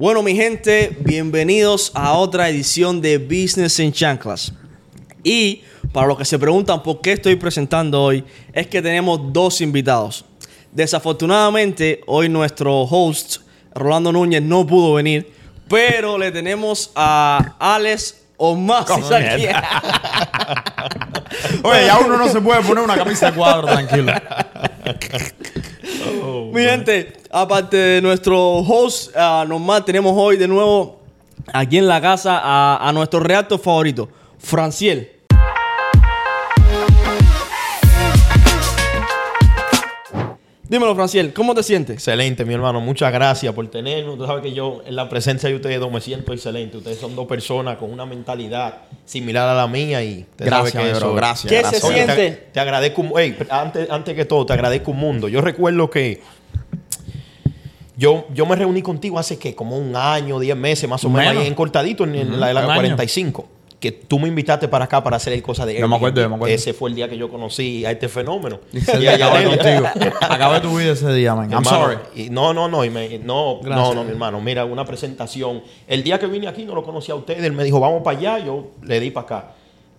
Bueno, 0.00 0.22
mi 0.22 0.34
gente, 0.34 0.96
bienvenidos 1.00 1.92
a 1.94 2.14
otra 2.14 2.48
edición 2.48 3.02
de 3.02 3.18
Business 3.18 3.78
en 3.80 3.92
Chanclas. 3.92 4.50
Y 5.22 5.62
para 5.92 6.06
los 6.06 6.16
que 6.16 6.24
se 6.24 6.38
preguntan 6.38 6.82
por 6.82 7.02
qué 7.02 7.12
estoy 7.12 7.36
presentando 7.36 8.02
hoy, 8.02 8.24
es 8.54 8.66
que 8.66 8.80
tenemos 8.80 9.20
dos 9.30 9.60
invitados. 9.60 10.24
Desafortunadamente, 10.72 12.00
hoy 12.06 12.30
nuestro 12.30 12.84
host, 12.84 13.42
Rolando 13.74 14.10
Núñez, 14.10 14.40
no 14.40 14.66
pudo 14.66 14.94
venir, 14.94 15.30
pero 15.68 16.16
le 16.16 16.32
tenemos 16.32 16.92
a 16.94 17.56
Alex 17.58 18.22
Omasis 18.38 19.04
aquí. 19.12 19.48
Oye, 21.62 21.84
ya 21.84 21.98
uno 21.98 22.16
no 22.16 22.26
se 22.26 22.40
puede 22.40 22.62
poner 22.62 22.82
una 22.82 22.96
camisa 22.96 23.30
de 23.30 23.36
cuadro, 23.36 23.66
tranquilo. 23.66 24.14
Mi 26.46 26.62
gente, 26.62 27.12
aparte 27.30 27.76
de 27.76 28.02
nuestro 28.02 28.58
host 28.58 29.14
ah, 29.16 29.44
normal, 29.46 29.84
tenemos 29.84 30.12
hoy 30.16 30.36
de 30.36 30.48
nuevo 30.48 31.00
aquí 31.52 31.78
en 31.78 31.86
la 31.86 32.00
casa 32.00 32.40
a, 32.42 32.88
a 32.88 32.92
nuestro 32.92 33.20
reactor 33.20 33.60
favorito, 33.60 34.08
Franciel. 34.38 35.19
Dímelo, 40.70 40.94
Franciel, 40.94 41.32
¿cómo 41.32 41.52
te 41.52 41.64
sientes? 41.64 41.94
Excelente, 41.94 42.44
mi 42.44 42.54
hermano. 42.54 42.80
Muchas 42.80 43.12
gracias 43.12 43.52
por 43.52 43.66
tenernos. 43.68 44.16
Tú 44.16 44.24
sabes 44.24 44.40
que 44.40 44.52
yo, 44.52 44.82
en 44.86 44.94
la 44.94 45.08
presencia 45.08 45.48
de 45.48 45.56
ustedes 45.56 45.80
dos, 45.80 45.90
me 45.90 46.00
siento 46.00 46.32
excelente. 46.32 46.76
Ustedes 46.76 46.96
son 46.98 47.16
dos 47.16 47.26
personas 47.26 47.76
con 47.76 47.90
una 47.92 48.06
mentalidad 48.06 48.82
similar 49.04 49.48
a 49.48 49.54
la 49.56 49.66
mía 49.66 50.00
y 50.04 50.24
te 50.36 50.44
Gracias, 50.44 50.72
sabes 50.74 50.92
que 50.92 50.96
eso- 50.96 51.12
gracias. 51.14 51.50
¿Qué 51.52 51.58
gracias. 51.58 51.82
se 51.82 51.86
Oye, 51.88 52.06
te- 52.06 52.14
siente? 52.14 52.48
Te, 52.52 52.60
agradezco. 52.60 53.02
un- 53.02 53.18
ey, 53.18 53.36
antes, 53.50 53.90
antes 53.90 54.14
que 54.14 54.24
todo, 54.24 54.46
te 54.46 54.52
agradezco 54.52 54.92
un 54.92 54.98
mundo. 54.98 55.26
Yo 55.26 55.40
recuerdo 55.40 55.90
que 55.90 56.22
yo, 57.96 58.28
yo 58.32 58.46
me 58.46 58.54
reuní 58.54 58.80
contigo 58.80 59.18
hace 59.18 59.40
que 59.40 59.56
como 59.56 59.76
un 59.76 59.96
año, 59.96 60.38
diez 60.38 60.56
meses 60.56 60.88
más 60.88 61.02
o 61.04 61.08
menos, 61.10 61.26
Menos. 61.30 61.42
ahí 61.42 61.48
en 61.48 61.54
cortadito, 61.56 62.04
en, 62.04 62.14
en 62.14 62.38
la 62.38 62.46
de 62.46 62.54
la 62.54 62.60
un 62.64 62.70
año. 62.70 62.96
45. 63.80 63.80
Que 63.80 63.92
tú 63.92 64.18
me 64.18 64.28
invitaste 64.28 64.68
para 64.68 64.84
acá 64.84 65.02
para 65.02 65.16
hacer 65.16 65.32
el 65.32 65.42
cosa 65.42 65.64
de 65.64 65.78
Yo 65.78 65.88
me 65.88 65.96
acuerdo, 65.96 66.20
Airbnb. 66.20 66.22
yo 66.24 66.28
me 66.28 66.34
acuerdo. 66.36 66.54
Ese 66.54 66.74
fue 66.74 66.90
el 66.90 66.96
día 66.96 67.08
que 67.08 67.16
yo 67.16 67.28
conocí 67.30 67.84
a 67.86 67.90
este 67.90 68.08
fenómeno. 68.08 68.60
Ese 68.72 68.96
Y 68.96 69.00
día 69.00 69.12
a 69.12 69.14
acabé 69.14 69.44
contigo. 69.44 69.86
Acabé 70.20 70.60
tu 70.60 70.76
vida 70.78 70.92
ese 70.92 71.12
día, 71.14 71.34
man. 71.34 71.50
I'm 71.50 71.64
Hermano, 71.64 71.84
sorry. 71.84 71.98
y 72.14 72.30
no, 72.30 72.52
no, 72.52 72.68
no, 72.68 72.84
y 72.84 72.90
me- 72.90 73.18
no, 73.18 73.60
Gracias. 73.62 73.88
no, 73.88 73.94
no, 73.94 74.04
mi 74.04 74.10
hermano. 74.10 74.40
Mira, 74.40 74.64
una 74.64 74.84
presentación. 74.84 75.62
El 75.88 76.02
día 76.02 76.18
que 76.18 76.26
vine 76.26 76.46
aquí 76.46 76.64
no 76.64 76.74
lo 76.74 76.82
conocía 76.82 77.14
a 77.14 77.16
ustedes. 77.18 77.42
Él 77.42 77.52
me 77.52 77.64
dijo, 77.64 77.80
vamos 77.80 78.02
para 78.02 78.18
allá. 78.18 78.38
Yo 78.44 78.68
le 78.84 79.00
di 79.00 79.10
para 79.10 79.24
acá. 79.24 79.52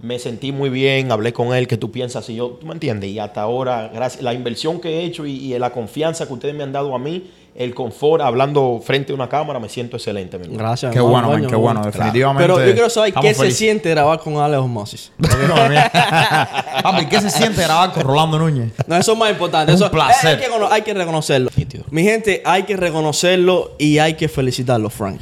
Me 0.03 0.17
sentí 0.17 0.51
muy 0.51 0.69
bien, 0.71 1.11
hablé 1.11 1.31
con 1.31 1.53
él, 1.53 1.67
que 1.67 1.77
tú 1.77 1.91
piensas 1.91 2.27
y 2.29 2.35
yo, 2.35 2.57
tú 2.59 2.65
me 2.65 2.73
entiendes. 2.73 3.07
Y 3.11 3.19
hasta 3.19 3.41
ahora, 3.43 3.91
gracias, 3.93 4.23
la 4.23 4.33
inversión 4.33 4.79
que 4.81 4.89
he 4.99 5.03
hecho 5.05 5.27
y, 5.27 5.53
y 5.53 5.59
la 5.59 5.69
confianza 5.71 6.25
que 6.25 6.33
ustedes 6.33 6.55
me 6.55 6.63
han 6.63 6.71
dado 6.71 6.95
a 6.95 6.97
mí, 6.97 7.29
el 7.53 7.73
confort, 7.75 8.21
hablando 8.21 8.81
frente 8.83 9.11
a 9.11 9.15
una 9.15 9.27
cámara, 9.27 9.59
me 9.59 9.67
siento 9.69 9.97
excelente, 9.97 10.37
mi 10.37 10.45
hermano. 10.45 10.59
Gracias. 10.63 10.91
Qué 10.93 10.99
hermano, 10.99 11.27
bueno, 11.27 11.41
man, 11.43 11.49
qué 11.49 11.55
bueno. 11.55 11.81
Definitivamente. 11.83 12.43
Pero 12.53 12.65
yo 12.65 12.73
quiero 12.73 12.89
saber 12.89 13.13
qué 13.13 13.33
se 13.33 13.51
siente 13.51 13.89
grabar 13.89 14.19
con 14.19 14.37
Alex 14.37 14.61
Omasis. 14.61 15.11
Papi, 16.83 17.05
¿qué 17.07 17.21
se 17.21 17.29
siente 17.29 17.61
grabar 17.61 17.91
con 17.91 18.03
Rolando 18.03 18.39
Núñez? 18.39 18.71
No, 18.87 18.95
eso 18.97 19.11
es 19.13 19.17
más 19.17 19.31
importante. 19.31 19.71
Un 19.71 19.75
Eso, 19.75 19.91
placer. 19.91 20.37
Hay 20.39 20.43
que, 20.45 20.49
cono- 20.49 20.69
hay 20.71 20.81
que 20.81 20.93
reconocerlo. 20.93 21.49
Mi 21.89 22.03
gente, 22.03 22.41
hay 22.45 22.63
que 22.63 22.77
reconocerlo 22.77 23.75
y 23.77 23.97
hay 23.99 24.13
que 24.15 24.27
felicitarlo, 24.29 24.89
Frank. 24.89 25.19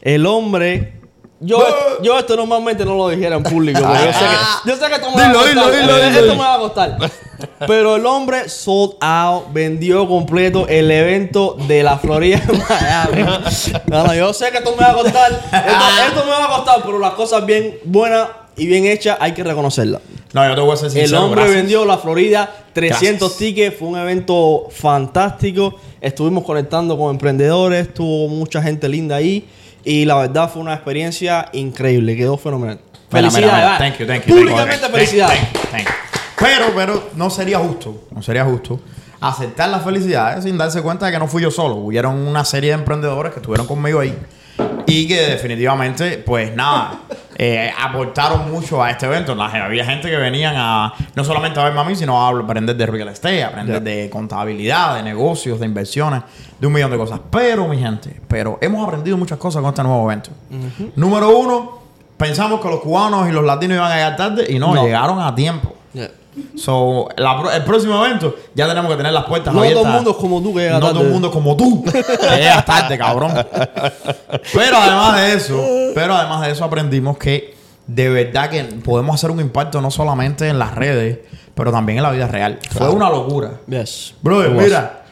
El 0.00 0.26
hombre. 0.26 0.94
Yo, 1.38 1.58
yo 2.02 2.18
esto 2.18 2.34
normalmente 2.34 2.82
no 2.84 2.94
lo 2.94 3.08
dijera 3.10 3.36
en 3.36 3.42
público. 3.42 3.78
porque 3.82 4.06
yo, 4.06 4.12
sé 4.12 4.18
que, 4.24 4.70
yo 4.70 4.76
sé 4.76 4.86
que 4.88 4.94
esto 4.94 5.10
me 5.10 5.16
va 5.16 5.22
a 5.24 5.28
dilo, 5.28 5.38
costar. 5.40 5.54
dilo, 5.80 5.96
esto 5.96 6.08
dilo, 6.08 6.22
dilo. 6.22 6.34
me 6.34 6.40
va 6.40 6.54
a 6.54 6.58
costar. 6.58 6.98
Pero 7.66 7.96
el 7.96 8.06
hombre 8.06 8.48
sold 8.48 8.94
out, 9.00 9.52
vendió 9.52 10.08
completo 10.08 10.66
el 10.66 10.90
evento 10.90 11.56
de 11.68 11.82
la 11.82 11.98
Florida 11.98 12.40
en 12.48 12.58
Miami. 12.68 13.22
No, 13.86 14.04
no, 14.06 14.14
yo 14.14 14.32
sé 14.32 14.50
que 14.50 14.58
esto 14.58 14.70
me 14.72 14.82
va 14.82 14.90
a 14.92 14.94
costar. 14.94 15.32
Esto, 15.32 16.08
esto 16.08 16.24
me 16.24 16.30
va 16.30 16.44
a 16.46 16.56
costar, 16.56 16.82
pero 16.84 16.98
las 16.98 17.12
cosas 17.12 17.44
bien 17.44 17.78
buenas 17.84 18.28
y 18.56 18.66
bien 18.66 18.86
hechas 18.86 19.18
hay 19.20 19.32
que 19.32 19.44
reconocerlas. 19.44 20.00
No, 20.32 20.48
yo 20.48 20.54
te 20.54 20.60
voy 20.62 20.72
a 20.72 20.76
ser 20.76 20.86
El 20.86 20.92
sincero. 20.92 21.24
hombre 21.24 21.42
gracias. 21.42 21.60
vendió 21.62 21.84
la 21.84 21.98
Florida 21.98 22.50
300 22.72 23.18
Gracias. 23.20 23.38
tickets. 23.38 23.76
Fue 23.78 23.88
un 23.88 23.98
evento 23.98 24.68
fantástico. 24.70 25.74
Estuvimos 26.00 26.44
conectando 26.44 26.96
con 26.96 27.10
emprendedores. 27.10 27.92
Tuvo 27.92 28.28
mucha 28.28 28.62
gente 28.62 28.88
linda 28.88 29.16
ahí. 29.16 29.46
Y 29.86 30.04
la 30.04 30.16
verdad 30.16 30.50
fue 30.50 30.60
una 30.62 30.74
experiencia 30.74 31.48
increíble. 31.52 32.16
Quedó 32.16 32.36
fenomenal. 32.36 32.80
Felicidades. 33.08 33.78
Thank 33.78 33.98
you, 33.98 34.06
thank 34.06 34.24
you. 34.26 34.34
Públicamente 34.34 34.88
felicidades. 34.88 35.38
Thank 35.38 35.54
you, 35.54 35.70
thank 35.70 35.86
you. 35.86 35.94
Pero, 36.40 36.66
pero 36.74 37.10
no 37.14 37.30
sería 37.30 37.60
justo, 37.60 38.02
no 38.10 38.20
sería 38.20 38.44
justo 38.44 38.80
aceptar 39.20 39.68
las 39.68 39.84
felicidades 39.84 40.42
sin 40.44 40.58
darse 40.58 40.82
cuenta 40.82 41.06
de 41.06 41.12
que 41.12 41.18
no 41.20 41.28
fui 41.28 41.40
yo 41.40 41.52
solo. 41.52 41.76
Hubieron 41.76 42.16
una 42.16 42.44
serie 42.44 42.70
de 42.70 42.74
emprendedores 42.74 43.32
que 43.32 43.38
estuvieron 43.38 43.68
conmigo 43.68 44.00
ahí 44.00 44.12
y 44.86 45.06
que 45.06 45.20
definitivamente, 45.20 46.18
pues 46.18 46.54
nada, 46.54 46.98
eh, 47.38 47.70
aportaron 47.78 48.50
mucho 48.50 48.82
a 48.82 48.90
este 48.90 49.06
evento. 49.06 49.34
La- 49.34 49.46
había 49.46 49.84
gente 49.84 50.08
que 50.10 50.16
venían 50.16 50.54
a 50.56 50.92
no 51.14 51.22
solamente 51.24 51.60
a 51.60 51.64
verme 51.64 51.80
a 51.80 51.84
mí, 51.84 51.94
sino 51.94 52.20
a 52.20 52.28
aprender 52.30 52.76
de 52.76 52.86
real 52.86 53.08
estate, 53.08 53.44
aprender 53.44 53.82
de 53.82 54.08
contabilidad, 54.10 54.96
de 54.96 55.02
negocios, 55.02 55.60
de 55.60 55.66
inversiones, 55.66 56.22
de 56.58 56.66
un 56.66 56.72
millón 56.72 56.90
de 56.90 56.96
cosas. 56.96 57.20
Pero, 57.30 57.68
mi 57.68 57.78
gente, 57.78 58.20
pero 58.28 58.58
hemos 58.60 58.86
aprendido 58.86 59.16
muchas 59.16 59.38
cosas 59.38 59.60
con 59.60 59.68
este 59.70 59.82
nuevo 59.82 60.10
evento. 60.10 60.30
Número 60.96 61.36
uno, 61.36 61.78
pensamos 62.16 62.60
que 62.60 62.68
los 62.68 62.80
cubanos 62.80 63.28
y 63.28 63.32
los 63.32 63.44
latinos 63.44 63.76
iban 63.76 63.92
a 63.92 63.94
llegar 63.94 64.16
tarde 64.16 64.46
y 64.48 64.58
no, 64.58 64.74
No. 64.74 64.84
llegaron 64.84 65.20
a 65.20 65.34
tiempo. 65.34 65.74
Yeah. 65.92 66.10
So, 66.56 67.08
la 67.16 67.54
el 67.54 67.64
próximo 67.64 68.04
evento 68.04 68.34
ya 68.54 68.66
tenemos 68.68 68.90
que 68.90 68.96
tener 68.96 69.12
las 69.12 69.24
puertas 69.24 69.52
No 69.54 69.60
abiertas. 69.60 69.82
todo 69.82 69.90
el 69.90 69.96
mundo 69.96 70.10
es 70.12 70.16
como 70.16 70.42
tú 70.42 70.54
que 70.54 70.60
llega 70.60 70.74
No 70.74 70.80
tarde. 70.80 70.92
todo 70.94 71.02
el 71.04 71.10
mundo 71.12 71.28
es 71.28 71.32
como 71.32 71.56
tú. 71.56 71.84
que 71.84 72.36
llegas 72.36 72.64
tarde, 72.64 72.98
cabrón. 72.98 73.32
Pero 74.54 74.76
además 74.76 75.16
de 75.20 75.34
eso, 75.34 75.64
pero 75.94 76.14
además 76.14 76.42
de 76.46 76.52
eso 76.52 76.64
aprendimos 76.64 77.16
que 77.18 77.54
de 77.86 78.08
verdad 78.08 78.50
que 78.50 78.64
podemos 78.64 79.14
hacer 79.14 79.30
un 79.30 79.40
impacto 79.40 79.80
no 79.80 79.90
solamente 79.90 80.48
en 80.48 80.58
las 80.58 80.74
redes, 80.74 81.20
pero 81.54 81.70
también 81.72 81.98
en 81.98 82.02
la 82.02 82.10
vida 82.10 82.26
real. 82.26 82.58
Fue 82.70 82.88
una 82.90 83.08
locura. 83.08 83.52
Yes. 83.68 84.14
Brother, 84.22 84.50
mira, 84.50 85.04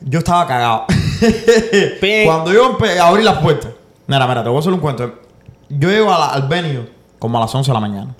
yo 0.00 0.20
estaba 0.20 0.46
cagado. 0.46 0.84
Cuando 2.24 2.52
yo 2.52 2.78
abrí 3.02 3.22
las 3.22 3.38
puertas, 3.38 3.72
mira, 4.06 4.26
mira, 4.26 4.42
te 4.42 4.48
voy 4.48 4.56
a 4.56 4.60
hacer 4.60 4.72
un 4.72 4.80
cuento. 4.80 5.12
Yo 5.68 5.88
llego 5.90 6.10
la- 6.10 6.28
al 6.28 6.48
venue 6.48 6.88
como 7.18 7.38
a 7.38 7.40
las 7.42 7.54
11 7.54 7.70
de 7.70 7.74
la 7.74 7.80
mañana. 7.80 8.14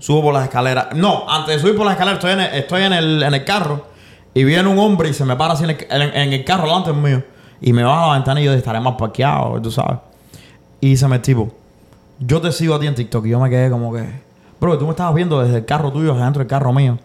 Subo 0.00 0.22
por 0.22 0.34
las 0.34 0.44
escaleras. 0.44 0.88
No, 0.94 1.24
antes 1.28 1.54
de 1.54 1.60
subir 1.60 1.76
por 1.76 1.84
las 1.84 1.92
escaleras, 1.92 2.18
estoy 2.18 2.32
en 2.32 2.40
el, 2.40 2.54
estoy 2.54 2.82
en 2.82 2.92
el, 2.92 3.22
en 3.22 3.34
el 3.34 3.44
carro 3.44 3.86
y 4.34 4.44
viene 4.44 4.68
un 4.68 4.78
hombre 4.78 5.10
y 5.10 5.14
se 5.14 5.24
me 5.24 5.36
para 5.36 5.54
así 5.54 5.64
en 5.64 5.70
el, 5.70 5.86
en, 5.90 6.32
el 6.32 6.44
carro 6.44 6.64
delante 6.64 6.92
mío. 6.92 7.22
Y 7.60 7.72
me 7.72 7.84
baja 7.84 8.08
la 8.08 8.14
ventana 8.14 8.40
y 8.40 8.44
yo 8.44 8.52
estaré 8.52 8.80
más 8.80 8.94
parqueado, 8.94 9.60
tú 9.60 9.70
sabes. 9.70 9.98
Y 10.80 10.88
dice 10.90 11.06
el 11.06 11.20
tipo, 11.20 11.52
yo 12.18 12.40
te 12.40 12.50
sigo 12.50 12.74
a 12.74 12.80
ti 12.80 12.86
en 12.86 12.94
TikTok. 12.94 13.26
Y 13.26 13.30
yo 13.30 13.38
me 13.40 13.50
quedé 13.50 13.70
como 13.70 13.92
que, 13.92 14.04
bro, 14.58 14.78
tú 14.78 14.86
me 14.86 14.92
estabas 14.92 15.14
viendo 15.14 15.42
desde 15.42 15.58
el 15.58 15.64
carro 15.66 15.92
tuyo 15.92 16.12
hacia 16.12 16.24
dentro 16.24 16.40
del 16.40 16.48
carro 16.48 16.72
mío. 16.72 16.98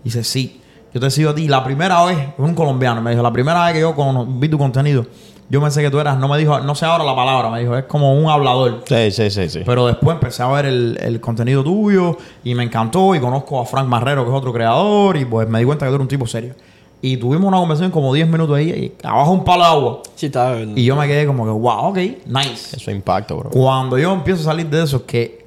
Y 0.00 0.04
dice, 0.04 0.24
sí, 0.24 0.62
yo 0.94 1.00
te 1.00 1.10
sigo 1.10 1.30
a 1.30 1.34
ti. 1.34 1.48
La 1.48 1.62
primera 1.62 2.02
vez, 2.04 2.18
un 2.38 2.54
colombiano 2.54 3.02
me 3.02 3.10
dijo, 3.10 3.22
la 3.22 3.32
primera 3.32 3.66
vez 3.66 3.74
que 3.74 3.80
yo 3.80 3.94
vi 4.26 4.48
tu 4.48 4.56
contenido, 4.56 5.04
yo 5.50 5.60
pensé 5.62 5.82
que 5.82 5.90
tú 5.90 5.98
eras, 5.98 6.18
no 6.18 6.28
me 6.28 6.36
dijo, 6.36 6.60
no 6.60 6.74
sé 6.74 6.84
ahora 6.84 7.04
la 7.04 7.16
palabra, 7.16 7.50
me 7.50 7.60
dijo, 7.60 7.76
es 7.76 7.84
como 7.84 8.14
un 8.14 8.28
hablador. 8.30 8.82
Sí, 8.86 9.10
sí, 9.10 9.30
sí, 9.30 9.48
sí. 9.48 9.62
Pero 9.64 9.86
después 9.86 10.14
empecé 10.14 10.42
a 10.42 10.48
ver 10.48 10.66
el, 10.66 10.98
el 11.00 11.20
contenido 11.20 11.64
tuyo 11.64 12.16
y 12.44 12.54
me 12.54 12.64
encantó 12.64 13.14
y 13.14 13.20
conozco 13.20 13.60
a 13.60 13.64
Frank 13.64 13.86
Marrero, 13.86 14.24
que 14.24 14.30
es 14.30 14.36
otro 14.36 14.52
creador, 14.52 15.16
y 15.16 15.24
pues 15.24 15.48
me 15.48 15.58
di 15.58 15.64
cuenta 15.64 15.86
que 15.86 15.90
tú 15.90 15.94
eres 15.94 16.02
un 16.02 16.08
tipo 16.08 16.26
serio. 16.26 16.54
Y 17.00 17.16
tuvimos 17.16 17.46
una 17.46 17.58
conversación 17.58 17.92
como 17.92 18.12
10 18.12 18.28
minutos 18.28 18.56
ahí, 18.56 18.70
y 18.70 19.06
abajo 19.06 19.30
un 19.30 19.44
palo 19.44 19.62
de 19.62 19.68
agua. 19.68 20.02
Sí, 20.16 20.26
está 20.26 20.52
bien. 20.54 20.76
Y 20.76 20.84
yo 20.84 20.96
me 20.96 21.06
quedé 21.06 21.26
como 21.26 21.44
que, 21.44 21.50
wow, 21.50 21.90
ok, 21.90 21.96
nice. 22.26 22.76
Eso 22.76 22.90
impacta, 22.90 23.34
bro. 23.34 23.50
Cuando 23.50 23.96
yo 23.98 24.12
empiezo 24.12 24.42
a 24.42 24.44
salir 24.44 24.66
de 24.66 24.82
eso, 24.82 25.06
que 25.06 25.46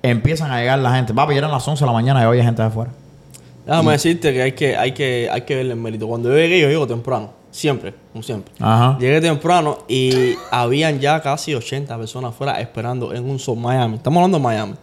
empiezan 0.00 0.50
a 0.52 0.60
llegar 0.60 0.78
la 0.78 0.94
gente. 0.94 1.12
Papi, 1.12 1.32
ya 1.32 1.38
eran 1.38 1.50
las 1.50 1.66
11 1.66 1.82
de 1.82 1.86
la 1.86 1.92
mañana 1.92 2.20
y 2.20 2.24
había 2.24 2.44
gente 2.44 2.62
de 2.62 2.68
afuera. 2.68 2.92
Déjame 3.66 3.92
decirte 3.92 4.32
que 4.32 4.42
hay 4.42 4.52
que, 4.52 4.76
hay 4.76 4.92
que, 4.92 5.28
hay 5.32 5.40
que 5.42 5.56
verle 5.56 5.72
el 5.72 5.80
mérito. 5.80 6.06
Cuando 6.06 6.28
yo 6.28 6.36
llegué, 6.36 6.60
yo 6.60 6.68
llego 6.68 6.86
temprano. 6.86 7.30
Siempre, 7.54 7.94
como 8.10 8.24
siempre. 8.24 8.52
Ajá. 8.58 8.98
Llegué 8.98 9.20
temprano 9.20 9.78
y 9.86 10.34
habían 10.50 10.98
ya 10.98 11.22
casi 11.22 11.54
80 11.54 11.96
personas 11.96 12.30
afuera 12.30 12.60
esperando 12.60 13.14
en 13.14 13.30
un 13.30 13.38
sol 13.38 13.56
Miami. 13.56 13.94
Estamos 13.94 14.16
hablando 14.16 14.38
de 14.38 14.42
Miami. 14.42 14.74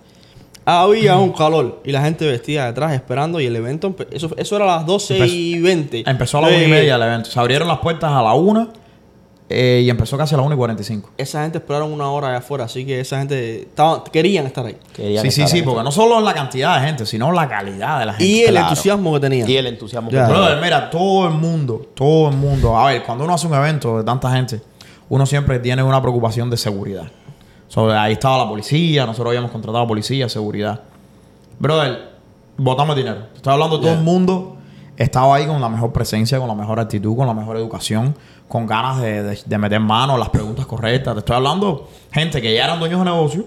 Había 0.64 1.18
un 1.18 1.34
calor 1.34 1.82
y 1.84 1.92
la 1.92 2.02
gente 2.02 2.26
vestida 2.26 2.68
detrás 2.68 2.94
esperando 2.94 3.42
y 3.42 3.46
el 3.46 3.58
evento, 3.58 3.94
eso, 4.10 4.32
eso 4.38 4.56
era 4.56 4.64
a 4.64 4.78
las 4.78 4.86
12 4.86 5.28
y 5.28 5.60
20. 5.60 6.04
Empezó 6.10 6.38
a 6.38 6.42
las 6.44 6.52
Yo 6.52 6.58
1 6.60 6.66
y 6.66 6.70
media 6.70 6.96
el 6.96 7.02
evento. 7.02 7.30
Se 7.30 7.38
abrieron 7.42 7.68
las 7.68 7.80
puertas 7.80 8.10
a 8.10 8.22
la 8.22 8.36
1 8.36 8.72
eh, 9.54 9.82
y 9.82 9.90
empezó 9.90 10.18
casi 10.18 10.34
a 10.34 10.38
las 10.38 10.46
1 10.46 10.56
y 10.56 10.58
45. 10.58 11.10
Esa 11.18 11.42
gente 11.44 11.58
esperaron 11.60 11.92
una 11.92 12.10
hora 12.12 12.30
allá 12.30 12.38
afuera, 12.38 12.66
así 12.66 12.86
que 12.86 13.00
esa 13.00 13.20
gente 13.20 13.62
estaba, 13.64 14.04
querían 14.04 14.46
estar 14.46 14.66
ahí. 14.66 14.78
Querían 14.94 15.24
Sí, 15.24 15.32
sí, 15.32 15.42
estar 15.42 15.58
sí, 15.58 15.64
porque 15.64 15.84
no 15.84 15.92
solo 15.92 16.20
la 16.22 16.34
cantidad 16.34 16.80
de 16.80 16.88
gente, 16.88 17.06
sino 17.06 17.32
la 17.32 17.48
calidad 17.48 18.00
de 18.00 18.06
la 18.06 18.14
gente. 18.14 18.26
Y 18.26 18.42
el 18.44 18.52
claro. 18.52 18.70
entusiasmo 18.70 19.14
que 19.14 19.20
tenían. 19.20 19.50
Y 19.50 19.56
el 19.58 19.68
entusiasmo 19.68 20.10
Ya. 20.10 20.26
que 20.28 20.32
Brother, 20.34 20.62
mira, 20.62 20.90
todo 20.90 21.28
el 21.28 21.34
mundo, 21.34 21.90
todo 21.96 22.30
el 22.30 22.38
mundo. 22.38 22.78
A 22.78 22.88
ver, 22.88 23.04
cuando 23.04 23.24
uno 23.24 23.34
hace 23.34 23.48
un 23.48 23.54
evento 23.54 23.98
de 23.98 24.04
tanta 24.04 24.32
gente, 24.32 24.62
uno 25.10 25.26
siempre 25.26 25.60
tiene 25.60 25.84
una 25.84 26.02
preocupación 26.02 26.50
de 26.50 26.58
seguridad. 26.58 27.08
So, 27.68 27.90
ahí 27.92 28.14
estaba 28.14 28.38
la 28.38 28.48
policía, 28.50 29.06
nosotros 29.06 29.30
habíamos 29.30 29.52
contratado 29.52 29.88
policía, 29.88 30.28
seguridad. 30.30 30.82
Brother, 31.60 32.10
botamos 32.58 32.96
dinero. 32.96 33.28
Estoy 33.36 33.54
hablando 33.54 33.78
de 33.78 33.82
todo 33.84 33.92
Yeah. 33.92 34.00
el 34.00 34.06
mundo 34.06 34.58
estaba 35.02 35.36
ahí 35.36 35.46
con 35.46 35.60
la 35.62 35.70
mejor 35.70 35.92
presencia, 35.92 36.38
con 36.40 36.48
la 36.48 36.56
mejor 36.56 36.80
actitud, 36.80 37.16
con 37.16 37.28
la 37.28 37.34
mejor 37.34 37.58
educación, 37.58 38.16
con 38.48 38.66
ganas 38.68 39.02
de, 39.02 39.24
de- 39.24 39.40
de 39.46 39.58
meter 39.58 39.80
mano, 39.80 40.18
las 40.18 40.30
preguntas 40.30 40.66
correctas. 40.66 41.14
Te 41.14 41.20
estoy 41.20 41.36
hablando 41.36 41.88
gente 42.12 42.42
que 42.42 42.54
ya 42.54 42.66
eran 42.66 42.80
dueños 42.80 43.00
de 43.00 43.06
negocios, 43.06 43.46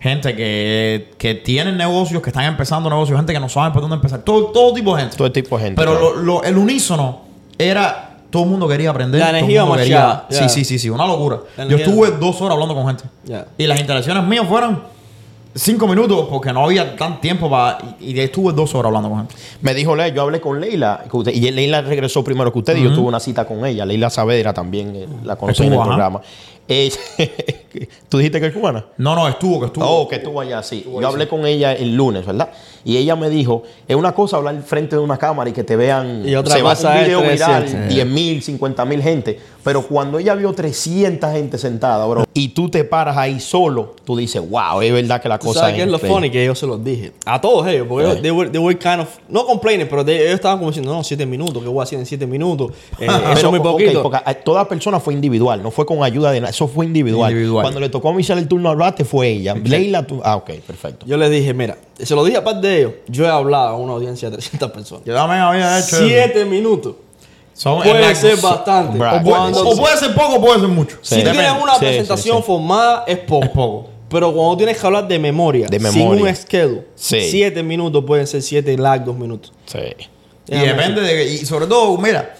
gente 0.00 0.34
que, 0.36 1.12
que 1.18 1.34
tienen 1.34 1.76
negocios, 1.76 2.22
que 2.22 2.30
están 2.30 2.44
empezando 2.44 2.88
negocios, 2.90 3.18
gente 3.18 3.32
que 3.32 3.40
no 3.40 3.48
saben 3.48 3.72
por 3.72 3.82
dónde 3.82 3.96
empezar. 3.96 4.20
Todo, 4.20 4.46
todo 4.46 4.72
tipo 4.74 4.94
de 4.96 5.02
gente. 5.02 5.16
Todo 5.16 5.30
tipo 5.32 5.56
de 5.58 5.64
gente. 5.64 5.80
Pero 5.80 5.92
claro. 5.98 6.14
lo- 6.16 6.22
lo- 6.22 6.42
el 6.44 6.56
unísono 6.56 7.20
era. 7.58 8.02
Todo 8.28 8.42
el 8.42 8.50
mundo 8.50 8.66
quería 8.68 8.90
aprender. 8.90 9.20
La 9.20 9.26
todo 9.26 9.36
el 9.36 9.38
energía 9.44 9.60
mundo 9.64 9.76
demasiada, 9.76 10.26
quería-. 10.28 10.48
Sí, 10.48 10.54
sí, 10.54 10.64
sí, 10.64 10.78
sí. 10.80 10.90
Una 10.90 11.06
locura. 11.06 11.38
Yo 11.68 11.76
estuve 11.76 12.10
dos 12.10 12.40
horas 12.42 12.54
hablando 12.54 12.74
con 12.74 12.86
gente. 12.88 13.04
Y 13.56 13.66
las 13.66 13.78
interacciones 13.80 14.24
mías 14.24 14.46
fueron 14.48 14.82
cinco 15.56 15.86
minutos 15.88 16.26
porque 16.30 16.52
no 16.52 16.64
había 16.64 16.94
tan 16.96 17.20
tiempo 17.20 17.50
para. 17.50 17.78
Y, 18.00 18.12
y 18.16 18.20
estuve 18.20 18.52
dos 18.52 18.74
horas 18.74 18.86
hablando 18.90 19.08
con 19.08 19.18
gente. 19.18 19.34
Me 19.62 19.74
dijo 19.74 19.96
Leila, 19.96 20.14
yo 20.14 20.22
hablé 20.22 20.40
con 20.40 20.60
Leila, 20.60 21.04
que 21.10 21.16
usted- 21.16 21.32
y 21.34 21.50
Leila 21.50 21.82
regresó 21.82 22.22
primero 22.22 22.52
que 22.52 22.58
usted, 22.58 22.76
y 22.76 22.82
yo 22.84 22.94
tuve 22.94 23.08
una 23.08 23.20
cita 23.20 23.44
con 23.46 23.64
ella. 23.66 23.84
Leila 23.84 24.10
Saavedra 24.10 24.52
también 24.54 24.94
eh, 24.94 25.06
la 25.24 25.36
conocí 25.36 25.62
en 25.64 25.72
el 25.72 25.78
programa. 25.88 26.20
Eh, 26.68 26.90
¿Tú 28.08 28.18
dijiste 28.18 28.40
que 28.40 28.46
es 28.46 28.52
cubana? 28.54 28.86
No, 28.96 29.14
no, 29.14 29.28
estuvo, 29.28 29.60
que 29.60 29.66
estuvo. 29.66 29.84
Oh, 29.86 30.08
que 30.08 30.16
estuvo 30.16 30.40
allá, 30.40 30.62
sí. 30.62 30.84
Yo 30.84 31.06
hablé 31.06 31.28
con 31.28 31.44
ella 31.46 31.72
el 31.74 31.94
lunes, 31.94 32.24
¿verdad? 32.24 32.50
Y 32.84 32.96
ella 32.96 33.16
me 33.16 33.28
dijo, 33.28 33.64
es 33.88 33.96
una 33.96 34.12
cosa 34.14 34.36
hablar 34.36 34.62
frente 34.62 34.94
de 34.96 35.02
una 35.02 35.18
cámara 35.18 35.50
y 35.50 35.52
que 35.52 35.64
te 35.64 35.74
vean... 35.76 36.22
Y 36.26 36.34
otra 36.36 36.54
se 36.54 36.62
va 36.62 36.70
cosa 36.70 36.90
un 36.92 36.96
es 36.98 37.04
video 37.06 37.20
viral, 37.22 37.62
300. 37.64 37.88
10 37.94 38.06
mil, 38.06 38.42
50 38.42 38.84
mil 38.84 39.02
gente. 39.02 39.38
Pero 39.64 39.82
cuando 39.82 40.20
ella 40.20 40.34
vio 40.36 40.52
300 40.52 41.32
gente 41.32 41.58
sentada, 41.58 42.06
bro, 42.06 42.24
y 42.32 42.50
tú 42.50 42.68
te 42.70 42.84
paras 42.84 43.16
ahí 43.16 43.40
solo, 43.40 43.96
tú 44.04 44.16
dices, 44.16 44.40
wow, 44.48 44.80
es 44.82 44.92
verdad 44.92 45.20
que 45.20 45.28
la 45.28 45.38
¿Tú 45.38 45.48
cosa 45.48 45.60
sabes 45.60 45.74
qué 45.74 45.82
es 45.82 45.88
lo 45.88 45.94
increíble". 45.96 46.14
funny? 46.16 46.30
Que 46.30 46.44
yo 46.46 46.54
se 46.54 46.66
los 46.68 46.82
dije. 46.84 47.12
A 47.24 47.40
todos 47.40 47.66
ellos. 47.66 47.86
Porque 47.88 48.04
Eh. 48.06 48.10
ellos, 48.12 48.22
they, 48.22 48.30
were, 48.30 48.50
they 48.50 48.60
were 48.60 48.78
kind 48.78 49.00
of... 49.00 49.08
No 49.28 49.44
complaining, 49.44 49.88
pero 49.88 50.04
they- 50.04 50.20
ellos 50.22 50.34
estaban 50.34 50.58
como 50.58 50.70
diciendo, 50.70 50.92
no, 50.94 51.02
siete 51.02 51.26
minutos. 51.26 51.60
¿Qué 51.62 51.68
voy 51.68 51.80
a 51.80 51.82
hacer 51.82 51.98
en 51.98 52.06
siete 52.06 52.26
minutos? 52.26 52.70
Eh, 53.00 53.06
eso 53.06 53.12
Pero, 53.18 53.32
es 53.34 53.44
muy 53.50 53.58
ok, 53.58 53.64
poquito. 53.64 54.02
porque 54.04 54.18
a- 54.24 54.34
toda 54.34 54.66
persona 54.68 55.00
fue 55.00 55.12
individual, 55.12 55.60
no 55.62 55.70
fue 55.72 55.84
con 55.84 56.04
ayuda 56.04 56.30
de 56.30 56.40
nada, 56.40 56.52
eso 56.56 56.66
fue 56.68 56.86
individual. 56.86 57.30
Individual. 57.30 57.62
Cuando 57.64 57.80
le 57.80 57.88
tocó 57.90 58.08
a 58.08 58.12
Michelle 58.14 58.40
el 58.40 58.48
turno 58.48 58.70
hablarte 58.70 59.04
fue 59.04 59.28
ella. 59.28 59.54
Leila, 59.62 60.06
tú. 60.06 60.20
Ah, 60.24 60.36
ok, 60.36 60.50
perfecto. 60.66 61.04
Yo 61.06 61.16
les 61.18 61.30
dije, 61.30 61.52
mira, 61.52 61.76
se 62.02 62.14
lo 62.14 62.24
dije 62.24 62.38
aparte 62.38 62.66
de 62.66 62.78
ellos. 62.78 62.92
Yo 63.08 63.24
he 63.24 63.28
hablado 63.28 63.68
a 63.68 63.76
una 63.76 63.92
audiencia 63.92 64.30
de 64.30 64.38
300 64.38 64.70
personas. 64.70 65.04
Yo 65.04 65.14
también 65.14 65.40
había 65.42 65.78
hecho. 65.78 65.96
eso. 65.96 66.06
Siete 66.08 66.44
minutos. 66.46 66.94
Son- 67.52 67.82
Puede 67.82 67.98
exacto. 68.10 68.20
ser 68.28 68.36
bastante. 68.42 68.98
Bra- 68.98 69.20
O 69.20 69.22
cuando- 69.24 69.68
O 69.68 69.76
puede 69.76 69.96
ser 69.98 70.14
poco 70.14 70.36
o 70.36 70.40
puede 70.40 70.60
ser 70.60 70.68
mucho. 70.68 70.96
Sí. 71.02 71.16
si 71.16 71.22
tú 71.24 71.30
tienes 71.30 71.52
una 71.62 71.74
Sí, 71.74 71.78
presentación 71.80 72.36
sí, 72.36 72.42
sí. 72.42 72.46
formada, 72.46 73.04
es 73.06 73.18
poco. 73.18 73.44
Es 73.44 73.50
poco. 73.50 73.88
Pero 74.08 74.32
cuando 74.32 74.56
tienes 74.56 74.78
que 74.78 74.86
hablar 74.86 75.08
de 75.08 75.18
memoria, 75.18 75.66
De 75.66 75.78
sin 75.80 75.98
memoria. 75.98 76.24
un 76.24 76.36
schedule, 76.36 76.86
Sí. 76.94 77.20
siete 77.30 77.62
minutos 77.62 78.04
pueden 78.06 78.26
ser 78.26 78.40
siete 78.42 78.76
lag, 78.78 79.04
dos 79.04 79.16
minutos. 79.16 79.52
Sí. 79.66 79.78
Y 80.48 80.56
depende 80.58 81.00
de. 81.02 81.24
Y 81.34 81.38
sobre 81.44 81.66
todo, 81.66 81.96
mira, 81.98 82.34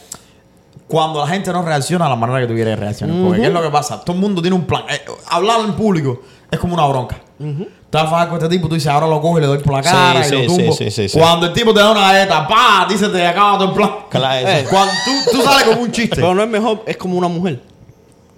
cuando 0.89 1.21
la 1.21 1.27
gente 1.27 1.53
no 1.53 1.63
reacciona 1.63 2.07
a 2.07 2.09
la 2.09 2.17
manera 2.17 2.41
que 2.41 2.47
tú 2.47 2.55
quieres 2.55 2.75
que 2.77 2.81
reaccione. 2.81 3.23
Porque 3.25 3.41
¿qué 3.41 3.47
es 3.49 3.53
lo 3.53 3.63
que 3.63 3.71
pasa? 3.71 4.01
Todo 4.01 4.15
el 4.15 4.23
mundo 4.23 4.41
tiene 4.41 4.55
un 4.57 4.65
plan. 4.67 4.83
Eh, 4.89 5.01
hablar 5.31 5.61
en 5.61 5.73
público 5.75 6.21
es 6.51 6.59
como 6.59 6.75
una 6.75 6.87
bronca. 6.87 7.17
Te 7.39 7.99
vas 7.99 8.07
a 8.07 8.09
fajar 8.11 8.29
con 8.29 8.37
este 8.39 8.49
tipo, 8.49 8.69
tú 8.69 8.75
dices, 8.75 8.91
ahora 8.91 9.07
lo 9.07 9.21
cojo 9.21 9.39
y 9.39 9.41
le 9.43 9.47
doy 9.47 9.59
por 9.59 9.75
la 9.75 9.83
Sí, 9.83 9.89
cara 9.91 10.23
sí, 10.25 10.35
y 10.35 10.43
lo 10.43 10.47
tumbo. 10.55 10.73
sí, 10.73 10.85
sí, 10.85 10.91
sí, 10.91 11.09
sí. 11.09 11.19
Cuando 11.19 11.47
el 11.47 11.53
tipo 11.53 11.73
te 11.73 11.81
da 11.81 11.91
una 11.91 12.01
galleta, 12.13 12.47
pa, 12.49 12.87
dice, 12.89 13.09
te 13.09 13.27
acaba 13.27 13.59
todo 13.59 13.69
el 13.69 13.75
plan. 13.75 13.91
Claro, 14.11 14.49
Eh. 14.49 14.67
Cuando 14.69 14.93
tú, 15.05 15.31
tú 15.39 15.43
sales 15.43 15.65
como 15.65 15.83
un 15.83 15.93
chiste. 15.93 16.17
Pero 16.17 16.35
no 16.35 16.43
es 16.43 16.49
mejor, 16.49 16.83
es 16.87 16.97
como 16.97 17.17
una 17.17 17.29
mujer. 17.29 17.61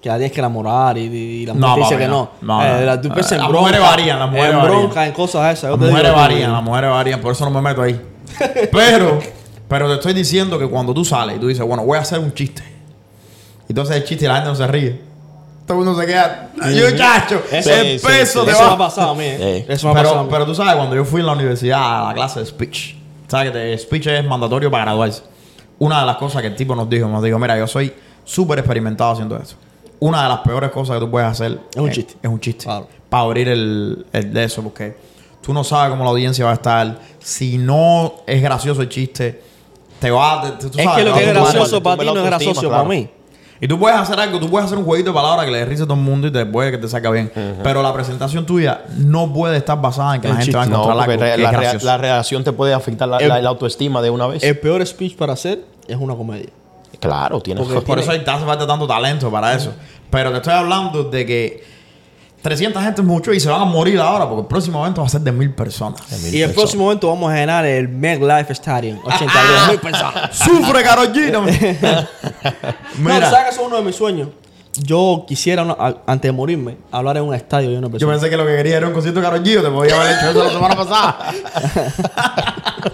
Que 0.03 0.09
la 0.09 0.15
tienes 0.17 0.33
que 0.33 0.39
enamorar 0.41 0.97
y, 0.97 1.01
y 1.03 1.47
la 1.47 1.55
No, 1.55 1.69
mujer 1.69 1.83
dice 1.85 1.95
papi, 1.95 2.05
que 2.05 2.09
no. 2.09 2.31
no. 2.43 2.59
No, 2.59 2.65
Eh, 2.65 2.81
no. 2.81 2.87
la- 2.87 3.01
tú 3.01 3.09
piensas 3.11 3.33
en 3.33 3.39
Las 3.39 3.49
bronca, 3.49 3.61
mujeres 3.69 3.81
varían, 3.89 4.19
las 4.19 4.31
mujeres 4.31 4.51
en 4.53 4.59
varían. 4.59 4.79
bronca, 4.81 5.07
en 5.07 5.13
cosas 5.13 5.53
esas. 5.59 5.71
Yo 5.71 5.77
Las 5.77 5.79
te 5.87 5.91
mujeres 5.91 6.15
varían, 6.15 6.53
las 6.53 6.63
mujeres 6.63 6.91
varían, 6.91 7.21
por 7.21 7.33
eso 7.33 7.45
no 7.45 7.51
me 7.51 7.61
meto 7.63 7.83
ahí. 7.83 8.01
Pero, 8.71 9.19
pero 9.69 9.89
te 9.89 9.95
estoy 9.95 10.15
diciendo 10.15 10.59
que 10.59 10.67
cuando 10.67 10.93
tú 10.95 11.05
sales 11.05 11.37
y 11.37 11.39
tú 11.41 11.47
dices, 11.49 11.65
bueno, 11.67 11.85
voy 11.85 11.99
a 11.99 12.01
hacer 12.03 12.19
un 12.19 12.33
chiste. 12.35 12.63
Entonces 13.69 13.97
el 13.97 14.05
chiste 14.05 14.25
y 14.25 14.29
la 14.29 14.35
gente 14.37 14.49
no 14.51 14.57
se 14.57 14.67
ríe. 14.67 15.01
Todo 15.67 15.81
el 15.81 15.85
mundo 15.85 16.01
se 16.01 16.07
queda. 16.07 16.51
Yo, 16.75 16.97
chacho, 16.97 17.43
el 17.53 17.63
Sí, 17.63 17.71
peso 18.07 18.41
sí, 18.41 18.47
te 18.47 18.53
Eso 18.53 18.63
me 18.63 18.69
va. 18.69 18.73
ha 18.73 18.79
pasado 18.79 19.11
a 19.11 19.15
mí. 19.15 19.25
eh. 19.25 19.67
Eso 19.69 19.87
me 19.89 19.93
ha 19.93 19.95
pasado 20.03 20.15
a 20.15 20.19
Pero, 20.21 20.25
mí. 20.25 20.29
pero 20.33 20.47
tú 20.47 20.55
sabes, 20.55 20.75
cuando 20.77 20.97
yo 20.97 21.05
fui 21.05 21.21
en 21.21 21.27
la 21.27 21.33
universidad 21.33 22.01
a 22.05 22.09
la 22.09 22.15
clase 22.15 22.41
de 22.41 22.47
speech, 22.47 22.95
sabes 23.29 23.53
que 23.53 23.59
te- 23.59 23.79
speech 23.79 24.07
es 24.07 24.25
mandatorio 24.25 24.71
para 24.71 24.85
graduarse. 24.85 25.23
Una 25.79 26.01
de 26.01 26.07
las 26.07 26.17
cosas 26.17 26.41
que 26.41 26.49
el 26.49 26.57
tipo 26.57 26.75
nos 26.75 26.89
dijo, 26.89 27.07
nos 27.09 27.23
dijo, 27.23 27.39
mira, 27.39 27.59
yo 27.59 27.67
soy 27.67 27.93
súper 28.25 28.59
experimentado 28.61 29.13
haciendo 29.13 29.37
esto. 29.37 29.57
Una 30.01 30.23
de 30.23 30.29
las 30.31 30.39
peores 30.41 30.71
cosas 30.71 30.97
que 30.97 31.01
tú 31.05 31.11
puedes 31.11 31.29
hacer 31.29 31.59
Es 31.75 31.81
un 31.83 31.91
chiste. 31.91 32.15
Es 32.23 32.31
un 32.31 32.41
chiste. 32.41 32.65
Claro. 32.65 32.89
Para 33.11 33.25
abrir 33.25 33.49
el, 33.49 34.07
el 34.13 34.33
de 34.33 34.45
eso, 34.45 34.63
porque 34.63 34.97
tú 35.43 35.53
no 35.53 35.63
sabes 35.65 35.91
cómo 35.91 36.03
la 36.05 36.11
audiencia 36.11 36.47
va 36.47 36.53
a 36.53 36.55
estar. 36.55 36.99
Si 37.19 37.59
no 37.59 38.15
es 38.27 38.41
gracioso 38.41 38.81
el 38.81 38.89
chiste, 38.89 39.43
te 40.01 40.11
va 40.11 40.41
a... 40.43 40.59
te- 40.59 40.69
tú 40.69 40.79
es 40.79 40.85
sabes, 40.85 41.05
que 41.05 41.11
lo 41.11 41.15
que 41.17 41.25
es 41.25 41.35
gracioso 41.35 41.83
para 41.83 41.97
ti 41.99 42.05
la 42.07 42.13
no 42.15 42.21
es 42.21 42.27
gracioso 42.27 42.61
claro. 42.61 42.77
para 42.77 42.89
mí. 42.89 43.09
Y 43.61 43.67
tú 43.67 43.77
puedes 43.77 43.99
hacer 43.99 44.21
algo, 44.21 44.39
tú 44.39 44.49
puedes 44.49 44.67
hacer 44.67 44.79
un 44.79 44.85
jueguito 44.85 45.11
de 45.11 45.15
palabras 45.15 45.45
que 45.45 45.51
le 45.51 45.65
risa 45.65 45.83
a 45.83 45.87
todo 45.87 45.97
el 45.97 46.05
mundo 46.05 46.29
y 46.29 46.31
te 46.33 46.47
puede 46.47 46.71
que 46.71 46.79
te 46.79 46.89
saca 46.89 47.11
bien. 47.11 47.33
Pero 47.65 47.83
la 47.83 47.93
presentación 47.93 48.47
tuya 48.47 48.83
no 48.99 49.33
puede 49.33 49.57
estar 49.57 49.81
basada 49.81 50.15
en 50.15 50.21
que 50.21 50.29
la 50.29 50.37
gente 50.37 50.57
va 50.57 50.63
a. 50.63 50.67
No, 50.67 50.75
encontrar 50.83 50.97
porque 51.07 51.13
algo 51.13 51.25
re- 51.25 51.37
que 51.37 51.43
la, 51.43 51.51
rea- 51.51 51.61
gracioso. 51.61 51.87
la 51.87 51.97
reacción 51.99 52.45
te 52.45 52.53
puede 52.53 52.73
afectar 52.73 53.09
la, 53.09 53.17
El- 53.19 53.29
la- 53.29 53.41
la 53.43 53.49
autoestima 53.49 54.01
de 54.01 54.11
una 54.11 54.29
vez. 54.29 54.45
El 54.45 54.59
peor 54.61 54.87
speech 54.87 55.17
para 55.17 55.33
hacer 55.33 55.65
es 55.89 55.97
una 55.97 56.15
comedia. 56.15 56.51
claro, 57.01 57.41
tienes 57.41 57.65
Porque 57.67 57.81
Por 57.85 57.99
eso 57.99 58.13
hay, 58.13 58.21
te 58.25 58.31
hace 58.31 58.45
falta 58.45 58.65
tanto 58.65 58.87
talento 58.87 59.29
para 59.29 59.53
eso. 59.55 59.73
Pero 60.09 60.31
te 60.31 60.37
estoy 60.37 60.53
hablando 60.55 61.03
de 61.05 61.27
que 61.27 61.65
300 62.43 62.83
gente 62.83 63.01
es 63.01 63.07
mucho 63.07 63.33
y 63.33 63.41
se 63.41 63.49
van 63.49 63.61
a 63.61 63.65
morir 63.65 63.99
ahora 63.99 64.27
porque 64.29 64.43
el 64.43 64.47
próximo 64.47 64.81
evento 64.83 65.01
va 65.01 65.07
a 65.09 65.11
ser 65.11 65.21
de 65.23 65.33
mil 65.33 65.53
personas. 65.55 66.01
Mil 66.23 66.35
Y 66.35 66.43
el 66.43 66.49
personas. 66.49 66.55
próximo 66.55 66.85
momento 66.85 67.09
vamos 67.09 67.33
a 67.33 67.35
llenar 67.35 67.67
el 67.67 67.89
MetLife 67.89 68.53
Stadium. 68.53 68.99
82 69.05 69.69
mil 69.71 69.79
personas. 69.81 70.37
¡Sufre, 70.37 70.83
Karol 70.83 71.13
G! 71.13 71.33
No, 71.33 71.43
Mira, 72.99 73.31
¿sabes 73.31 73.45
que 73.45 73.51
eso 73.51 73.61
es 73.63 73.67
uno 73.67 73.77
de 73.77 73.83
mis 73.83 73.97
sueños? 73.97 74.29
Yo 74.81 75.25
quisiera, 75.27 75.63
una- 75.65 75.73
a- 75.79 75.97
antes 76.07 76.29
de 76.29 76.33
morirme, 76.33 76.77
hablar 76.93 77.17
en 77.17 77.25
un 77.25 77.35
estadio 77.35 77.71
de 77.71 77.81
yo 77.81 77.91
personas. 77.91 78.15
pensé 78.21 78.31
que 78.31 78.37
lo 78.37 78.47
que 78.47 78.55
quería 78.57 78.77
era 78.77 78.87
un 78.87 78.93
concierto 78.93 79.19
de 79.21 79.27
Karol 79.27 79.43
G. 79.43 79.61
Te 79.61 79.69
podía 79.71 80.01
haber 80.01 80.17
hecho 80.17 80.31
eso 80.31 80.45
la 80.45 80.51
semana 80.51 80.77
pasada. 80.77 81.33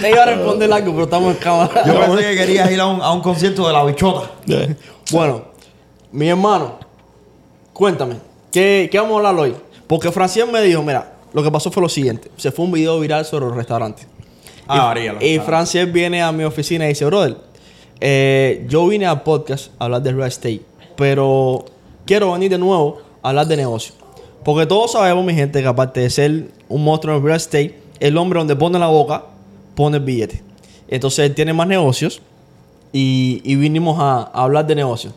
Te 0.00 0.10
iba 0.10 0.22
a 0.22 0.26
responder 0.26 0.72
algo, 0.72 0.92
pero 0.92 1.04
estamos 1.04 1.34
en 1.34 1.40
cámara. 1.40 1.82
Yo 1.84 2.00
pensé 2.00 2.22
que 2.30 2.36
querías 2.36 2.70
ir 2.70 2.80
a 2.80 2.86
un, 2.86 3.02
a 3.02 3.12
un 3.12 3.20
concierto 3.20 3.66
de 3.66 3.72
la 3.72 3.84
bichota. 3.84 4.30
Bueno, 5.10 5.42
mi 6.12 6.28
hermano, 6.28 6.78
cuéntame, 7.72 8.14
¿qué, 8.52 8.88
qué 8.90 8.98
vamos 8.98 9.14
a 9.14 9.28
hablar 9.28 9.44
hoy? 9.44 9.54
Porque 9.86 10.12
Franciel 10.12 10.50
me 10.50 10.60
dijo, 10.62 10.82
mira, 10.82 11.14
lo 11.32 11.42
que 11.42 11.50
pasó 11.50 11.70
fue 11.70 11.82
lo 11.82 11.88
siguiente. 11.88 12.30
Se 12.36 12.52
fue 12.52 12.64
un 12.64 12.72
video 12.72 12.98
viral 13.00 13.24
sobre 13.24 13.46
los 13.46 13.56
restaurantes. 13.56 14.06
Ah, 14.66 14.76
y, 14.76 14.78
María, 14.80 15.12
los 15.14 15.74
y 15.74 15.84
viene 15.86 16.22
a 16.22 16.30
mi 16.32 16.44
oficina 16.44 16.84
y 16.84 16.88
dice, 16.88 17.04
brother, 17.06 17.36
eh, 18.00 18.66
yo 18.68 18.86
vine 18.86 19.06
al 19.06 19.22
podcast 19.22 19.72
a 19.78 19.86
hablar 19.86 20.02
de 20.02 20.12
real 20.12 20.28
estate, 20.28 20.62
pero 20.96 21.64
quiero 22.04 22.32
venir 22.32 22.50
de 22.50 22.58
nuevo 22.58 23.00
a 23.22 23.30
hablar 23.30 23.46
de 23.46 23.56
negocio. 23.56 23.94
Porque 24.44 24.66
todos 24.66 24.92
sabemos, 24.92 25.24
mi 25.24 25.34
gente, 25.34 25.60
que 25.60 25.66
aparte 25.66 26.00
de 26.00 26.10
ser 26.10 26.48
un 26.68 26.84
monstruo 26.84 27.16
en 27.16 27.24
real 27.24 27.36
estate, 27.36 27.78
el 28.00 28.16
hombre 28.16 28.38
donde 28.38 28.56
pone 28.56 28.78
la 28.78 28.86
boca, 28.86 29.24
pone 29.74 29.96
el 29.96 30.04
billete. 30.04 30.42
Entonces 30.88 31.26
él 31.26 31.34
tiene 31.34 31.52
más 31.52 31.66
negocios 31.66 32.22
y, 32.92 33.40
y 33.44 33.56
vinimos 33.56 33.98
a, 33.98 34.30
a 34.32 34.44
hablar 34.44 34.66
de 34.66 34.74
negocios. 34.74 35.12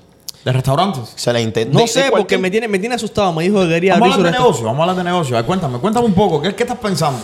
¿De 0.45 0.51
restaurantes? 0.51 1.11
Excelente. 1.13 1.65
No 1.65 1.79
De- 1.79 1.85
de 1.85 1.87
sé, 1.87 2.05
porque 2.09 2.37
me 2.37 2.49
tiene, 2.49 2.67
me 2.67 2.79
tiene 2.79 2.95
asustado. 2.95 3.31
Me 3.33 3.43
dijo 3.43 3.61
que 3.61 3.67
quería 3.69 3.93
Vamos 3.93 4.09
a 4.09 4.13
abrir 4.13 4.25
hablar 4.27 4.33
de 4.33 4.39
negocio, 4.39 4.65
vamos 4.65 4.79
a 4.79 4.83
hablar 4.83 4.95
de 5.05 5.11
negocio. 5.11 5.35
A 5.35 5.39
ver, 5.41 5.45
cuéntame, 5.45 5.77
cuéntame 5.79 6.05
un 6.07 6.13
poco. 6.13 6.41
¿Qué, 6.41 6.55
qué 6.55 6.63
estás 6.63 6.79
pensando? 6.79 7.19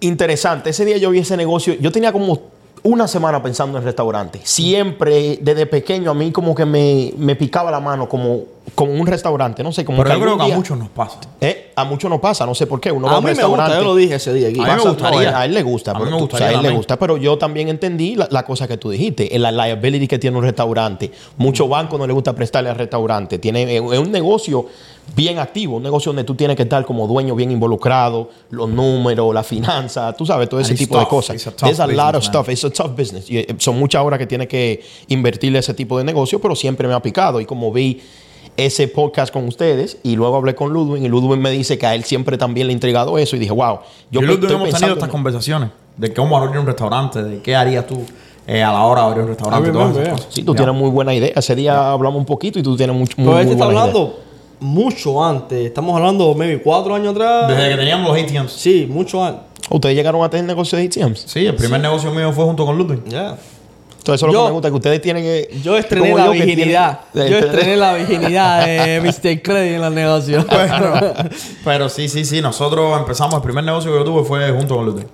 Interesante. 0.00 0.70
Ese 0.70 0.84
día 0.84 0.96
yo 0.98 1.10
vi 1.10 1.20
ese 1.20 1.36
negocio. 1.36 1.74
Yo 1.80 1.90
tenía 1.90 2.12
como 2.12 2.38
una 2.82 3.08
semana 3.08 3.42
pensando 3.42 3.78
en 3.78 3.84
restaurante. 3.84 4.40
Siempre, 4.44 5.38
desde 5.40 5.66
pequeño, 5.66 6.10
a 6.10 6.14
mí 6.14 6.32
como 6.32 6.54
que 6.54 6.64
me, 6.64 7.12
me 7.16 7.34
picaba 7.36 7.70
la 7.70 7.80
mano 7.80 8.08
como, 8.08 8.42
como 8.74 8.92
un 8.92 9.06
restaurante. 9.06 9.62
No 9.62 9.72
sé, 9.72 9.84
como 9.84 9.98
Pero 9.98 10.10
que 10.10 10.16
yo 10.16 10.22
creo 10.22 10.36
que 10.46 10.52
a 10.52 10.56
muchos 10.56 10.76
nos 10.78 10.88
pasa. 10.88 11.20
Eh, 11.40 11.72
A 11.76 11.84
muchos 11.84 12.10
no 12.10 12.20
pasa, 12.20 12.44
no 12.46 12.54
sé 12.54 12.66
por 12.66 12.80
qué. 12.80 12.90
Uno 12.90 13.06
va 13.06 13.14
A 13.14 13.18
un 13.18 13.24
mí 13.24 13.28
me 13.28 13.34
gusta, 13.34 13.46
restaurante. 13.46 13.76
yo 13.76 13.84
lo 13.84 13.94
dije 13.96 14.14
ese 14.16 14.32
día 14.34 14.48
aquí. 14.48 14.58
A 14.60 14.62
mí 14.62 14.68
me 14.70 14.76
Pasa- 14.76 14.88
gustaría. 14.88 15.30
no, 15.30 15.36
a 15.36 15.44
él 15.44 15.54
le 15.54 15.62
gusta. 15.62 15.90
A 15.90 15.94
mí 15.94 16.00
pero 16.00 16.10
me 16.10 16.16
tú- 16.16 16.24
gustaría 16.24 16.48
a 16.48 16.52
él 16.60 16.62
le 16.62 16.70
gusta. 16.70 16.98
Pero 16.98 17.16
yo 17.16 17.38
también 17.38 17.68
entendí 17.68 18.16
la, 18.16 18.28
la 18.30 18.44
cosa 18.44 18.66
que 18.66 18.76
tú 18.76 18.90
dijiste. 18.90 19.38
La 19.38 19.52
liability 19.52 20.08
que 20.08 20.18
tiene 20.18 20.36
un 20.38 20.42
restaurante. 20.44 21.10
Muchos 21.36 21.68
bancos 21.68 21.98
no 21.98 22.06
les 22.06 22.14
gusta 22.14 22.34
prestarle 22.34 22.70
al 22.70 22.76
restaurante. 22.76 23.38
Tiene, 23.38 23.76
es 23.76 23.80
un 23.82 24.10
negocio 24.10 24.66
bien 25.14 25.38
activo. 25.38 25.76
Un 25.76 25.82
negocio 25.82 26.10
donde 26.10 26.24
tú 26.24 26.34
tienes 26.34 26.56
que 26.56 26.62
estar 26.64 26.84
como 26.86 27.06
dueño 27.06 27.34
bien 27.36 27.50
involucrado. 27.52 28.30
Los 28.50 28.68
números, 28.70 29.32
la 29.34 29.42
finanza. 29.44 30.12
Tú 30.14 30.24
sabes, 30.26 30.48
todo 30.48 30.60
ese 30.60 30.70
And 30.72 30.78
tipo 30.78 30.98
de 30.98 31.06
cosas. 31.06 31.36
It's 31.36 31.46
a 31.46 31.50
There's 31.52 31.78
a 31.78 31.86
lot 31.86 32.14
of 32.16 32.22
business, 32.22 32.34
man. 32.34 32.44
stuff. 32.44 32.48
It's 32.48 32.64
a 32.64 32.70
tough 32.70 32.96
business. 32.96 33.30
Y, 33.30 33.38
eh, 33.38 33.54
son 33.58 33.78
muchas 33.78 34.02
horas 34.02 34.18
que 34.18 34.26
tienes 34.26 34.48
que 34.48 34.82
invertirle 35.08 35.58
ese 35.58 35.74
tipo 35.74 35.98
de 35.98 36.04
negocio. 36.04 36.40
Pero 36.40 36.56
siempre 36.56 36.88
me 36.88 36.94
ha 36.94 37.00
picado. 37.02 37.38
Y 37.40 37.44
como 37.44 37.70
vi 37.70 38.00
ese 38.56 38.88
podcast 38.88 39.32
con 39.32 39.46
ustedes 39.48 39.98
y 40.02 40.16
luego 40.16 40.36
hablé 40.36 40.54
con 40.54 40.72
Ludwig 40.72 41.02
y 41.04 41.08
Ludwig 41.08 41.38
me 41.38 41.50
dice 41.50 41.76
que 41.78 41.86
a 41.86 41.94
él 41.94 42.04
siempre 42.04 42.38
también 42.38 42.66
le 42.66 42.72
ha 42.72 42.74
intrigado 42.74 43.18
eso 43.18 43.36
y 43.36 43.38
dije, 43.38 43.52
wow, 43.52 43.80
Yo, 44.10 44.20
yo, 44.20 44.20
creo 44.20 44.32
estoy 44.34 44.48
que 44.48 44.54
hemos 44.54 44.64
tenido 44.64 44.64
pensando 44.64 44.94
estas 44.94 45.08
en- 45.08 45.12
conversaciones 45.12 45.70
de 45.96 46.12
cómo 46.14 46.36
abrir 46.36 46.58
un 46.58 46.66
restaurante, 46.66 47.22
de 47.22 47.40
qué 47.42 47.54
harías 47.56 47.86
tú 47.86 48.02
eh, 48.46 48.62
a 48.62 48.72
la 48.72 48.82
hora 48.84 49.00
de 49.02 49.06
abrir 49.08 49.22
un 49.24 49.28
restaurante. 49.28 49.70
Todas 49.70 49.96
esas 49.96 50.08
cosas. 50.10 50.26
Sí, 50.30 50.42
tú 50.42 50.52
Ya. 50.54 50.58
tienes 50.58 50.74
muy 50.74 50.90
buena 50.90 51.12
idea. 51.14 51.32
Ese 51.34 51.54
día 51.56 51.90
hablamos 51.90 52.18
un 52.20 52.26
poquito 52.26 52.58
y 52.58 52.62
tú 52.62 52.76
tienes 52.76 52.94
mucho, 52.94 53.14
muy, 53.16 53.24
Pero 53.26 53.32
muy 53.32 53.40
este 53.42 53.52
está 53.54 53.64
buena 53.64 53.80
idea. 53.80 53.90
hablando 53.90 54.18
mucho 54.60 55.24
antes. 55.24 55.66
Estamos 55.66 55.96
hablando, 55.96 56.34
maybe, 56.34 56.62
cuatro 56.62 56.94
años 56.94 57.12
atrás. 57.12 57.48
Desde 57.48 57.70
que 57.70 57.76
teníamos 57.76 58.08
los 58.16 58.22
ATMs. 58.24 58.52
Sí, 58.52 58.86
mucho 58.88 59.24
antes. 59.24 59.42
¿Ustedes 59.68 59.96
llegaron 59.96 60.22
a 60.22 60.30
tener 60.30 60.46
negocio 60.46 60.78
de 60.78 60.84
ATMs? 60.84 61.24
Sí, 61.26 61.44
el 61.44 61.56
primer 61.56 61.80
negocio 61.80 62.10
mío 62.12 62.32
fue 62.32 62.44
junto 62.44 62.64
con 62.64 62.78
Ludwig. 62.78 63.02
Ya. 63.08 63.36
Entonces 64.06 64.20
eso 64.22 64.26
es 64.28 64.32
lo 64.32 64.38
Yo- 64.38 64.44
que 64.44 64.48
me 64.50 64.52
gusta, 64.54 64.68
que 64.68 64.74
ustedes 64.76 65.02
tienen... 65.02 65.24
eh, 65.26 65.48
Yo 65.64 65.76
estrené 65.76 66.14
la 66.14 66.26
yo 66.26 66.30
que 66.32 66.38
tienen- 66.38 66.46
virginidad. 66.56 67.00
eh, 67.14 67.28
Yo 67.28 67.38
estrené 67.38 67.76
la 67.76 67.94
virginidad 67.94 68.64
de 68.64 69.00
Mr. 69.04 69.42
Credit 69.42 69.74
en 69.74 69.80
los 69.82 69.92
negocios. 69.92 70.44
Pero 71.64 71.88
sí, 71.88 72.08
sí, 72.08 72.24
sí. 72.24 72.40
Nosotros 72.40 72.98
empezamos, 72.98 73.34
el 73.34 73.40
primer 73.42 73.64
negocio 73.64 73.90
que 73.92 73.98
yo 73.98 74.04
tuve 74.04 74.22
fue 74.24 74.50
junto 74.52 74.76
con 74.76 74.86
Ludwig. 74.86 75.06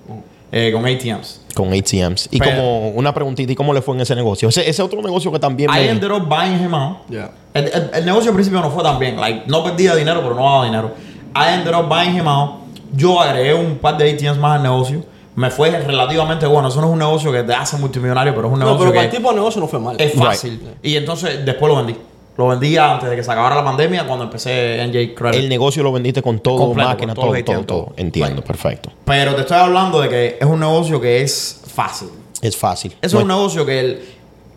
eh, 0.51 0.71
con 0.71 0.85
ATMs. 0.85 1.41
Con 1.55 1.73
ATMs. 1.73 2.29
Y 2.31 2.37
Pero- 2.37 2.51
como 2.57 2.89
una 2.89 3.13
preguntita, 3.13 3.51
¿y 3.51 3.55
cómo 3.55 3.73
le 3.73 3.81
fue 3.81 3.95
en 3.95 4.01
ese 4.01 4.13
negocio? 4.15 4.49
Ese, 4.49 4.69
ese 4.69 4.81
otro 4.83 5.01
negocio 5.01 5.31
que 5.31 5.39
también 5.39 5.69
I 5.71 5.73
me... 5.73 5.89
ended 5.89 6.11
up 6.11 6.27
buying 6.27 6.63
him 6.63 6.75
out. 6.75 6.97
Ya. 7.09 7.31
El, 7.55 7.65
el- 7.65 7.89
el 7.95 8.05
negocio 8.05 8.29
al 8.29 8.35
principio 8.35 8.59
no 8.61 8.69
fue 8.69 8.83
tan 8.83 8.99
bien. 8.99 9.19
Like, 9.19 9.43
no 9.47 9.63
perdía 9.63 9.95
dinero, 9.95 10.21
pero 10.21 10.35
no 10.35 10.43
daba 10.43 10.65
dinero. 10.65 10.91
I 11.35 11.53
ended 11.55 11.73
up 11.73 11.87
buying 11.89 12.15
him 12.15 12.27
out. 12.27 12.61
Yo 12.95 13.19
agregué 13.19 13.55
un 13.55 13.77
par 13.79 13.97
de 13.97 14.11
ATMs 14.11 14.37
más 14.37 14.57
al 14.57 14.63
negocio. 14.63 15.03
Me 15.35 15.49
fue 15.49 15.71
relativamente 15.71 16.45
bueno. 16.45 16.67
Eso 16.67 16.79
no 16.81 16.87
es 16.87 16.93
un 16.93 16.99
negocio 16.99 17.31
que 17.31 17.43
te 17.43 17.53
hace 17.53 17.77
multimillonario, 17.77 18.35
pero 18.35 18.47
es 18.47 18.53
un 18.53 18.59
No, 18.59 18.65
negocio 18.65 18.85
pero 18.85 18.93
para 18.95 19.05
el 19.05 19.11
tipo 19.11 19.29
de 19.29 19.35
negocio 19.35 19.61
no 19.61 19.67
fue 19.67 19.79
mal. 19.79 19.95
es 19.99 20.13
fácil. 20.13 20.61
Y 20.83 20.95
entonces 20.95 21.43
después 21.45 21.71
lo 21.71 21.77
vendí. 21.77 21.95
Lo 22.37 22.47
vendí 22.47 22.75
antes 22.77 23.09
de 23.09 23.15
que 23.15 23.23
se 23.23 23.31
acabara 23.31 23.55
la 23.55 23.63
pandemia 23.63 24.05
cuando 24.07 24.25
empecé 24.25 24.83
NJ 24.87 25.13
Credit. 25.15 25.39
El 25.39 25.49
negocio 25.49 25.83
lo 25.83 25.91
vendiste 25.91 26.21
con 26.23 26.39
todo, 26.39 26.57
Completo, 26.57 26.89
máquina, 26.89 27.13
con 27.15 27.23
todo 27.25 27.33
todo, 27.33 27.43
todo, 27.43 27.55
todo. 27.65 27.65
todo. 27.85 27.93
Entiendo, 27.97 28.37
Right. 28.37 28.45
perfecto. 28.47 28.89
Pero 29.05 29.35
te 29.35 29.41
estoy 29.41 29.57
hablando 29.57 30.01
de 30.01 30.09
que 30.09 30.37
es 30.39 30.45
un 30.47 30.59
negocio 30.59 30.99
que 30.99 31.21
es 31.21 31.61
fácil. 31.67 32.09
Es 32.41 32.57
fácil. 32.57 32.91
Eso 33.01 33.05
es 33.05 33.13
No 33.13 33.19
un 33.21 33.27
negocio 33.27 33.65
que, 33.65 33.79
el, 33.79 34.01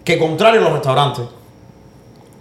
que 0.05 0.19
contrario 0.19 0.61
a 0.61 0.65
los 0.65 0.73
restaurantes, 0.73 1.25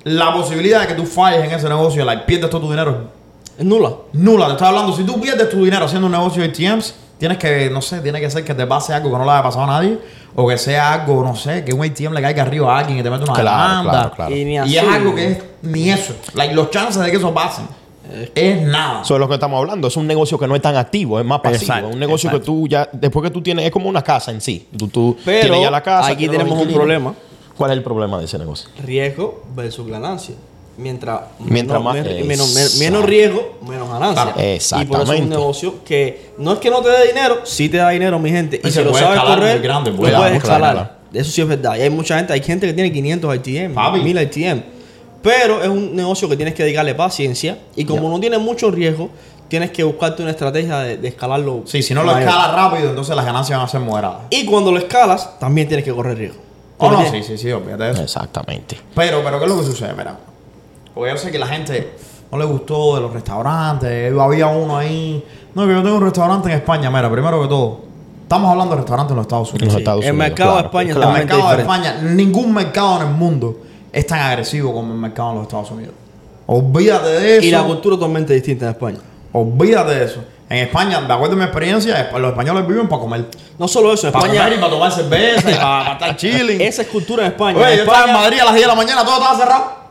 la 0.04 0.34
posibilidad 0.34 0.82
de 0.82 0.88
que 0.88 0.94
tú 0.94 1.06
falles 1.06 1.44
en 1.44 1.52
ese 1.52 1.68
negocio, 1.68 2.06
like, 2.06 2.24
pierdes 2.26 2.50
todo 2.50 2.62
tu 2.62 2.70
dinero, 2.70 3.10
Es 3.58 3.66
nula. 3.66 3.92
nula. 4.14 4.46
Te 4.48 4.52
estoy 4.54 4.68
hablando, 4.68 4.96
si 4.96 5.04
tú 5.04 5.20
pierdes 5.20 5.50
tu 5.50 5.64
dinero 5.66 5.86
haciendo 5.86 6.06
un 6.08 6.12
negocio 6.14 6.42
de 6.44 6.50
ATMs, 6.50 6.96
tienes 7.18 7.38
que, 7.38 7.70
no 7.70 7.82
sé, 7.82 8.00
tiene 8.02 8.20
que 8.20 8.30
ser 8.30 8.44
que 8.44 8.54
te 8.54 8.66
pase 8.68 8.94
algo 8.94 9.12
que 9.12 9.18
no 9.18 9.26
le 9.26 9.32
haya 9.32 9.44
pasado 9.44 9.64
a 9.66 9.68
nadie, 9.68 9.98
o 10.36 10.48
que 10.48 10.58
sea 10.58 10.94
algo, 10.94 11.24
no 11.24 11.36
sé, 11.36 11.64
que 11.64 11.74
un 11.74 11.84
ATM 11.84 12.14
le 12.14 12.22
caiga 12.22 12.44
arriba 12.44 12.76
a 12.76 12.80
alguien 12.80 13.00
y 13.00 13.04
te 13.04 13.10
mete 13.10 13.24
una 13.24 13.34
Claro, 13.34 13.68
demanda. 13.70 13.92
claro, 13.92 14.12
claro. 14.16 14.36
Y 14.36 14.46
ni 14.46 14.54
Y 14.54 14.58
así. 14.58 14.78
es 14.78 14.84
algo 14.84 15.16
que 15.16 15.28
es 15.32 15.38
ni 15.62 15.90
eso. 15.92 16.14
Like, 16.34 16.54
los 16.54 16.70
chances 16.72 17.02
de 17.02 17.10
que 17.12 17.18
eso 17.18 17.34
pase 17.34 17.62
es 18.36 18.62
nada. 18.62 19.02
Eso 19.02 19.16
es 19.16 19.20
lo 19.20 19.28
que 19.28 19.34
estamos 19.34 19.58
hablando. 19.60 19.88
Es 19.88 19.98
un 19.98 20.06
negocio 20.06 20.38
que 20.38 20.48
no 20.48 20.56
es 20.56 20.62
tan 20.62 20.76
activo, 20.76 21.20
es 21.20 21.26
más 21.26 21.40
pasivo. 21.42 21.62
Exacto, 21.64 21.88
es 21.90 21.94
un 21.94 22.00
negocio 22.00 22.30
exacto. 22.30 22.40
que 22.42 22.46
tú 22.46 22.68
ya, 22.68 22.88
después 22.92 23.24
que 23.24 23.32
tú 23.32 23.42
tienes, 23.42 23.66
es 23.66 23.72
como 23.72 23.90
una 23.90 24.04
casa 24.04 24.32
en 24.32 24.42
sí. 24.42 24.68
Tú, 24.78 24.88
tú 24.90 25.18
Pero 25.26 25.42
tienes 25.42 25.62
ya 25.62 25.72
la 25.72 25.82
casa. 25.82 26.10
aquí 26.12 26.28
tenemos 26.28 26.60
un 26.60 26.72
problema. 26.74 27.14
¿Cuál 27.58 27.72
es 27.72 27.78
el 27.78 27.84
problema 27.84 28.20
de 28.20 28.26
ese 28.26 28.38
negocio? 28.38 28.70
Riesgo 28.84 29.44
versus 29.56 29.88
ganancia. 29.88 30.36
Mientras, 30.78 31.22
Mientras 31.40 31.80
menos, 31.82 31.84
más- 31.96 32.06
men- 32.06 32.28
menos, 32.28 32.76
menos 32.80 33.06
riesgo, 33.06 33.58
menos 33.68 33.88
ganancia. 33.90 34.24
Claro, 34.34 34.40
Y 34.40 34.42
por 34.42 34.48
eso 34.50 34.76
es 34.76 34.76
un 34.82 34.86
exactamente. 34.86 35.26
negocio 35.30 35.76
que 35.86 36.32
no 36.38 36.54
es 36.54 36.60
que 36.60 36.70
no 36.70 36.82
te 36.82 36.90
dé 36.90 37.08
dinero, 37.08 37.38
sí 37.46 37.70
te 37.70 37.78
da 37.78 37.90
dinero, 37.92 38.20
mi 38.20 38.30
gente. 38.30 38.58
Y, 38.62 38.68
Y 38.68 38.72
si 38.72 38.78
se 38.78 38.84
lo 38.84 38.92
puede 38.92 39.04
sabes 39.04 39.18
escalar 39.18 39.40
correr, 39.40 39.62
grande, 39.62 39.92
lo 39.92 39.98
pues. 39.98 40.14
puedes 40.14 40.36
escalar. 40.36 40.74
claro. 40.74 40.90
Eso 41.14 41.32
sí 41.32 41.42
es 41.42 41.48
verdad. 41.48 41.78
Y 41.78 41.82
hay 41.82 41.90
mucha 41.90 42.18
gente, 42.18 42.34
hay 42.34 42.42
gente 42.44 42.68
que 42.68 42.74
tiene 42.74 42.92
500 42.92 43.36
ITM, 43.38 43.74
Papi. 43.74 44.02
1000 44.02 44.18
ITM. 44.24 44.62
Pero 45.22 45.62
es 45.64 45.70
un 45.70 45.96
negocio 45.96 46.28
que 46.28 46.36
tienes 46.36 46.54
que 46.54 46.64
dedicarle 46.64 46.94
paciencia. 46.94 47.58
Y 47.76 47.86
como 47.86 48.10
no 48.10 48.20
tiene 48.20 48.38
mucho 48.38 48.70
riesgo, 48.70 49.10
tienes 49.48 49.72
que 49.72 49.84
buscarte 49.86 50.22
una 50.24 50.32
estrategia 50.32 50.80
de, 50.80 50.98
de 50.98 51.08
escalarlo. 51.08 51.64
Sí, 51.66 51.82
si 51.82 51.94
no 51.94 52.04
lo 52.04 52.16
escalas 52.18 52.54
rápido, 52.54 52.90
entonces 52.90 53.16
las 53.16 53.26
ganancias 53.26 53.58
van 53.58 53.66
a 53.66 53.70
ser 53.70 53.80
moderadas. 53.80 54.18
Y 54.30 54.46
cuando 54.46 54.72
lo 54.74 54.78
escalas, 54.78 55.40
también 55.40 55.68
tienes 55.70 55.86
que 55.86 55.94
correr 55.94 56.18
riesgo. 56.18 56.42
Oh, 56.78 56.92
no, 56.92 57.10
sí, 57.10 57.24
sí, 57.24 57.38
sí, 57.38 57.50
olvídate 57.52 57.84
de 57.86 57.92
eso. 57.92 58.02
Exactamente. 58.04 58.78
Pero, 58.94 59.24
pero, 59.24 59.40
¿qué 59.40 59.46
es 59.46 59.50
lo 59.52 59.58
que 59.62 59.66
sucede? 59.66 59.94
Mira, 59.98 60.18
porque 60.96 61.12
yo 61.12 61.18
sé 61.18 61.30
que 61.32 61.38
la 61.40 61.48
gente 61.48 61.94
no 62.32 62.38
le 62.40 62.46
gustó 62.46 62.96
de 62.96 63.02
los 63.02 63.14
restaurantes. 63.14 64.12
Había 64.18 64.48
uno 64.48 64.78
ahí. 64.78 65.24
No, 65.54 65.68
que 65.68 65.74
yo 65.74 65.84
tengo 65.84 65.98
un 65.98 66.04
restaurante 66.04 66.50
en 66.50 66.56
España. 66.56 66.90
Mira, 66.90 67.12
primero 67.12 67.42
que 67.42 67.48
todo, 67.48 67.82
estamos 68.24 68.50
hablando 68.52 68.74
de 68.76 68.82
restaurantes 68.82 69.12
en 69.12 69.16
los 69.18 69.26
Estados 69.26 69.50
En 69.50 69.56
Unidos. 69.56 69.74
los 69.74 69.80
Estados 69.82 70.06
el 70.06 70.12
Unidos, 70.12 70.30
mercado 70.30 70.50
de 70.50 70.56
claro. 70.56 70.68
España 70.68 70.90
El 70.92 70.96
Claro. 70.98 71.12
mercado 71.14 71.50
de. 71.56 71.62
España, 71.62 71.98
ningún 72.02 72.54
mercado 72.54 73.02
en 73.02 73.08
el 73.10 73.14
mundo 73.14 73.58
es 73.94 74.08
tan 74.08 74.20
agresivo 74.20 74.74
como 74.74 74.94
el 74.94 75.00
mercado 75.00 75.30
en 75.32 75.36
los 75.36 75.44
Estados 75.44 75.72
Unidos. 75.72 75.94
Olvídate 76.48 77.08
de 77.10 77.38
eso. 77.38 77.46
Y 77.48 77.52
la 77.52 77.64
cultura 77.64 77.96
totalmente 77.96 78.34
distinta 78.34 78.66
en 78.66 78.72
España. 78.72 78.98
Olvídate 79.32 79.96
de 79.96 80.06
eso. 80.06 80.24
En 80.48 80.58
España, 80.60 81.02
de 81.02 81.12
acuerdo 81.12 81.34
a 81.34 81.38
mi 81.38 81.44
experiencia, 81.44 82.12
los 82.20 82.30
españoles 82.30 82.68
viven 82.68 82.88
para 82.88 83.02
comer. 83.02 83.26
No 83.58 83.68
solo 83.68 83.92
eso, 83.94 84.08
en 84.08 84.14
Para 84.14 84.26
España. 84.26 84.44
comer 84.44 84.58
y 84.58 84.62
para 84.62 84.72
tomar 84.74 84.92
cerveza 84.92 85.50
y 85.52 85.54
para, 85.56 85.80
para 85.80 85.92
estar 85.94 86.16
chilling. 86.18 86.62
Esa 86.62 86.82
es 86.84 86.88
cultura 86.88 87.26
en 87.26 87.32
España. 87.32 87.58
Oye, 87.58 87.72
En 87.72 87.78
yo 87.78 87.84
estaba 87.84 88.06
en 88.06 88.14
Madrid 88.14 88.40
a 88.40 88.46
las 88.46 88.54
10 88.54 88.64
de 88.66 88.68
la 88.68 88.76
mañana, 88.76 89.04
todo 89.04 89.16
estaba 89.18 89.38
cerrado. 89.38 89.85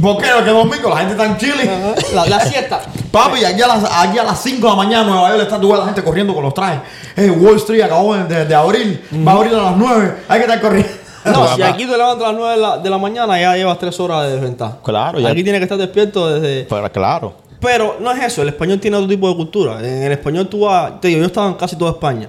¿Por 0.00 0.18
qué? 0.22 0.28
Porque 0.34 0.50
es 0.50 0.56
domingo, 0.56 0.90
la 0.90 0.96
gente 0.98 1.12
está 1.12 1.24
en 1.26 1.36
Chile. 1.38 1.70
La, 2.14 2.26
la 2.26 2.40
siesta. 2.40 2.80
Papi, 3.10 3.44
aquí 3.44 3.62
a, 3.62 3.66
las, 3.66 3.84
aquí 3.90 4.18
a 4.18 4.24
las 4.24 4.42
5 4.42 4.58
de 4.60 4.70
la 4.70 4.76
mañana 4.76 5.00
en 5.02 5.06
Nueva 5.10 5.28
York 5.30 5.42
está 5.42 5.58
tú 5.60 5.68
ves 5.68 5.76
a 5.76 5.80
la 5.80 5.84
gente 5.86 6.02
corriendo 6.04 6.34
con 6.34 6.42
los 6.44 6.52
trajes. 6.52 6.80
Eh, 7.16 7.30
Wall 7.30 7.56
Street 7.56 7.82
acabó 7.82 8.14
de, 8.14 8.24
de- 8.24 8.44
de 8.44 8.54
abrir, 8.54 9.02
va 9.26 9.32
a 9.32 9.34
abrir 9.36 9.54
a 9.54 9.62
las 9.62 9.76
9, 9.76 10.16
hay 10.28 10.38
que 10.38 10.44
estar 10.44 10.60
corriendo. 10.60 10.90
No, 11.24 11.56
si 11.56 11.62
aquí 11.62 11.86
te 11.86 11.96
levantas 11.96 12.28
a 12.28 12.32
las 12.32 12.38
9 12.40 12.54
de 12.54 12.60
la, 12.60 12.78
de 12.78 12.90
la 12.90 12.98
mañana, 12.98 13.40
ya 13.40 13.56
llevas 13.56 13.78
3 13.78 13.98
horas 14.00 14.26
de 14.26 14.32
desventaja. 14.34 14.78
Claro, 14.84 15.18
ya- 15.18 15.30
Aquí 15.30 15.42
tienes 15.42 15.60
que 15.60 15.64
estar 15.64 15.78
despierto 15.78 16.28
desde. 16.28 16.64
Pero 16.68 16.92
claro. 16.92 17.34
Pero 17.58 17.96
no 18.00 18.12
es 18.12 18.22
eso, 18.22 18.42
el 18.42 18.48
español 18.48 18.78
tiene 18.78 18.96
otro 18.98 19.08
tipo 19.08 19.28
de 19.28 19.34
cultura. 19.34 19.78
En 19.80 20.02
el 20.04 20.12
español 20.12 20.46
tú 20.46 20.60
vas. 20.60 21.00
Te 21.00 21.08
digo, 21.08 21.20
yo 21.20 21.26
estaba 21.26 21.48
en 21.48 21.54
casi 21.54 21.74
toda 21.76 21.92
España. 21.92 22.28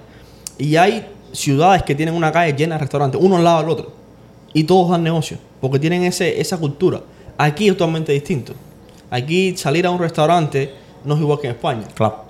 Y 0.58 0.78
hay 0.78 1.06
ciudades 1.34 1.84
que 1.84 1.94
tienen 1.94 2.16
una 2.16 2.32
calle 2.32 2.54
llena 2.54 2.76
de 2.76 2.80
restaurantes, 2.80 3.20
uno 3.22 3.36
al 3.36 3.44
lado 3.44 3.60
del 3.60 3.70
otro. 3.70 3.92
Y 4.54 4.64
todos 4.64 4.90
dan 4.90 5.04
negocio. 5.04 5.38
Porque 5.60 5.78
tienen 5.80 6.04
ese, 6.06 6.40
esa 6.40 6.58
cultura. 6.58 7.02
Aquí 7.38 7.68
es 7.70 7.78
totalmente 7.78 8.12
distinto. 8.12 8.54
Aquí 9.10 9.56
salir 9.58 9.86
a 9.86 9.92
un 9.92 10.00
restaurante 10.00 10.74
no 11.04 11.16
es 11.16 11.22
igual 11.22 11.40
que 11.40 11.48
en 11.48 11.54
España. 11.54 11.84
Claro. 11.94 12.26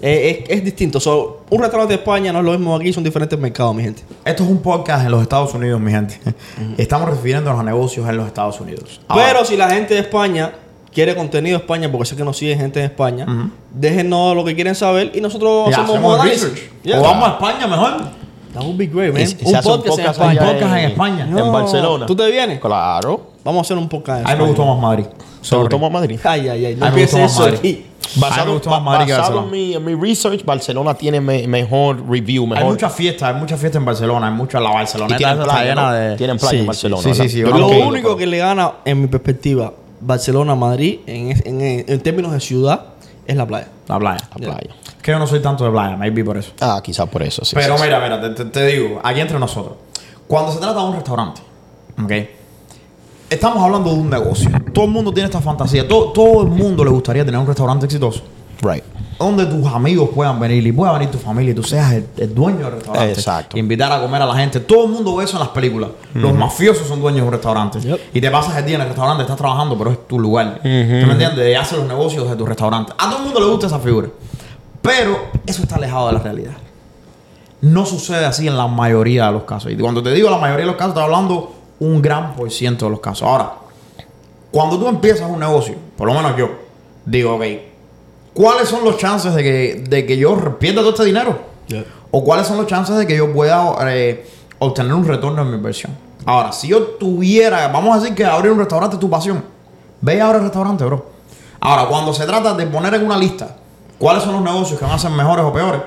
Es, 0.00 0.38
es- 0.38 0.50
es 0.50 0.64
distinto. 0.64 1.00
So, 1.00 1.44
un 1.50 1.60
restaurante 1.60 1.94
de 1.94 2.00
España 2.00 2.32
no 2.32 2.40
es 2.40 2.44
lo 2.44 2.52
mismo 2.52 2.74
aquí, 2.76 2.92
son 2.92 3.02
diferentes 3.04 3.38
mercados, 3.38 3.74
mi 3.74 3.82
gente. 3.82 4.02
Esto 4.24 4.44
es 4.44 4.50
un 4.50 4.58
podcast 4.58 5.04
en 5.06 5.10
los 5.10 5.22
Estados 5.22 5.54
Unidos, 5.54 5.80
mi 5.80 5.90
gente. 5.90 6.18
Estamos 6.76 7.08
refiriéndonos 7.08 7.58
a 7.60 7.62
negocios 7.62 8.08
en 8.08 8.16
los 8.16 8.26
Estados 8.26 8.60
Unidos. 8.60 9.00
Ahora, 9.08 9.24
Pero 9.26 9.44
si 9.44 9.56
la 9.56 9.70
gente 9.70 9.94
de 9.94 10.00
España 10.00 10.52
quiere 10.92 11.14
contenido 11.14 11.58
de 11.58 11.62
España, 11.62 11.90
porque 11.90 12.06
sé 12.06 12.16
que 12.16 12.24
nos 12.24 12.36
sigue 12.36 12.56
gente 12.56 12.80
de 12.80 12.86
España, 12.86 13.26
déjennos 13.72 14.34
lo 14.36 14.44
que 14.44 14.54
quieren 14.54 14.74
saber 14.74 15.12
y 15.14 15.20
nosotros 15.20 15.68
hacemos, 15.68 15.90
hacemos 15.90 16.24
research. 16.24 16.58
Yeah. 16.82 17.00
O 17.00 17.02
vamos 17.02 17.28
a 17.28 17.32
España 17.32 17.66
mejor. 17.66 17.92
That 18.56 18.64
would 18.64 18.78
be 18.78 18.86
great, 18.86 19.12
man. 19.12 19.22
Y- 19.22 19.24
y 19.50 19.54
un 19.54 19.62
podcast, 19.62 19.98
en 19.98 20.06
España. 20.06 20.40
Un 20.42 20.46
podcast 20.48 20.72
en 20.76 20.84
España. 20.90 21.26
No. 21.26 21.46
En 21.46 21.52
Barcelona. 21.52 22.06
¿Tú 22.06 22.16
te 22.16 22.30
vienes? 22.30 22.58
Claro. 22.60 23.30
Vamos 23.44 23.58
a 23.58 23.62
hacer 23.62 23.76
un 23.78 23.88
podcast 23.88 24.22
en 24.22 24.26
A 24.28 24.34
mí 24.34 24.40
me 24.42 24.48
gustó 24.48 24.64
más 24.66 24.80
Madrid. 24.80 25.04
¿Se 25.42 25.48
Sorry. 25.50 25.60
gustó 25.62 25.78
más 25.78 25.90
Madrid? 25.92 26.18
Ay, 26.24 26.48
ay, 26.48 26.64
ay. 26.66 26.74
No 26.74 26.80
me 26.80 26.88
empieces 26.88 27.20
eso 27.30 27.40
Madrid. 27.40 27.58
aquí. 27.58 27.86
Me 28.16 28.22
Basado, 28.22 28.60
ba- 28.64 28.78
basado 28.80 29.42
en, 29.44 29.50
mi, 29.50 29.74
en 29.74 29.84
mi 29.84 29.94
research, 29.94 30.44
Barcelona 30.44 30.94
tiene 30.94 31.20
me- 31.20 31.46
mejor 31.46 32.08
review, 32.08 32.44
Hay 32.44 32.50
mejor. 32.50 32.66
muchas 32.72 32.94
fiestas, 32.94 33.34
hay 33.34 33.38
muchas 33.40 33.60
fiestas 33.60 33.78
en 33.80 33.84
Barcelona, 33.84 34.28
hay 34.28 34.32
mucha 34.32 34.58
la 34.60 34.70
Barcelona. 34.70 35.16
Tienen 35.16 35.38
playa, 35.42 35.74
¿no? 35.74 36.16
Tienen 36.16 36.38
playa 36.38 36.60
en 36.60 36.66
Barcelona, 36.66 37.02
Sí, 37.02 37.14
sí, 37.14 37.28
sí. 37.28 37.38
Yo 37.40 37.48
Lo 37.48 37.54
creo 37.54 37.68
que- 37.68 37.82
único 37.82 38.16
que 38.16 38.26
le 38.26 38.38
gana, 38.38 38.72
en 38.84 39.02
mi 39.02 39.06
perspectiva, 39.08 39.72
Barcelona 40.00 40.52
a 40.52 40.56
Madrid, 40.56 41.00
en, 41.06 41.30
en- 41.44 41.84
en 41.88 42.00
términos 42.00 42.32
de 42.32 42.40
ciudad, 42.40 42.80
es 43.26 43.36
la 43.36 43.46
playa. 43.46 43.68
La 43.88 43.98
playa. 43.98 44.28
La 44.30 44.46
playa. 44.46 44.70
Que 45.06 45.12
yo 45.12 45.20
no 45.20 45.26
soy 45.28 45.38
tanto 45.38 45.64
de 45.64 45.70
playa, 45.70 45.96
maybe 45.96 46.24
por 46.24 46.36
eso. 46.36 46.50
Ah, 46.60 46.80
quizás 46.82 47.08
por 47.08 47.22
eso, 47.22 47.44
sí. 47.44 47.54
Pero 47.54 47.76
sí, 47.76 47.84
sí. 47.84 47.88
mira, 47.88 48.00
mira, 48.00 48.34
te, 48.34 48.66
digo, 48.66 49.00
aquí 49.04 49.20
entre 49.20 49.38
nosotros. 49.38 49.76
Cuando 50.26 50.50
se 50.50 50.58
trata 50.58 50.80
de 50.80 50.84
un 50.84 50.94
restaurante, 50.94 51.42
¿ok? 52.02 52.12
Estamos 53.30 53.62
hablando 53.62 53.90
de 53.90 54.00
un 54.00 54.10
negocio. 54.10 54.50
Todo 54.74 54.86
el 54.86 54.90
mundo 54.90 55.14
tiene 55.14 55.28
esta 55.28 55.40
fantasía. 55.40 55.86
Todo, 55.86 56.10
todo 56.10 56.42
el 56.42 56.48
mundo 56.48 56.82
le 56.82 56.90
gustaría 56.90 57.24
tener 57.24 57.38
un 57.38 57.46
restaurante 57.46 57.86
exitoso. 57.86 58.24
Right. 58.62 58.82
Donde 59.16 59.46
tus 59.46 59.64
amigos 59.66 60.10
puedan 60.12 60.40
venir 60.40 60.66
y 60.66 60.72
pueda 60.72 60.92
venir 60.94 61.08
tu 61.12 61.18
familia 61.18 61.52
y 61.52 61.54
tú 61.54 61.62
seas 61.62 61.92
el, 61.92 62.08
el 62.16 62.34
dueño 62.34 62.64
del 62.64 62.72
restaurante. 62.72 63.12
Exacto. 63.12 63.56
Invitar 63.56 63.92
a 63.92 64.00
comer 64.00 64.22
a 64.22 64.26
la 64.26 64.34
gente. 64.34 64.58
Todo 64.58 64.86
el 64.86 64.90
mundo 64.90 65.14
ve 65.14 65.24
eso 65.24 65.36
en 65.36 65.40
las 65.40 65.50
películas. 65.50 65.90
Los 66.14 66.34
mafiosos 66.34 66.84
son 66.88 67.00
dueños 67.00 67.20
de 67.20 67.26
un 67.26 67.32
restaurante. 67.32 67.78
Yep. 67.78 68.00
Y 68.12 68.20
te 68.20 68.28
pasas 68.28 68.56
el 68.56 68.66
día 68.66 68.74
en 68.74 68.80
el 68.80 68.88
restaurante, 68.88 69.22
estás 69.22 69.36
trabajando, 69.36 69.78
pero 69.78 69.92
es 69.92 70.08
tu 70.08 70.18
lugar. 70.18 70.58
¿Tú 70.62 70.68
me 70.68 71.12
entiendes? 71.12 71.48
Y 71.48 71.54
haces 71.54 71.78
los 71.78 71.86
negocios 71.86 72.28
de 72.28 72.34
tu 72.34 72.44
restaurante. 72.44 72.92
A 72.98 73.08
todo 73.08 73.18
el 73.18 73.24
mundo 73.26 73.38
le 73.38 73.46
gusta 73.46 73.68
esa 73.68 73.78
figura. 73.78 74.08
Pero 74.86 75.18
eso 75.44 75.62
está 75.62 75.76
alejado 75.76 76.06
de 76.06 76.12
la 76.14 76.18
realidad. 76.20 76.52
No 77.60 77.84
sucede 77.84 78.24
así 78.24 78.46
en 78.46 78.56
la 78.56 78.68
mayoría 78.68 79.26
de 79.26 79.32
los 79.32 79.42
casos. 79.42 79.72
Y 79.72 79.76
cuando 79.76 80.02
te 80.02 80.12
digo 80.12 80.30
la 80.30 80.38
mayoría 80.38 80.64
de 80.64 80.70
los 80.70 80.76
casos, 80.76 80.90
estoy 80.90 81.04
hablando 81.04 81.52
un 81.80 82.00
gran 82.00 82.34
por 82.34 82.50
ciento 82.50 82.84
de 82.86 82.92
los 82.92 83.00
casos. 83.00 83.26
Ahora, 83.26 83.52
cuando 84.52 84.78
tú 84.78 84.86
empiezas 84.86 85.28
un 85.28 85.40
negocio, 85.40 85.74
por 85.96 86.06
lo 86.06 86.14
menos 86.14 86.36
yo, 86.36 86.50
digo, 87.04 87.34
ok, 87.34 87.44
¿cuáles 88.32 88.68
son 88.68 88.84
los 88.84 88.96
chances 88.96 89.34
de 89.34 89.42
que, 89.42 89.84
de 89.88 90.06
que 90.06 90.16
yo 90.16 90.56
pierda 90.58 90.80
todo 90.82 90.90
este 90.90 91.04
dinero? 91.04 91.36
¿O 92.12 92.22
cuáles 92.22 92.46
son 92.46 92.56
los 92.56 92.66
chances 92.66 92.96
de 92.96 93.06
que 93.06 93.16
yo 93.16 93.32
pueda 93.32 93.76
eh, 93.88 94.24
obtener 94.60 94.94
un 94.94 95.04
retorno 95.04 95.42
en 95.42 95.50
mi 95.50 95.56
inversión? 95.56 95.92
Ahora, 96.24 96.52
si 96.52 96.68
yo 96.68 96.82
tuviera, 96.82 97.68
vamos 97.68 97.96
a 97.96 98.00
decir 98.00 98.14
que 98.14 98.24
abrir 98.24 98.52
un 98.52 98.58
restaurante 98.58 98.96
es 98.96 99.00
tu 99.00 99.10
pasión, 99.10 99.42
ve 100.00 100.16
y 100.16 100.20
abre 100.20 100.38
el 100.38 100.44
restaurante, 100.44 100.84
bro. 100.84 101.06
Ahora, 101.60 101.86
cuando 101.86 102.14
se 102.14 102.24
trata 102.24 102.54
de 102.54 102.66
poner 102.66 102.94
en 102.94 103.04
una 103.04 103.18
lista 103.18 103.56
cuáles 103.98 104.22
son 104.22 104.34
los 104.34 104.42
negocios 104.42 104.78
que 104.78 104.84
van 104.84 104.94
a 104.94 104.98
ser 104.98 105.10
mejores 105.10 105.44
o 105.44 105.52
peores, 105.52 105.80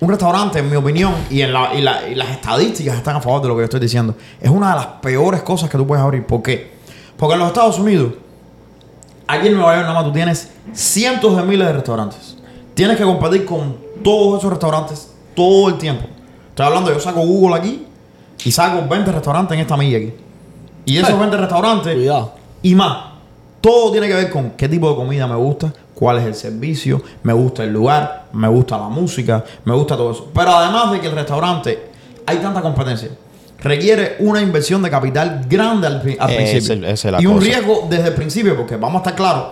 un 0.00 0.08
restaurante, 0.08 0.60
en 0.60 0.70
mi 0.70 0.76
opinión, 0.76 1.12
y, 1.30 1.40
en 1.42 1.52
la- 1.52 1.74
y 1.74 1.80
la- 1.82 2.08
y 2.08 2.14
las 2.14 2.30
estadísticas 2.30 2.96
están 2.96 3.16
a 3.16 3.20
favor 3.20 3.42
de 3.42 3.48
lo 3.48 3.54
que 3.54 3.60
yo 3.60 3.64
estoy 3.64 3.80
diciendo, 3.80 4.14
es 4.40 4.48
una 4.50 4.70
de 4.70 4.76
las 4.76 4.86
peores 5.02 5.42
cosas 5.42 5.68
que 5.68 5.76
tú 5.76 5.86
puedes 5.86 6.02
abrir. 6.04 6.24
¿Por 6.24 6.42
qué? 6.42 6.72
Porque 7.16 7.34
en 7.34 7.40
los 7.40 7.48
Estados 7.48 7.78
Unidos, 7.80 8.12
aquí 9.26 9.48
en 9.48 9.54
Nueva 9.54 9.74
York 9.74 9.82
nada 9.86 9.94
más 9.94 10.04
tú 10.04 10.12
tienes 10.12 10.50
cientos 10.72 11.36
de 11.36 11.42
miles 11.42 11.66
de 11.66 11.72
restaurantes. 11.72 12.34
tienes 12.74 12.96
que 12.96 13.02
competir 13.02 13.44
con 13.44 13.76
todos 14.04 14.38
esos 14.38 14.50
restaurantes 14.50 15.12
todo 15.34 15.68
el 15.68 15.78
tiempo. 15.78 16.04
Estoy 16.50 16.64
hablando, 16.66 16.92
yo 16.92 17.00
saco 17.00 17.22
Google 17.22 17.56
aquí 17.56 17.84
y 18.44 18.52
saco 18.52 18.86
20 18.88 19.10
restaurantes 19.10 19.52
en 19.56 19.60
esta 19.62 19.76
milla 19.76 19.96
aquí. 19.98 20.14
Y 20.84 20.96
esos 20.96 21.10
Ay. 21.10 21.18
20 21.18 21.36
restaurantes 21.38 21.92
Cuidado. 21.96 22.34
y 22.62 22.76
más, 22.76 22.98
todo 23.60 23.90
tiene 23.90 24.06
que 24.06 24.14
ver 24.14 24.30
con 24.30 24.50
qué 24.50 24.68
tipo 24.68 24.88
de 24.90 24.94
comida 24.94 25.26
me 25.26 25.34
gusta, 25.34 25.72
cuál 25.98 26.18
es 26.18 26.26
el 26.26 26.34
servicio, 26.36 27.02
me 27.24 27.32
gusta 27.32 27.64
el 27.64 27.72
lugar, 27.72 28.26
me 28.32 28.46
gusta 28.46 28.78
la 28.78 28.88
música, 28.88 29.44
me 29.64 29.74
gusta 29.74 29.96
todo 29.96 30.12
eso. 30.12 30.30
Pero 30.32 30.52
además 30.52 30.92
de 30.92 31.00
que 31.00 31.08
el 31.08 31.12
restaurante 31.12 31.88
hay 32.24 32.36
tanta 32.36 32.62
competencia, 32.62 33.08
requiere 33.58 34.14
una 34.20 34.40
inversión 34.40 34.80
de 34.80 34.90
capital 34.90 35.44
grande 35.48 35.88
al, 35.88 36.00
principio. 36.00 36.76
y 37.18 37.26
un 37.26 37.34
cosa. 37.34 37.46
riesgo 37.46 37.88
desde 37.90 38.08
el 38.08 38.14
principio, 38.14 38.56
porque 38.56 38.76
vamos 38.76 38.94
a 38.94 38.98
estar 38.98 39.16
claros, 39.16 39.44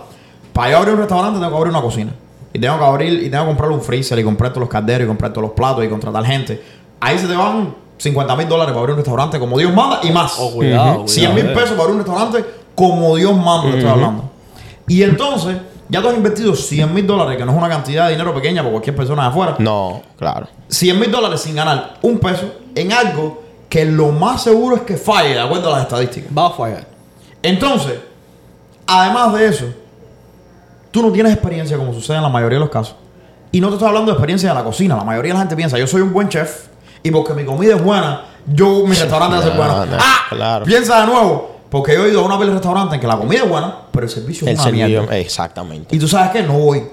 para 0.53 0.71
yo 0.71 0.77
abrir 0.77 0.93
un 0.93 0.99
restaurante 1.01 1.37
tengo 1.37 1.51
que 1.51 1.57
abrir 1.57 1.71
una 1.71 1.81
cocina. 1.81 2.13
Y 2.53 2.59
tengo 2.59 2.77
que 2.77 2.85
abrir, 2.85 3.23
y 3.23 3.29
tengo 3.29 3.43
que 3.43 3.47
comprar 3.49 3.69
un 3.71 3.81
freezer, 3.81 4.17
y 4.17 4.23
comprar 4.23 4.51
todos 4.51 4.61
los 4.61 4.69
calderos, 4.69 5.03
y 5.03 5.07
comprar 5.07 5.33
todos 5.33 5.49
los 5.49 5.51
platos, 5.51 5.83
y 5.83 5.89
contratar 5.89 6.23
gente. 6.23 6.63
Ahí 7.01 7.19
se 7.19 7.27
te 7.27 7.35
van 7.35 7.75
50 7.97 8.35
mil 8.37 8.47
dólares 8.47 8.71
para 8.71 8.79
abrir 8.79 8.93
un 8.93 8.99
restaurante 8.99 9.37
como 9.37 9.57
Dios 9.57 9.73
manda 9.73 9.99
y 10.01 10.11
más. 10.11 10.35
Oh, 10.39 10.53
cuidado, 10.53 11.03
cuidado, 11.03 11.07
100 11.09 11.35
mil 11.35 11.45
eh. 11.47 11.49
pesos 11.49 11.71
para 11.71 11.81
abrir 11.81 11.95
un 11.95 12.05
restaurante 12.05 12.45
como 12.73 13.17
Dios 13.17 13.35
manda, 13.35 13.63
te 13.63 13.77
estoy 13.79 13.89
hablando. 13.89 14.31
Y 14.87 15.03
entonces, 15.03 15.57
ya 15.89 16.01
tú 16.01 16.09
has 16.09 16.15
invertido 16.15 16.55
100 16.55 16.93
mil 16.93 17.05
dólares, 17.07 17.37
que 17.37 17.45
no 17.45 17.51
es 17.51 17.57
una 17.57 17.69
cantidad 17.69 18.05
de 18.05 18.11
dinero 18.11 18.33
pequeña 18.33 18.61
para 18.61 18.71
cualquier 18.71 18.95
persona 18.95 19.23
de 19.23 19.29
afuera. 19.29 19.55
No, 19.59 20.01
claro. 20.17 20.47
100 20.67 20.99
mil 20.99 21.11
dólares 21.11 21.41
sin 21.41 21.55
ganar 21.55 21.95
un 22.01 22.19
peso 22.19 22.51
en 22.75 22.91
algo 22.91 23.43
que 23.69 23.85
lo 23.85 24.09
más 24.11 24.43
seguro 24.43 24.75
es 24.75 24.81
que 24.83 24.97
falle, 24.97 25.29
de 25.33 25.39
acuerdo 25.39 25.69
a 25.69 25.77
las 25.77 25.81
estadísticas. 25.83 26.29
Va 26.35 26.47
a 26.47 26.51
fallar. 26.51 26.87
Entonces, 27.41 27.99
además 28.85 29.33
de 29.33 29.47
eso, 29.47 29.65
tú 30.91 31.01
no 31.01 31.11
tienes 31.11 31.33
experiencia 31.33 31.77
como 31.77 31.93
sucede 31.93 32.17
en 32.17 32.23
la 32.23 32.29
mayoría 32.29 32.57
de 32.57 32.61
los 32.65 32.69
casos. 32.69 32.95
Y 33.51 33.61
no 33.61 33.67
te 33.69 33.73
estoy 33.75 33.87
hablando 33.87 34.11
de 34.11 34.15
experiencia 34.15 34.49
de 34.49 34.55
la 34.55 34.63
cocina. 34.63 34.95
La 34.95 35.03
mayoría 35.03 35.29
de 35.29 35.35
la 35.35 35.39
gente 35.41 35.55
piensa, 35.55 35.77
yo 35.77 35.87
soy 35.87 36.01
un 36.01 36.11
buen 36.13 36.27
chef 36.29 36.67
y 37.03 37.11
porque 37.11 37.33
mi 37.33 37.45
comida 37.45 37.75
es 37.75 37.83
buena, 37.83 38.23
yo 38.45 38.83
mi 38.85 38.95
restaurante 38.95 39.35
va 39.35 39.41
a 39.41 39.43
ser 39.43 39.53
Claro, 39.53 39.75
bueno. 39.75 39.97
¡Ah! 39.99 40.25
claro. 40.29 40.65
Piensa 40.65 41.01
de 41.01 41.07
nuevo. 41.07 41.56
Porque 41.69 41.93
yo 41.93 42.05
he 42.05 42.09
ido 42.09 42.21
a 42.21 42.25
una 42.25 42.37
vez 42.37 42.47
al 42.47 42.53
restaurante 42.53 42.95
en 42.95 43.01
que 43.01 43.07
la 43.07 43.17
comida 43.17 43.43
es 43.43 43.49
buena, 43.49 43.75
pero 43.91 44.05
el 44.05 44.09
servicio 44.11 44.45
es 44.47 44.51
El 44.51 44.55
una 44.55 44.63
servicio, 44.63 44.87
mierda. 45.01 45.17
exactamente. 45.17 45.95
Y 45.95 45.99
tú 45.99 46.07
sabes 46.07 46.31
que 46.31 46.43
no 46.43 46.53
voy. 46.57 46.83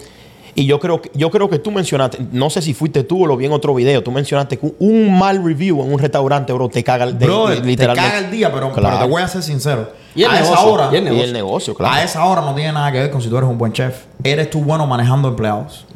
Y 0.57 0.67
yo 0.67 0.79
creo, 0.79 1.03
que, 1.03 1.11
yo 1.15 1.33
creo 1.33 1.51
que 1.51 1.59
tú 1.59 1.73
mencionaste, 1.73 2.19
no 2.31 2.49
sé 2.49 2.63
si 2.63 2.75
fuiste 2.75 3.03
tú 3.03 3.25
o 3.25 3.27
lo 3.27 3.37
vi 3.37 3.47
en 3.47 3.51
otro 3.53 3.75
video, 3.75 4.05
tú 4.05 4.13
mencionaste 4.13 4.57
que 4.57 4.73
un 4.79 5.19
mal 5.19 5.45
review 5.45 5.83
en 5.83 5.93
un 5.93 5.99
restaurante, 5.99 6.53
bro, 6.53 6.69
te 6.69 6.85
caga 6.85 7.07
el 7.07 7.19
de, 7.19 7.27
Bro, 7.27 7.49
de- 7.49 7.57
te 7.61 7.67
literalmente. 7.67 8.09
caga 8.09 8.25
el 8.25 8.31
día, 8.31 8.53
pero, 8.53 8.69
pero 8.73 8.87
Claro. 8.89 9.05
te 9.05 9.11
voy 9.11 9.21
a 9.21 9.27
ser 9.27 9.43
sincero. 9.43 9.91
Y 10.15 10.23
el 10.23 10.31
a 10.31 10.35
esa 10.39 10.51
negocio, 10.51 10.73
hora, 10.73 10.89
y 10.93 10.97
el 10.97 11.13
Y 11.13 11.21
el 11.23 11.33
negocio, 11.33 11.75
claro. 11.75 11.95
A 11.97 12.05
esa 12.05 12.25
hora 12.25 12.41
no 12.43 12.55
tiene 12.55 12.71
nada 12.73 12.93
que 12.93 13.01
ver 13.01 13.11
con 13.11 13.21
si 13.21 13.29
tú 13.29 13.37
eres 13.37 13.51
un 13.51 13.59
buen 13.59 13.73
chef. 13.73 14.05
Eres 14.23 14.49
tú 14.49 14.61
bueno 14.61 14.87
manejando 14.87 15.27
empleados. 15.29 15.87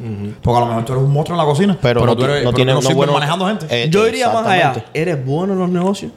Porque 0.41 0.57
a 0.57 0.59
lo 0.59 0.65
mejor 0.65 0.83
tú 0.83 0.91
eres 0.91 1.05
un 1.05 1.11
monstruo 1.13 1.39
en 1.39 1.45
la 1.45 1.49
cocina, 1.49 1.77
Pero 1.81 2.05
no 2.05 2.17
tú 2.17 2.25
eres 2.25 2.43
no 2.43 2.51
pero 2.51 2.55
tiene- 2.55 2.73
tú 2.81 2.89
no 2.89 2.95
bueno- 2.95 3.13
manejando 3.13 3.47
gente. 3.47 3.65
Eh, 3.69 3.87
Yo 3.89 4.05
iría 4.09 4.29
más 4.29 4.45
allá. 4.45 4.85
¿Eres 4.93 5.25
bueno 5.25 5.53
en 5.53 5.59
los 5.59 5.69
negocios? 5.69 6.11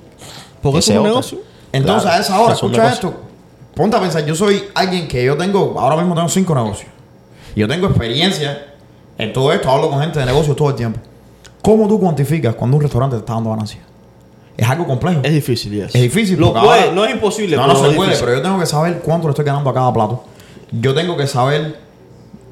Porque 0.61 0.81
es 0.81 0.88
un 0.88 0.97
otra. 0.99 1.09
negocio. 1.11 1.38
Entonces 1.73 2.02
Claro, 2.02 2.17
a 2.19 2.21
esa 2.21 2.41
hora, 2.41 2.55
escucha 2.55 2.93
esto. 2.93 3.14
Ponte 3.75 3.97
a 3.97 4.00
pensar, 4.00 4.25
yo 4.26 4.35
soy 4.35 4.64
alguien 4.75 5.09
que 5.09 5.25
yo 5.25 5.37
tengo, 5.37 5.75
ahora 5.79 5.97
mismo 5.97 6.14
tengo 6.14 6.29
cinco 6.29 6.55
negocios. 6.55 6.91
Y 7.55 7.61
yo 7.61 7.69
tengo 7.69 7.87
experiencia 7.87 8.75
en 9.19 9.33
todo 9.33 9.52
esto, 9.52 9.71
hablo 9.71 9.88
con 9.91 10.00
gente 10.00 10.19
de 10.19 10.26
negocios 10.26 10.55
todo 10.57 10.69
el 10.71 10.75
tiempo. 10.75 11.00
¿Cómo 11.62 11.88
tú 11.88 11.99
cuantificas 11.99 12.55
cuando 12.55 12.76
un 12.76 12.83
restaurante 12.83 13.17
te 13.17 13.21
está 13.21 13.35
dando 13.35 13.50
ganancia? 13.50 13.81
Es 14.57 14.69
algo 14.69 14.87
complejo. 14.87 15.21
Es 15.23 15.33
difícil, 15.33 15.73
yes. 15.73 15.95
Es 15.95 16.02
difícil. 16.02 16.38
Lo 16.38 16.52
puede, 16.52 16.67
ahora- 16.83 16.93
no 16.93 17.05
es 17.07 17.12
imposible. 17.14 17.57
No, 17.57 17.62
pero 17.62 17.75
no 17.75 17.88
se 17.88 17.97
puede, 17.97 18.17
pero 18.17 18.35
yo 18.35 18.43
tengo 18.43 18.59
que 18.59 18.67
saber 18.67 18.99
cuánto 18.99 19.29
le 19.29 19.31
estoy 19.33 19.45
ganando 19.45 19.71
a 19.71 19.75
cada 19.75 19.93
plato. 19.93 20.25
Yo 20.73 20.95
tengo 20.95 21.17
que 21.17 21.26
saber 21.26 21.79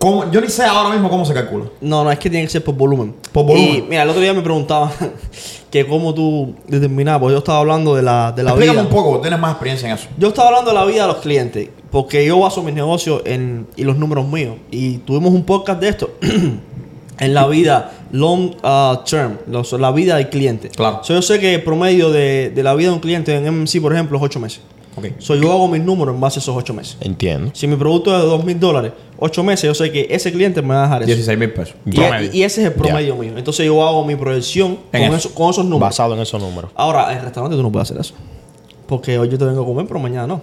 cómo. 0.00 0.28
Yo 0.32 0.40
ni 0.40 0.48
sé 0.48 0.64
ahora 0.64 0.90
mismo 0.90 1.08
cómo 1.08 1.24
se 1.24 1.32
calcula. 1.32 1.66
No, 1.80 2.02
no, 2.02 2.10
es 2.10 2.18
que 2.18 2.28
tiene 2.28 2.44
que 2.46 2.50
ser 2.50 2.64
por 2.64 2.74
volumen. 2.74 3.14
Por 3.30 3.46
volumen. 3.46 3.74
Y 3.76 3.82
mira, 3.82 4.02
el 4.02 4.08
otro 4.10 4.20
día 4.20 4.34
me 4.34 4.42
preguntaba 4.42 4.90
que 5.70 5.86
cómo 5.86 6.12
tú 6.12 6.54
determinabas, 6.66 7.20
porque 7.20 7.32
yo 7.34 7.38
estaba 7.38 7.58
hablando 7.58 7.94
de 7.94 8.02
la, 8.02 8.32
de 8.32 8.42
la 8.42 8.50
Explícame 8.50 8.80
vida. 8.80 8.88
un 8.88 8.94
poco, 8.94 9.20
tienes 9.20 9.38
más 9.38 9.52
experiencia 9.52 9.88
en 9.88 9.94
eso. 9.94 10.08
Yo 10.18 10.28
estaba 10.28 10.48
hablando 10.48 10.72
de 10.72 10.76
la 10.76 10.84
vida 10.86 11.02
de 11.02 11.08
los 11.12 11.18
clientes, 11.18 11.68
porque 11.92 12.26
yo 12.26 12.40
baso 12.40 12.62
mis 12.62 12.74
negocios 12.74 13.22
en, 13.24 13.68
y 13.76 13.84
los 13.84 13.96
números 13.96 14.26
míos. 14.26 14.56
Y 14.72 14.98
tuvimos 14.98 15.32
un 15.32 15.44
podcast 15.44 15.80
de 15.80 15.88
esto 15.90 16.10
en 17.20 17.34
la 17.34 17.46
vida 17.46 17.92
long 18.12 18.56
uh, 18.64 18.96
term, 19.08 19.38
los- 19.46 19.72
la 19.72 19.92
vida 19.92 20.16
del 20.16 20.28
cliente. 20.30 20.68
Claro. 20.70 21.00
So, 21.04 21.14
yo 21.14 21.22
sé 21.22 21.38
que 21.38 21.54
el 21.54 21.62
promedio 21.62 22.10
de, 22.10 22.50
de 22.50 22.62
la 22.62 22.74
vida 22.74 22.88
de 22.88 22.94
un 22.94 23.00
cliente 23.00 23.34
en 23.36 23.44
MC, 23.62 23.80
por 23.80 23.92
ejemplo, 23.92 24.16
es 24.18 24.22
8 24.24 24.40
meses. 24.40 24.60
Ok. 24.96 25.06
So, 25.18 25.36
yo 25.36 25.52
hago 25.52 25.68
mis 25.68 25.82
números 25.82 26.14
en 26.14 26.20
base 26.20 26.40
a 26.40 26.42
esos 26.42 26.56
8 26.56 26.74
meses. 26.74 26.96
Entiendo. 27.00 27.52
Si 27.54 27.66
mi 27.68 27.76
producto 27.76 28.14
es 28.16 28.22
de 28.22 28.28
2 28.28 28.44
mil 28.44 28.58
dólares, 28.58 28.92
8 29.18 29.44
meses, 29.44 29.62
yo 29.68 29.74
sé 29.74 29.92
que 29.92 30.08
ese 30.10 30.32
cliente 30.32 30.60
me 30.62 30.74
va 30.74 30.80
a 30.80 30.82
dejar 30.86 31.02
eso. 31.02 31.06
16 31.08 31.38
mil 31.38 31.52
pesos. 31.52 31.74
Y, 32.32 32.42
ese 32.42 32.62
es 32.62 32.66
el 32.68 32.72
promedio 32.72 33.14
mío. 33.14 33.32
Entonces 33.36 33.64
yo 33.66 33.86
hago 33.86 34.04
mi 34.04 34.16
proyección 34.16 34.78
con, 34.90 35.00
eso. 35.00 35.14
eso- 35.16 35.34
con 35.34 35.50
esos 35.50 35.64
números. 35.64 35.80
Basado 35.80 36.14
en 36.14 36.20
esos 36.20 36.40
números. 36.42 36.72
Ahora, 36.74 37.12
en 37.12 37.18
el 37.18 37.24
restaurante 37.24 37.56
tú 37.56 37.62
no 37.62 37.70
puedes 37.70 37.88
hacer 37.88 38.00
eso. 38.00 38.14
Porque 38.88 39.16
hoy 39.18 39.28
yo 39.28 39.38
te 39.38 39.44
vengo 39.44 39.62
a 39.62 39.66
comer, 39.66 39.86
pero 39.86 40.00
mañana 40.00 40.26
no. 40.26 40.40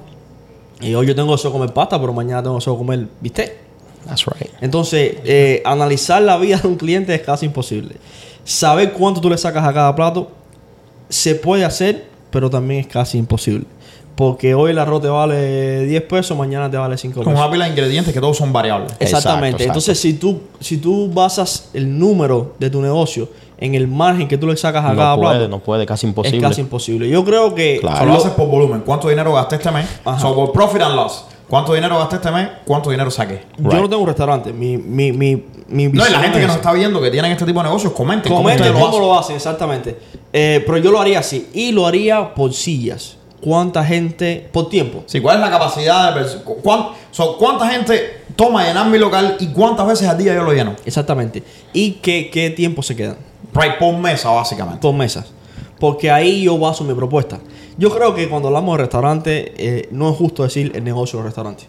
Y 0.79 0.93
hoy 0.93 1.05
yo 1.07 1.15
tengo 1.15 1.35
de 1.35 1.49
comer 1.51 1.73
pasta, 1.73 1.99
pero 1.99 2.13
mañana 2.13 2.41
tengo 2.41 2.59
de 2.59 2.65
comer 2.65 3.07
bistec. 3.19 3.66
That's 4.07 4.25
right. 4.25 4.49
Entonces, 4.61 5.17
eh, 5.25 5.61
analizar 5.65 6.21
la 6.21 6.37
vida 6.37 6.57
de 6.57 6.67
un 6.67 6.75
cliente 6.75 7.13
es 7.13 7.21
casi 7.21 7.45
imposible. 7.45 7.95
Saber 8.43 8.93
cuánto 8.93 9.19
tú 9.21 9.29
le 9.29 9.37
sacas 9.37 9.65
a 9.65 9.73
cada 9.73 9.93
plato 9.95 10.31
se 11.09 11.35
puede 11.35 11.65
hacer, 11.65 12.05
pero 12.31 12.49
también 12.49 12.81
es 12.81 12.87
casi 12.87 13.17
imposible. 13.17 13.65
Porque 14.15 14.55
hoy 14.55 14.71
el 14.71 14.79
arroz 14.79 15.01
te 15.03 15.07
vale 15.09 15.85
10 15.85 16.01
pesos, 16.03 16.35
mañana 16.35 16.71
te 16.71 16.77
vale 16.77 16.97
5 16.97 17.13
Con 17.23 17.25
pesos. 17.25 17.39
una 17.39 17.51
pila 17.51 17.65
de 17.65 17.71
ingredientes 17.71 18.11
que 18.13 18.19
todos 18.19 18.35
son 18.35 18.51
variables. 18.51 18.91
Exactamente. 18.99 19.07
Exacto, 19.63 19.63
exacto. 19.63 19.63
Entonces, 19.63 19.99
si 19.99 20.13
tú, 20.13 20.39
si 20.59 20.77
tú 20.77 21.11
basas 21.13 21.69
el 21.75 21.99
número 21.99 22.55
de 22.57 22.69
tu 22.71 22.81
negocio 22.81 23.29
en 23.59 23.75
el 23.75 23.87
margen 23.87 24.27
que 24.27 24.37
tú 24.39 24.47
le 24.47 24.57
sacas 24.57 24.85
a 24.85 24.89
No 24.89 24.95
cada 24.97 25.15
puede, 25.15 25.29
plato, 25.37 25.47
no 25.49 25.59
puede, 25.59 25.85
casi 25.85 26.07
imposible. 26.07 26.37
es 26.37 26.43
casi 26.43 26.61
imposible. 26.61 27.07
Yo 27.09 27.23
creo 27.23 27.53
que 27.53 27.77
Claro. 27.79 27.97
Solo 27.99 28.11
lo- 28.13 28.17
haces 28.17 28.31
por 28.31 28.47
volumen. 28.47 28.81
¿Cuánto 28.85 29.07
dinero 29.09 29.33
gasté 29.33 29.57
este 29.57 29.69
mes? 29.71 29.85
Ajá. 30.03 30.19
So, 30.19 30.33
por 30.33 30.51
profit 30.51 30.81
and 30.81 30.95
loss. 30.95 31.25
¿Cuánto 31.49 31.73
dinero 31.73 31.97
gasté 31.97 32.17
este 32.17 32.31
mes? 32.31 32.49
¿Cuánto 32.65 32.89
dinero 32.89 33.09
saqué? 33.09 33.43
yo 33.57 33.69
no 33.81 33.87
tengo 33.89 34.01
un 34.01 34.07
restaurante. 34.07 34.51
Mi, 34.51 34.77
mi, 34.77 35.11
mi, 35.13 35.43
mi 35.69 35.87
No, 35.87 36.05
y 36.05 36.11
la 36.11 36.19
gente 36.19 36.37
es 36.39 36.41
que 36.43 36.47
nos 36.47 36.57
está 36.57 36.73
viendo 36.73 37.01
que 37.01 37.09
tienen 37.09 37.31
este 37.31 37.45
tipo 37.45 37.59
de 37.59 37.65
negocios, 37.65 37.93
comenten. 37.93 38.29
cómo 38.31 38.43
Comenten 38.43 38.73
cómo 38.73 38.87
hacen. 38.89 39.01
lo 39.01 39.17
hacen, 39.19 39.35
exactamente. 39.37 39.97
Eh, 40.33 40.61
pero 40.65 40.77
yo 40.77 40.91
lo 40.91 40.99
haría 40.99 41.19
así. 41.19 41.49
Y 41.53 41.71
lo 41.71 41.87
haría 41.87 42.33
por 42.33 42.53
sillas. 42.53 43.15
¿Cuánta 43.39 43.85
gente? 43.85 44.49
Por 44.51 44.67
tiempo. 44.67 45.03
Sí, 45.05 45.21
¿cuál 45.21 45.35
es 45.37 45.41
la 45.41 45.49
capacidad 45.49 46.13
de 46.15 46.25
cuán- 46.63 46.87
so, 47.11 47.37
¿Cuánta 47.37 47.69
gente 47.69 48.23
toma 48.35 48.65
llenar 48.65 48.87
mi 48.87 48.97
local 48.97 49.37
y 49.39 49.47
cuántas 49.47 49.87
veces 49.87 50.07
al 50.09 50.17
día 50.17 50.33
yo 50.33 50.43
lo 50.43 50.51
lleno? 50.53 50.75
Exactamente. 50.85 51.43
¿Y 51.71 51.91
qué, 52.01 52.29
qué 52.31 52.49
tiempo 52.49 52.81
se 52.83 52.95
quedan? 52.95 53.15
Right, 53.53 53.77
por 53.79 53.95
mesa, 53.95 54.31
básicamente. 54.31 54.81
Por 54.81 54.93
mesas. 54.95 55.27
Porque 55.79 56.09
ahí 56.11 56.43
yo 56.43 56.57
baso 56.57 56.83
mi 56.83 56.93
propuesta. 56.95 57.39
Yo 57.77 57.91
creo 57.91 58.15
que 58.15 58.27
cuando 58.27 58.47
hablamos 58.47 58.75
de 58.77 58.83
restaurante, 58.83 59.53
eh, 59.57 59.87
no 59.91 60.09
es 60.09 60.17
justo 60.17 60.43
decir 60.43 60.71
el 60.73 60.83
negocio 60.83 61.19
del 61.19 61.27
restaurante. 61.27 61.65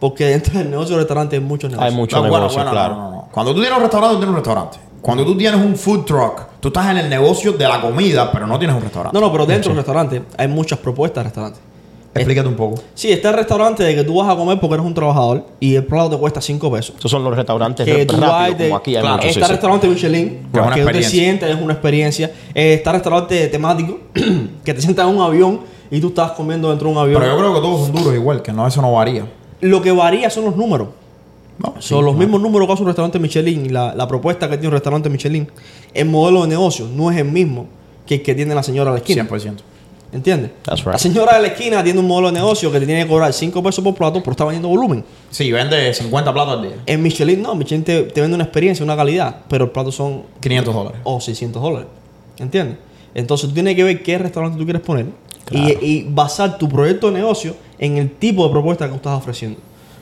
Porque 0.00 0.26
dentro 0.26 0.58
del 0.58 0.70
negocio 0.70 0.96
del 0.96 1.04
restaurante 1.04 1.36
hay 1.36 1.42
muchos 1.42 1.70
negocios. 1.70 1.92
Hay 1.92 1.96
mucho 1.96 2.16
No, 2.16 2.22
bueno, 2.22 2.36
negocio, 2.38 2.58
bueno, 2.58 2.70
claro. 2.72 2.94
no, 2.94 3.02
no, 3.02 3.10
no. 3.16 3.28
Cuando 3.32 3.54
tú 3.54 3.60
tienes 3.60 3.76
un 3.76 3.82
restaurante, 3.82 4.14
tú 4.14 4.18
tienes 4.20 4.30
un 4.30 4.36
restaurante. 4.36 4.78
Cuando 5.00 5.24
tú 5.24 5.36
tienes 5.36 5.60
un 5.60 5.76
food 5.76 6.04
truck, 6.04 6.40
tú 6.60 6.68
estás 6.68 6.90
en 6.90 6.96
el 6.96 7.08
negocio 7.10 7.52
de 7.52 7.68
la 7.68 7.80
comida, 7.80 8.32
pero 8.32 8.46
no 8.46 8.58
tienes 8.58 8.74
un 8.76 8.82
restaurante. 8.82 9.14
No, 9.18 9.26
no, 9.26 9.30
pero 9.30 9.46
dentro 9.46 9.68
del 9.68 9.76
restaurante 9.76 10.22
hay 10.36 10.48
muchas 10.48 10.78
propuestas 10.78 11.22
de 11.22 11.28
restaurante. 11.28 11.60
Explícate 12.14 12.48
un 12.48 12.54
poco. 12.54 12.80
Sí, 12.94 13.10
está 13.10 13.30
el 13.30 13.36
restaurante 13.36 13.82
de 13.82 13.94
que 13.94 14.04
tú 14.04 14.16
vas 14.16 14.28
a 14.32 14.36
comer 14.36 14.60
porque 14.60 14.74
eres 14.74 14.86
un 14.86 14.94
trabajador 14.94 15.46
y 15.58 15.74
el 15.74 15.84
plato 15.84 16.10
te 16.10 16.16
cuesta 16.16 16.40
5 16.40 16.70
pesos. 16.70 16.94
Esos 16.98 17.10
son 17.10 17.24
los 17.24 17.34
restaurantes 17.34 17.84
Que 17.84 18.06
tú 18.06 18.14
rápidos, 18.14 18.30
vas 18.32 18.58
de- 18.58 18.64
como 18.68 18.76
aquí 18.76 18.94
hay 18.96 19.02
Claro, 19.02 19.16
muchos. 19.16 19.30
está 19.32 19.46
sí. 19.46 19.52
restaurante 19.52 19.88
Michelin, 19.88 20.28
Que 20.52 20.80
tú 20.82 20.86
te 20.92 21.02
sientes, 21.02 21.50
es 21.56 21.60
una 21.60 21.72
experiencia. 21.72 22.30
Eh, 22.54 22.74
está 22.74 22.92
restaurante 22.92 23.48
temático, 23.48 23.98
que 24.64 24.74
te 24.74 24.80
sientas 24.80 25.08
en 25.08 25.16
un 25.16 25.22
avión 25.22 25.60
y 25.90 26.00
tú 26.00 26.08
estás 26.08 26.30
comiendo 26.32 26.70
dentro 26.70 26.88
de 26.88 26.94
un 26.94 27.00
avión. 27.00 27.20
Pero 27.20 27.32
yo 27.32 27.38
creo 27.38 27.54
que 27.54 27.60
todos 27.60 27.86
son 27.88 27.96
duros 27.96 28.14
igual, 28.14 28.42
que 28.42 28.52
no, 28.52 28.66
eso 28.66 28.80
no 28.80 28.92
varía. 28.92 29.26
Lo 29.60 29.82
que 29.82 29.90
varía 29.92 30.30
son 30.30 30.44
los 30.44 30.56
números. 30.56 30.88
No, 31.58 31.74
Son 31.78 32.04
los 32.04 32.16
mismos 32.16 32.40
números 32.40 32.66
que 32.66 32.72
hace 32.74 32.82
un 32.82 32.88
restaurante 32.88 33.18
Michelin 33.20 33.66
y 33.66 33.68
la, 33.68 33.94
la 33.94 34.08
propuesta 34.08 34.48
que 34.50 34.56
tiene 34.56 34.68
un 34.68 34.72
restaurante 34.72 35.08
Michelin. 35.08 35.48
El 35.92 36.06
modelo 36.08 36.42
de 36.42 36.48
negocio 36.48 36.88
no 36.92 37.10
es 37.12 37.16
el 37.18 37.26
mismo 37.26 37.66
que 38.06 38.16
el 38.16 38.22
que 38.22 38.34
tiene 38.34 38.54
la 38.56 38.62
señora 38.64 38.90
de 38.90 38.96
la 38.96 38.98
esquina. 38.98 39.24
100%. 39.28 39.58
¿Entiendes? 40.14 40.52
Right. 40.68 40.86
La 40.86 40.98
señora 40.98 41.34
de 41.34 41.42
la 41.42 41.48
esquina 41.48 41.82
tiene 41.82 41.98
un 41.98 42.06
modelo 42.06 42.28
de 42.28 42.34
negocio 42.34 42.70
que 42.70 42.78
te 42.78 42.86
tiene 42.86 43.02
que 43.02 43.08
cobrar 43.08 43.32
5 43.32 43.60
pesos 43.64 43.82
por 43.82 43.94
plato, 43.96 44.20
pero 44.20 44.30
está 44.30 44.44
vendiendo 44.44 44.68
volumen. 44.68 45.04
Sí, 45.30 45.50
vende 45.50 45.92
50 45.92 46.32
platos 46.32 46.54
al 46.54 46.62
día. 46.62 46.76
En 46.86 47.02
Michelin 47.02 47.42
no, 47.42 47.56
Michelin 47.56 47.82
te, 47.82 48.04
te 48.04 48.20
vende 48.20 48.36
una 48.36 48.44
experiencia, 48.44 48.84
una 48.84 48.94
calidad, 48.96 49.40
pero 49.48 49.64
el 49.64 49.70
plato 49.72 49.90
son 49.90 50.22
500 50.40 50.72
dólares. 50.74 51.00
o 51.02 51.20
600 51.20 51.60
dólares. 51.60 51.88
¿Entiendes? 52.38 52.78
Entonces 53.12 53.48
tú 53.48 53.54
tienes 53.54 53.74
que 53.74 53.82
ver 53.82 54.02
qué 54.04 54.16
restaurante 54.18 54.56
tú 54.56 54.64
quieres 54.64 54.82
poner 54.82 55.06
Claro. 55.46 55.68
y, 55.82 55.84
y 55.86 56.06
basar 56.08 56.58
tu 56.58 56.68
proyecto 56.68 57.08
de 57.08 57.14
negocio 57.14 57.56
en 57.78 57.98
el 57.98 58.12
tipo 58.12 58.44
de 58.46 58.50
propuesta 58.52 58.84
que 58.86 58.90
tú 58.92 58.96
estás 58.96 59.18
ofreciendo. 59.18 59.58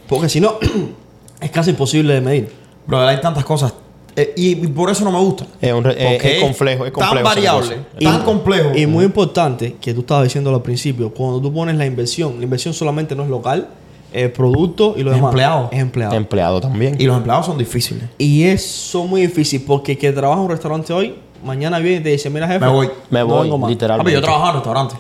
Porque 0.09 0.29
si 0.29 0.41
no, 0.41 0.59
es 1.41 1.51
casi 1.51 1.71
imposible 1.71 2.13
de 2.15 2.21
medir. 2.21 2.53
Bro, 2.87 3.01
hay 3.09 3.21
tantas 3.21 3.45
cosas. 3.45 3.73
Eh, 4.15 4.35
y, 4.37 4.51
y 4.51 4.67
por 4.69 4.91
eso 4.91 5.05
no 5.05 5.11
me 5.13 5.19
gusta. 5.19 5.47
Es 5.61 5.73
un 5.73 5.87
es 5.87 6.41
complejo, 6.43 6.85
es 6.85 6.93
complejo 6.93 7.15
Tan 7.15 7.25
variable, 7.25 7.77
tan 8.01 8.23
complejo. 8.25 8.71
Y 8.77 8.87
muy 8.87 9.05
importante, 9.07 9.77
que 9.81 9.95
tú 9.95 10.01
estabas 10.01 10.25
diciendo 10.25 10.55
al 10.55 10.61
principio, 10.63 11.13
cuando 11.15 11.41
tú 11.41 11.53
pones 11.53 11.77
la 11.77 11.87
inversión, 11.87 12.35
la 12.39 12.45
inversión 12.45 12.75
solamente 12.75 13.15
no 13.15 13.23
es 13.23 13.31
local, 13.31 13.69
el 14.13 14.31
producto 14.31 14.95
y 14.99 15.03
lo 15.03 15.11
Es 15.11 15.17
demás. 15.17 15.31
empleado. 15.31 15.69
Es 15.73 15.81
empleado. 15.81 16.15
Empleado 16.15 16.61
también. 16.61 16.97
Y 17.01 17.05
los 17.07 17.17
empleados 17.17 17.47
son 17.47 17.57
difíciles. 17.57 18.05
Y 18.19 18.45
eso 18.45 19.05
es 19.05 19.09
muy 19.09 19.23
difícil 19.23 19.65
porque 19.67 19.93
el 19.93 19.99
que 19.99 20.13
trabaja 20.13 20.39
en 20.41 20.45
un 20.45 20.51
restaurante 20.51 20.93
hoy, 20.93 21.15
mañana 21.43 21.79
viene 21.79 22.01
y 22.01 22.03
te 22.03 22.09
dice, 22.11 22.29
mira 22.29 22.47
jefe, 22.47 22.61
Me 22.61 22.71
voy. 22.71 22.91
Me 23.09 23.21
no 23.21 23.27
voy, 23.29 23.43
vengo 23.45 23.57
más". 23.57 23.69
Papi, 23.69 23.73
literalmente. 23.75 24.13
yo 24.13 24.21
trabajaba 24.21 24.51
en 24.51 24.55
restaurantes. 24.57 24.99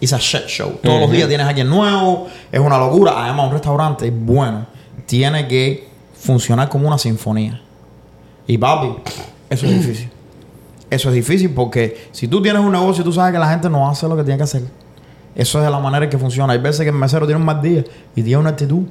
It's 0.00 0.12
a 0.14 0.18
shit 0.18 0.46
show. 0.46 0.72
Todos 0.82 1.00
los 1.02 1.10
días 1.10 1.28
tienes 1.28 1.44
a 1.44 1.50
alguien 1.50 1.68
nuevo. 1.68 2.26
Es 2.50 2.58
una 2.60 2.78
locura. 2.78 3.12
Además, 3.24 3.46
un 3.48 3.52
restaurante 3.52 4.10
bueno 4.10 4.66
tiene 5.06 5.46
que 5.46 5.88
funcionar 6.18 6.70
como 6.70 6.88
una 6.88 6.96
sinfonía. 6.96 7.60
Y 8.46 8.58
papi, 8.58 8.94
eso 9.50 9.66
es 9.66 9.72
difícil. 9.80 10.10
Eso 10.90 11.08
es 11.08 11.14
difícil 11.14 11.50
porque 11.50 12.08
si 12.12 12.28
tú 12.28 12.40
tienes 12.42 12.62
un 12.62 12.70
negocio, 12.72 13.02
tú 13.02 13.12
sabes 13.12 13.32
que 13.32 13.38
la 13.38 13.48
gente 13.48 13.68
no 13.68 13.88
hace 13.88 14.06
lo 14.08 14.16
que 14.16 14.22
tiene 14.22 14.36
que 14.38 14.44
hacer. 14.44 14.62
Eso 15.34 15.58
es 15.58 15.64
de 15.64 15.70
la 15.70 15.80
manera 15.80 16.04
en 16.04 16.10
que 16.10 16.18
funciona. 16.18 16.52
Hay 16.52 16.60
veces 16.60 16.82
que 16.82 16.90
el 16.90 16.94
mesero 16.94 17.26
tiene 17.26 17.40
un 17.40 17.44
mal 17.46 17.60
día 17.60 17.82
y 18.14 18.22
tiene 18.22 18.36
una 18.38 18.50
actitud. 18.50 18.82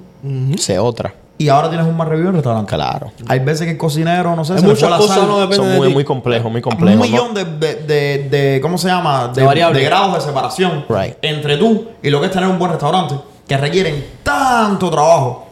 Sé 0.57 0.77
otra. 0.79 1.13
Y 1.37 1.47
ahora 1.49 1.69
tienes 1.69 1.87
un 1.87 1.95
mal 1.95 2.07
review 2.09 2.25
en 2.25 2.29
el 2.29 2.33
restaurante. 2.35 2.75
Claro. 2.75 3.11
Hay 3.27 3.39
veces 3.39 3.65
que 3.65 3.71
el 3.71 3.77
cocinero, 3.77 4.35
no 4.35 4.43
sé, 4.43 4.53
Hay 4.53 4.59
se 4.59 4.65
le 4.65 4.73
muchas 4.73 4.89
cosas 4.97 5.17
sal. 5.17 5.27
no 5.27 5.39
dependen 5.39 5.57
Son 5.57 5.69
de 5.71 5.77
muy, 5.77 5.87
ti. 5.87 5.93
muy 5.93 6.03
complejos, 6.03 6.51
muy 6.51 6.61
complejos. 6.61 6.93
Un 6.93 6.99
¿no? 6.99 7.03
millón 7.05 7.33
de, 7.33 7.45
de, 7.45 7.75
de, 7.83 8.29
de- 8.29 8.61
¿cómo 8.61 8.77
se 8.77 8.87
llama? 8.89 9.29
De, 9.29 9.39
De 9.41 9.47
variables. 9.47 9.81
de 9.81 9.85
grados 9.85 10.15
de 10.15 10.21
separación 10.21 10.85
Right. 10.89 11.15
entre 11.21 11.57
tú 11.57 11.87
y 12.03 12.09
lo 12.09 12.19
que 12.19 12.27
es 12.27 12.31
tener 12.31 12.49
un 12.49 12.59
buen 12.59 12.71
restaurante 12.71 13.15
que 13.47 13.57
requieren 13.57 14.05
tanto 14.21 14.89
trabajo 14.91 15.47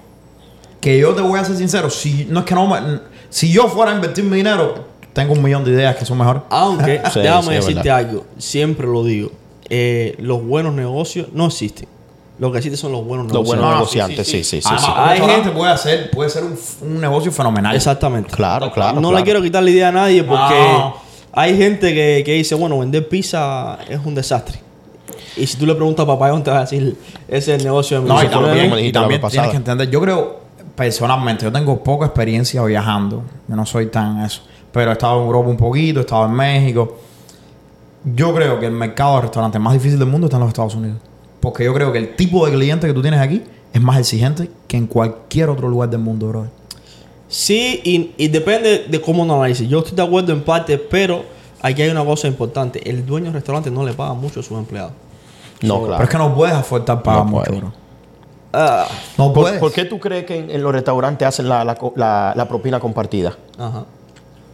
que 0.79 0.99
yo 0.99 1.13
te 1.13 1.21
voy 1.21 1.39
a 1.39 1.45
ser 1.45 1.55
sincero, 1.55 1.89
si 1.89 2.25
no 2.29 2.39
es 2.41 2.45
que 2.45 2.55
no 2.55 2.67
me- 2.67 2.99
si 3.31 3.51
yo 3.51 3.67
fuera 3.67 3.91
a 3.91 3.95
invertir 3.95 4.23
mi 4.25 4.37
dinero, 4.37 4.85
tengo 5.13 5.33
un 5.33 5.41
millón 5.41 5.63
de 5.63 5.71
ideas 5.71 5.95
que 5.95 6.05
son 6.05 6.19
mejores. 6.19 6.43
Aunque, 6.51 7.01
Sí, 7.11 7.19
déjame 7.21 7.43
sí, 7.47 7.49
decirte 7.53 7.89
verdad. 7.89 7.97
algo, 7.97 8.25
siempre 8.37 8.85
lo 8.87 9.03
digo, 9.03 9.31
eh, 9.69 10.15
los 10.19 10.45
buenos 10.45 10.73
negocios 10.75 11.27
no 11.33 11.47
existen. 11.47 11.87
Lo 12.39 12.51
que 12.51 12.57
existen 12.59 12.77
son 12.77 12.91
los 12.91 13.05
buenos 13.05 13.25
Los 13.27 13.33
negocios. 13.33 13.47
buenos 13.57 13.65
No, 13.65 13.71
no, 13.71 13.77
negociantes, 13.79 14.27
sí, 14.27 14.43
sí, 14.43 14.61
sí. 14.61 14.67
Además, 14.67 14.85
sí. 14.85 14.91
un 15.23 15.29
Hay 15.29 15.35
gente- 15.35 15.49
puede 15.51 15.77
ser, 15.77 16.11
puede 16.11 16.29
ser 16.29 16.43
un, 16.43 16.57
un 16.81 16.99
negocio 17.01 17.31
fenomenal. 17.31 17.75
Exactamente. 17.75 18.31
Claro, 18.31 18.71
claro. 18.71 18.95
no 18.99 19.09
claro. 19.09 19.17
le 19.17 19.23
quiero 19.23 19.41
quitar 19.41 19.63
la 19.63 19.69
idea 19.69 19.89
a 19.89 19.91
nadie 19.91 20.23
porque 20.23 20.55
No. 20.55 20.95
hay 21.33 21.55
gente 21.55 21.93
que, 21.93 22.23
que 22.25 22.33
dice, 22.33 22.55
bueno, 22.55 22.79
vender 22.79 23.07
pizza 23.07 23.77
es 23.87 23.99
un 24.03 24.15
desastre. 24.15 24.59
Y 25.37 25.45
si 25.45 25.55
tú 25.57 25.65
le 25.67 25.75
preguntas 25.75 26.03
a 26.03 26.07
papá, 26.07 26.31
te 26.43 26.49
va 26.51 26.57
a 26.57 26.61
decir, 26.61 26.97
ese 27.27 27.53
es 27.53 27.59
el 27.59 27.63
negocio 27.63 27.97
de 27.97 28.03
mi 28.03 28.09
No, 28.09 28.15
y 28.21 28.25
hijo". 28.25 28.33
fue 28.33 28.41
lo 28.41 28.47
también, 28.47 28.85
y 28.85 28.91
también 28.91 29.21
tienes 29.29 29.49
que 29.51 29.57
entender. 29.57 29.89
Yo 29.89 30.01
creo, 30.01 30.39
personalmente, 30.75 31.43
yo 31.45 31.51
tengo 31.51 31.83
poca 31.83 32.05
experiencia 32.05 32.63
viajando. 32.63 33.23
Yo 33.47 33.55
no 33.55 33.65
soy 33.65 33.87
tan 33.87 34.21
eso. 34.23 34.41
Pero 34.71 34.89
he 34.91 34.93
estado 34.93 35.19
en 35.19 35.25
Europa 35.27 35.49
un 35.49 35.57
poquito, 35.57 35.99
he 35.99 36.03
estado 36.03 36.25
en 36.25 36.31
México. 36.33 36.97
Yo 38.03 38.33
creo 38.33 38.59
que 38.59 38.65
el 38.65 38.71
mercado 38.71 39.15
de 39.17 39.21
restaurantes 39.23 39.61
más 39.61 39.73
difícil 39.73 39.99
del 39.99 40.07
mundo 40.07 40.27
está 40.27 40.37
en 40.37 40.41
los 40.41 40.49
Estados 40.49 40.75
Unidos. 40.75 40.97
Porque 41.39 41.63
yo 41.65 41.73
creo 41.73 41.91
que 41.91 41.97
el 41.99 42.15
tipo 42.15 42.45
de 42.45 42.53
cliente 42.53 42.87
que 42.87 42.93
tú 42.93 43.01
tienes 43.01 43.19
aquí 43.19 43.43
es 43.73 43.81
más 43.81 43.97
exigente 43.99 44.49
que 44.67 44.77
en 44.77 44.87
cualquier 44.87 45.49
otro 45.49 45.67
lugar 45.69 45.89
del 45.89 45.99
mundo, 45.99 46.27
bro. 46.27 46.47
Sí, 47.27 47.79
y, 47.83 48.11
y 48.17 48.27
depende 48.27 48.85
de 48.89 49.01
cómo 49.01 49.25
lo 49.25 49.35
analices. 49.35 49.67
Yo 49.69 49.79
estoy 49.79 49.95
de 49.95 50.01
acuerdo 50.03 50.33
en 50.33 50.41
parte, 50.43 50.77
pero 50.77 51.23
aquí 51.61 51.81
hay 51.81 51.89
una 51.89 52.03
cosa 52.03 52.27
importante. 52.27 52.87
El 52.89 53.05
dueño 53.05 53.25
del 53.25 53.33
restaurante 53.35 53.71
no 53.71 53.85
le 53.85 53.93
paga 53.93 54.13
mucho 54.13 54.39
a 54.41 54.43
sus 54.43 54.57
empleados. 54.57 54.91
No, 55.61 55.75
Pero 55.75 55.87
claro. 55.87 56.03
es 56.03 56.09
que 56.09 56.17
no 56.17 56.35
puedes 56.35 56.55
afuertar 56.55 57.03
pagar 57.03 57.23
No 57.25 57.31
mucho, 57.31 57.45
puede. 57.45 57.59
bro. 57.61 57.73
Ah, 58.53 58.87
No 59.17 59.31
¿Por, 59.33 59.43
puedes. 59.43 59.59
por 59.59 59.71
qué 59.71 59.85
tú 59.85 59.99
crees 59.99 60.25
que 60.25 60.37
en, 60.37 60.49
en 60.51 60.61
los 60.61 60.71
restaurantes 60.73 61.27
hacen 61.27 61.47
la, 61.47 61.63
la 61.63 61.75
co- 61.75 61.93
la- 61.95 62.33
la 62.35 62.47
propina 62.47 62.79
compartida? 62.79 63.33
ajá. 63.57 63.85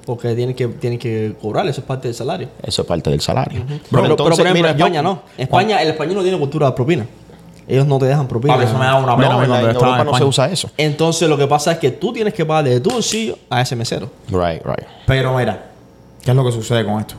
Porque 0.05 0.33
tienen 0.35 0.55
que, 0.55 0.67
tienen 0.69 0.97
que 0.97 1.35
cobrar, 1.41 1.67
eso 1.67 1.81
es 1.81 1.85
parte 1.85 2.07
del 2.07 2.15
salario. 2.15 2.47
Eso 2.63 2.83
es 2.83 2.87
parte 2.87 3.09
del 3.09 3.19
salario. 3.19 3.61
pero, 3.67 3.81
pero, 3.91 4.05
entonces, 4.05 4.37
por 4.37 4.45
ejemplo, 4.47 4.53
mira, 4.53 4.69
en 4.71 4.77
yo- 4.77 4.85
España 4.85 5.01
no. 5.01 5.21
En 5.37 5.43
España, 5.43 5.81
el 5.81 5.89
español 5.89 6.15
no 6.15 6.21
tiene 6.21 6.39
cultura 6.39 6.67
de 6.67 6.71
propina. 6.71 7.05
Ellos 7.67 7.85
no 7.85 7.99
te 7.99 8.05
dejan 8.05 8.25
propina. 8.25 8.53
Papi, 8.53 8.67
eso 8.67 8.77
me 8.77 8.85
da 8.85 8.95
una 8.95 9.17
pena 9.17 9.29
No, 9.33 9.43
en, 9.43 9.51
en 9.51 9.65
Europa 9.75 10.03
no 10.05 10.17
se 10.17 10.23
usa 10.23 10.49
eso. 10.49 10.69
Entonces, 10.77 11.27
lo 11.27 11.37
que 11.37 11.45
pasa 11.45 11.73
es 11.73 11.79
que 11.79 11.91
tú 11.91 12.13
tienes 12.13 12.33
que 12.33 12.45
pagar 12.45 12.63
de 12.63 12.79
tu 12.79 12.89
bolsillo 12.91 13.37
a 13.49 13.59
ese 13.61 13.75
mesero. 13.75 14.09
Right, 14.29 14.63
right. 14.63 14.87
Pero 15.05 15.35
mira, 15.35 15.71
¿qué 16.23 16.31
es 16.31 16.37
lo 16.37 16.45
que 16.45 16.53
sucede 16.53 16.85
con 16.85 17.01
esto? 17.01 17.15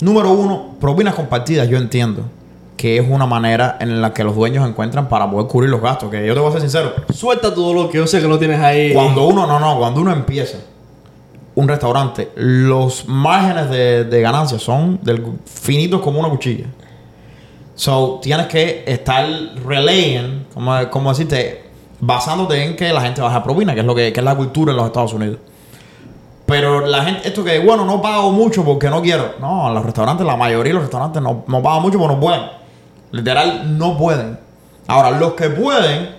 Número 0.00 0.30
uno, 0.32 0.76
propinas 0.80 1.14
compartidas, 1.14 1.68
yo 1.68 1.76
entiendo 1.76 2.22
que 2.78 2.96
es 2.96 3.04
una 3.06 3.26
manera 3.26 3.76
en 3.80 4.00
la 4.00 4.14
que 4.14 4.22
los 4.22 4.36
dueños 4.36 4.66
encuentran 4.66 5.08
para 5.08 5.28
poder 5.28 5.48
cubrir 5.48 5.68
los 5.68 5.82
gastos. 5.82 6.10
Que 6.10 6.24
yo 6.24 6.32
te 6.32 6.40
voy 6.40 6.48
a 6.48 6.52
ser 6.52 6.60
sincero, 6.62 6.92
Suelta 7.12 7.52
todo 7.52 7.74
lo 7.74 7.90
que 7.90 7.98
yo 7.98 8.06
sé 8.06 8.20
que 8.22 8.28
lo 8.28 8.38
tienes 8.38 8.60
ahí. 8.60 8.94
cuando 8.94 9.26
uno, 9.26 9.46
no, 9.46 9.58
no, 9.58 9.78
cuando 9.78 10.00
uno 10.00 10.12
empieza 10.12 10.58
un 11.56 11.66
restaurante, 11.66 12.30
los 12.36 13.08
márgenes 13.08 13.68
de, 13.68 14.04
de 14.04 14.20
ganancia 14.20 14.60
son 14.60 15.00
del, 15.02 15.24
finitos 15.44 16.00
como 16.00 16.20
una 16.20 16.28
cuchilla. 16.28 16.66
So, 17.74 18.20
tienes 18.22 18.46
que 18.46 18.84
estar 18.86 19.26
relaying, 19.66 20.46
como, 20.54 20.88
como 20.90 21.10
decirte, 21.10 21.64
basándote 21.98 22.62
en 22.64 22.76
que 22.76 22.92
la 22.92 23.00
gente 23.00 23.20
baja 23.20 23.42
propina, 23.42 23.74
que 23.74 23.80
es 23.80 23.86
lo 23.86 23.94
que, 23.94 24.12
que 24.12 24.20
es 24.20 24.24
la 24.24 24.36
cultura 24.36 24.70
en 24.70 24.76
los 24.76 24.86
Estados 24.86 25.12
Unidos. 25.12 25.38
Pero 26.46 26.86
la 26.86 27.04
gente, 27.04 27.26
esto 27.26 27.42
que, 27.42 27.58
bueno, 27.58 27.84
no 27.84 28.00
pago 28.00 28.30
mucho 28.30 28.64
porque 28.64 28.88
no 28.88 29.02
quiero. 29.02 29.34
No, 29.40 29.68
los 29.72 29.84
restaurantes, 29.84 30.24
la 30.24 30.36
mayoría 30.36 30.70
de 30.70 30.74
los 30.74 30.82
restaurantes 30.84 31.20
no, 31.20 31.44
no 31.48 31.60
pagan 31.60 31.82
mucho 31.82 31.98
porque 31.98 32.14
no 32.14 32.20
pueden. 32.20 32.58
Literal, 33.10 33.78
no 33.78 33.96
pueden. 33.96 34.38
Ahora, 34.86 35.10
los 35.10 35.34
que 35.34 35.50
pueden, 35.50 36.10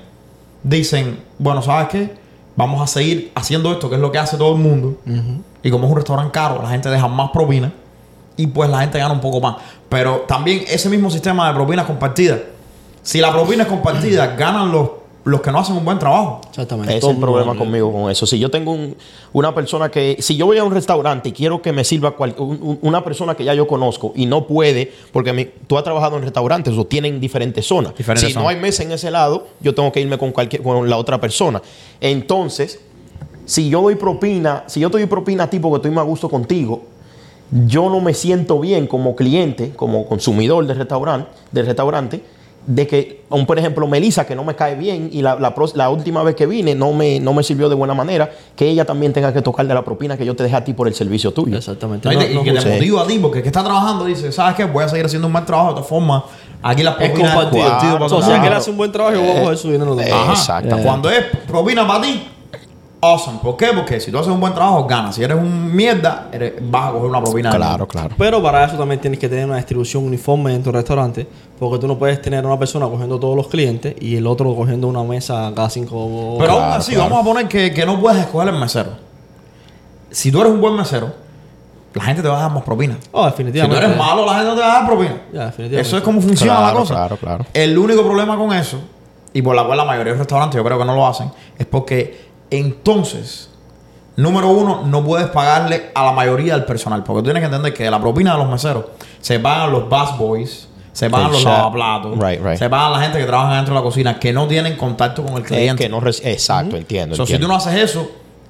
dicen, 0.64 1.20
bueno, 1.38 1.62
¿sabes 1.62 1.90
qué? 1.90 2.18
Vamos 2.56 2.82
a 2.82 2.88
seguir 2.88 3.32
haciendo 3.36 3.72
esto, 3.72 3.90
que 3.90 3.96
es 3.96 4.02
lo 4.02 4.12
que 4.12 4.20
hace 4.20 4.38
todo 4.38 4.56
el 4.56 4.62
mundo. 4.62 4.98
Y 5.64 5.72
como 5.72 5.86
es 5.86 5.92
un 5.92 5.98
restaurante 5.98 6.32
caro, 6.32 6.62
la 6.62 6.70
gente 6.70 6.90
deja 6.90 7.08
más 7.08 7.32
propina 7.32 7.72
y 8.36 8.48
pues 8.48 8.70
la 8.70 8.80
gente 8.80 8.98
gana 9.00 9.14
un 9.14 9.22
poco 9.22 9.42
más. 9.42 9.58
Pero 9.90 10.26
también 10.28 10.64
ese 10.68 10.90
mismo 10.90 11.10
sistema 11.10 11.48
de 11.48 11.54
propinas 11.56 11.86
compartidas, 11.86 12.40
si 13.02 13.20
la 13.20 13.32
propina 13.32 13.64
es 13.64 13.70
compartida, 13.70 14.28
ganan 14.36 14.72
los, 14.72 14.90
los 15.26 15.42
que 15.42 15.52
no 15.52 15.60
hacen 15.60 15.76
un 15.76 15.84
buen 15.86 16.00
trabajo. 16.00 16.42
Exactamente. 16.50 16.96
Ese 16.98 17.06
es 17.06 17.14
el 17.14 17.20
problema 17.20 17.54
conmigo 17.56 17.92
con 17.92 18.10
eso. 18.10 18.26
Si 18.26 18.40
yo 18.40 18.50
tengo 18.50 18.72
un- 18.72 18.96
una 19.34 19.54
persona 19.54 19.90
que, 19.92 20.18
si 20.20 20.38
yo 20.38 20.46
voy 20.46 20.58
a 20.58 20.64
un 20.64 20.74
restaurante 20.74 21.30
y 21.30 21.32
quiero 21.34 21.62
que 21.62 21.74
me 21.74 21.84
sirva 21.84 22.12
cual- 22.16 22.36
un- 22.38 22.58
un- 22.62 22.80
una 22.82 23.04
persona 23.04 23.36
que 23.36 23.44
ya 23.44 23.54
yo 23.54 23.68
conozco 23.68 24.14
y 24.16 24.26
no 24.26 24.48
puede, 24.48 24.92
porque 25.12 25.34
mi- 25.34 25.46
tú 25.68 25.78
has 25.78 25.84
trabajado 25.84 26.16
en 26.18 26.24
restaurantes 26.24 26.76
o 26.78 26.86
tienen 26.86 27.20
diferentes 27.20 27.66
zonas. 27.66 27.96
Diferentes 27.96 28.30
si 28.32 28.36
no 28.40 28.48
hay 28.48 28.56
mesa 28.56 28.84
en 28.84 28.92
ese 28.94 29.12
lado, 29.12 29.48
yo 29.60 29.76
tengo 29.76 29.92
que 29.92 30.00
irme 30.02 30.18
con, 30.18 30.32
cualquier, 30.32 30.64
con 30.64 30.90
la 30.90 30.98
otra 30.98 31.20
persona. 31.20 31.62
Entonces, 32.00 32.80
si 33.46 33.70
yo 33.70 33.82
doy 33.82 33.96
propina, 33.96 34.64
si 34.68 34.80
yo 34.80 34.90
te 34.90 34.98
doy 35.00 35.08
propina 35.08 35.44
a 35.44 35.50
ti 35.50 35.60
porque 35.60 35.76
estoy 35.78 35.92
más 35.92 36.04
a 36.04 36.08
gusto 36.08 36.30
contigo, 36.30 36.84
yo 37.68 37.90
no 37.90 38.00
me 38.00 38.14
siento 38.14 38.60
bien 38.60 38.88
como 38.88 39.16
cliente, 39.16 39.72
como 39.76 40.06
consumidor 40.08 40.66
del 40.66 40.78
restaurante, 40.78 41.30
del 41.52 41.66
restaurante, 41.66 42.24
de 42.72 42.86
que, 42.86 43.22
un, 43.32 43.48
por 43.48 43.58
ejemplo, 43.58 43.88
Melissa, 43.88 44.28
que 44.28 44.36
no 44.36 44.44
me 44.44 44.56
cae 44.56 44.76
bien 44.76 45.10
y 45.12 45.24
la, 45.24 45.40
la 45.40 45.56
pros- 45.56 45.74
la 45.76 45.90
última 45.90 46.22
vez 46.22 46.36
que 46.36 46.46
vine 46.46 46.76
no 46.76 46.94
me, 46.94 47.20
no 47.20 47.34
me 47.34 47.42
sirvió 47.42 47.68
de 47.68 47.74
buena 47.74 47.96
manera, 47.96 48.30
que 48.56 48.70
ella 48.70 48.86
también 48.86 49.12
tenga 49.12 49.34
que 49.34 49.42
tocar 49.42 49.66
de 49.66 49.74
la 49.74 49.84
propina 49.84 50.16
que 50.16 50.24
yo 50.24 50.36
te 50.36 50.44
dejé 50.44 50.56
a 50.56 50.64
ti 50.64 50.74
por 50.74 50.88
el 50.88 50.94
servicio 50.94 51.32
tuyo. 51.34 51.58
Exactamente. 51.58 52.08
¿no? 52.08 52.14
Y 52.14 52.16
No, 52.16 52.22
te- 52.22 52.32
y 52.32 52.36
no 52.36 52.44
que 52.44 52.52
te 52.54 52.74
motiva 52.76 53.02
a 53.02 53.08
ti, 53.08 53.18
porque 53.18 53.40
el 53.40 53.44
que 53.44 53.50
está 53.50 53.64
trabajando 53.64 54.06
dice, 54.06 54.32
¿sabes 54.32 54.56
qué? 54.56 54.66
Voy 54.66 54.84
a 54.84 54.88
seguir 54.88 55.04
haciendo 55.08 55.26
un 55.26 55.34
buen 55.34 55.46
trabajo 55.46 55.70
de 55.70 55.74
todas 55.78 55.90
formas. 55.90 56.24
Aquí 56.62 56.84
las 56.84 56.94
Es 57.02 57.10
propinas 57.10 57.34
compartido. 57.34 57.64
compartido 57.64 57.94
para 57.94 58.06
O 58.06 58.10
sea, 58.22 58.36
aquel 58.36 58.50
lados. 58.52 58.58
hace 58.60 58.70
un 58.72 58.78
buen 58.78 58.92
trabajo, 58.92 59.16
yo 59.16 59.22
voy 59.24 59.32
a 59.32 59.42
coger 59.42 59.58
su 59.58 59.72
dinero 59.72 59.96
de 59.96 60.08
eh, 60.08 60.12
Ajá. 60.14 60.32
Exactamente. 60.34 60.84
Cuando 60.86 61.10
es 61.10 61.26
propina 61.48 61.88
para 61.88 62.02
ti, 62.04 62.28
awesome. 63.02 63.40
¿Por 63.42 63.56
qué? 63.58 63.68
Porque 63.76 64.00
si 64.00 64.12
tú 64.12 64.18
haces 64.20 64.32
un 64.32 64.40
buen 64.40 64.54
trabajo, 64.54 64.86
ganas. 64.86 65.16
Si 65.16 65.24
eres 65.24 65.38
un 65.38 65.74
mierda, 65.76 66.28
eres- 66.32 66.54
vas 66.62 66.90
a 66.90 66.92
coger 66.92 67.10
una 67.10 67.22
propina. 67.22 67.50
Claro, 67.52 67.88
claro. 67.88 68.16
Pero 68.18 68.42
para 68.44 68.66
eso 68.66 68.78
también 68.78 69.00
tienes 69.00 69.20
que 69.20 69.30
tener 69.30 69.46
una 69.46 69.58
distribución 69.58 70.04
uniforme 70.06 70.54
en 70.54 70.64
tu 70.64 70.72
restaurante, 70.72 71.28
porque 71.60 71.80
tú 71.80 71.88
no 71.88 71.98
puedes 71.98 72.22
tener 72.22 72.46
una 72.46 72.60
persona 72.60 72.88
cogiendo 72.88 73.20
todos 73.20 73.36
los 73.36 73.48
clientes 73.48 73.96
y 74.02 74.16
el 74.16 74.28
otro 74.28 74.54
cogiendo 74.56 74.88
una 74.88 75.04
mesa 75.04 75.52
cada 75.56 75.70
cinco 75.70 76.36
Pero 76.40 76.52
aún 76.54 76.62
Claro, 76.62 76.74
así, 76.80 76.94
claro. 76.94 77.10
vamos 77.10 77.26
a 77.26 77.30
poner 77.30 77.48
que, 77.48 77.74
que 77.74 77.86
no 77.86 78.00
puedes 78.00 78.20
escoger 78.22 78.50
el 78.54 78.60
mesero. 78.60 78.92
Si 80.12 80.32
tú 80.32 80.42
eres 80.42 80.52
un 80.54 80.60
buen 80.62 80.76
mesero, 80.76 81.12
la 81.94 82.04
gente 82.04 82.22
te 82.22 82.28
va 82.28 82.38
a 82.38 82.42
dar 82.44 82.52
más 82.52 82.64
propina. 82.64 82.98
Oh, 83.12 83.24
Si 83.26 83.30
tú 83.32 83.38
definitivamente. 83.38 83.86
eres 83.86 83.98
malo, 83.98 84.26
la 84.26 84.34
gente 84.36 84.48
no 84.50 84.56
te 84.56 84.62
va 84.62 84.72
a 84.72 84.80
dar 84.80 84.88
propina. 84.88 85.22
Ya, 85.34 85.46
definitivamente. 85.46 85.80
Eso 85.88 85.98
es 85.98 86.04
como 86.04 86.22
funciona 86.22 86.56
Claro, 86.58 86.74
la 86.74 86.80
cosa. 86.80 86.94
claro, 86.96 87.18
claro. 87.18 87.46
El 87.54 87.78
único 87.78 88.04
problema 88.04 88.38
con 88.38 88.52
eso, 88.54 88.80
y 89.34 89.42
por 89.42 89.56
la 89.56 89.64
cual 89.66 89.78
la 89.78 89.86
mayoría 89.86 90.06
de 90.14 90.18
los 90.18 90.20
restaurantes 90.20 90.58
yo 90.58 90.64
creo 90.64 90.78
que 90.80 90.86
no 90.86 90.96
lo 90.96 91.06
hacen, 91.06 91.32
es 91.58 91.66
porque 91.66 92.29
entonces, 92.52 93.50
número 94.16 94.50
uno, 94.50 94.84
no 94.86 95.04
puedes 95.04 95.28
pagarle 95.30 95.92
a 95.94 96.04
la 96.06 96.12
mayoría 96.12 96.54
del 96.54 96.66
personal. 96.66 97.04
Porque 97.04 97.20
tú 97.22 97.24
tienes 97.26 97.42
que 97.42 97.46
entender 97.46 97.74
que 97.74 97.90
la 97.90 98.00
propina 98.00 98.34
de 98.34 98.38
los 98.40 98.50
meseros 98.50 98.86
se 99.22 99.40
pagan 99.40 99.72
los 99.72 99.90
bus 99.90 100.18
boys, 100.18 100.68
se 100.92 101.10
pagan 101.10 101.32
los 101.32 101.44
lavaplatos, 101.44 102.18
Right, 102.18 102.42
right. 102.44 102.58
se 102.58 102.70
pagan 102.70 102.92
la 102.94 103.00
gente 103.02 103.20
que 103.20 103.26
trabaja 103.26 103.56
dentro 103.56 103.74
de 103.74 103.80
la 103.80 103.84
cocina, 103.84 104.20
que 104.20 104.34
no 104.34 104.48
tienen 104.48 104.76
contacto 104.76 105.24
con 105.24 105.34
el 105.36 105.42
Es 105.44 105.48
cliente. 105.48 105.84
que 105.84 105.90
no 105.90 106.02
Exacto, 106.06 106.76
entiendo. 106.78 107.16
So, 107.16 107.26
si 107.26 107.38
tú 107.38 107.48
no 107.48 107.56
haces 107.56 107.74
eso, 107.76 108.10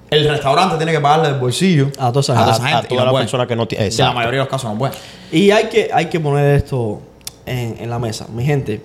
el 0.10 0.28
restaurante 0.28 0.78
tiene 0.78 0.92
que 0.92 1.00
pagarle 1.00 1.28
del 1.30 1.40
bolsillo 1.40 1.90
A 2.00 2.12
toda 2.12 2.22
esa 2.22 2.34
a 2.34 2.54
gente. 2.54 2.72
A- 2.74 2.78
a 2.80 2.82
toda 2.84 3.00
no 3.02 3.06
la 3.06 3.12
puede. 3.12 3.24
persona 3.26 3.46
que 3.46 3.56
no 3.56 3.68
tiene- 3.68 3.88
En 3.88 3.98
la 3.98 4.12
mayoría 4.14 4.40
de 4.40 4.46
los 4.46 4.48
casos 4.48 4.72
no 4.72 4.78
puede. 4.80 4.94
Y 5.32 5.52
hay 5.52 5.66
que, 5.66 5.92
hay 5.94 6.08
que 6.08 6.20
poner 6.20 6.56
esto 6.56 7.00
en, 7.46 7.78
en 7.80 7.90
la 7.92 8.00
mesa. 8.00 8.26
Mi 8.34 8.44
gente, 8.44 8.84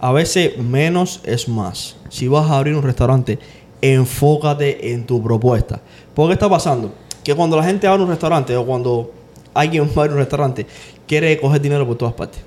a 0.00 0.10
veces 0.10 0.58
menos 0.58 1.20
es 1.22 1.48
más. 1.48 1.94
Si 2.08 2.26
vas 2.26 2.50
a 2.50 2.56
abrir 2.58 2.74
un 2.74 2.82
restaurante, 2.82 3.38
enfócate 3.82 4.92
en 4.92 5.06
tu 5.06 5.22
propuesta. 5.22 5.80
¿Por 6.14 6.28
qué 6.28 6.34
está 6.34 6.48
pasando? 6.48 6.92
Que 7.24 7.34
cuando 7.34 7.56
la 7.56 7.64
gente 7.64 7.86
abre 7.86 8.02
un 8.02 8.08
restaurante 8.08 8.56
o 8.56 8.64
cuando 8.64 9.12
alguien 9.54 9.88
va 9.98 10.04
a 10.04 10.08
un 10.08 10.16
restaurante, 10.16 10.66
quiere 11.06 11.38
coger 11.40 11.60
dinero 11.60 11.86
por 11.86 11.96
todas 11.96 12.14
partes. 12.14 12.40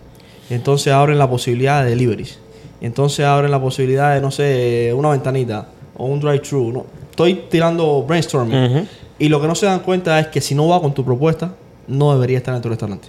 Entonces 0.49 0.93
abren 0.93 1.17
la 1.17 1.29
posibilidad 1.29 1.83
de 1.83 1.91
deliveries. 1.91 2.39
Entonces 2.81 3.25
abren 3.25 3.49
la 3.49 3.61
posibilidad 3.61 4.13
de, 4.13 4.21
no 4.21 4.29
sé, 4.29 4.93
una 4.95 5.09
ventanita 5.09 5.67
o 5.95 6.05
un 6.05 6.19
drive-thru. 6.19 6.71
¿no? 6.71 6.85
Estoy 7.09 7.45
tirando 7.49 8.03
brainstorming. 8.03 8.87
Y 9.19 9.29
lo 9.29 9.39
que 9.39 9.47
no 9.47 9.55
se 9.55 9.65
dan 9.65 9.79
cuenta 9.79 10.19
es 10.19 10.27
que 10.27 10.41
si 10.41 10.53
no 10.53 10.67
va 10.67 10.81
con 10.81 10.93
tu 10.93 11.05
propuesta, 11.05 11.53
no 11.87 12.13
debería 12.13 12.37
estar 12.37 12.55
en 12.55 12.61
tu 12.61 12.69
restaurante. 12.69 13.07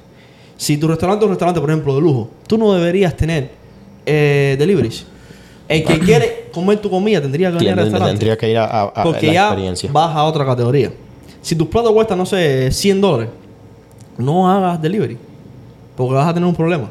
Si 0.56 0.76
tu 0.76 0.86
restaurante 0.86 1.24
es 1.24 1.26
un 1.26 1.30
restaurante, 1.30 1.60
por 1.60 1.70
ejemplo, 1.70 1.94
de 1.94 2.00
lujo, 2.00 2.30
tú 2.46 2.56
no 2.56 2.72
deberías 2.72 3.16
tener 3.16 3.50
eh, 4.06 4.56
deliveries. 4.58 5.06
El 5.68 5.84
que 5.84 5.98
quiere 5.98 6.43
comer 6.54 6.78
tu 6.80 6.88
comida 6.88 7.20
tendría 7.20 7.48
que 7.50 7.56
venir 7.56 7.70
al 7.72 7.76
restaurante. 7.78 8.12
Tendría 8.12 8.38
que 8.38 8.50
ir 8.50 8.56
a, 8.58 8.64
a- 8.64 8.82
a 8.84 9.02
Porque 9.02 9.26
la 9.28 9.32
ya 9.32 9.88
vas 9.92 10.16
a 10.16 10.24
otra 10.24 10.46
categoría. 10.46 10.92
Si 11.42 11.54
tus 11.54 11.66
platos 11.68 11.92
cuestan, 11.92 12.16
no 12.18 12.24
sé, 12.24 12.70
100 12.70 13.00
dólares, 13.00 13.28
no 14.16 14.50
hagas 14.50 14.80
delivery. 14.80 15.18
Porque 15.96 16.14
vas 16.14 16.26
a 16.28 16.32
tener 16.34 16.48
un 16.48 16.54
problema. 16.54 16.90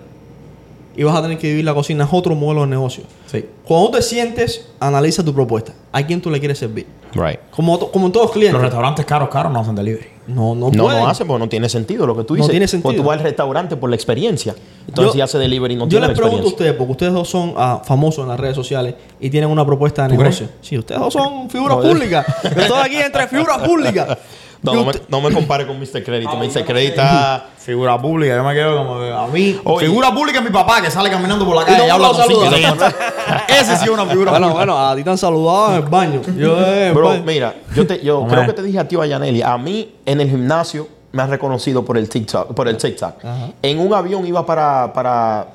Y 0.96 1.02
vas 1.04 1.16
a 1.16 1.22
tener 1.24 1.38
que 1.40 1.48
vivir 1.48 1.66
la 1.66 1.74
cocina. 1.74 2.04
Es 2.04 2.10
otro 2.14 2.36
modelo 2.36 2.62
de 2.62 2.68
negocio. 2.68 3.04
Sí. 3.26 3.44
Cuando 3.66 3.92
te 3.92 4.02
sientes, 4.04 4.68
analiza 4.80 5.24
tu 5.24 5.34
propuesta. 5.34 5.74
¿A 5.92 6.06
quién 6.06 6.22
tú 6.22 6.30
le 6.30 6.40
quieres 6.40 6.60
servir? 6.60 6.86
Right. 7.16 7.40
Como, 7.52 7.80
como 7.92 8.08
en 8.08 8.12
todos 8.12 8.26
los 8.28 8.32
clientes. 8.34 8.54
Los 8.54 8.62
restaurantes 8.64 9.06
caros, 9.06 9.30
caros 9.30 9.52
no 9.54 9.60
hacen 9.60 9.76
delivery. 9.76 10.08
no, 10.28 10.56
no, 10.56 10.70
No, 10.72 10.90
no 10.90 11.08
hace 11.08 11.26
porque 11.26 11.40
no 11.40 11.50
tiene 11.50 11.70
sentido 11.70 12.06
lo 12.08 12.16
que 12.16 12.24
tú 12.24 12.34
No 12.34 12.38
dices. 12.38 12.50
tiene 12.52 12.66
Cuando 12.68 12.82
sentido. 12.90 13.04
tú 13.04 13.08
vas 13.10 13.18
al 13.20 13.24
restaurante 13.24 13.76
por 13.76 13.90
la 13.90 13.96
experiencia. 13.96 14.56
Entonces, 14.88 15.06
Yo- 15.10 15.14
si 15.14 15.22
hace 15.22 15.38
delivery, 15.38 15.76
no 15.76 15.84
Yo 15.86 15.90
tiene 15.90 16.08
les 16.08 16.18
la 16.18 16.22
pregunto 16.24 16.46
a 16.48 16.50
ustedes, 16.50 16.74
porque 16.74 16.92
ustedes 16.92 17.14
dos 17.14 17.30
son 17.30 17.54
ah, 17.58 17.82
famosos 17.86 18.24
en 18.24 18.30
las 18.30 18.40
redes 18.40 18.56
sociales 18.56 18.96
y 19.20 19.30
tienen 19.30 19.50
una 19.50 19.66
propuesta 19.66 20.04
de 20.08 20.16
¿Tú 20.16 20.22
negocio. 20.22 20.48
Sí, 20.62 20.78
ustedes 20.78 21.00
dos 21.02 21.14
son 21.14 21.50
figuras 21.50 21.78
No, 21.78 21.84
yo- 21.84 21.90
públicas. 21.90 22.26
Yo 22.44 22.50
estoy 22.62 22.80
aquí 22.82 22.96
entre 22.98 23.28
figuras 23.28 23.58
públicas. 23.60 24.18
No, 24.64 24.74
no 24.74 24.86
me, 24.86 24.94
no 25.10 25.22
me 25.22 25.32
compare 25.32 25.68
con 25.68 25.78
Mr. 25.78 26.04
Crédito. 26.04 26.36
Mr. 26.38 26.64
Crédito 26.66 27.02
está... 27.02 27.48
Figura 27.58 28.02
pública, 28.02 28.36
yo 28.36 28.44
me 28.44 28.54
quedo 28.54 28.78
como 28.78 28.96
a 28.96 29.28
mí. 29.28 29.58
Oye. 29.64 29.88
figura 29.88 30.14
pública 30.14 30.40
es 30.40 30.46
mi 30.46 30.52
papá 30.52 30.82
que 30.82 30.92
sale 30.92 31.10
caminando 31.10 31.46
por 31.46 31.56
la 31.56 31.66
calle 31.66 31.88
y, 31.88 31.90
habla 31.90 32.10
con 32.10 32.28
cinco. 32.28 32.44
Ese 33.48 33.78
sí 33.78 33.86
es 33.86 33.90
una 33.90 34.06
figura 34.06 34.32
Bueno, 34.32 34.48
pública. 34.48 34.66
bueno, 34.66 34.90
a 34.90 34.96
ti 34.96 35.04
te 35.04 35.10
han 35.10 35.18
saludado 35.18 35.70
en 35.70 35.84
el 35.84 35.90
baño. 35.90 36.22
Yo, 36.38 36.58
eh, 36.60 36.92
Bro, 36.94 37.08
pues, 37.08 37.24
mira, 37.24 37.56
yo, 37.74 37.88
te, 37.88 38.04
yo 38.04 38.26
creo 38.28 38.46
que 38.46 38.54
te 38.54 38.64
dije 38.64 38.80
a 38.80 38.88
ti, 38.88 38.98
Ayaneli, 38.98 39.42
a 39.42 39.58
mí 39.58 39.96
en 40.06 40.20
el 40.20 40.30
gimnasio 40.30 40.88
me 41.14 41.22
han 41.22 41.30
reconocido 41.30 41.86
por 41.86 41.98
el 41.98 42.10
TikTok. 42.10 42.54
Por 42.54 42.68
el 42.68 42.78
TikTok. 42.78 43.14
En 43.62 43.80
un 43.80 43.94
avión 43.94 44.26
iba 44.28 44.46
para, 44.46 44.92
para 44.92 45.48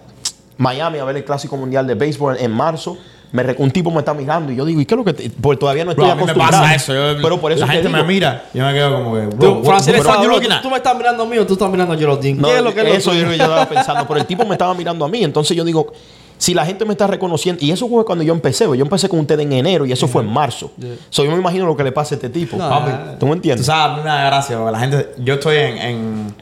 Miami 0.56 0.98
a 0.98 1.04
ver 1.04 1.16
el 1.16 1.24
Clásico 1.24 1.56
Mundial 1.56 1.86
de 1.86 1.94
Béisbol 1.94 2.36
en 2.38 2.52
marzo. 2.52 2.96
Me 3.30 3.42
re- 3.42 3.56
un 3.58 3.70
tipo 3.70 3.90
me 3.90 3.98
está 3.98 4.14
mirando 4.14 4.50
y 4.52 4.56
yo 4.56 4.64
digo, 4.64 4.80
¿y 4.80 4.86
qué 4.86 4.94
es 4.94 4.98
lo 4.98 5.04
que 5.04 5.12
te-?" 5.12 5.30
Porque 5.30 5.58
todavía 5.60 5.84
no 5.84 5.90
estoy 5.90 6.04
Bro, 6.04 6.12
a 6.12 6.14
mí 6.16 6.24
me 6.24 6.30
acostumbrado. 6.30 6.62
pasa 6.62 6.74
eso. 6.74 6.94
yo- 6.94 7.22
pero 7.22 7.38
por 7.40 7.52
eso 7.52 7.60
la 7.60 7.66
te 7.66 7.72
gente 7.74 7.88
digo, 7.88 8.00
me 8.00 8.04
mira 8.08 8.44
yo 8.54 8.64
me 8.64 8.72
quedo 8.72 8.94
como 8.94 9.14
que. 9.14 9.20
Bro, 9.26 9.36
tú, 9.58 9.64
Francis, 9.64 9.98
bro, 9.98 10.40
tú, 10.62 10.70
me 10.70 10.76
estás 10.76 10.96
mirando 10.96 11.22
a 11.22 11.26
mí 11.26 11.38
o 11.38 11.46
tú 11.46 11.52
estás 11.54 11.70
mirando 11.70 11.94
a 11.94 11.96
Geraldine. 11.98 12.40
No, 12.40 12.48
¿Qué 12.48 12.56
es 12.58 12.62
lo 12.62 12.72
que 12.74 12.80
es 12.80 12.86
lo 12.88 12.94
eso 12.94 13.10
tuyo? 13.10 13.22
yo, 13.24 13.26
yo 13.28 13.32
estaba 13.44 13.66
pensando, 13.68 14.06
pero 14.08 14.20
el 14.20 14.26
tipo 14.26 14.44
me 14.46 14.52
estaba 14.54 14.72
mirando 14.74 15.04
a 15.04 15.08
mí, 15.08 15.22
entonces 15.22 15.56
yo 15.56 15.62
digo, 15.64 15.92
si 16.38 16.54
la 16.54 16.64
gente 16.64 16.84
me 16.84 16.92
está 16.92 17.06
reconociendo, 17.08 17.64
y 17.64 17.70
eso 17.72 17.88
fue 17.88 18.04
cuando 18.04 18.22
yo 18.24 18.32
empecé, 18.32 18.64
yo 18.64 18.74
empecé 18.76 19.08
con 19.08 19.18
ustedes 19.20 19.44
en 19.44 19.52
enero 19.52 19.84
y 19.84 19.92
eso 19.92 20.06
fue 20.08 20.22
en 20.22 20.32
marzo. 20.32 20.70
So, 21.10 21.24
yo 21.24 21.30
me 21.32 21.36
imagino 21.38 21.66
lo 21.66 21.76
que 21.76 21.82
le 21.84 21.92
pasa 21.92 22.14
a 22.14 22.16
este 22.16 22.28
tipo. 22.30 22.56
No, 22.56 22.68
Papi, 22.68 22.90
¿Tú 23.18 23.26
me 23.26 23.32
entiendes? 23.32 23.66
sabes, 23.66 23.92
a 23.92 23.96
mí 23.96 24.02
me 24.04 24.08
da 24.08 24.24
gracia 24.24 24.56
porque 24.56 24.72
la 24.72 24.78
gente. 24.78 25.08
Yo 25.18 25.34
estoy 25.34 25.56
en. 25.56 25.78
en, 25.78 26.34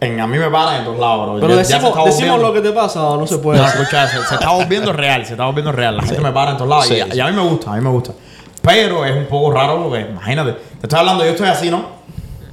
en- 0.00 0.20
a 0.20 0.26
mí 0.26 0.38
me 0.38 0.50
paran 0.50 0.76
en 0.80 0.84
todos 0.84 0.98
lados, 0.98 1.26
bro. 1.30 1.40
Pero 1.40 1.56
decimos, 1.56 2.04
decimos 2.04 2.40
lo 2.40 2.52
que 2.52 2.60
te 2.60 2.72
pasa 2.72 3.02
o 3.04 3.16
no 3.18 3.26
se 3.26 3.38
puede. 3.38 3.58
No, 3.60 3.66
escucha, 3.66 4.06
se, 4.08 4.22
se 4.24 4.34
está 4.34 4.50
volviendo 4.50 4.92
real, 4.92 5.24
se 5.24 5.32
está 5.32 5.44
volviendo 5.46 5.72
real. 5.72 5.96
La 5.96 6.02
gente 6.02 6.20
me 6.20 6.32
para 6.32 6.52
en 6.52 6.56
todos 6.58 6.68
lados. 6.70 6.86
Sí, 6.86 6.94
y, 6.94 7.10
sí. 7.10 7.16
y 7.16 7.20
a 7.20 7.26
mí 7.26 7.32
me 7.32 7.42
gusta, 7.42 7.72
a 7.72 7.76
mí 7.76 7.80
me 7.80 7.90
gusta. 7.90 8.12
Pero 8.62 9.04
es 9.04 9.16
un 9.16 9.26
poco 9.26 9.52
raro 9.52 9.82
porque, 9.82 10.00
imagínate, 10.10 10.52
te 10.52 10.86
estoy 10.86 10.98
hablando, 10.98 11.24
yo 11.24 11.30
estoy 11.30 11.48
así, 11.48 11.70
¿no? 11.70 11.84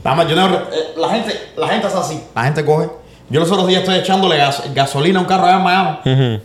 Dame, 0.04 0.28
yo 0.28 0.36
no- 0.36 0.48
eh, 0.56 0.60
la, 0.98 1.10
gente, 1.10 1.34
la 1.58 1.68
gente 1.70 1.88
es 1.88 1.96
así. 1.96 2.24
La 2.36 2.44
gente 2.44 2.64
coge. 2.66 2.90
Yo 3.30 3.40
los 3.40 3.52
otros 3.52 3.68
días 3.68 3.82
estoy 3.82 3.96
echándole 3.96 4.38
gas- 4.38 4.64
gasolina 4.74 5.20
a 5.20 5.22
un 5.24 5.28
carro 5.28 5.46
allá 5.46 5.58
en 5.58 5.64
Miami. 5.64 6.42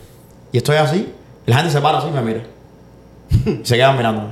Y 0.51 0.57
estoy 0.57 0.77
así. 0.77 1.13
Y 1.45 1.49
la 1.51 1.57
gente 1.57 1.71
se 1.71 1.81
para 1.81 1.99
así 1.99 2.07
y 2.07 2.11
me 2.11 2.21
mira. 2.21 2.41
Y 3.45 3.65
se 3.65 3.75
quedan 3.75 3.95
mirándome. 3.97 4.29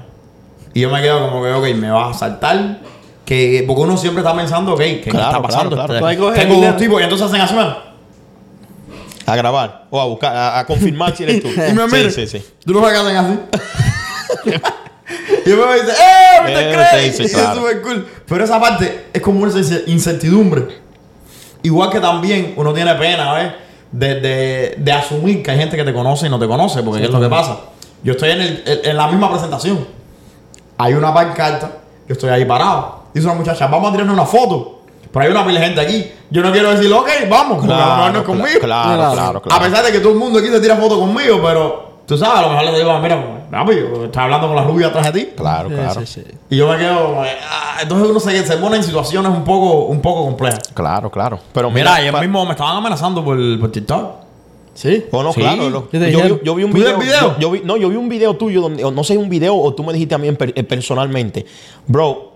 Y 0.73 0.82
yo 0.82 0.89
me 0.89 1.01
quedo 1.01 1.30
como 1.30 1.43
que, 1.43 1.51
ok, 1.53 1.75
me 1.75 1.91
vas 1.91 2.15
a 2.15 2.19
saltar. 2.19 2.80
Que, 3.27 3.63
porque 3.67 3.81
uno 3.81 3.97
siempre 3.97 4.21
está 4.21 4.33
pensando, 4.33 4.73
ok, 4.73 4.79
¿qué, 4.79 5.01
Claro, 5.09 5.25
está 5.27 5.41
pasando? 5.41 5.75
claro, 5.75 5.99
claro. 5.99 6.31
Tengo 6.33 6.61
dos 6.61 6.77
tipos 6.77 7.01
y 7.01 7.03
entonces 7.03 7.27
hacen 7.27 7.41
así, 7.41 7.53
man. 7.53 7.77
A 9.25 9.35
grabar 9.35 9.85
o 9.89 9.99
a 9.99 10.05
buscar, 10.05 10.33
a, 10.33 10.59
a 10.59 10.65
confirmar 10.65 11.13
si 11.13 11.23
eres 11.23 11.41
tú. 11.43 11.49
Y 11.69 11.73
me. 11.73 11.89
Sí, 12.09 12.25
sí, 12.25 12.27
sí. 12.39 12.45
Tú 12.65 12.71
no 12.73 12.85
hacen 12.85 13.17
así. 13.17 13.39
y 15.45 15.49
me 15.49 15.73
dice, 15.75 15.91
¡eh! 15.91 16.41
¿Me 16.43 16.51
Eh, 16.53 16.55
te 16.55 16.73
crees? 16.73 17.15
sí, 17.17 17.27
sí, 17.27 17.35
Y 17.37 17.39
es 17.39 17.53
súper 17.53 17.81
cool. 17.81 18.07
Pero 18.25 18.43
esa 18.45 18.59
parte 18.61 19.07
es 19.13 19.21
como 19.21 19.41
una 19.41 19.51
incertidumbre. 19.87 20.67
Igual 21.63 21.89
que 21.89 21.99
también 21.99 22.53
uno 22.55 22.73
tiene 22.73 22.95
pena, 22.95 23.33
¿ves? 23.33 23.51
De, 23.91 24.19
de, 24.21 24.75
de 24.77 24.91
asumir 24.91 25.43
que 25.43 25.51
hay 25.51 25.57
gente 25.57 25.75
que 25.75 25.83
te 25.83 25.93
conoce 25.93 26.27
y 26.27 26.29
no 26.29 26.39
te 26.39 26.47
conoce, 26.47 26.81
porque 26.83 26.99
¿qué 27.01 27.07
es 27.07 27.11
lo 27.11 27.19
que 27.21 27.27
pasa? 27.29 27.57
Yo 28.03 28.13
estoy 28.13 28.31
en, 28.31 28.41
el- 28.41 28.63
en- 28.65 28.91
en 28.91 28.97
la 28.97 29.07
misma 29.07 29.29
presentación. 29.29 29.85
Hay 30.77 30.93
una 30.93 31.13
pancarta, 31.13 31.71
yo 32.07 32.13
estoy 32.13 32.29
ahí 32.29 32.45
parado. 32.45 33.06
Dice 33.17 33.27
una 33.27 33.36
muchacha, 33.39 33.67
vamos 33.67 33.89
a 33.89 33.91
tirarnos 33.91 34.13
una 34.13 34.25
foto. 34.25 34.73
Pero 35.12 35.25
hay 35.25 35.32
una 35.32 35.45
pila 35.45 35.60
de 35.60 35.65
gente 35.67 35.82
aquí. 35.82 36.06
Yo 36.30 36.41
no 36.43 36.51
quiero 36.51 36.71
decir, 36.71 36.91
ok, 36.91 37.08
vamos, 37.30 37.65
no 37.65 38.19
es 38.19 38.23
conmigo. 38.23 38.60
Claro, 38.60 38.95
Claro. 38.95 39.13
claro, 39.13 39.38
A 39.39 39.41
claro. 39.41 39.63
pesar 39.65 39.86
de 39.86 39.91
que 39.91 39.99
todo 39.99 40.12
el 40.13 40.19
mundo 40.19 40.39
aquí 40.39 40.49
se 40.49 40.60
tira 40.60 40.75
foto 40.75 40.99
conmigo, 40.99 41.39
pero 41.41 42.01
tú 42.06 42.17
sabes, 42.17 42.39
a 42.39 42.41
lo 42.43 42.49
mejor 42.49 42.65
le 42.65 42.77
digo, 42.77 42.99
mira, 42.99 43.47
papi, 43.49 43.71
yo 43.75 44.06
estoy 44.06 44.23
hablando 44.23 44.47
con 44.47 44.56
la 44.56 44.63
rubia 44.63 44.88
atrás 44.88 45.12
de 45.13 45.19
ti. 45.19 45.30
Claro, 45.36 45.69
Sí, 45.69 45.75
claro. 45.75 46.01
sí, 46.01 46.06
sí. 46.06 46.23
Y 46.49 46.58
yo 46.58 46.67
me 46.69 46.77
quedo, 46.77 47.21
ah, 47.49 47.77
entonces 47.82 48.10
uno 48.10 48.19
se, 48.19 48.45
se 48.45 48.58
pone 48.58 48.75
en 48.77 48.84
situaciones 48.84 49.32
un 49.32 49.43
poco, 49.43 49.86
un 49.86 50.01
poco 50.01 50.25
complejas. 50.25 50.60
Claro, 50.73 51.10
claro. 51.10 51.39
Pero 51.53 51.69
Mira, 51.71 51.91
mira, 51.91 51.95
ayer 51.95 52.12
pa- 52.12 52.21
mismo 52.21 52.45
me 52.45 52.51
estaban 52.51 52.75
amenazando 52.75 53.23
por, 53.23 53.38
por 53.60 53.71
TikTok. 53.71 54.27
Sí. 54.73 55.06
O 55.12 55.23
no, 55.23 55.34
Sí. 55.34 55.39
claro. 55.39 55.69
lo- 55.71 55.89
¿Qué 55.89 55.97
te 55.97 56.12
yo, 56.12 56.21
vi, 56.21 56.39
yo 56.43 56.53
vi 56.53 56.63
un 56.63 56.71
¿Tú 56.71 56.77
ves 56.77 56.86
video. 56.86 56.99
el 56.99 57.03
video? 57.03 57.21
Yo, 57.21 57.39
yo 57.39 57.51
vi, 57.51 57.62
no, 57.63 57.77
yo 57.77 57.89
vi 57.89 57.95
un 57.95 58.10
video 58.10 58.36
tuyo 58.36 58.62
donde, 58.62 58.84
o 58.84 58.91
no 58.91 59.03
sé, 59.03 59.17
un 59.17 59.27
video 59.30 59.56
o 59.56 59.73
tú 59.73 59.84
me 59.84 59.91
dijiste 59.93 60.13
a 60.13 60.19
mí 60.19 60.27
en 60.27 60.38
eh, 60.39 60.63
personalmente. 60.63 61.45
Bro, 61.88 62.26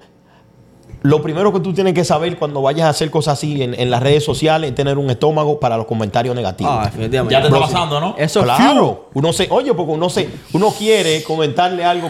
lo 1.04 1.22
primero 1.22 1.52
que 1.52 1.60
tú 1.60 1.74
tienes 1.74 1.94
que 1.96 2.06
saber 2.06 2.38
cuando 2.38 2.62
vayas 2.62 2.86
a 2.86 2.90
hacer 2.90 3.10
cosas 3.10 3.34
así 3.40 3.64
en, 3.64 3.74
en 3.74 3.90
las 3.90 4.04
redes 4.04 4.24
sociales 4.24 4.70
es 4.70 4.76
tener 4.76 5.00
un 5.00 5.10
estómago 5.10 5.60
para 5.60 5.76
los 5.76 5.88
comentarios 5.88 6.36
negativos. 6.36 6.72
Ah, 6.76 6.86
definitivamente. 6.86 7.34
Ya 7.34 7.42
te 7.42 7.48
está 7.48 7.60
pasando, 7.60 8.00
¿no? 8.00 8.16
Eso 8.20 8.40
es. 8.42 8.46
Claro, 8.46 9.10
uno 9.16 9.34
se, 9.34 9.48
oye, 9.50 9.74
porque 9.74 9.92
uno 9.94 10.10
se, 10.12 10.30
uno 10.54 10.70
quiere 10.78 11.24
comentarle 11.24 11.84
algo, 11.84 12.10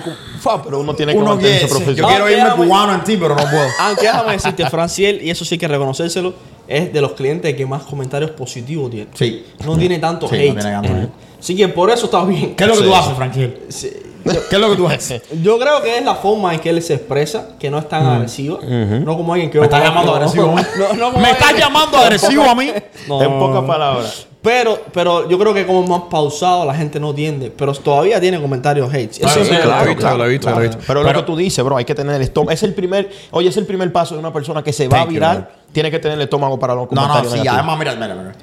pero 0.66 0.80
uno 0.82 0.94
tiene 0.94 1.14
que 1.14 1.20
Uno 1.20 1.30
mantenerse 1.30 1.68
quiere, 1.68 1.72
yo 1.72 1.78
profesional. 1.86 2.12
quiero 2.12 2.26
Ah, 2.26 2.32
irme 2.32 2.44
déjame- 2.44 2.66
cubano 2.68 2.94
en 2.96 3.04
ti, 3.06 3.18
pero 3.18 3.36
no 3.36 3.44
puedo. 3.44 3.68
Aunque 3.80 4.02
déjame 4.04 4.32
decirte, 4.34 4.70
Franciel, 4.70 5.22
y 5.24 5.30
eso 5.30 5.46
sí 5.46 5.56
hay 5.56 5.60
que 5.60 5.68
reconocérselo, 5.70 6.34
es 6.68 6.92
de 6.92 7.00
los 7.02 7.14
clientes 7.14 7.56
que 7.56 7.66
más 7.66 7.84
comentarios 7.84 8.32
positivos 8.32 8.92
tiene. 8.92 9.08
Sí. 9.14 9.46
No 9.66 9.78
tiene 9.78 10.00
tanto 10.00 10.28
Sí, 10.28 10.36
no 10.36 10.42
hate. 10.42 10.54
tiene 10.60 10.72
tanto 10.72 10.94
hate. 10.94 11.10
Así 11.40 11.56
que 11.56 11.68
por 11.70 11.90
eso 11.90 12.06
está 12.06 12.24
bien. 12.26 12.56
¿Qué 12.56 12.64
es 12.66 12.70
lo 12.70 12.76
que 12.76 12.82
Sí. 12.82 12.86
tú 12.90 12.96
haces, 12.96 13.14
Frankie? 13.16 13.54
Sí. 13.70 13.90
¿Qué 14.24 14.56
es 14.56 14.60
lo 14.60 14.70
que 14.70 14.76
tú 14.76 14.88
haces? 14.88 15.22
Yo 15.42 15.58
creo 15.60 15.82
que 15.82 15.98
es 15.98 16.06
la 16.06 16.16
forma 16.16 16.54
en 16.54 16.60
que 16.60 16.70
él 16.70 16.82
se 16.82 16.96
expresa, 16.96 17.50
que 17.60 17.70
no 17.70 17.78
es 17.80 17.88
tan 17.90 18.06
agresiva. 18.06 18.60
No 18.62 19.18
como 19.18 19.34
alguien 19.34 19.50
que 19.52 19.60
Me 19.60 19.66
estás 19.66 19.84
llamando 19.84 20.12
no, 20.12 20.18
agresivo, 20.18 20.56
no, 20.98 21.12
no 21.12 21.20
¿Me 21.20 21.32
estás 21.32 21.56
llamando 21.58 21.98
agresivo 22.00 22.44
a 22.44 22.56
mí? 22.56 22.72
No, 23.08 23.22
en 23.22 23.40
pocas 23.40 23.64
palabras. 23.64 24.28
Pero, 24.42 24.80
pero 24.92 25.30
yo 25.30 25.38
creo 25.38 25.54
que 25.54 25.68
como 25.68 25.86
más 25.86 26.02
pausado, 26.10 26.66
la 26.66 26.74
gente 26.74 27.00
no 27.00 27.14
tiende. 27.14 27.52
Pero 27.56 27.74
todavía 27.74 28.20
tiene 28.20 28.42
comentarios 28.42 28.92
hate. 28.92 29.12
Eso 29.12 29.20
Claro, 29.22 29.46
sí, 29.46 29.52
sí, 29.52 29.56
claro, 29.62 29.68
lo 29.78 29.86
he 29.86 29.88
visto, 29.90 30.02
claro. 30.02 30.18
lo 30.18 30.26
he 30.26 30.30
visto, 30.30 30.50
lo 30.50 30.60
he 30.60 30.62
visto. 30.64 30.78
Pero, 30.88 31.04
lo 31.04 31.14
que 31.14 31.22
tú 31.24 31.36
dices, 31.36 31.64
bro, 31.64 31.78
hay 31.78 31.86
que 31.86 31.94
tener 31.94 32.16
el 32.16 32.24
estómago. 32.24 32.52
Es 32.52 32.64
el 32.64 32.74
primer, 32.74 33.12
oye, 33.30 33.50
es 33.50 33.58
el 33.58 33.68
primer 33.68 33.92
paso 33.92 34.16
de 34.16 34.20
una 34.20 34.34
persona 34.34 34.64
que 34.64 34.74
se 34.74 34.88
va 34.88 35.02
a 35.02 35.06
virar. 35.06 35.52
tiene 35.72 35.92
que 35.92 36.00
tener 36.00 36.18
el 36.18 36.24
estómago 36.24 36.58
para 36.58 36.74
los 36.74 36.84
No, 36.86 36.90
comentarios 36.90 37.24
no, 37.26 37.30
sí, 37.30 37.44
negativos. 37.44 37.58
además, 37.60 37.78
mira, 37.78 37.94
mira, 37.96 38.16
mira. 38.16 38.36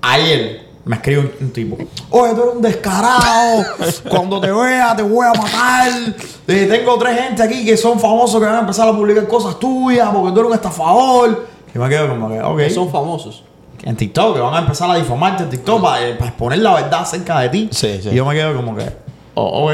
Ayer 0.00 0.71
me 0.84 0.96
escribe 0.96 1.20
un, 1.20 1.32
un 1.40 1.52
tipo. 1.52 1.76
Oye, 2.10 2.34
tú 2.34 2.42
eres 2.42 2.54
un 2.56 2.62
descarado. 2.62 3.64
Cuando 4.08 4.40
te 4.40 4.50
vea, 4.50 4.96
te 4.96 5.02
voy 5.02 5.26
a 5.26 5.32
matar. 5.32 5.90
Eh, 6.48 6.66
tengo 6.68 6.98
tres 6.98 7.20
gente 7.20 7.42
aquí 7.42 7.64
que 7.64 7.76
son 7.76 8.00
famosos 8.00 8.40
que 8.40 8.46
van 8.46 8.56
a 8.56 8.60
empezar 8.60 8.88
a 8.88 8.92
publicar 8.92 9.26
cosas 9.28 9.58
tuyas 9.58 10.08
porque 10.12 10.32
tú 10.32 10.40
eres 10.40 10.48
un 10.50 10.54
estafador. 10.54 11.46
Y 11.74 11.78
me 11.78 11.88
quedo 11.88 12.08
como 12.08 12.28
que, 12.28 12.40
ok. 12.40 12.58
Que 12.58 12.70
son 12.70 12.90
famosos. 12.90 13.44
En 13.84 13.96
TikTok, 13.96 14.34
que 14.34 14.40
van 14.40 14.54
a 14.54 14.58
empezar 14.58 14.90
a 14.90 14.96
difamarte 14.96 15.44
en 15.44 15.50
TikTok 15.50 15.82
para, 15.82 16.08
eh, 16.08 16.14
para 16.14 16.30
exponer 16.30 16.58
la 16.58 16.74
verdad 16.74 17.00
acerca 17.00 17.40
de 17.40 17.48
ti. 17.48 17.68
Sí, 17.72 18.00
sí. 18.02 18.10
Y 18.10 18.14
yo 18.14 18.24
me 18.26 18.34
quedo 18.34 18.54
como 18.56 18.76
que, 18.76 18.84
oh, 19.34 19.68
ok. 19.68 19.72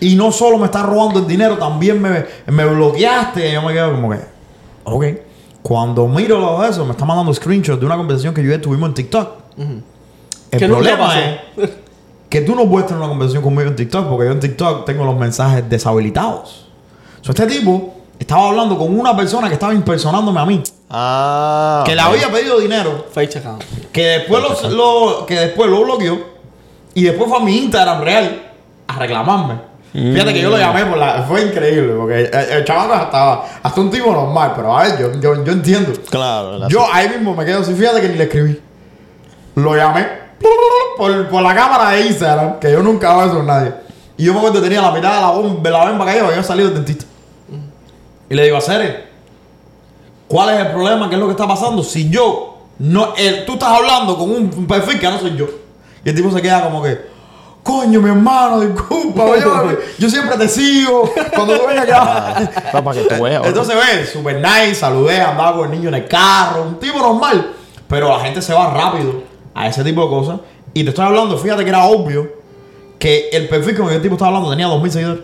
Y 0.00 0.16
no 0.16 0.32
solo 0.32 0.58
me 0.58 0.66
estás 0.66 0.84
robando 0.84 1.20
el 1.20 1.26
dinero, 1.26 1.56
también 1.56 2.00
me, 2.00 2.24
me 2.46 2.64
bloqueaste. 2.66 3.48
Y 3.48 3.52
yo 3.52 3.62
me 3.62 3.72
quedo 3.72 3.92
como 3.94 4.10
que, 4.10 4.20
ok. 4.84 5.04
Cuando 5.62 6.06
miro 6.06 6.38
todo 6.38 6.64
eso, 6.64 6.84
me 6.84 6.90
está 6.92 7.04
mandando 7.04 7.32
screenshots 7.32 7.80
de 7.80 7.86
una 7.86 7.96
conversación 7.96 8.34
que 8.34 8.42
yo 8.44 8.52
y 8.52 8.58
tuvimos 8.58 8.88
en 8.88 8.94
TikTok. 8.94 9.28
El 10.54 10.60
Que 10.60 10.66
problema 10.68 11.20
es 11.20 11.70
que 12.28 12.40
tú 12.40 12.54
no 12.54 12.68
puedes 12.68 12.86
tener 12.88 13.00
una 13.00 13.08
conversación 13.08 13.42
conmigo 13.42 13.68
en 13.68 13.76
TikTok 13.76 14.08
porque 14.08 14.26
yo 14.26 14.32
en 14.32 14.40
TikTok 14.40 14.84
tengo 14.84 15.04
los 15.04 15.16
mensajes 15.16 15.68
deshabilitados. 15.68 16.66
So, 17.20 17.30
este 17.32 17.46
tipo 17.46 17.94
estaba 18.18 18.48
hablando 18.48 18.76
con 18.78 18.98
una 18.98 19.16
persona 19.16 19.48
que 19.48 19.54
estaba 19.54 19.72
impersonándome 19.74 20.40
a 20.40 20.44
mí, 20.44 20.62
Ah. 20.90 21.82
que 21.86 21.94
le 21.94 22.00
había 22.00 22.28
pedido 22.30 22.58
dinero 22.60 23.06
Fake 23.12 23.36
account. 23.36 23.62
que 23.92 24.02
después 24.02 24.42
lo, 24.42 24.70
lo- 24.70 25.26
que 25.26 25.34
después 25.38 25.70
lo 25.70 25.82
bloqueó 25.84 26.18
y 26.94 27.04
después 27.04 27.28
fue 27.28 27.38
a 27.38 27.40
mi 27.42 27.56
Instagram 27.58 28.02
real 28.02 28.42
a 28.86 28.98
reclamarme. 28.98 29.54
Fíjate 29.92 30.32
que 30.34 30.40
yo 30.40 30.50
lo 30.50 30.58
llamé 30.58 30.84
por 30.86 30.98
la. 30.98 31.22
Fue 31.22 31.40
increíble, 31.42 31.94
porque 31.96 32.22
el, 32.24 32.34
el 32.34 32.64
chavaco 32.64 32.94
hasta, 32.94 33.42
hasta 33.62 33.80
un 33.80 33.90
tipo 33.90 34.10
normal, 34.12 34.52
pero 34.56 34.76
a 34.76 34.82
ver, 34.82 34.98
yo, 34.98 35.20
yo, 35.20 35.44
yo 35.44 35.52
entiendo. 35.52 35.92
Claro. 36.10 36.58
la- 36.58 36.66
Yo 36.68 36.84
ahí 36.92 37.08
mismo 37.10 37.32
me 37.34 37.44
quedo 37.44 37.60
así, 37.60 37.72
fíjate 37.74 38.00
que 38.00 38.08
ni 38.08 38.16
le 38.16 38.24
escribí. 38.24 38.60
Lo 39.54 39.76
llamé 39.76 40.23
por, 40.96 41.28
por 41.28 41.42
la 41.42 41.54
cámara 41.54 41.90
de 41.90 42.06
Instagram, 42.06 42.58
que 42.60 42.70
yo 42.72 42.82
nunca 42.82 43.10
hago 43.12 43.24
eso 43.24 43.34
con 43.36 43.46
nadie. 43.46 43.72
Y 44.16 44.24
yo 44.24 44.32
me 44.32 44.38
acuerdo 44.38 44.56
que 44.60 44.68
tenía 44.68 44.80
la 44.82 44.90
mitad 44.92 45.14
de 45.14 45.20
la, 45.20 45.32
bom- 45.32 45.60
de 45.60 45.70
la 45.70 45.84
bemba 45.86 46.04
caída, 46.04 46.26
había 46.26 46.42
salido 46.42 46.68
del 46.68 46.76
dentista. 46.76 47.04
Y 48.30 48.34
le 48.34 48.44
digo, 48.44 48.56
a 48.56 48.60
Cere, 48.60 49.08
¿cuál 50.28 50.50
es 50.54 50.60
el 50.66 50.72
problema? 50.72 51.08
¿Qué 51.08 51.14
es 51.16 51.20
lo 51.20 51.26
que 51.26 51.32
está 51.32 51.46
pasando? 51.48 51.82
Si 51.82 52.08
yo, 52.10 52.58
no, 52.78 53.14
el- 53.16 53.44
tú 53.44 53.54
estás 53.54 53.70
hablando 53.70 54.16
con 54.16 54.30
un 54.30 54.66
perfil 54.66 54.98
que 55.00 55.08
no 55.10 55.18
soy 55.18 55.36
yo. 55.36 55.46
Y 56.04 56.10
el 56.10 56.14
tipo 56.14 56.30
se 56.30 56.40
queda 56.42 56.62
como 56.62 56.82
que, 56.82 57.12
coño, 57.62 58.00
mi 58.00 58.10
hermano, 58.10 58.60
disculpa, 58.60 59.24
yo, 59.42 59.68
yo 59.98 60.08
siempre 60.10 60.36
te 60.38 60.48
sigo. 60.48 61.10
Cuando 61.34 61.58
tú 61.58 61.66
vengas 61.66 61.88
acá. 61.88 62.72
Para 62.82 62.92
que 63.02 63.06
tú 63.06 63.22
veas. 63.22 63.44
Entonces, 63.44 63.74
ves, 63.74 64.10
super 64.12 64.36
nice, 64.36 64.76
saludé, 64.76 65.20
andaba 65.20 65.56
con 65.56 65.64
el 65.66 65.70
niño 65.78 65.88
en 65.88 65.94
el 65.96 66.06
carro, 66.08 66.62
un 66.62 66.78
tipo 66.78 66.98
normal. 66.98 67.52
Pero 67.88 68.08
la 68.08 68.20
gente 68.24 68.40
se 68.40 68.52
va 68.54 68.70
rápido 68.70 69.33
a 69.54 69.68
ese 69.68 69.84
tipo 69.84 70.02
de 70.02 70.08
cosas. 70.08 70.40
Y 70.72 70.82
te 70.82 70.90
estoy 70.90 71.04
hablando, 71.04 71.36
fíjate 71.38 71.62
que 71.64 71.70
era 71.70 71.84
obvio 71.86 72.28
que 72.98 73.28
el 73.32 73.48
perfil 73.48 73.76
con 73.76 73.84
el 73.86 73.90
que 73.90 73.96
el 73.96 74.02
tipo 74.02 74.14
estaba 74.14 74.28
hablando 74.28 74.50
tenía 74.50 74.66
2.000 74.68 74.88
seguidores. 74.90 75.22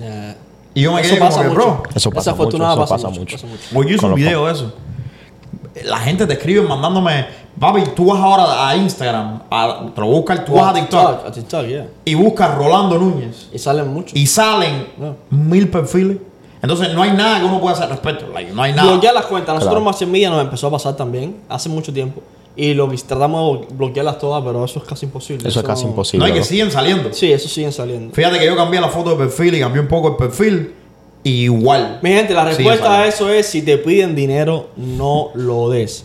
Eh, 0.00 0.34
Y 0.74 0.82
yo 0.82 0.92
me 0.92 1.00
eso 1.00 1.10
quedé 1.10 1.18
como 1.18 1.30
pasa 1.30 1.42
que, 1.42 1.48
mucho. 1.48 1.60
bro, 1.60 1.82
Eso 1.94 2.10
pasa 2.10 2.34
mucho, 2.34 2.56
eso 2.56 2.58
pasa, 2.76 2.94
pasa 2.94 3.08
mucho. 3.08 3.20
mucho. 3.20 3.36
pasa 3.36 3.46
mucho. 3.46 3.62
Voy 3.72 3.86
yo 3.86 3.90
hice 3.94 4.00
Con 4.00 4.06
un 4.06 4.10
los 4.12 4.20
video 4.20 4.46
de 4.46 4.52
eso. 4.52 4.72
La 5.84 5.98
gente 5.98 6.26
te 6.26 6.32
escribe 6.34 6.62
mandándome, 6.62 7.26
papi, 7.58 7.82
tú 7.94 8.06
vas 8.06 8.20
ahora 8.20 8.68
a 8.68 8.76
Instagram, 8.76 9.42
a, 9.50 9.86
te 9.94 10.00
lo 10.00 10.06
buscas, 10.08 10.44
tú 10.44 10.54
vas 10.54 10.70
a 10.70 10.74
TikTok 10.74 11.26
A 11.26 11.30
TikTok, 11.30 11.66
yeah. 11.66 11.86
y 12.04 12.14
buscas 12.14 12.56
Rolando 12.56 12.98
Núñez 12.98 13.48
Y 13.52 13.58
salen 13.58 13.92
muchos. 13.92 14.16
y 14.16 14.26
salen 14.26 14.88
No. 14.98 15.16
mil 15.30 15.68
perfiles. 15.68 16.18
Entonces 16.60 16.92
no 16.92 17.02
hay 17.02 17.12
nada 17.12 17.38
que 17.38 17.46
uno 17.46 17.60
pueda 17.60 17.74
hacer 17.74 17.84
al 17.84 17.90
respecto. 17.90 18.26
like, 18.34 18.52
no 18.52 18.62
hay 18.62 18.72
nada. 18.72 18.90
Bloquear 18.90 19.14
las 19.14 19.26
cuentas. 19.26 19.54
Nosotros 19.54 19.74
Claro. 19.78 19.84
más 19.84 20.02
en 20.02 20.10
Media 20.10 20.30
nos 20.30 20.40
empezó 20.40 20.66
a 20.66 20.70
pasar 20.72 20.96
también 20.96 21.36
hace 21.48 21.68
mucho 21.68 21.92
tiempo. 21.92 22.20
Y 22.60 22.74
lo 22.74 22.88
que 22.90 22.96
tratamos 22.96 23.60
de 23.60 23.66
bloquearlas 23.74 24.18
todas, 24.18 24.42
pero 24.44 24.64
eso 24.64 24.80
es 24.80 24.84
casi 24.84 25.06
imposible. 25.06 25.48
Eso 25.48 25.60
es 25.60 25.66
casi 25.66 25.84
no- 25.84 25.90
imposible. 25.90 26.18
No 26.18 26.24
hay 26.34 26.38
que 26.38 26.44
siguen 26.44 26.70
saliendo. 26.72 27.12
Sí, 27.12 27.32
eso 27.32 27.48
siguen 27.48 27.72
saliendo. 27.72 28.12
Fíjate 28.12 28.38
que 28.40 28.46
yo 28.46 28.56
cambié 28.56 28.80
la 28.80 28.88
foto 28.88 29.10
de 29.10 29.16
perfil 29.16 29.54
y 29.54 29.60
cambié 29.60 29.80
un 29.80 29.86
poco 29.86 30.08
el 30.08 30.16
perfil. 30.16 30.74
Y 31.22 31.44
igual. 31.44 32.00
Mi 32.02 32.10
gente, 32.10 32.34
la 32.34 32.44
respuesta 32.44 33.00
a 33.00 33.06
eso 33.06 33.30
es 33.32 33.46
si 33.46 33.62
te 33.62 33.78
piden 33.78 34.14
dinero, 34.16 34.70
no 34.76 35.28
lo 35.34 35.70
des. 35.70 36.04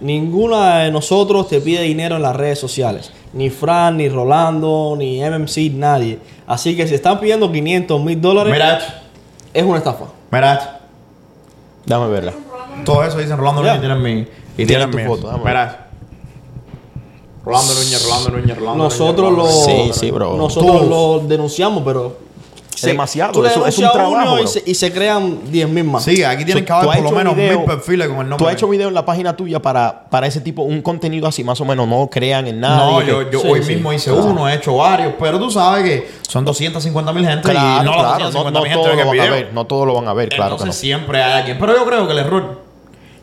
Ninguna 0.00 0.80
de 0.80 0.90
nosotros 0.90 1.48
te 1.48 1.60
pide 1.62 1.80
dinero 1.82 2.16
en 2.16 2.22
las 2.22 2.36
redes 2.36 2.58
sociales. 2.58 3.10
Ni 3.32 3.48
Fran, 3.48 3.96
ni 3.96 4.08
Rolando, 4.10 4.94
ni 4.98 5.20
MMC, 5.22 5.70
nadie. 5.72 6.18
Así 6.46 6.76
que 6.76 6.86
si 6.86 6.94
están 6.94 7.18
pidiendo 7.18 7.50
500 7.50 8.02
mil 8.02 8.20
dólares, 8.20 8.52
Mira 8.52 8.76
esto. 8.78 8.92
es 9.54 9.62
una 9.64 9.78
estafa. 9.78 10.04
Mira 10.30 10.52
esto. 10.54 10.66
Déjame 11.86 12.08
verla. 12.08 12.32
Todo 12.84 13.04
eso 13.04 13.18
dicen 13.18 13.38
Rolando 13.38 13.62
y 13.62 13.78
tienen 13.78 14.02
mi. 14.02 14.26
Y 14.56 14.66
Tienen 14.66 14.90
tienen 14.90 14.94
mi. 14.96 15.04
foto, 15.16 15.28
déjame 15.28 15.44
Mira 15.44 15.64
esto. 15.64 15.83
Rolando 17.44 17.74
Núñez, 17.74 18.04
Rolando 18.04 18.30
Núñez, 18.30 18.56
Rolando 18.58 18.84
Nosotros 18.84 19.30
Núñez, 19.32 19.36
lo, 19.36 19.44
Rolando 19.44 19.64
Sí, 19.66 19.76
Núñez. 19.78 19.96
sí, 19.96 20.10
bro. 20.10 20.36
nosotros 20.36 20.72
Todos. 20.72 20.88
lo 21.20 21.28
denunciamos, 21.28 21.82
pero 21.84 22.24
demasiado, 22.82 23.32
tú 23.32 23.42
le 23.42 23.48
eso- 23.48 23.66
es 23.66 23.78
un 23.78 23.84
denuncias 23.84 23.90
a 24.04 24.08
uno 24.08 24.18
trabajo, 24.18 24.38
y 24.38 24.42
bro. 24.42 24.46
se, 24.50 24.62
y 24.66 24.74
se 24.74 24.92
crean 24.92 25.38
10 25.50 25.68
mil 25.68 25.84
más. 25.84 26.04
Sí, 26.04 26.22
aquí 26.24 26.44
tienen 26.44 26.64
Tú- 26.64 26.66
que 26.66 26.72
haber 26.72 26.88
has 26.90 26.96
por 26.96 27.02
lo 27.04 27.08
hecho 27.08 27.16
menos 27.16 27.36
video- 27.36 27.58
mil 27.60 27.66
perfiles 27.66 28.08
con 28.08 28.16
el 28.18 28.28
nombre. 28.28 28.36
Tú 28.38 28.46
has 28.48 28.54
hecho 28.54 28.68
video 28.68 28.88
en 28.88 28.94
la 28.94 29.04
página 29.06 29.34
tuya 29.36 29.62
para, 29.62 30.04
para 30.10 30.26
ese 30.26 30.40
tipo, 30.40 30.62
un 30.62 30.82
contenido 30.82 31.26
así, 31.28 31.44
más 31.44 31.58
o 31.60 31.64
menos, 31.64 31.86
no 31.88 32.08
crean 32.10 32.46
en 32.46 32.60
nada. 32.60 32.84
No, 32.84 33.00
yo, 33.02 33.18
hoy 33.48 33.62
sí. 33.62 33.74
mismo 33.74 33.92
hice 33.92 34.10
Claro. 34.10 34.26
uno, 34.26 34.48
he 34.48 34.54
hecho 34.54 34.74
varios, 34.76 35.14
pero 35.18 35.38
tú 35.38 35.50
sabes 35.50 35.84
que 35.84 36.10
son 36.28 36.44
250 36.44 37.12
mil 37.12 37.26
gente 37.26 37.48
Claro, 37.48 37.82
y 37.82 37.84
no 37.86 37.92
las 37.92 38.00
claro, 38.00 38.18
no, 38.18 38.24
250 38.26 38.58
no 38.58 38.62
mil 38.64 38.72
gente 38.72 38.82
todos 38.84 38.96
ven 38.96 39.06
lo 39.06 39.12
el 39.12 39.18
van 39.18 39.26
a 39.26 39.30
video. 39.34 39.44
ver, 39.46 39.54
no 39.54 39.66
todos 39.66 39.86
lo 39.86 39.94
van 39.94 40.08
a 40.08 40.12
ver, 40.14 40.28
claro 40.30 40.56
que 40.56 40.62
Entonces 40.62 40.76
no. 40.76 40.80
siempre 40.80 41.22
hay 41.22 41.32
alguien. 41.40 41.58
Pero 41.60 41.76
yo 41.76 41.84
creo 41.86 42.06
que 42.06 42.12
el 42.12 42.18
error 42.18 42.60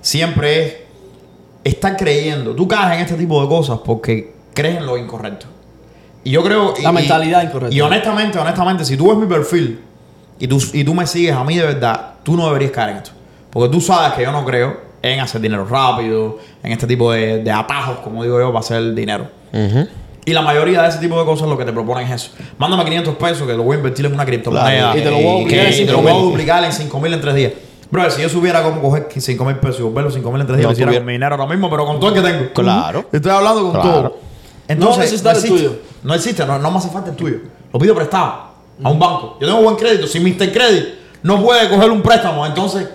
siempre 0.01 0.65
es 0.65 0.75
estar 1.63 1.95
creyendo. 1.97 2.55
Tú 2.55 2.67
caes 2.67 2.95
en 2.95 3.01
este 3.05 3.15
tipo 3.15 3.41
de 3.41 3.47
cosas 3.47 3.79
porque 3.85 4.33
crees 4.53 4.77
en 4.77 4.85
lo 4.85 4.97
incorrecto. 4.97 5.45
Y 6.23 6.31
yo 6.31 6.43
creo... 6.43 6.73
y- 6.77 6.83
La 6.83 6.91
y- 6.91 6.93
mentalidad 6.93 7.43
incorrecta. 7.43 7.75
Y 7.75 7.81
honestamente, 7.81 8.37
honestamente, 8.39 8.85
si 8.85 8.95
tú 8.97 9.09
ves 9.09 9.17
mi 9.17 9.25
perfil 9.27 9.79
y 10.39 10.47
tú, 10.47 10.61
y 10.73 10.83
tú 10.83 10.93
me 10.93 11.05
sigues 11.07 11.33
a 11.35 11.43
mí 11.43 11.55
de 11.57 11.65
verdad, 11.65 12.13
tú 12.23 12.35
no 12.37 12.45
deberías 12.47 12.71
caer 12.71 12.89
en 12.91 12.97
esto. 12.97 13.11
Porque 13.49 13.69
tú 13.69 13.81
sabes 13.81 14.13
que 14.13 14.23
yo 14.23 14.31
no 14.31 14.45
creo 14.45 14.91
en 15.01 15.19
hacer 15.19 15.41
dinero 15.41 15.65
rápido, 15.65 16.37
en 16.63 16.71
este 16.71 16.85
tipo 16.87 17.11
de, 17.11 17.39
de 17.43 17.51
atajos, 17.51 17.97
como 18.03 18.23
digo 18.23 18.39
yo, 18.39 18.47
para 18.49 18.59
hacer 18.59 18.93
dinero. 18.93 19.27
Y 20.23 20.33
la 20.33 20.43
mayoría 20.43 20.83
de 20.83 20.89
ese 20.89 20.99
tipo 20.99 21.17
de 21.19 21.25
cosas 21.25 21.47
lo 21.49 21.57
que 21.57 21.65
te 21.65 21.73
proponen 21.73 22.05
es 22.07 22.21
eso. 22.23 22.31
Mándame 22.59 22.85
500 22.85 23.15
pesos 23.15 23.47
que 23.47 23.53
lo 23.53 23.63
voy 23.63 23.73
a 23.75 23.77
invertir 23.77 24.05
en 24.05 24.13
una 24.13 24.23
criptomoneda. 24.25 24.93
Claro, 24.93 24.99
y 24.99 25.01
te 25.01 25.09
lo 25.09 25.17
voy 25.17 25.25
a 25.25 25.31
que- 25.31 25.41
duplicar 25.41 25.65
en 25.65 25.71
que 25.73 25.85
te 25.85 25.91
lo 25.91 25.97
5.000. 25.99 26.01
voy 26.03 26.11
a 26.11 26.15
duplicar 26.23 26.63
en 26.63 26.71
5 26.73 26.99
mil 26.99 27.13
en 27.13 27.21
3 27.21 27.35
días. 27.35 27.53
Bro, 27.91 28.09
si 28.09 28.21
yo 28.21 28.29
supiera 28.29 28.63
cómo 28.63 28.81
coger 28.81 29.09
5 29.15 29.43
mil 29.45 29.57
pesos 29.57 29.81
y 29.81 29.83
volver 29.83 30.05
los 30.05 30.13
5 30.13 30.31
mil 30.31 30.41
en 30.41 30.47
3 30.47 30.59
días, 30.59 30.79
No 30.79 31.01
mi 31.05 31.11
dinero 31.13 31.35
ahora 31.35 31.45
mismo, 31.47 31.69
pero 31.69 31.85
con 31.85 31.99
todo 31.99 32.15
el 32.15 32.21
que 32.23 32.29
tengo. 32.29 32.53
Claro. 32.53 33.05
Estoy 33.11 33.31
hablando 33.31 33.61
con 33.63 33.71
Claro. 33.73 33.89
todo. 33.91 34.17
Entonces, 34.67 34.95
No 34.97 35.01
necesitas 35.01 35.37
el 35.37 35.43
existe. 35.43 35.67
tuyo. 35.69 35.81
No 36.03 36.13
existe, 36.13 36.45
no, 36.45 36.57
no 36.57 36.71
me 36.71 36.77
hace 36.77 36.89
falta 36.89 37.09
el 37.09 37.15
tuyo. 37.17 37.37
Lo 37.73 37.79
pido 37.79 37.93
prestado 37.93 38.33
a 38.81 38.89
un 38.89 38.97
banco. 38.97 39.37
Yo 39.41 39.47
tengo 39.47 39.61
buen 39.61 39.75
crédito. 39.75 40.07
Si 40.07 40.19
Mr. 40.21 40.51
Credit 40.53 40.85
no 41.23 41.43
puede 41.43 41.69
coger 41.69 41.91
un 41.91 42.01
préstamo, 42.01 42.45
entonces, 42.45 42.87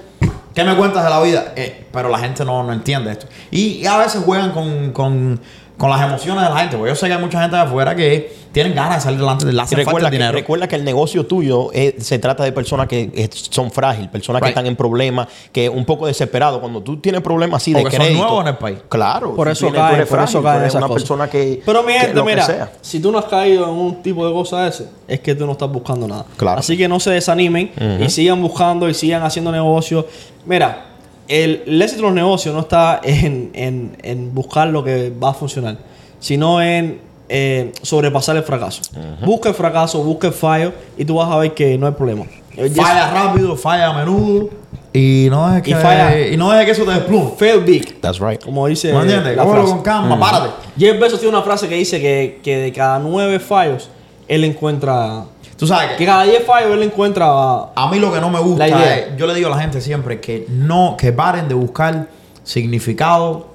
¿qué 0.55 0.65
me 0.65 0.75
cuentas 0.75 1.05
de 1.05 1.11
la 1.11 1.21
vida? 1.21 1.53
Eh, 1.55 1.87
pero 1.93 2.09
la 2.09 2.19
gente 2.19 2.45
no, 2.47 2.63
no 2.65 2.73
entiende 2.73 3.13
esto. 3.13 3.27
Y, 3.51 3.81
y 3.83 3.87
a 3.87 3.99
veces 3.99 4.23
juegan 4.25 4.53
con, 4.53 4.93
con, 4.93 5.39
con 5.77 5.91
las 5.91 6.01
emociones 6.03 6.43
de 6.45 6.49
la 6.51 6.57
gente. 6.61 6.77
Porque 6.77 6.91
yo 6.93 6.97
sé 6.97 7.07
que 7.07 7.13
hay 7.15 7.21
mucha 7.21 7.41
gente 7.41 7.57
de 7.57 7.63
afuera 7.63 7.95
que 7.95 8.47
tienen 8.53 8.75
ganas 8.75 8.95
de 8.97 9.01
salir 9.03 9.19
delante 9.21 9.45
de 9.45 9.53
la 9.53 9.65
Y 9.71 9.75
recuerda, 9.75 9.91
falta 9.93 10.11
que, 10.11 10.17
dinero. 10.17 10.33
recuerda 10.33 10.67
que 10.69 10.77
el 10.77 10.85
negocio 10.85 11.27
tuyo 11.27 11.71
es- 11.73 12.07
se 12.07 12.19
trata 12.19 12.43
de 12.45 12.53
personas 12.53 12.89
que 12.89 13.29
son 13.51 13.71
frágiles, 13.71 14.09
personas 14.09 14.41
que 14.41 14.49
están 14.49 14.65
en 14.67 14.75
problemas, 14.77 15.29
que 15.53 15.69
un 15.69 15.85
poco 15.85 16.07
desesperados. 16.07 16.61
Cuando 16.61 16.81
tú 16.83 16.97
tienes 16.97 17.21
problemas 17.21 17.63
así 17.63 17.75
de 17.75 17.85
que 17.85 17.91
son 17.91 18.01
crédito. 18.01 18.23
nuevos 18.23 18.41
en 18.43 18.49
el 18.49 18.57
país. 18.57 18.79
Claro. 18.89 19.35
Por 19.37 19.49
eso 19.49 19.67
tienes- 19.67 19.75
tú 19.75 19.85
caen, 19.85 19.95
eres 19.97 20.09
por 20.09 20.19
eso 20.21 20.41
frágil, 20.41 20.43
tú 20.43 20.49
eres 20.57 20.69
esas 20.69 20.79
una 20.79 20.89
cosas. 20.89 21.03
persona 21.03 21.29
que. 21.31 21.63
Pero 21.67 21.83
mi 21.83 21.93
gente, 21.93 22.15
que 22.15 22.23
mira, 22.23 22.47
sea. 22.47 22.73
si 22.81 23.01
tú 23.01 23.13
no 23.13 23.19
has 23.19 23.27
caído 23.27 23.65
en 23.65 23.71
un 23.75 24.03
tipo 24.03 24.27
de 24.27 24.33
cosas 24.33 24.75
ese, 24.75 24.89
es 25.07 25.21
que 25.21 25.35
tú 25.35 25.45
no 25.45 25.53
estás 25.53 25.71
buscando 25.71 26.09
nada. 26.09 26.25
Claro. 26.39 26.59
Así 26.59 26.79
que 26.79 26.89
no 26.89 26.99
se 26.99 27.11
desanimen 27.11 27.73
y 28.01 28.09
sigan 28.09 28.41
buscando 28.41 28.89
y 28.89 28.95
sigan 28.95 29.23
haciendo 29.23 29.53
negocios. 29.53 30.07
Mira, 30.47 30.87
el, 31.29 31.63
el 31.67 31.83
éxito 31.83 32.03
de 32.03 32.09
los 32.09 32.15
negocios 32.15 32.55
no 32.55 32.61
está 32.61 33.01
en, 33.03 33.51
en- 33.55 33.97
en 34.03 34.35
buscar 34.35 34.69
lo 34.69 34.83
que 34.85 35.11
va 35.11 35.31
a 35.31 35.35
funcionar, 35.35 35.77
sino 36.21 36.61
en 36.63 37.01
eh, 37.29 37.73
sobrepasar 37.83 38.37
el 38.37 38.43
fracaso. 38.45 38.83
Busca 39.25 39.49
el 39.49 39.55
fracaso, 39.55 40.03
busca 40.03 40.29
el 40.29 40.33
fallo 40.33 40.73
y 40.97 41.05
tú 41.05 41.17
vas 41.17 41.31
a 41.31 41.37
ver 41.39 41.55
que 41.55 41.77
no 41.79 41.87
hay 41.87 41.93
problema. 41.93 42.25
Eh, 42.57 42.69
yes, 42.69 42.77
Falla 42.77 43.11
rápido, 43.13 43.57
falla 43.57 43.89
a 43.89 43.93
menudo. 43.99 44.51
Y 44.93 45.27
no 45.31 45.47
dejes 45.49 45.63
que, 45.63 45.71
Y 45.73 45.75
falla. 45.75 46.27
y 46.29 46.37
no 46.39 46.51
dejes 46.51 46.65
que 46.65 46.71
eso 46.73 46.85
te 46.85 46.93
desplume. 46.99 47.33
Fail 47.37 47.61
big. 47.61 48.01
That's 48.01 48.19
right. 48.19 48.43
Como 48.43 48.67
dice 48.67 48.93
¿No 48.93 49.03
entiendes? 49.03 49.37
la 49.37 49.43
Cógelo 49.43 49.63
frase. 49.63 49.75
con 49.75 49.83
calma, 49.85 50.19
párate. 50.19 50.51
Jeff 50.79 50.99
Bezos 50.99 51.21
tiene 51.21 51.37
una 51.37 51.45
frase 51.45 51.69
que 51.69 51.75
dice 51.75 52.01
que, 52.01 52.41
que 52.43 52.57
de 52.57 52.73
cada 52.73 52.99
nueve 52.99 53.39
fallos, 53.41 53.91
él 54.29 54.45
encuentra... 54.45 55.25
Tú 55.59 55.67
sabes 55.67 55.93
Que 55.93 55.97
que 55.99 56.07
cada 56.07 56.25
diez 56.25 56.45
fallos, 56.45 56.73
él 56.75 56.83
encuentra... 56.83 57.27
a 57.75 57.89
mí 57.91 57.99
lo 57.99 58.13
que 58.13 58.21
no 58.21 58.29
me 58.31 58.39
gusta 58.41 58.67
La 58.67 58.69
idea. 58.79 58.97
es, 58.99 59.17
yo 59.17 59.27
le 59.27 59.35
digo 59.35 59.49
a 59.49 59.57
la 59.57 59.63
gente 59.63 59.81
siempre 59.81 60.21
que 60.21 60.47
no, 60.51 60.97
que 60.99 61.13
paren 61.13 61.49
de 61.49 61.55
buscar 61.55 62.09
significado 62.45 63.49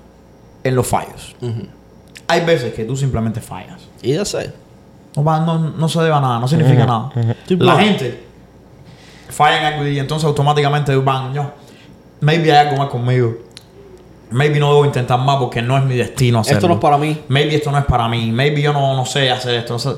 en 0.63 0.75
los 0.75 0.87
fallos. 0.87 1.35
Hay 2.27 2.41
veces 2.45 2.73
que 2.73 2.85
tú 2.85 2.95
simplemente 2.95 3.39
fallas. 3.41 3.81
Y 4.01 4.13
ya 4.13 4.25
sé. 4.25 4.51
No, 5.15 5.23
va- 5.23 5.41
no, 5.41 5.59
no 5.59 5.89
se 5.89 5.99
debe 6.01 6.13
a 6.15 6.21
nada, 6.21 6.39
no 6.39 6.47
significa 6.47 6.85
nada. 6.85 7.11
Sí, 7.47 7.55
La 7.57 7.77
gente 7.77 8.23
falla 9.29 9.59
en 9.59 9.73
algo 9.73 9.87
y 9.87 9.99
entonces 9.99 10.25
automáticamente 10.25 10.95
van, 10.97 11.33
yo, 11.33 11.51
maybe 12.21 12.51
hay 12.51 12.67
algo 12.67 12.77
más 12.77 12.89
conmigo. 12.89 13.35
Maybe 14.29 14.59
no 14.59 14.67
debo 14.73 14.85
intentar 14.85 15.19
más 15.19 15.37
porque 15.37 15.61
no 15.61 15.77
es 15.77 15.83
mi 15.83 15.95
destino 15.97 16.39
hacerlo. 16.39 16.57
Esto 16.59 16.67
no 16.69 16.73
es 16.75 16.79
para 16.79 16.97
mí. 16.97 17.21
Maybe 17.27 17.55
esto 17.55 17.69
no 17.69 17.77
es 17.77 17.83
para 17.85 18.07
mí. 18.07 18.31
Maybe 18.31 18.61
yo 18.61 18.71
no, 18.71 18.95
no 18.95 19.05
sé 19.05 19.29
hacer 19.29 19.55
esto. 19.55 19.73
no 19.73 19.79
sé. 19.79 19.89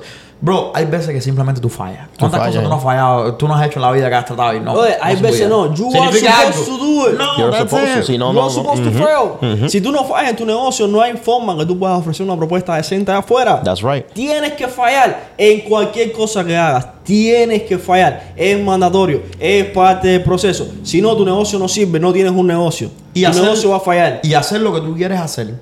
Bro, 0.44 0.74
hay 0.76 0.84
veces 0.84 1.12
que 1.12 1.22
simplemente 1.22 1.62
tú 1.62 1.70
fallas. 1.70 2.10
¿Cuántas 2.20 2.38
fallas, 2.42 2.56
cosas 2.56 2.64
tú 2.64 2.70
no 2.70 2.76
has 2.76 2.84
fallado? 2.84 3.36
Tú 3.36 3.48
no 3.48 3.56
has 3.56 3.66
hecho 3.66 3.80
en 3.80 3.82
la 3.84 3.92
vida 3.94 4.10
que 4.10 4.16
has 4.16 4.26
tratado 4.26 4.54
y 4.54 4.60
no. 4.60 4.74
Oye, 4.74 4.94
hay 5.02 5.16
veces 5.16 5.48
no. 5.48 5.74
You 5.74 5.88
are 5.88 6.12
supposed 6.12 6.28
algo. 6.28 6.66
to 6.66 6.78
do 6.84 7.10
it. 7.10 7.18
No, 7.18 7.38
You're 7.38 7.58
supposed 7.60 7.96
to, 7.96 8.04
si 8.04 8.18
no, 8.18 8.50
supposed 8.50 8.84
to 8.84 8.92
fail. 8.92 9.70
Si 9.70 9.80
tú 9.80 9.94
no 9.94 10.04
fallas 10.04 10.32
en 10.32 10.36
tu 10.36 10.46
negocio, 10.46 10.86
no 10.86 11.02
hay 11.02 11.14
forma 11.14 11.56
que 11.58 11.66
tú 11.66 11.80
puedas 11.80 11.98
ofrecer 11.98 12.26
una 12.26 12.36
propuesta 12.36 12.76
decente 12.76 13.10
allá 13.10 13.20
afuera. 13.22 13.62
That's 13.64 13.82
right. 13.82 14.06
Tienes 14.12 14.52
que 14.52 14.68
fallar 14.68 15.30
en 15.38 15.62
cualquier 15.62 16.12
cosa 16.12 16.44
que 16.44 16.58
hagas. 16.58 16.88
Tienes 17.06 17.62
que 17.64 17.78
fallar. 17.78 18.34
Es 18.36 18.62
mandatorio. 18.62 19.22
Es 19.40 19.64
parte 19.68 20.10
del 20.10 20.24
proceso. 20.24 20.68
Si 20.84 21.02
no, 21.02 21.16
tu 21.16 21.24
negocio 21.24 21.58
no 21.58 21.70
sirve. 21.70 22.02
No 22.02 22.12
tienes 22.12 22.34
un 22.34 22.48
negocio. 22.48 22.90
Y 23.14 23.24
tu 23.24 23.30
hacer- 23.30 23.44
negocio 23.44 23.70
va 23.70 23.78
a 23.78 23.80
fallar. 23.80 24.20
Y 24.24 24.34
hacer 24.34 24.60
lo 24.60 24.74
que 24.74 24.82
tú 24.82 24.94
quieres 24.94 25.22
hacer. 25.22 25.54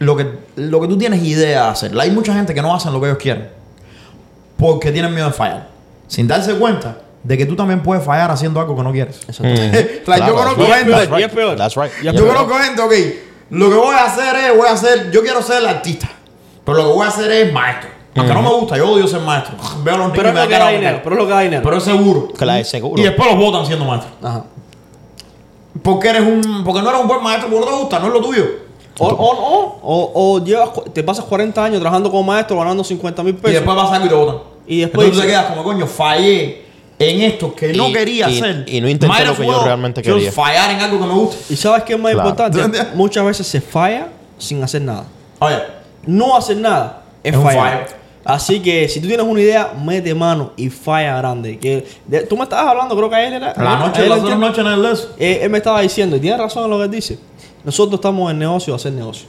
Lo 0.00 0.16
que, 0.16 0.26
lo 0.56 0.80
que 0.80 0.88
tú 0.88 0.98
tienes 0.98 1.22
idea 1.22 1.66
de 1.66 1.68
hacer. 1.70 2.00
Hay 2.00 2.10
mucha 2.10 2.34
gente 2.34 2.52
que 2.52 2.62
no 2.62 2.74
hacen 2.74 2.92
lo 2.92 3.00
que 3.00 3.06
ellos 3.06 3.18
quieren. 3.18 3.61
Porque 4.62 4.92
tienen 4.92 5.12
miedo 5.12 5.26
de 5.28 5.32
fallar. 5.34 5.68
Sin 6.06 6.26
darse 6.28 6.54
cuenta 6.54 6.98
de 7.22 7.36
que 7.38 7.46
tú 7.46 7.54
también 7.56 7.82
puedes 7.82 8.04
fallar 8.04 8.30
haciendo 8.30 8.60
algo 8.60 8.76
que 8.76 8.82
no 8.82 8.92
quieres. 8.92 9.20
Like, 9.40 10.02
Claro, 10.04 10.26
yo 10.26 10.34
conozco 10.34 10.62
that's 10.64 10.68
right, 10.68 10.76
gente. 10.78 10.92
that's 10.92 11.10
right, 11.10 11.20
Y 11.20 11.22
es 11.24 11.32
peor. 11.32 11.56
That's 11.56 11.76
right. 11.76 11.90
Y 12.02 12.08
es 12.08 12.14
Yo 12.14 12.24
peor. 12.24 12.36
conozco 12.36 12.58
gente, 12.58 12.80
ok. 12.82 12.92
Lo 13.50 13.68
que 13.68 13.76
voy 13.76 13.94
a 13.94 14.04
hacer 14.04 14.36
es, 14.36 14.56
voy 14.56 14.66
a 14.68 14.72
hacer, 14.72 15.10
yo 15.10 15.20
quiero 15.22 15.42
ser 15.42 15.58
el 15.58 15.66
artista. 15.66 16.08
Pero 16.64 16.78
lo 16.78 16.84
que 16.88 16.92
voy 16.94 17.04
a 17.06 17.08
hacer 17.08 17.30
es 17.30 17.52
maestro. 17.52 17.90
Aunque 18.14 18.34
no 18.34 18.42
me 18.42 18.48
gusta, 18.50 18.76
yo 18.76 18.90
odio 18.90 19.06
ser 19.06 19.20
maestro. 19.20 19.56
Veo 19.84 19.94
a 19.94 19.98
los 19.98 20.10
Pero 20.12 20.28
y 20.28 20.30
es 20.30 20.34
lo 20.34 20.48
que 20.48 20.58
da 20.58 20.68
dinero. 20.70 21.00
Pero 21.02 21.14
es 21.16 21.20
lo 21.22 21.26
que 21.28 21.32
da 21.34 21.40
dinero. 21.40 21.62
Pero 21.62 21.76
es 21.78 21.82
seguro. 21.84 22.28
Claro, 22.36 22.60
es 22.60 22.68
seguro. 22.68 23.00
Y 23.00 23.04
después 23.04 23.28
los 23.30 23.38
votan 23.38 23.66
siendo 23.66 23.84
maestro. 23.84 24.10
Ajá. 24.22 24.44
Porque 25.82 26.08
eres 26.08 26.22
un. 26.22 26.62
Porque 26.64 26.82
no 26.82 26.90
eres 26.90 27.00
un 27.00 27.08
buen 27.08 27.22
maestro, 27.22 27.48
porque 27.50 27.64
no 27.66 27.72
te 27.72 27.78
gusta, 27.80 27.98
no 27.98 28.06
es 28.08 28.12
lo 28.12 28.20
tuyo. 28.20 28.44
O, 28.98 29.06
o, 29.08 29.30
o, 29.30 29.80
o, 29.82 30.34
o 30.34 30.44
llevas, 30.44 30.68
te 30.92 31.02
pasas 31.02 31.24
40 31.24 31.64
años 31.64 31.80
trabajando 31.80 32.10
como 32.10 32.22
maestro, 32.24 32.58
ganando 32.58 32.84
50 32.84 33.22
mil 33.22 33.34
Y 33.34 33.36
pesos. 33.38 33.54
después 33.54 33.74
pasa 33.76 33.94
algo 33.94 34.06
y 34.06 34.08
te 34.10 34.14
botan. 34.14 34.36
Y 34.66 34.80
después 34.80 35.06
Entonces 35.06 35.22
te 35.26 35.26
dice- 35.28 35.40
quedas 35.42 35.46
como, 35.56 35.64
coño, 35.64 35.86
fallé 35.86 36.62
en 36.98 37.20
esto 37.22 37.54
que 37.54 37.72
no 37.72 37.92
quería 37.92 38.30
y- 38.30 38.38
hacer. 38.38 38.64
y 38.68 38.80
no 38.80 38.88
intenté 38.88 39.24
lo 39.24 39.36
que 39.36 39.44
yo 39.46 39.64
realmente 39.64 40.02
quería. 40.02 40.30
fallar 40.32 40.70
en 40.70 40.80
algo 40.80 41.00
que 41.00 41.06
me 41.06 41.14
gusta. 41.14 41.36
¿Y 41.52 41.56
sabes 41.56 41.82
qué 41.82 41.94
es 41.94 41.98
más 41.98 42.12
Claro. 42.12 42.28
importante? 42.30 42.82
Muchas 42.94 43.24
veces 43.24 43.46
se 43.46 43.60
falla 43.60 44.08
sin 44.38 44.62
hacer 44.62 44.82
nada. 44.82 45.04
Oye, 45.40 45.56
No 46.06 46.36
hacer 46.36 46.56
nada 46.56 47.02
es, 47.22 47.32
Es 47.34 47.40
fallar. 47.40 47.86
fallo. 47.86 47.96
Así 48.24 48.60
que 48.60 48.88
si 48.88 49.00
tú 49.00 49.06
tienes 49.08 49.24
una 49.26 49.40
idea, 49.40 49.72
mete 49.84 50.14
mano 50.14 50.52
y 50.56 50.68
falla 50.68 51.16
grande. 51.18 51.58
Que 51.58 51.84
de- 52.06 52.22
tú 52.22 52.36
me 52.36 52.44
estabas 52.44 52.66
hablando, 52.68 52.96
creo 52.96 53.08
que 53.10 53.16
a 53.16 53.24
él 53.26 53.34
era. 53.34 53.54
la 53.56 53.76
noche, 53.78 54.04
él 54.06 54.10
otras 54.12 54.38
noches 54.38 54.58
en 54.58 54.66
el 54.66 54.82
les. 54.82 55.08
Eh, 55.18 55.40
él 55.42 55.50
me 55.50 55.58
estaba 55.58 55.80
diciendo, 55.80 56.16
y 56.16 56.20
tiene 56.20 56.36
razón 56.36 56.64
en 56.64 56.70
lo 56.70 56.78
que 56.78 56.84
él 56.84 56.90
dice. 56.90 57.18
Nosotros 57.64 57.94
estamos 58.00 58.30
en 58.32 58.38
negocio 58.40 58.74
hacer 58.74 58.92
negocio. 58.92 59.26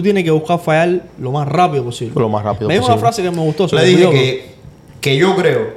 Tú 0.00 0.04
tienes 0.04 0.24
que 0.24 0.30
buscar 0.30 0.58
fallar 0.58 1.02
lo 1.18 1.30
más 1.30 1.46
rápido 1.46 1.84
posible. 1.84 2.18
Lo 2.18 2.30
más 2.30 2.42
rápido 2.42 2.68
Me 2.68 2.72
dijo 2.72 2.86
una 2.86 2.94
posible. 2.94 3.10
frase 3.12 3.22
que 3.22 3.30
me 3.30 3.42
gustó. 3.44 3.66
Le 3.76 3.84
dije 3.84 4.10
que, 4.10 4.54
que 4.98 5.16
yo 5.18 5.36
creo 5.36 5.74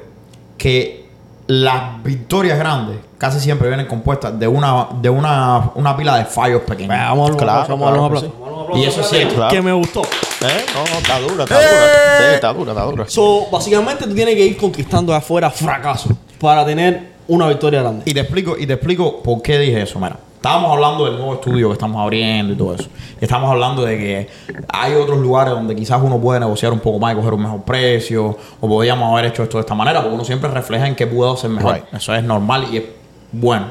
que 0.58 1.04
las 1.48 2.02
victorias 2.02 2.58
grandes 2.58 3.00
casi 3.18 3.42
siempre 3.42 3.68
vienen 3.68 3.86
compuestas 3.86 4.40
de 4.40 4.48
una, 4.48 4.88
de 5.02 5.10
una, 5.10 5.72
una 5.76 5.98
pila 5.98 6.20
de 6.20 6.24
fallos 6.24 6.62
pequeños. 6.62 6.96
Vamos 6.98 7.32
a 7.32 7.36
Claro, 7.36 7.52
aplauso, 7.64 7.72
vamos 7.74 7.88
claro 7.90 8.04
a 8.04 8.08
aplauso. 8.08 8.78
Y 8.78 8.86
eso 8.86 9.02
es 9.02 9.10
cierto, 9.10 9.36
claro. 9.36 9.52
Que 9.54 9.62
me 9.62 9.74
gustó. 9.74 10.04
¿Eh? 10.04 10.66
No, 10.74 10.86
no, 10.86 11.00
está 11.00 11.20
dura, 11.20 11.44
está 11.44 11.56
dura. 11.56 12.18
Sí, 12.18 12.36
está 12.36 12.54
dura, 12.54 12.72
está 12.72 12.84
dura. 12.86 13.06
So, 13.10 13.48
básicamente 13.52 14.06
tú 14.06 14.16
tienes 14.16 14.36
que 14.36 14.46
ir 14.46 14.56
conquistando 14.56 15.14
afuera 15.14 15.52
fracasos 15.52 16.14
para 16.40 16.66
tener 16.66 17.12
una 17.28 17.50
victoria 17.50 17.82
grande. 17.82 18.04
Y 18.06 18.14
te 18.14 18.22
explico, 18.22 18.56
y 18.58 18.66
te 18.66 18.72
explico 18.72 19.22
por 19.22 19.42
qué 19.42 19.60
dije 19.60 19.82
eso. 19.82 20.00
Mira, 20.00 20.18
estábamos 20.44 20.74
hablando 20.74 21.06
del 21.06 21.16
nuevo 21.16 21.36
estudio 21.36 21.70
que 21.70 21.74
estamos 21.74 22.02
abriendo 22.02 22.52
y 22.52 22.58
todo 22.58 22.76
eso. 22.76 22.90
Estamos 23.22 23.50
hablando 23.50 23.86
de 23.86 23.98
que 23.98 24.30
hay 24.68 24.94
otros 24.94 25.20
lugares 25.20 25.54
donde 25.54 25.74
quizás 25.74 26.02
uno 26.04 26.20
puede 26.20 26.42
negociar 26.42 26.74
un 26.74 26.82
poco 26.82 27.00
más 27.00 27.14
y 27.14 27.16
coger 27.16 27.34
un 27.36 27.44
mejor 27.44 27.62
precio. 27.62 28.38
O 28.60 28.68
podríamos 28.68 29.10
haber 29.10 29.32
hecho 29.32 29.44
esto 29.44 29.56
de 29.56 29.62
esta 29.62 29.74
manera, 29.74 30.02
porque 30.02 30.16
uno 30.16 30.26
siempre 30.26 30.50
refleja 30.50 30.86
en 30.86 30.96
qué 30.96 31.08
puedo 31.08 31.32
hacer 31.32 31.50
mejor. 31.50 31.76
Right. 31.76 31.86
Eso 31.94 32.14
es 32.14 32.26
normal 32.26 32.68
y 32.70 32.76
es 32.76 32.84
bueno. 33.32 33.68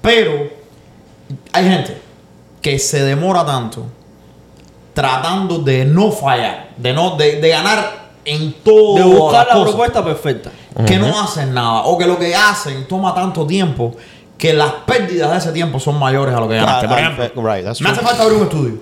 Pero 0.00 0.48
hay 1.52 1.64
gente 1.64 2.00
que 2.62 2.78
se 2.78 3.02
demora 3.02 3.44
tanto 3.44 3.84
tratando 4.94 5.58
de 5.58 5.84
no 5.84 6.10
fallar, 6.10 6.70
de 6.78 6.94
no, 6.94 7.16
de, 7.18 7.38
de 7.38 7.48
ganar 7.50 8.08
en 8.24 8.54
todo. 8.64 8.94
De 8.94 9.04
buscar 9.04 9.46
la 9.46 9.62
propuesta 9.62 10.02
perfecta. 10.02 10.50
que 10.86 10.98
no 10.98 11.20
hacen 11.20 11.52
nada 11.52 11.82
o 11.82 11.98
que 11.98 12.06
lo 12.06 12.18
que 12.18 12.34
hacen 12.34 12.88
toma 12.88 13.14
tanto 13.14 13.46
tiempo 13.46 13.94
que 14.38 14.54
las 14.54 14.72
pérdidas 14.86 15.32
de 15.32 15.36
ese 15.38 15.52
tiempo 15.52 15.80
son 15.80 15.98
mayores 15.98 16.34
a 16.34 16.40
lo 16.40 16.48
que 16.48 16.54
ganaste. 16.54 16.88
Por 16.88 16.98
ejemplo, 16.98 17.52
right, 17.52 17.64
that's 17.64 17.80
me 17.80 17.90
hace 17.90 18.00
falta 18.00 18.22
abrir 18.22 18.38
un 18.38 18.44
estudio. 18.44 18.78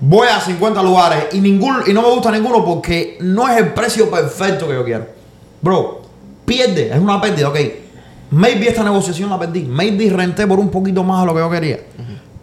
Voy 0.00 0.28
a 0.28 0.40
50 0.40 0.82
lugares 0.82 1.26
y 1.32 1.40
ningún 1.40 1.82
y 1.86 1.92
no 1.92 2.02
me 2.02 2.08
gusta 2.08 2.30
ninguno 2.30 2.64
porque 2.64 3.18
no 3.20 3.48
es 3.48 3.58
el 3.58 3.72
precio 3.74 4.10
perfecto 4.10 4.66
que 4.66 4.74
yo 4.74 4.84
quiero. 4.84 5.06
Bro, 5.60 6.02
pierde, 6.44 6.90
es 6.92 6.98
una 6.98 7.20
pérdida, 7.20 7.48
ok. 7.48 7.58
Maybe 8.30 8.68
esta 8.68 8.82
negociación 8.82 9.30
la 9.30 9.38
perdí. 9.38 9.62
Maybe 9.64 10.08
renté 10.10 10.46
por 10.46 10.58
un 10.58 10.70
poquito 10.70 11.04
más 11.04 11.20
de 11.20 11.26
lo 11.26 11.34
que 11.34 11.40
yo 11.40 11.50
quería. 11.50 11.80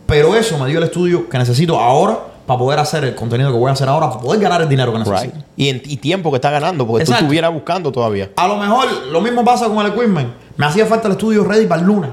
Pero 0.06 0.36
eso 0.36 0.58
me 0.58 0.68
dio 0.70 0.78
el 0.78 0.86
estudio 0.86 1.28
que 1.28 1.38
necesito 1.38 1.80
ahora 1.80 2.20
para 2.50 2.58
poder 2.58 2.80
hacer 2.80 3.04
el 3.04 3.14
contenido 3.14 3.52
que 3.52 3.58
voy 3.60 3.70
a 3.70 3.74
hacer 3.74 3.88
ahora, 3.88 4.10
para 4.10 4.22
poder 4.22 4.42
ganar 4.42 4.64
el 4.64 4.68
dinero 4.68 4.92
que 4.92 4.98
necesito. 4.98 5.36
Right. 5.36 5.46
Y, 5.56 5.70
en- 5.70 5.82
y 5.86 5.98
tiempo 5.98 6.32
que 6.32 6.38
está 6.38 6.50
ganando, 6.50 6.88
porque 6.88 7.04
Exacto. 7.04 7.20
tú 7.20 7.26
estuvieras 7.26 7.54
buscando 7.54 7.92
todavía. 7.92 8.32
A 8.38 8.48
lo 8.48 8.58
mejor 8.58 8.88
lo 9.12 9.22
mismo 9.22 9.46
pasa 9.46 9.68
con 9.68 9.78
el 9.86 9.92
equipment. 9.94 10.30
Me 10.58 10.66
hacía 10.66 10.88
falta 10.88 11.08
el 11.08 11.12
estudio 11.12 11.44
ready 11.44 11.68
para 11.68 11.82
el 11.82 11.86
lunes. 11.88 12.10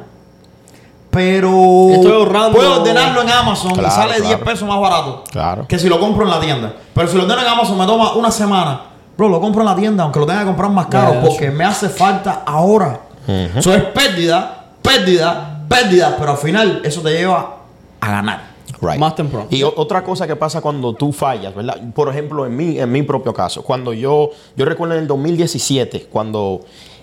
Pero 1.11 1.89
Estoy 1.93 2.12
ahorrando. 2.12 2.53
puedo 2.53 2.82
ordenarlo 2.82 3.22
en 3.22 3.30
Amazon 3.30 3.72
Claro, 3.72 3.89
y 3.89 3.91
sale 3.91 4.14
claro. 4.16 4.26
10 4.37 4.39
pesos 4.41 4.68
más 4.68 4.78
barato 4.78 5.24
Claro. 5.32 5.66
que 5.66 5.78
si 5.78 5.89
lo 5.89 5.99
compro 5.99 6.24
en 6.24 6.30
la 6.30 6.39
tienda. 6.41 6.74
Pero 6.95 7.09
si 7.09 7.16
lo 7.16 7.22
ordeno 7.22 7.41
en 7.41 7.49
Amazon 7.49 7.78
me 7.78 7.87
toma 7.87 8.12
una 8.12 8.30
semana. 8.30 8.80
Bro, 9.16 9.30
lo 9.30 9.41
compro 9.41 9.62
en 9.62 9.68
la 9.68 9.74
tienda, 9.74 10.03
aunque 10.05 10.18
lo 10.20 10.26
tenga 10.26 10.41
que 10.41 10.47
comprar 10.47 10.70
más 10.70 10.87
caro, 10.89 11.22
porque 11.22 11.51
me 11.51 11.64
hace 11.64 11.89
falta 11.89 12.43
ahora. 12.45 13.01
Eso 13.26 13.72
es 13.72 13.82
pérdida, 13.84 14.66
pérdida, 14.82 15.62
pérdida, 15.66 16.14
pero 16.18 16.32
al 16.32 16.37
final 16.37 16.82
eso 16.84 17.01
te 17.01 17.12
lleva 17.16 17.55
a 17.99 18.11
ganar. 18.11 18.55
Right. 18.80 18.98
Más 18.98 19.14
temprano. 19.14 19.46
Y 19.50 19.62
otra 19.62 20.04
cosa 20.04 20.26
que 20.26 20.36
pasa 20.36 20.60
cuando 20.60 20.94
tú 20.94 21.12
fallas, 21.12 21.54
¿verdad? 21.54 21.80
Por 21.94 22.08
ejemplo, 22.08 22.46
en 22.46 22.56
mi, 22.56 22.78
en 22.78 22.90
mi 22.92 23.02
propio 23.02 23.32
caso, 23.32 23.62
cuando 23.62 23.92
yo, 23.92 24.30
yo 24.56 24.64
recuerdo 24.64 24.94
en 24.94 25.00
el 25.02 25.06
2017, 25.06 26.08
cuando 26.10 26.60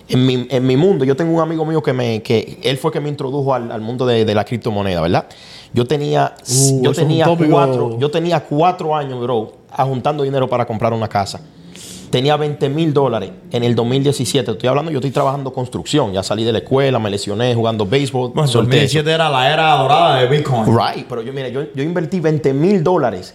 en 0.08 0.26
mi, 0.26 0.46
en 0.50 0.66
mi 0.66 0.76
mundo, 0.76 1.04
yo 1.04 1.16
tengo 1.16 1.34
un 1.34 1.40
amigo 1.40 1.64
mío 1.64 1.82
que 1.82 1.92
me, 1.92 2.22
que 2.22 2.58
él 2.62 2.76
fue 2.78 2.92
que 2.92 3.00
me 3.00 3.08
introdujo 3.08 3.54
al, 3.54 3.72
al 3.72 3.80
mundo 3.80 4.06
de, 4.06 4.24
de 4.24 4.34
la 4.34 4.44
criptomoneda, 4.44 5.00
¿verdad? 5.00 5.26
Yo 5.72 5.86
tenía, 5.86 6.34
Uh, 6.46 6.82
yo 6.82 6.92
tenía 6.92 7.26
cuatro, 7.26 7.98
yo 7.98 8.10
tenía 8.10 8.40
cuatro 8.44 8.94
años, 8.94 9.20
bro, 9.20 9.52
ajuntando 9.70 10.22
dinero 10.22 10.48
para 10.48 10.66
comprar 10.66 10.92
una 10.92 11.08
casa. 11.08 11.40
Tenía 12.14 12.36
20 12.36 12.68
mil 12.68 12.94
dólares 12.94 13.32
en 13.50 13.64
el 13.64 13.74
2017. 13.74 14.52
Estoy 14.52 14.68
hablando, 14.68 14.92
yo 14.92 14.98
estoy 14.98 15.10
trabajando 15.10 15.52
construcción. 15.52 16.12
Ya 16.12 16.22
salí 16.22 16.44
de 16.44 16.52
la 16.52 16.58
escuela, 16.58 17.00
me 17.00 17.10
lesioné 17.10 17.52
jugando 17.56 17.86
béisbol. 17.86 18.30
Bueno, 18.32 18.46
solté 18.46 18.84
eso. 18.84 18.98
2017 19.00 19.10
era 19.10 19.28
la 19.28 19.52
era 19.52 19.72
dorada 19.78 20.20
de 20.20 20.28
Bitcoin. 20.28 20.64
Right, 20.66 21.06
pero 21.08 21.22
yo, 21.22 21.32
mira, 21.32 21.48
yo, 21.48 21.64
yo 21.74 21.82
invertí 21.82 22.20
20 22.20 22.52
mil 22.52 22.84
dólares 22.84 23.34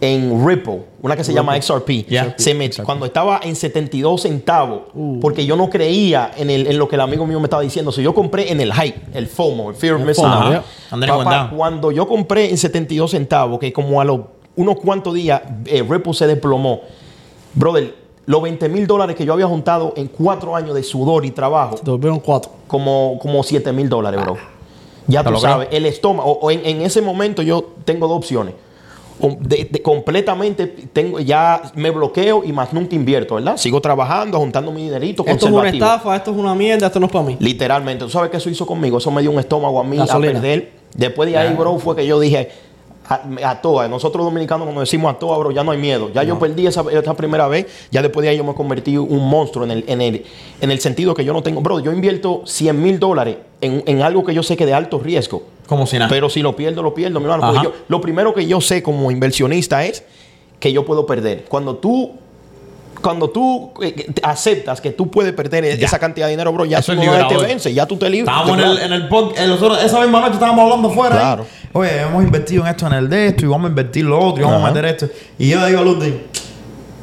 en 0.00 0.48
Ripple, 0.48 0.84
una 1.02 1.14
que 1.14 1.24
se 1.24 1.34
llama 1.34 1.60
XRP. 1.60 2.06
Yeah. 2.08 2.34
Se 2.38 2.54
me- 2.54 2.70
cuando 2.70 3.04
estaba 3.04 3.38
en 3.42 3.54
72 3.54 4.22
centavos, 4.22 4.84
Uh. 4.94 5.20
porque 5.20 5.44
yo 5.44 5.54
no 5.54 5.68
creía 5.68 6.30
en, 6.38 6.48
el, 6.48 6.68
en 6.68 6.78
lo 6.78 6.88
que 6.88 6.94
el 6.94 7.02
amigo 7.02 7.26
mío 7.26 7.38
me 7.38 7.44
estaba 7.44 7.60
diciendo. 7.60 7.92
So, 7.92 8.00
yo 8.00 8.14
compré 8.14 8.50
en 8.50 8.62
el 8.62 8.72
hype, 8.72 8.98
el 9.12 9.26
FOMO, 9.26 9.68
el 9.68 9.76
Fear 9.76 9.96
of 9.96 10.00
Missing 10.06 10.24
Out. 10.24 10.62
cuando 11.54 11.90
yo 11.92 12.08
compré 12.08 12.48
en 12.48 12.56
72 12.56 13.10
centavos, 13.10 13.58
que 13.58 13.74
como 13.74 14.00
a 14.00 14.06
los 14.06 14.20
unos 14.56 14.76
cuantos 14.76 15.12
días 15.12 15.42
eh, 15.66 15.84
Ripple 15.86 16.14
se 16.14 16.26
desplomó, 16.26 16.80
brother, 17.52 18.05
los 18.26 18.42
20 18.42 18.68
mil 18.68 18.86
dólares 18.86 19.16
que 19.16 19.24
yo 19.24 19.32
había 19.32 19.46
juntado 19.46 19.92
en 19.96 20.08
cuatro 20.08 20.54
años 20.56 20.74
de 20.74 20.82
sudor 20.82 21.24
y 21.24 21.30
trabajo, 21.30 21.76
Te 21.76 21.90
volvieron 21.90 22.20
cuatro. 22.20 22.50
como, 22.66 23.18
como 23.20 23.42
7 23.42 23.72
mil 23.72 23.88
dólares, 23.88 24.20
bro. 24.20 24.36
Ya 25.06 25.22
¿Te 25.22 25.28
tú 25.28 25.34
lo 25.34 25.40
creo? 25.40 25.52
sabes, 25.52 25.68
el 25.70 25.86
estómago, 25.86 26.28
o, 26.32 26.38
o 26.46 26.50
en, 26.50 26.66
en 26.66 26.80
ese 26.82 27.00
momento 27.00 27.42
yo 27.42 27.64
tengo 27.84 28.08
dos 28.08 28.18
opciones. 28.18 28.54
O 29.20 29.28
de- 29.40 29.68
de- 29.70 29.80
completamente 29.80 30.66
tengo, 30.66 31.20
ya 31.20 31.62
me 31.74 31.90
bloqueo 31.90 32.42
y 32.44 32.52
más 32.52 32.72
nunca 32.72 32.94
invierto, 32.96 33.36
¿verdad? 33.36 33.56
Sigo 33.56 33.80
trabajando, 33.80 34.38
juntando 34.38 34.70
mi 34.72 34.82
dinerito 34.84 35.24
Esto 35.26 35.46
es 35.46 35.52
una 35.52 35.68
estafa, 35.70 36.16
esto 36.16 36.32
es 36.32 36.36
una 36.36 36.54
mierda, 36.54 36.88
esto 36.88 37.00
no 37.00 37.06
es 37.06 37.12
para 37.12 37.24
mí. 37.24 37.36
Literalmente. 37.40 38.04
¿Tú 38.04 38.10
sabes 38.10 38.30
qué 38.30 38.36
eso 38.38 38.50
hizo 38.50 38.66
conmigo? 38.66 38.98
Eso 38.98 39.10
me 39.10 39.22
dio 39.22 39.30
un 39.30 39.38
estómago 39.38 39.80
a 39.80 39.84
mí 39.84 39.96
Gasolina. 39.96 40.30
a 40.38 40.42
perder. 40.42 40.72
Después 40.94 41.30
de 41.30 41.38
ahí, 41.38 41.54
bro, 41.54 41.78
fue 41.78 41.94
que 41.96 42.06
yo 42.06 42.18
dije, 42.20 42.50
a, 43.08 43.50
a 43.50 43.60
toa. 43.60 43.88
Nosotros 43.88 44.24
dominicanos 44.24 44.64
cuando 44.64 44.80
decimos 44.80 45.14
a 45.14 45.18
toa, 45.18 45.36
bro, 45.38 45.50
ya 45.50 45.62
no 45.64 45.70
hay 45.72 45.78
miedo. 45.78 46.10
Ya 46.14 46.22
yo 46.22 46.38
perdí 46.38 46.66
esa, 46.66 46.84
esa 46.90 47.14
primera 47.14 47.46
vez. 47.48 47.66
Ya 47.90 48.02
después 48.02 48.22
de 48.24 48.30
ahí 48.30 48.36
yo 48.36 48.44
me 48.44 48.54
convertí 48.54 48.92
en 48.94 49.00
un 49.00 49.28
monstruo 49.28 49.64
en 49.64 49.70
el, 49.70 49.84
en 49.86 50.00
el, 50.00 50.24
en 50.60 50.70
el 50.70 50.80
sentido 50.80 51.14
que 51.14 51.24
yo 51.24 51.32
no 51.32 51.42
tengo... 51.42 51.60
Bro, 51.60 51.80
yo 51.80 51.92
invierto 51.92 52.42
100 52.44 52.82
mil 52.82 52.98
dólares 52.98 53.36
en, 53.60 53.82
en 53.86 54.02
algo 54.02 54.24
que 54.24 54.34
yo 54.34 54.42
sé 54.42 54.56
que 54.56 54.66
de 54.66 54.74
alto 54.74 54.98
riesgo. 54.98 55.42
Como 55.66 55.86
si 55.86 55.98
nada. 55.98 56.08
Pero 56.10 56.28
si 56.30 56.42
lo 56.42 56.54
pierdo, 56.56 56.82
lo 56.82 56.94
pierdo, 56.94 57.18
mi 57.20 57.26
hermano. 57.30 57.62
yo- 57.62 57.72
lo 57.88 58.00
primero 58.00 58.32
que 58.34 58.46
yo 58.46 58.60
sé 58.60 58.82
como 58.82 59.10
inversionista 59.10 59.84
es 59.84 60.04
que 60.60 60.72
yo 60.72 60.84
puedo 60.84 61.06
perder. 61.06 61.44
Cuando 61.48 61.76
tú... 61.76 62.12
Cuando 63.00 63.30
tú 63.30 63.70
eh, 63.82 64.06
aceptas 64.22 64.80
que 64.80 64.90
tú 64.90 65.10
puedes 65.10 65.32
perder 65.32 65.64
esa 65.64 65.98
cantidad 65.98 66.26
de 66.26 66.32
dinero, 66.32 66.52
bro, 66.52 66.64
ya 66.64 66.78
Eso 66.78 66.94
tú 66.94 67.02
no 67.04 67.28
te 67.28 67.36
vence, 67.38 67.72
ya 67.74 67.86
tú 67.86 67.96
te 67.96 68.08
libras. 68.10 68.34
Estábamos 68.40 68.64
en 68.64 68.70
el, 68.70 68.78
en 68.86 68.92
el 68.92 69.08
pod- 69.08 69.34
en 69.36 69.48
los 69.50 69.60
otros- 69.62 69.82
esa 69.84 70.00
misma 70.00 70.20
noche 70.20 70.34
estábamos 70.34 70.64
hablando 70.64 70.88
afuera. 70.88 71.14
ahí. 71.14 71.20
Claro. 71.20 71.46
Oye, 71.72 72.00
hemos 72.02 72.24
invertido 72.24 72.62
en 72.62 72.68
esto, 72.68 72.86
en 72.86 72.92
el 72.94 73.08
de 73.08 73.26
esto, 73.28 73.44
y 73.44 73.48
vamos 73.48 73.66
a 73.66 73.68
invertir 73.70 74.04
lo 74.04 74.18
otro, 74.18 74.42
y 74.42 74.46
vamos 74.46 74.64
a 74.64 74.68
meter 74.72 74.84
esto. 74.86 75.08
Y 75.38 75.48
yo 75.50 75.60
le 75.60 75.66
digo 75.68 75.80
a 75.80 75.82
Ludwig, 75.84 76.14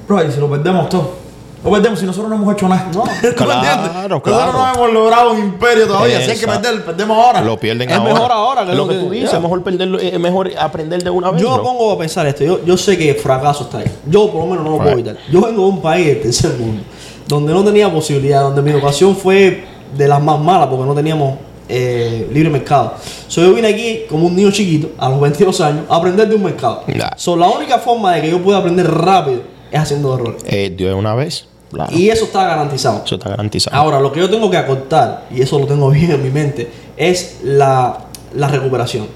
bro, 0.08 0.24
y 0.28 0.32
si 0.32 0.40
lo 0.40 0.50
perdemos 0.50 0.90
todo. 0.90 1.23
Lo 1.64 1.72
perdemos 1.72 2.00
si 2.00 2.06
nosotros 2.06 2.30
no 2.30 2.36
hemos 2.36 2.54
hecho 2.54 2.68
nada. 2.68 2.90
¿Tú 2.92 3.00
me 3.00 3.54
entiendes? 3.54 3.90
Claro, 3.90 4.16
Nosotros 4.20 4.22
claro. 4.22 4.52
no 4.54 4.74
hemos 4.74 4.94
logrado 4.94 5.32
un 5.32 5.40
imperio 5.40 5.88
todavía. 5.88 6.18
Si 6.22 6.32
hay 6.32 6.38
que 6.38 6.44
Exacto. 6.46 6.62
perder, 6.62 6.86
perdemos 6.86 7.18
ahora. 7.18 7.42
Lo 7.42 7.58
pierden 7.58 7.90
Es 7.90 7.96
ahora. 7.98 8.14
mejor 8.14 8.32
ahora 8.32 8.66
que 8.66 8.72
lo 8.72 8.78
lo 8.80 8.88
que 8.90 8.96
que- 8.96 9.02
tú 9.02 9.10
dices. 9.12 9.34
Es 9.34 9.42
mejor, 9.42 9.64
perderlo, 9.64 10.00
es 10.00 10.20
mejor 10.20 10.52
aprender 10.60 11.04
de 11.04 11.10
una 11.10 11.32
vez. 11.32 11.42
Yo 11.42 11.56
me 11.58 11.64
pongo 11.64 11.92
a 11.94 11.98
pensar 11.98 12.26
esto. 12.28 12.44
Yo, 12.44 12.66
yo 12.66 12.76
sé 12.78 12.98
que 12.98 13.12
el 13.12 13.16
fracaso 13.16 13.64
está 13.64 13.78
ahí. 13.80 13.92
Yo 14.08 14.30
por 14.30 14.42
lo 14.42 14.48
menos 14.48 14.64
no 14.66 14.72
lo 14.72 14.78
puedo 14.78 14.92
evitar. 14.92 15.18
Yo 15.32 15.42
vengo 15.42 15.64
de 15.64 15.70
un 15.70 15.82
país 15.82 16.06
del 16.08 16.22
tercer 16.22 16.52
mundo, 16.60 16.84
donde 17.28 17.54
no 17.54 17.64
tenía 17.64 17.90
posibilidad, 17.92 18.42
donde 18.42 18.62
mi 18.62 18.72
educación 18.72 19.16
fue 19.16 19.64
de 19.98 20.08
las 20.08 20.22
más 20.22 20.40
malas 20.42 20.68
porque 20.68 20.86
no 20.86 20.94
teníamos 20.94 21.36
eh, 21.70 22.28
libre 22.34 22.50
mercado. 22.50 22.96
So, 23.30 23.42
yo 23.42 23.54
vine 23.54 23.70
aquí 23.70 24.02
como 24.10 24.28
un 24.28 24.36
niño 24.36 24.52
chiquito, 24.52 24.90
a 24.98 25.08
los 25.08 25.22
22 25.22 25.62
años, 25.62 25.86
a 25.90 25.96
aprender 25.96 26.28
de 26.28 26.36
un 26.36 26.44
mercado. 26.44 26.84
Nah. 26.88 27.12
So, 27.16 27.38
la 27.38 27.48
única 27.48 27.80
forma 27.80 28.14
de 28.16 28.22
que 28.22 28.30
yo 28.32 28.40
pueda 28.44 28.58
aprender 28.58 28.92
rápido 28.92 29.44
es 29.72 29.80
haciendo 29.80 30.14
errores. 30.14 30.44
Eh, 30.46 30.74
de 30.76 30.94
una 30.94 31.16
vez. 31.16 31.48
Claro. 31.74 31.92
Y 31.96 32.10
eso 32.10 32.26
está 32.26 32.46
garantizado. 32.48 33.02
Eso 33.06 33.16
está 33.16 33.30
garantizado. 33.30 33.76
Ahora, 33.76 34.00
lo 34.00 34.12
que 34.12 34.20
yo 34.20 34.30
tengo 34.30 34.50
que 34.50 34.58
acortar, 34.58 35.26
y 35.32 35.42
eso 35.42 35.58
lo 35.60 35.66
tengo 35.66 35.90
bien 35.92 36.12
en 36.12 36.24
mi 36.24 36.30
mente, 36.30 36.72
es 36.96 37.40
la, 37.44 37.98
la 38.36 38.48
recuperación. 38.48 39.08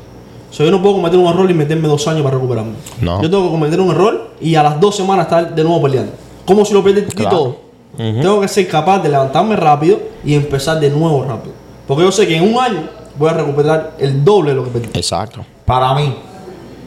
O 0.49 0.53
sea, 0.53 0.65
yo 0.65 0.71
no 0.71 0.81
puedo 0.81 0.95
cometer 0.95 1.19
un 1.19 1.27
error 1.27 1.49
y 1.51 1.53
meterme 1.53 1.87
dos 1.87 2.07
años 2.07 2.23
para 2.23 2.35
recuperarme. 2.35 2.73
No. 3.01 3.21
Yo 3.21 3.29
tengo 3.29 3.45
que 3.45 3.51
cometer 3.51 3.79
un 3.81 3.91
error 3.91 4.31
y 4.41 4.55
a 4.55 4.63
las 4.63 4.79
dos 4.79 4.95
semanas 4.95 5.25
estar 5.25 5.53
de 5.53 5.63
nuevo 5.63 5.81
peleando. 5.83 6.13
Como 6.45 6.63
si 6.65 6.73
lo 6.73 6.83
perdí 6.83 7.01
Claro. 7.03 7.29
todo. 7.37 7.57
Tengo 7.97 8.41
que 8.41 8.47
ser 8.47 8.67
capaz 8.67 8.99
de 8.99 9.09
levantarme 9.09 9.55
rápido 9.55 9.99
y 10.23 10.35
empezar 10.35 10.79
de 10.79 10.89
nuevo 10.89 11.23
rápido. 11.23 11.53
Porque 11.87 12.03
yo 12.03 12.11
sé 12.11 12.27
que 12.27 12.37
en 12.37 12.43
un 12.53 12.61
año 12.61 12.87
voy 13.17 13.29
a 13.29 13.33
recuperar 13.33 13.95
el 13.99 14.23
doble 14.23 14.51
de 14.51 14.55
lo 14.55 14.63
que 14.63 14.69
perdí. 14.69 14.89
Exacto. 14.93 15.43
Para 15.65 15.93
mí, 15.95 16.15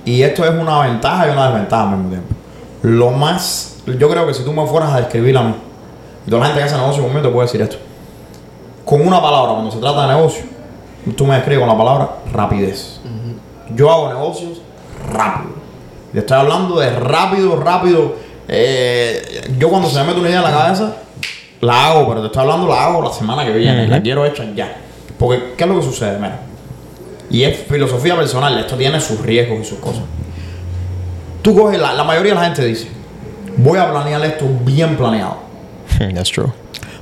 Y 0.05 0.23
esto 0.23 0.45
es 0.45 0.51
una 0.53 0.81
ventaja 0.83 1.29
y 1.29 1.33
una 1.33 1.47
desventaja 1.51 1.83
al 1.91 1.97
mismo 1.97 2.11
tiempo. 2.11 2.35
Lo 2.83 3.11
más, 3.11 3.70
yo 3.87 4.09
creo 4.09 4.27
que 4.27 4.35
si 4.35 4.45
tú 4.45 4.53
me 4.53 4.67
fueras 4.67 4.93
a 4.93 4.99
describir 4.99 5.37
a 5.37 5.43
mí, 5.43 5.55
y 6.27 6.31
toda 6.31 6.41
la 6.41 6.47
gente 6.47 6.61
que 6.61 6.67
hace 6.67 6.77
negocio 6.77 7.03
conmigo 7.03 7.23
te 7.23 7.29
puede 7.29 7.47
decir 7.47 7.63
esto. 7.63 7.77
Con 8.85 9.07
una 9.07 9.21
palabra, 9.23 9.53
cuando 9.53 9.71
se 9.71 9.79
trata 9.79 10.03
de 10.03 10.15
negocio, 10.15 10.45
tú 11.17 11.25
me 11.25 11.35
describes 11.35 11.61
con 11.61 11.69
la 11.69 11.79
palabra 11.79 12.11
rapidez. 12.33 13.01
Yo 13.75 13.91
hago 13.91 14.09
negocios 14.09 14.61
rápido. 15.13 15.55
Te 16.13 16.19
estoy 16.19 16.39
hablando 16.39 16.81
de 16.81 16.91
rápido, 16.91 17.57
rápido. 17.57 18.17
Eh, 18.49 19.53
yo 19.59 19.69
cuando 19.69 19.89
se 19.89 19.99
me 20.01 20.07
mete 20.07 20.19
una 20.19 20.29
idea 20.29 20.39
en 20.39 20.45
la 20.45 20.51
cabeza, 20.51 20.97
la 21.61 21.87
hago, 21.87 22.09
pero 22.09 22.21
te 22.21 22.27
estoy 22.27 22.43
hablando, 22.43 22.67
la 22.67 22.85
hago 22.85 23.03
la 23.03 23.13
semana 23.13 23.45
que 23.45 23.53
viene. 23.53 23.87
La 23.87 24.03
quiero 24.03 24.27
hecha 24.27 24.45
ya. 24.55 24.77
Porque, 25.19 25.55
¿qué 25.57 25.65
es 25.65 25.71
lo 25.71 25.79
que 25.79 25.87
sucede? 25.87 26.17
Mira. 26.17 26.41
Y 27.31 27.45
es 27.45 27.59
filosofía 27.69 28.17
personal. 28.17 28.59
Esto 28.59 28.77
tiene 28.77 29.01
sus 29.01 29.21
riesgos 29.21 29.61
y 29.61 29.65
sus 29.65 29.79
cosas. 29.79 30.03
Tú 31.43 31.57
coges, 31.57 31.79
la, 31.79 31.95
la 31.95 32.03
mayoría 32.05 32.33
de 32.33 32.41
la 32.41 32.45
gente 32.47 32.65
dice, 32.65 32.89
voy 33.57 33.79
a 33.79 33.91
planear 33.91 34.25
esto 34.25 34.47
bien 34.65 34.97
planeado. 34.97 35.37
That's 36.15 36.31
true. 36.31 36.53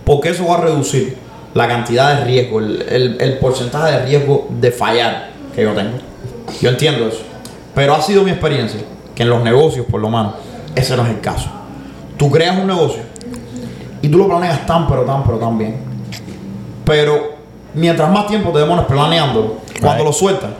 Porque 0.04 0.30
eso 0.30 0.46
va 0.46 0.56
a 0.56 0.60
reducir 0.62 1.16
la 1.54 1.66
cantidad 1.68 2.18
de 2.18 2.24
riesgo, 2.24 2.58
el, 2.60 2.82
el- 2.88 3.16
el 3.20 3.38
porcentaje 3.38 3.92
de 3.92 4.06
riesgo 4.06 4.46
de 4.50 4.70
fallar 4.70 5.30
que 5.54 5.62
yo 5.62 5.72
tengo. 5.72 5.98
Yo 6.60 6.70
entiendo 6.70 7.08
eso. 7.08 7.22
Pero 7.74 7.94
ha 7.94 8.02
sido 8.02 8.22
mi 8.24 8.30
experiencia 8.30 8.80
que 9.14 9.22
en 9.22 9.30
los 9.30 9.42
negocios, 9.42 9.86
por 9.90 10.00
lo 10.00 10.08
menos, 10.08 10.34
ese 10.74 10.96
no 10.96 11.04
es 11.04 11.10
el 11.10 11.20
caso. 11.20 11.48
Tú 12.16 12.30
creas 12.30 12.56
un 12.58 12.66
negocio 12.66 13.02
y 14.02 14.08
tú 14.08 14.18
lo 14.18 14.26
planeas 14.28 14.66
tan, 14.66 14.86
pero 14.88 15.02
tan, 15.02 15.22
pero 15.24 15.38
tan 15.38 15.56
bien. 15.58 15.76
Pero 16.84 17.34
mientras 17.74 18.10
más 18.10 18.26
tiempo 18.26 18.50
te 18.50 18.58
demoras 18.60 18.86
planeándolo, 18.86 19.54
cuando 19.80 19.98
Right. 20.02 20.06
lo 20.06 20.12
sueltas, 20.12 20.50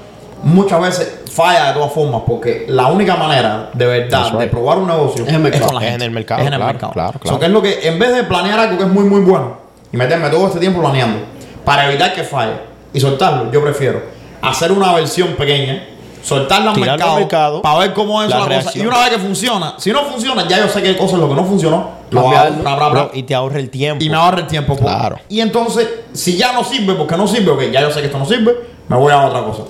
muchas 0.43 0.80
veces 0.80 1.20
falla 1.32 1.66
de 1.68 1.72
todas 1.74 1.93
formas 1.93 2.22
porque 2.26 2.64
la 2.68 2.86
única 2.89 3.16
manera 3.16 3.70
de 3.74 3.86
verdad 3.86 4.32
de 4.32 4.47
probar 4.47 4.78
un 4.78 4.86
negocio 4.89 5.24
Es 5.26 5.32
el 5.32 5.41
mercado. 5.41 5.66
con 5.66 5.74
la 5.76 5.80
Es 5.82 5.91
gente. 5.91 6.05
en 6.05 6.11
el 6.11 6.14
mercado, 6.14 6.41
Es 6.41 6.47
en 6.47 6.53
el 6.53 6.59
claro, 6.59 6.72
mercado. 6.72 6.93
claro, 6.93 7.12
So, 7.14 7.18
claro. 7.20 7.39
que 7.41 7.47
es 7.47 7.53
lo 7.53 7.62
que, 7.62 7.89
en 7.89 7.99
vez 7.99 8.14
de 8.14 8.24
planear 8.24 8.59
algo 8.59 8.78
que 8.78 8.84
es 8.84 8.91
muy, 8.91 9.05
muy 9.05 9.20
bueno 9.20 9.57
y 9.93 9.97
meterme 9.97 10.28
todo 10.30 10.47
este 10.49 10.59
tiempo 10.61 10.80
planeando 10.80 11.20
para 11.64 11.89
evitar 11.89 12.12
que 12.14 12.22
falle 12.24 12.53
y 12.93 13.01
soltarlo, 13.01 13.51
yo 13.53 13.62
prefiero 13.62 14.03
hacer 14.43 14.72
una 14.72 14.93
versión 14.95 15.34
pequeña, 15.34 15.84
soltarla 16.22 16.70
al 16.72 16.78
mercado, 16.80 17.62
para 17.62 17.78
ver 17.80 17.93
cómo 17.93 18.22
es 18.22 18.30
la 18.30 18.41
la, 18.41 18.62
cosa. 18.62 18.78
Y 18.78 18.86
una 18.86 18.99
vez 19.01 19.11
que 19.11 19.18
funciona, 19.18 19.74
si 19.78 19.91
no 19.93 20.05
funciona, 20.05 20.47
ya 20.49 20.59
yo 20.59 20.68
sé 20.68 20.82
qué 20.82 20.97
cosa 20.97 21.14
es 21.14 21.20
lo 21.20 21.28
que 21.28 21.34
no 21.34 21.45
funcionó, 21.45 21.91
lo 22.11 22.22
Cambiarlo. 22.22 23.11
y 23.12 23.22
te 23.24 23.34
ahorra 23.34 23.59
el 23.59 23.70
tiempo. 23.70 24.03
y 24.05 24.09
me 24.09 24.16
ahorra 24.16 24.41
el 24.41 24.47
tiempo. 24.47 24.76
po. 24.76 24.84
Claro. 24.84 25.18
Y 25.28 25.41
entonces, 25.41 25.89
si 26.12 26.36
ya 26.36 26.53
no 26.53 26.64
sirve, 26.64 26.95
porque 26.95 27.16
no 27.16 27.26
sirve, 27.26 27.51
ok, 27.51 27.62
ya 27.72 27.80
yo 27.82 27.91
sé 27.91 28.01
que 28.01 28.07
esto 28.07 28.18
no 28.18 28.24
sirve, 28.26 28.55
me 28.89 28.97
voy 28.97 29.12
a 29.12 29.26
otra 29.26 29.43
cosa. 29.45 29.62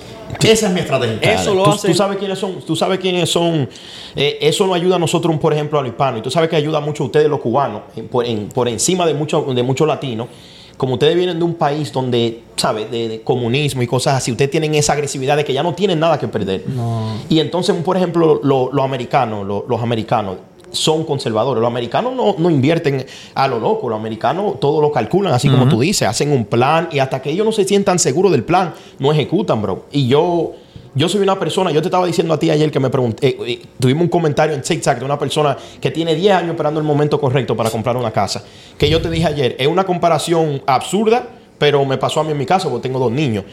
Esa 0.43 0.67
es 0.67 0.73
mi 0.73 0.79
estrategia. 0.79 1.19
Eso 1.33 1.53
lo 1.53 1.63
tú, 1.63 1.69
hace- 1.71 1.87
tú 1.89 1.93
sabes 1.93 2.17
quiénes 2.17 2.39
son, 2.39 2.59
tú 2.65 2.75
sabes 2.75 2.99
quiénes 2.99 3.29
son. 3.29 3.67
eh, 4.15 4.37
eso 4.41 4.65
nos 4.67 4.75
ayuda 4.75 4.95
a 4.95 4.99
nosotros, 4.99 5.37
por 5.39 5.53
ejemplo, 5.53 5.79
a 5.79 5.81
los 5.81 5.91
hispanos. 5.91 6.19
Y 6.19 6.23
tú 6.23 6.31
sabes 6.31 6.49
que 6.49 6.55
ayuda 6.55 6.79
mucho 6.79 7.03
a 7.03 7.05
ustedes, 7.07 7.27
los 7.29 7.39
cubanos, 7.39 7.81
en- 7.95 8.07
por, 8.07 8.25
en- 8.25 8.47
por 8.49 8.67
encima 8.67 9.05
de 9.05 9.13
muchos 9.13 9.53
de 9.55 9.63
muchos 9.63 9.87
latinos. 9.87 10.27
Como 10.77 10.93
ustedes 10.93 11.13
vienen 11.15 11.37
de 11.39 11.43
un 11.43 11.55
país 11.55 11.91
donde, 11.91 12.39
¿sabes? 12.55 12.89
De, 12.89 13.09
de 13.09 13.21
comunismo 13.21 13.81
y 13.81 13.87
cosas 13.87 14.15
así, 14.15 14.31
ustedes 14.31 14.49
tienen 14.49 14.73
esa 14.75 14.93
agresividad 14.93 15.35
de 15.35 15.43
que 15.43 15.51
ya 15.51 15.61
no 15.61 15.73
tienen 15.73 15.99
nada 15.99 16.17
que 16.17 16.27
perder. 16.29 16.63
Y 17.27 17.39
entonces, 17.41 17.75
por 17.83 17.97
ejemplo, 17.97 18.39
lo- 18.41 18.69
los 18.71 18.85
americanos, 18.85 19.45
lo- 19.45 19.65
los 19.67 19.81
americanos 19.81 20.37
son 20.71 21.03
conservadores. 21.03 21.61
Los 21.61 21.69
americanos 21.69 22.13
no, 22.15 22.35
no 22.37 22.49
invierten 22.49 23.05
a 23.33 23.47
lo 23.47 23.59
loco. 23.59 23.89
Los 23.89 23.99
americanos 23.99 24.59
todo 24.59 24.81
lo 24.81 24.91
calculan, 24.91 25.33
así 25.33 25.49
como 25.49 25.67
tú 25.67 25.79
dices. 25.79 26.07
Hacen 26.07 26.31
un 26.31 26.45
plan 26.45 26.89
y 26.91 26.99
hasta 26.99 27.21
que 27.21 27.31
ellos 27.31 27.45
no 27.45 27.51
se 27.51 27.65
sientan 27.65 27.99
seguros 27.99 28.31
del 28.31 28.43
plan, 28.43 28.73
no 28.99 29.11
ejecutan, 29.11 29.61
bro. 29.61 29.85
Y 29.91 30.07
yo, 30.07 30.53
yo 30.95 31.09
soy 31.09 31.21
una 31.21 31.37
persona, 31.37 31.71
yo 31.71 31.81
te 31.81 31.87
estaba 31.87 32.05
diciendo 32.05 32.33
a 32.33 32.39
ti 32.39 32.49
ayer 32.49 32.71
que 32.71 32.79
me 32.79 32.89
pregunté, 32.89 33.27
eh, 33.27 33.37
eh, 33.45 33.61
tuvimos 33.79 34.03
un 34.03 34.09
comentario 34.09 34.55
en 34.55 34.61
TikTok 34.61 34.99
de 34.99 35.05
una 35.05 35.19
persona 35.19 35.57
que 35.79 35.91
tiene 35.91 36.15
10 36.15 36.35
años 36.35 36.51
esperando 36.51 36.79
el 36.79 36.85
momento 36.85 37.19
correcto 37.19 37.55
para 37.55 37.69
comprar 37.69 37.97
una 37.97 38.11
casa. 38.11 38.43
Que 38.77 38.89
yo 38.89 39.01
te 39.01 39.09
dije 39.09 39.27
ayer, 39.27 39.55
es 39.59 39.67
una 39.67 39.85
comparación 39.85 40.61
absurda, 40.65 41.27
pero 41.57 41.83
me 41.85 41.97
pasó 41.97 42.21
a 42.21 42.23
mí 42.23 42.31
en 42.31 42.37
mi 42.37 42.45
caso 42.45 42.69
porque 42.69 42.87
tengo 42.87 42.99
dos 42.99 43.11
niños. 43.11 43.43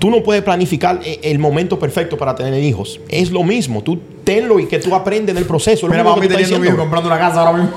Tú 0.00 0.10
no 0.10 0.22
puedes 0.22 0.42
planificar 0.42 0.98
eh, 1.04 1.20
el 1.22 1.38
momento 1.38 1.78
perfecto 1.78 2.16
para 2.16 2.34
tener 2.34 2.62
hijos. 2.64 2.98
Es 3.10 3.30
lo 3.30 3.42
mismo. 3.44 3.82
Tú 3.82 3.98
tenlo 4.24 4.58
y 4.58 4.66
que 4.66 4.78
tú 4.78 4.94
aprendes 4.94 5.34
del 5.34 5.44
proceso. 5.44 5.86
Mira, 5.88 6.02
tú 6.02 6.20
teniendo 6.20 6.56
un 6.56 6.66
hijo 6.66 6.76
comprando 6.78 7.08
una 7.08 7.18
casa 7.18 7.40
ahora 7.40 7.58
mismo. 7.58 7.76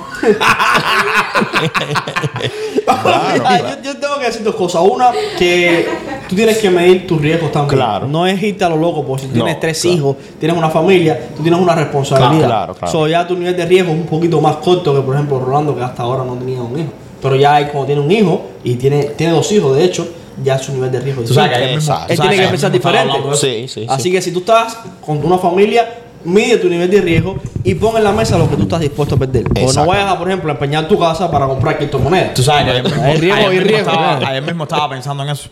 Ah, 2.87 3.57
yo, 3.59 3.93
yo 3.93 3.97
tengo 3.99 4.19
que 4.19 4.25
decir 4.25 4.43
dos 4.43 4.55
cosas. 4.55 4.81
Una, 4.89 5.11
que 5.37 5.87
tú 6.29 6.35
tienes 6.35 6.57
que 6.59 6.69
medir 6.69 7.07
tus 7.07 7.21
riesgos 7.21 7.51
también. 7.51 7.75
Claro. 7.77 8.07
No 8.07 8.25
es 8.25 8.41
irte 8.41 8.63
a 8.63 8.69
lo 8.69 8.77
loco, 8.77 9.03
porque 9.05 9.23
si 9.23 9.27
tú 9.29 9.37
No, 9.39 9.43
tienes 9.45 9.59
tres 9.59 9.81
claro. 9.81 9.97
hijos, 9.97 10.15
tienes 10.39 10.57
una 10.57 10.69
familia, 10.69 11.29
tú 11.35 11.41
tienes 11.43 11.59
una 11.59 11.75
responsabilidad. 11.75 12.45
Claro, 12.47 12.73
claro. 12.75 12.91
So, 12.91 13.07
ya 13.07 13.27
tu 13.27 13.35
nivel 13.35 13.55
de 13.55 13.65
riesgo 13.65 13.91
es 13.91 13.99
un 13.99 14.05
poquito 14.05 14.39
más 14.39 14.57
corto 14.57 14.93
que, 14.95 15.01
por 15.01 15.15
ejemplo, 15.15 15.39
Rolando, 15.39 15.75
que 15.75 15.83
hasta 15.83 16.03
ahora 16.03 16.23
no 16.23 16.35
tenía 16.35 16.61
un 16.61 16.79
hijo. 16.79 16.89
Pero 17.21 17.35
ya 17.35 17.69
como 17.71 17.85
tiene 17.85 18.01
un 18.01 18.11
hijo 18.11 18.41
y 18.63 18.75
tiene, 18.75 19.03
tiene 19.15 19.33
dos 19.33 19.51
hijos, 19.51 19.75
de 19.75 19.85
hecho, 19.85 20.07
ya 20.43 20.57
su 20.57 20.73
nivel 20.73 20.91
de 20.91 20.99
riesgo 20.99 21.21
es 21.23 21.27
Tú 21.27 21.33
sabes 21.33 21.57
que 21.57 21.73
Exacto. 21.73 22.11
Él 22.11 22.17
sabes 22.17 22.31
tiene 22.31 22.45
que 22.45 22.51
pensar 22.51 22.71
diferente. 22.71 23.17
Sí, 23.35 23.67
sí, 23.67 23.85
Así 23.89 24.03
sí. 24.03 24.11
que 24.11 24.21
si 24.21 24.31
tú 24.31 24.39
estás 24.39 24.77
con 25.05 25.23
una 25.25 25.37
familia, 25.37 25.87
mide 26.23 26.57
tu 26.57 26.69
nivel 26.69 26.89
de 26.89 27.01
riesgo 27.01 27.37
y 27.63 27.75
pon 27.75 27.97
en 27.97 28.03
la 28.03 28.11
mesa 28.11 28.37
lo 28.37 28.49
que 28.49 28.55
tú 28.55 28.63
estás 28.63 28.79
dispuesto 28.79 29.15
a 29.15 29.17
perder. 29.19 29.45
O 29.47 29.53
no 29.53 29.61
Exacto. 29.61 29.89
vayas 29.89 30.11
a, 30.11 30.17
por 30.17 30.27
ejemplo, 30.27 30.49
a 30.49 30.53
empeñar 30.53 30.87
tu 30.87 30.97
casa 30.97 31.29
para 31.29 31.47
comprar 31.47 31.77
criptomonedas. 31.77 32.33
Tú 32.33 32.43
sabes 32.43 32.65
que 32.65 32.71
ayer 32.71 32.83
mismo, 32.83 33.03
Hay 33.03 33.17
riesgo 33.17 33.35
ayer 33.39 33.53
y 33.53 33.55
mismo 33.55 33.67
riesgo, 33.69 33.89
estaba, 33.91 34.17
claro. 34.17 34.31
ayer 34.31 34.43
mismo 34.43 34.63
estaba 34.63 34.89
pensando 34.89 35.23
en 35.23 35.29
eso. 35.29 35.49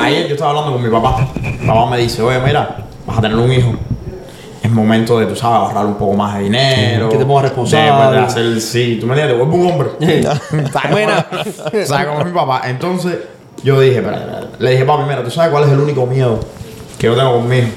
Ayer 0.00 0.26
yo 0.26 0.34
estaba 0.34 0.50
hablando 0.50 0.72
con 0.72 0.82
mi 0.82 0.90
papá. 0.90 1.28
Mi 1.60 1.66
papá 1.66 1.90
me 1.90 1.98
dice, 1.98 2.22
oye, 2.22 2.40
mira, 2.40 2.76
vas 3.06 3.18
a 3.18 3.20
tener 3.20 3.36
un 3.36 3.52
hijo. 3.52 3.72
Es 4.62 4.70
momento 4.72 5.20
de, 5.20 5.26
tú 5.26 5.36
sabes, 5.36 5.58
ahorrar 5.58 5.86
un 5.86 5.94
poco 5.94 6.14
más 6.14 6.38
de 6.38 6.44
dinero. 6.44 7.08
Que 7.08 7.18
te 7.18 7.24
pongas 7.24 7.44
responsable. 7.44 8.16
De, 8.16 8.24
hacer, 8.24 8.60
sí, 8.60 8.98
tú 9.00 9.06
me 9.06 9.12
entiendes, 9.14 9.36
te 9.36 9.44
vuelves 9.44 9.60
un 9.60 9.72
hombre. 9.72 9.88
Buena. 10.90 11.26
¿Sabes 11.84 12.06
cómo 12.06 12.20
es 12.20 12.26
mi 12.26 12.32
papá? 12.32 12.62
Entonces, 12.64 13.16
yo 13.62 13.80
dije, 13.80 13.96
espera, 13.96 14.18
espera. 14.18 14.40
le 14.58 14.70
dije, 14.70 14.84
papi, 14.84 15.02
mira, 15.08 15.22
¿tú 15.22 15.30
sabes 15.30 15.50
cuál 15.50 15.64
es 15.64 15.70
el 15.70 15.80
único 15.80 16.06
miedo 16.06 16.40
que 16.98 17.06
yo 17.06 17.14
tengo 17.14 17.32
con 17.34 17.48
mi 17.48 17.58
hijo? 17.58 17.68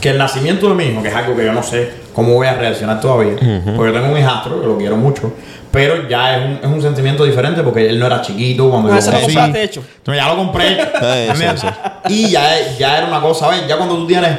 Que 0.00 0.10
el 0.10 0.18
nacimiento 0.18 0.68
de 0.68 0.74
mi 0.74 0.84
hijo, 0.84 1.02
que 1.02 1.08
es 1.08 1.14
algo 1.14 1.36
que 1.36 1.44
yo 1.44 1.52
no 1.52 1.62
sé 1.62 1.92
cómo 2.14 2.34
voy 2.34 2.46
a 2.46 2.54
reaccionar 2.54 3.00
todavía, 3.00 3.34
porque 3.76 3.92
yo 3.92 3.92
tengo 3.92 4.12
un 4.12 4.18
hijastro, 4.18 4.60
que 4.60 4.66
lo 4.66 4.78
quiero 4.78 4.96
mucho, 4.96 5.32
pero 5.70 6.08
ya 6.08 6.36
es 6.36 6.44
un, 6.44 6.52
es 6.62 6.66
un 6.76 6.82
sentimiento 6.82 7.24
diferente 7.24 7.62
porque 7.62 7.88
él 7.88 7.98
no 7.98 8.06
era 8.06 8.20
chiquito 8.22 8.68
cuando 8.70 8.88
No, 8.88 8.94
yo 8.94 8.98
ese 8.98 9.12
lo 9.12 9.18
hecho. 9.56 9.82
Entonces 9.98 10.22
ya 10.22 10.28
lo 10.28 10.36
compré. 10.36 10.78
Sí, 11.56 11.66
Y 12.08 12.30
ya, 12.30 12.76
ya 12.78 12.98
era 12.98 13.06
una 13.06 13.20
cosa, 13.20 13.48
¿ves? 13.48 13.66
Ya 13.68 13.76
cuando 13.76 13.96
tú 13.96 14.06
tienes 14.06 14.36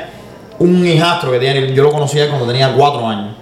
un 0.60 0.86
hijastro 0.86 1.32
que 1.32 1.40
tiene, 1.40 1.74
yo 1.74 1.84
lo 1.84 1.92
conocí 1.92 2.20
a 2.20 2.24
él 2.26 2.30
cuando 2.30 2.48
tenía 2.48 2.74
cuatro 2.74 3.08
años. 3.08 3.36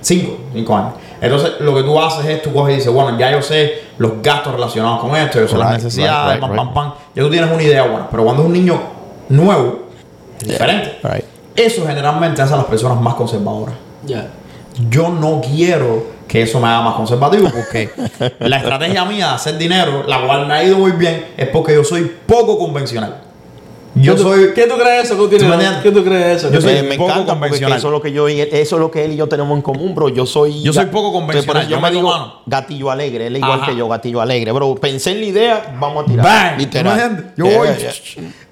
Cinco, 0.00 0.38
cinco 0.52 0.76
años. 0.76 0.92
Entonces, 1.22 1.52
lo 1.60 1.72
que 1.72 1.84
tú 1.84 2.00
haces 2.00 2.26
es, 2.26 2.42
tú 2.42 2.52
coges 2.52 2.74
y 2.74 2.76
dices, 2.78 2.92
bueno, 2.92 3.16
ya 3.16 3.30
yo 3.30 3.40
sé 3.40 3.84
los 3.98 4.20
gastos 4.20 4.54
relacionados 4.54 4.98
con 4.98 5.14
esto, 5.14 5.38
yo 5.38 5.46
sé 5.46 5.56
las 5.56 5.74
necesidades, 5.74 6.32
right, 6.32 6.40
pam, 6.40 6.50
right, 6.50 6.58
pam, 6.58 6.74
pam. 6.74 6.92
Ya 7.14 7.22
tú 7.22 7.30
tienes 7.30 7.48
una 7.48 7.62
idea 7.62 7.84
buena. 7.84 8.10
Pero 8.10 8.24
cuando 8.24 8.42
es 8.42 8.48
un 8.48 8.52
niño 8.52 8.80
nuevo, 9.28 9.86
es 10.40 10.48
diferente. 10.48 10.98
Right. 11.04 11.24
Eso 11.54 11.86
generalmente 11.86 12.42
hace 12.42 12.54
a 12.54 12.56
las 12.56 12.66
personas 12.66 13.00
más 13.00 13.14
conservadoras. 13.14 13.76
Ya. 14.04 14.30
Yo 14.90 15.10
no 15.10 15.40
quiero 15.40 16.06
que 16.26 16.42
eso 16.42 16.58
me 16.58 16.66
haga 16.66 16.80
más 16.80 16.94
conservativo 16.94 17.50
porque 17.50 17.90
la 18.40 18.56
estrategia 18.56 19.04
mía 19.04 19.28
de 19.28 19.34
hacer 19.34 19.58
dinero, 19.58 20.02
la 20.08 20.26
cual 20.26 20.46
me 20.46 20.54
ha 20.54 20.64
ido 20.64 20.78
muy 20.78 20.90
bien, 20.90 21.28
es 21.36 21.48
porque 21.50 21.74
yo 21.74 21.84
soy 21.84 22.10
poco 22.26 22.58
convencional. 22.58 23.18
Yo 23.94 24.12
¿Qué 24.14 24.22
tú- 24.22 24.28
soy. 24.28 24.52
¿Qué 24.54 24.66
tú 24.66 24.74
crees 24.78 25.04
eso? 25.04 25.14
¿Qué 25.16 25.22
tú, 25.22 25.28
¿Tú 25.28 25.32
me 25.32 25.38
tienes- 25.38 25.52
entiendes? 25.52 25.82
¿Qué 25.82 25.90
tú 25.92 26.04
crees 26.04 26.36
eso? 26.38 26.50
Yo 26.50 26.60
soy 26.62 26.72
Eh, 26.76 26.82
me 26.82 26.96
poco 26.96 27.10
encanta 27.10 27.32
convencional. 27.32 27.78
eso 27.78 27.88
es 27.88 27.92
lo 27.92 28.00
que 28.00 28.10
yo 28.12 28.26
eso 28.26 28.76
es 28.76 28.80
lo 28.80 28.90
que 28.90 29.04
él 29.04 29.12
y 29.12 29.16
yo 29.16 29.28
tenemos 29.28 29.54
en 29.54 29.60
común, 29.62 29.94
bro. 29.94 30.08
Yo 30.08 30.24
soy 30.24 30.62
Yo 30.62 30.72
soy 30.72 30.86
poco 30.86 31.12
convencional, 31.12 31.64
Yo 31.64 31.76
yo 31.76 31.80
me 31.80 31.90
digo 31.90 32.08
mano. 32.08 32.40
gatillo 32.46 32.90
alegre, 32.90 33.26
él 33.26 33.36
es 33.36 33.42
igual 33.42 33.60
Ajá. 33.60 33.70
que 33.70 33.76
yo, 33.76 33.86
gatillo 33.88 34.20
alegre, 34.22 34.50
bro. 34.52 34.74
Pensé 34.76 35.10
en 35.10 35.20
la 35.20 35.26
idea, 35.26 35.76
vamos 35.78 36.04
a 36.04 36.06
tirar. 36.06 36.24
Bang, 36.24 36.50
¿tú 36.52 36.56
me 36.56 36.64
Literal. 36.64 37.34
Yo 37.36 37.44
Yeah, 37.44 37.58
voy. 37.58 37.68
yeah. 37.78 37.92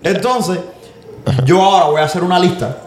Entonces, 0.03 0.59
yo 1.47 1.62
ahora 1.62 1.84
voy 1.86 2.01
a 2.01 2.05
hacer 2.05 2.22
una 2.22 2.38
lista 2.38 2.78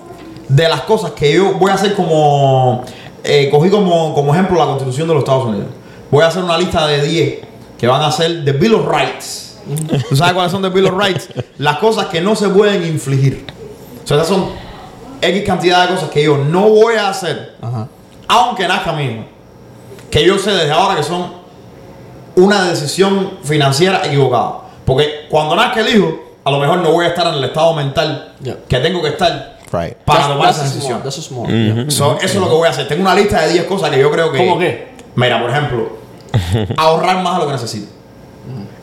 de 0.48 0.70
las 0.70 0.82
cosas 0.82 1.12
que 1.12 1.34
yo 1.34 1.54
voy 1.54 1.72
a 1.72 1.76
hacer 1.76 1.96
como. 1.96 2.84
eh, 3.24 3.48
cogí 3.50 3.70
como, 3.70 4.14
como 4.14 4.34
ejemplo 4.34 4.60
la 4.60 4.66
constitución 4.66 5.08
de 5.08 5.14
los 5.16 5.24
Estados 5.24 5.46
Unidos. 5.46 5.68
Voy 6.12 6.24
a 6.24 6.28
hacer 6.28 6.44
una 6.44 6.58
lista 6.58 6.86
de 6.86 7.02
10 7.08 7.40
que 7.80 7.88
van 7.88 8.02
a 8.04 8.12
ser 8.12 8.44
The 8.46 8.52
Bill 8.52 8.76
of 8.76 8.88
Rights. 8.88 9.53
¿Tú 10.10 10.16
sabes 10.16 10.34
cuáles 10.34 10.52
son 10.52 10.62
The 10.62 10.70
Bill 10.70 10.86
of 10.88 10.98
Rights? 10.98 11.30
Las 11.58 11.78
cosas 11.78 12.08
que 12.08 12.20
no 12.22 12.36
se 12.36 12.50
pueden 12.50 12.86
infligir. 12.86 13.46
O 14.04 14.08
sea, 14.08 14.18
esas 14.18 14.28
son 14.30 14.50
X 15.22 15.44
cantidad 15.46 15.88
de 15.88 15.96
cosas 15.96 16.10
que 16.10 16.24
yo 16.24 16.38
no 16.38 16.68
voy 16.70 16.96
a 16.96 17.10
hacer, 17.10 17.56
Ajá. 17.62 17.88
aunque 18.28 18.68
nazca 18.68 18.92
mi 18.94 19.06
hijo. 19.06 19.24
Que 20.12 20.26
yo 20.26 20.38
sé 20.38 20.52
desde 20.52 20.72
ahora 20.72 20.96
que 20.98 21.04
son 21.04 21.32
una 22.36 22.64
decisión 22.70 23.38
financiera 23.44 24.02
equivocada. 24.06 24.60
Porque 24.86 25.28
cuando 25.30 25.56
nazca 25.56 25.80
el 25.82 25.96
hijo, 25.96 26.20
a 26.44 26.52
lo 26.52 26.60
mejor 26.60 26.80
no 26.80 26.92
voy 26.92 27.06
a 27.06 27.10
estar 27.10 27.28
en 27.28 27.36
el 27.36 27.44
estado 27.46 27.74
mental 27.74 28.34
Yeah. 28.42 28.58
que 28.68 28.80
tengo 28.80 29.02
que 29.02 29.10
estar 29.10 29.60
Right. 29.72 29.94
para 30.06 30.20
That's- 30.20 30.28
tomar 30.28 30.48
that's 30.48 30.58
esa 30.58 30.68
small, 30.68 31.04
decisión. 31.04 31.04
that's 31.04 31.16
small. 31.24 31.92
So, 31.92 32.18
eso 32.18 32.26
es 32.26 32.36
lo 32.36 32.48
que 32.50 32.54
voy 32.56 32.68
a 32.68 32.72
hacer. 32.72 32.88
Tengo 32.90 33.02
una 33.04 33.16
lista 33.16 33.42
de 33.44 33.54
10 33.54 33.64
cosas 33.66 33.90
que 33.90 34.00
yo 34.00 34.12
creo 34.12 34.32
que. 34.32 34.38
¿Cómo 34.40 34.60
qué? 34.60 34.90
Mira, 35.16 35.40
por 35.42 35.50
ejemplo, 35.50 35.90
ahorrar 36.78 37.24
más 37.24 37.36
de 37.36 37.40
lo 37.40 37.46
que 37.48 37.54
necesito. 37.54 37.92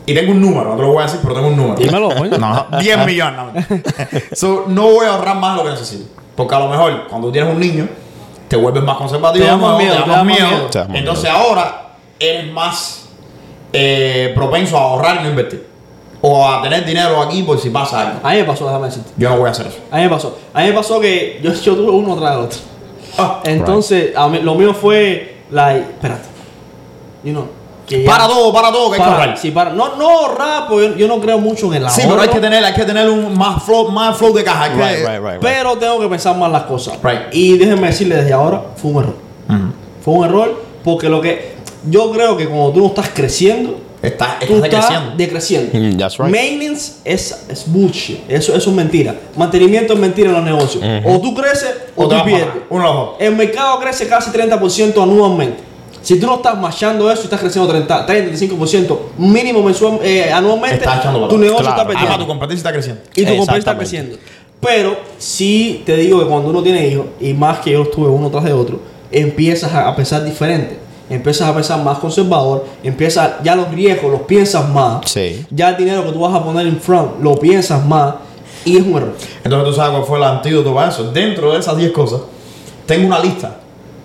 Y 0.05 0.13
tengo 0.15 0.31
un 0.31 0.41
número, 0.41 0.69
no 0.69 0.75
te 0.75 0.81
lo 0.81 0.87
voy 0.89 0.99
a 0.99 1.03
decir, 1.03 1.19
pero 1.21 1.35
tengo 1.35 1.47
un 1.49 1.55
número. 1.57 1.75
Dímelo, 1.75 2.09
coño. 2.09 2.37
No, 2.39 2.79
10 2.79 3.05
millones. 3.05 3.69
No, 3.69 4.19
so, 4.33 4.65
no 4.67 4.83
voy 4.83 5.05
a 5.05 5.15
ahorrar 5.15 5.35
más 5.37 5.55
de 5.57 5.63
lo 5.63 5.69
que 5.69 5.75
necesito. 5.79 6.05
Porque 6.35 6.55
a 6.55 6.59
lo 6.59 6.69
mejor 6.69 7.07
cuando 7.07 7.27
tú 7.27 7.31
tienes 7.33 7.53
un 7.53 7.59
niño, 7.59 7.87
te 8.47 8.55
vuelves 8.55 8.83
más 8.83 8.97
conservativo, 8.97 9.45
Te 9.45 9.51
da 9.51 9.57
más 9.57 9.77
miedo, 9.77 10.03
te 10.03 10.09
más 10.09 10.25
miedo. 10.25 10.47
Te 10.71 10.79
Entonces 10.97 11.23
miedo. 11.31 11.35
ahora 11.37 11.81
eres 12.19 12.51
más 12.51 13.05
eh, 13.73 14.31
propenso 14.35 14.77
a 14.77 14.81
ahorrar 14.81 15.17
y 15.19 15.23
no 15.23 15.29
invertir. 15.29 15.67
O 16.23 16.47
a 16.47 16.61
tener 16.61 16.85
dinero 16.85 17.21
aquí 17.21 17.43
por 17.43 17.59
si 17.59 17.69
pasa 17.69 18.01
algo. 18.01 18.19
A 18.23 18.31
mí 18.31 18.37
me 18.37 18.43
pasó, 18.43 18.65
déjame 18.65 18.87
decirte. 18.87 19.11
Yo 19.17 19.29
no 19.29 19.37
voy 19.37 19.47
a 19.47 19.51
hacer 19.51 19.67
eso. 19.67 19.77
A 19.91 19.97
mí 19.97 20.03
me 20.03 20.09
pasó. 20.09 20.37
A 20.53 20.61
mí 20.61 20.67
me 20.67 20.73
pasó 20.73 20.99
que 20.99 21.39
yo, 21.43 21.51
yo 21.53 21.75
tuve 21.75 21.91
uno 21.91 22.15
tras 22.15 22.33
el 22.33 22.39
otro. 22.41 22.59
Ah, 23.17 23.39
Entonces, 23.43 24.15
a 24.15 24.27
mí- 24.27 24.39
lo 24.39 24.55
mío 24.55 24.73
fue 24.73 25.41
la. 25.51 25.77
Espérate. 25.77 26.29
You 27.23 27.31
know, 27.33 27.47
que 27.87 27.99
para 28.05 28.27
todo, 28.27 28.53
para 28.53 28.71
todo, 28.71 28.89
que 28.89 28.95
hay 28.95 29.01
que 29.01 29.05
para- 29.09 29.21
ahorrar. 29.23 29.37
sí, 29.37 29.51
para- 29.51 29.71
no, 29.71 29.95
no 29.97 30.09
ahorrar, 30.09 30.67
porque 30.67 30.89
yo, 30.89 30.95
yo 30.95 31.07
no 31.07 31.19
creo 31.19 31.37
mucho 31.39 31.67
en 31.67 31.73
el 31.75 31.83
ahorro. 31.85 31.95
Sí, 31.95 32.01
pero 32.07 32.21
hay 32.21 32.29
que 32.29 32.39
tener, 32.39 32.63
hay 32.63 32.73
que 32.73 32.85
tener 32.85 33.09
un 33.09 33.37
más 33.37 33.63
flow, 33.63 33.89
más 33.91 34.17
flow 34.17 34.33
de 34.33 34.43
caja. 34.43 34.69
Right, 34.69 35.05
right, 35.07 35.19
right. 35.21 35.39
Pero 35.41 35.77
tengo 35.77 35.99
que 35.99 36.07
pensar 36.07 36.37
más 36.37 36.51
las 36.51 36.63
cosas. 36.63 36.97
Right. 37.03 37.33
Y 37.33 37.57
déjenme 37.57 37.87
decirle 37.87 38.15
desde 38.15 38.33
ahora, 38.33 38.61
fue 38.75 38.91
un 38.91 39.03
error. 39.03 39.15
Fue 40.03 40.13
un 40.13 40.25
error 40.25 40.63
porque 40.83 41.09
lo 41.09 41.21
que. 41.21 41.51
Yo 41.89 42.11
creo 42.11 42.37
que 42.37 42.47
cuando 42.47 42.71
tú 42.71 42.79
no 42.81 42.87
estás 42.87 43.09
creciendo, 43.13 43.79
Está, 44.01 44.37
tú 44.47 44.55
está 44.63 44.79
estás 44.79 45.17
decreciendo. 45.17 45.77
Mm, 45.77 45.97
that's 45.97 46.17
right. 46.17 46.27
Maintenance 46.31 46.93
es, 47.03 47.45
es 47.49 47.65
bullshit. 47.67 48.19
Eso, 48.27 48.55
eso 48.55 48.69
es 48.71 48.75
mentira. 48.75 49.15
Mantenimiento 49.35 49.93
es 49.93 49.99
mentira 49.99 50.29
en 50.29 50.35
los 50.35 50.43
negocios. 50.43 50.83
O 51.05 51.19
tú 51.19 51.35
creces 51.35 51.69
o, 51.95 52.05
O 52.05 52.07
tú 52.07 52.15
pierdes. 52.23 52.47
para-. 52.67 52.85
El 53.19 53.35
mercado 53.35 53.79
crece 53.79 54.07
casi 54.07 54.31
30% 54.31 55.03
anualmente. 55.03 55.61
Si 56.01 56.19
tú 56.19 56.25
no 56.27 56.35
estás 56.35 56.57
machando 56.57 57.11
eso 57.11 57.21
y 57.21 57.23
estás 57.25 57.39
creciendo 57.39 57.69
30, 57.71 58.07
35% 58.07 58.97
mínimo 59.17 59.61
mensual, 59.61 59.99
eh, 60.03 60.31
anualmente, 60.31 60.85
tu 61.29 61.37
negocio 61.37 61.59
Claro. 61.65 61.81
está 61.81 61.87
perdiendo. 61.87 62.17
tu 62.17 62.27
competencia 62.27 62.57
está 62.57 62.71
creciendo. 62.73 63.01
Y 63.15 63.25
tu 63.25 63.37
compañía 63.37 63.59
está 63.59 63.77
creciendo. 63.77 64.17
Pero 64.59 64.95
sí 65.17 65.83
te 65.85 65.95
digo 65.97 66.19
que 66.19 66.25
cuando 66.25 66.49
uno 66.49 66.61
tiene 66.63 66.87
hijos, 66.87 67.05
y 67.19 67.33
más 67.33 67.59
que 67.59 67.71
yo 67.71 67.83
estuve 67.83 68.07
uno 68.07 68.29
tras 68.29 68.43
de 68.43 68.53
otro, 68.53 68.79
empiezas 69.11 69.73
a 69.73 69.87
a 69.87 69.95
pensar 69.95 70.23
diferente. 70.23 70.77
Empiezas 71.09 71.49
a 71.49 71.53
pensar 71.53 71.83
más 71.83 71.97
conservador, 71.97 72.65
empiezas, 72.83 73.31
ya 73.43 73.53
los 73.53 73.69
riesgos 73.69 74.09
los 74.11 74.21
piensas 74.21 74.69
más. 74.69 75.01
Sí. 75.11 75.45
Ya 75.49 75.69
el 75.71 75.77
dinero 75.77 76.05
que 76.05 76.13
tú 76.13 76.21
vas 76.21 76.33
a 76.33 76.41
poner 76.43 76.65
en 76.67 76.79
front 76.79 77.21
lo 77.21 77.37
piensas 77.37 77.85
más. 77.85 78.15
Y 78.63 78.77
es 78.77 78.83
un 78.83 78.95
error. 78.95 79.15
Entonces 79.43 79.69
tú 79.69 79.75
sabes 79.75 79.91
cuál 79.91 80.03
fue 80.05 80.17
el 80.19 80.23
antídoto 80.23 80.73
para 80.73 80.89
eso. 80.89 81.11
Dentro 81.11 81.51
de 81.51 81.59
esas 81.59 81.75
10 81.75 81.91
cosas, 81.91 82.21
tengo 82.85 83.07
una 83.07 83.19
lista 83.19 83.57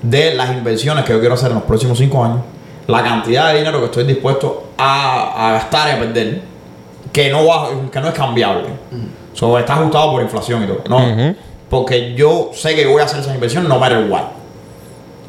de 0.02 0.34
las 0.34 0.50
inversiones 0.52 1.04
que 1.04 1.12
yo 1.12 1.20
quiero 1.20 1.34
hacer 1.34 1.48
en 1.48 1.54
los 1.56 1.64
próximos 1.64 1.98
5 1.98 2.24
años. 2.24 2.38
La 2.86 3.02
cantidad 3.02 3.52
de 3.52 3.58
dinero 3.58 3.80
que 3.80 3.86
estoy 3.86 4.04
dispuesto 4.04 4.68
a, 4.78 5.48
a 5.48 5.52
gastar 5.54 5.88
y 5.88 5.92
a 5.92 5.98
perder. 6.00 6.42
Que 7.12 7.30
no, 7.30 7.46
va, 7.46 7.68
que 7.90 8.00
no 8.00 8.08
es 8.08 8.14
cambiable. 8.14 8.64
So, 9.32 9.58
está 9.58 9.74
ajustado 9.74 10.12
por 10.12 10.22
inflación 10.22 10.62
y 10.64 10.66
todo. 10.66 10.82
No. 10.88 11.34
Porque 11.68 12.14
yo 12.14 12.50
sé 12.54 12.74
que 12.76 12.86
voy 12.86 13.00
a 13.02 13.06
hacer 13.06 13.20
esas 13.20 13.34
inversiones 13.34 13.68
no 13.68 13.78
matter 13.78 14.06
what. 14.10 14.22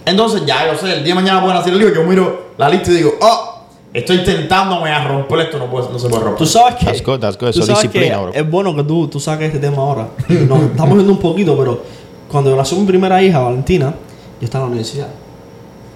Entonces 0.05 0.45
ya 0.45 0.68
yo 0.72 0.78
sé, 0.78 0.93
el 0.93 1.03
día 1.03 1.13
de 1.15 1.22
mañana 1.22 1.41
pueden 1.41 1.57
hacer 1.57 1.74
el 1.74 1.80
lío. 1.80 1.93
Yo 1.93 2.03
miro 2.03 2.47
la 2.57 2.70
lista 2.70 2.91
y 2.91 2.95
digo, 2.95 3.13
oh, 3.22 3.61
estoy 3.93 4.18
intentándome 4.18 4.89
a 4.91 5.05
romper 5.07 5.39
esto. 5.41 5.57
No, 5.57 5.65
puede- 5.70 5.89
no 5.91 5.99
se 5.99 6.07
puede 6.07 6.22
romper. 6.24 6.38
Tú 6.38 6.45
sabes 6.45 6.76
que. 6.76 6.86
That's 6.86 7.03
good, 7.03 7.20
that's 7.20 7.38
good. 7.38 7.49
Eso 7.49 7.65
disciplina, 7.65 8.15
que 8.15 8.22
bro. 8.22 8.34
Es 8.34 8.49
bueno 8.49 8.76
que 8.76 8.84
tú, 8.84 9.07
tú 9.07 9.20
saques 9.20 9.47
este 9.47 9.59
tema 9.59 9.78
ahora. 9.82 10.07
Nos 10.30 10.61
estamos 10.63 10.93
viendo 10.95 11.11
un 11.11 11.20
poquito, 11.20 11.57
pero 11.57 11.82
cuando 12.30 12.49
yo 12.49 12.55
nació 12.55 12.78
mi 12.78 12.86
primera 12.86 13.22
hija, 13.22 13.39
Valentina, 13.39 13.93
yo 14.39 14.45
estaba 14.45 14.65
en 14.65 14.69
la 14.71 14.75
universidad. 14.75 15.07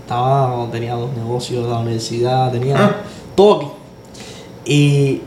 Estaba, 0.01 0.67
tenía 0.71 0.93
dos 0.95 1.09
negocios 1.15 1.67
la 1.69 1.77
universidad, 1.79 2.51
tenía 2.51 2.75
Ah. 2.77 2.95
todo 3.35 3.55
aquí. 3.57 3.67
Y 4.65 5.21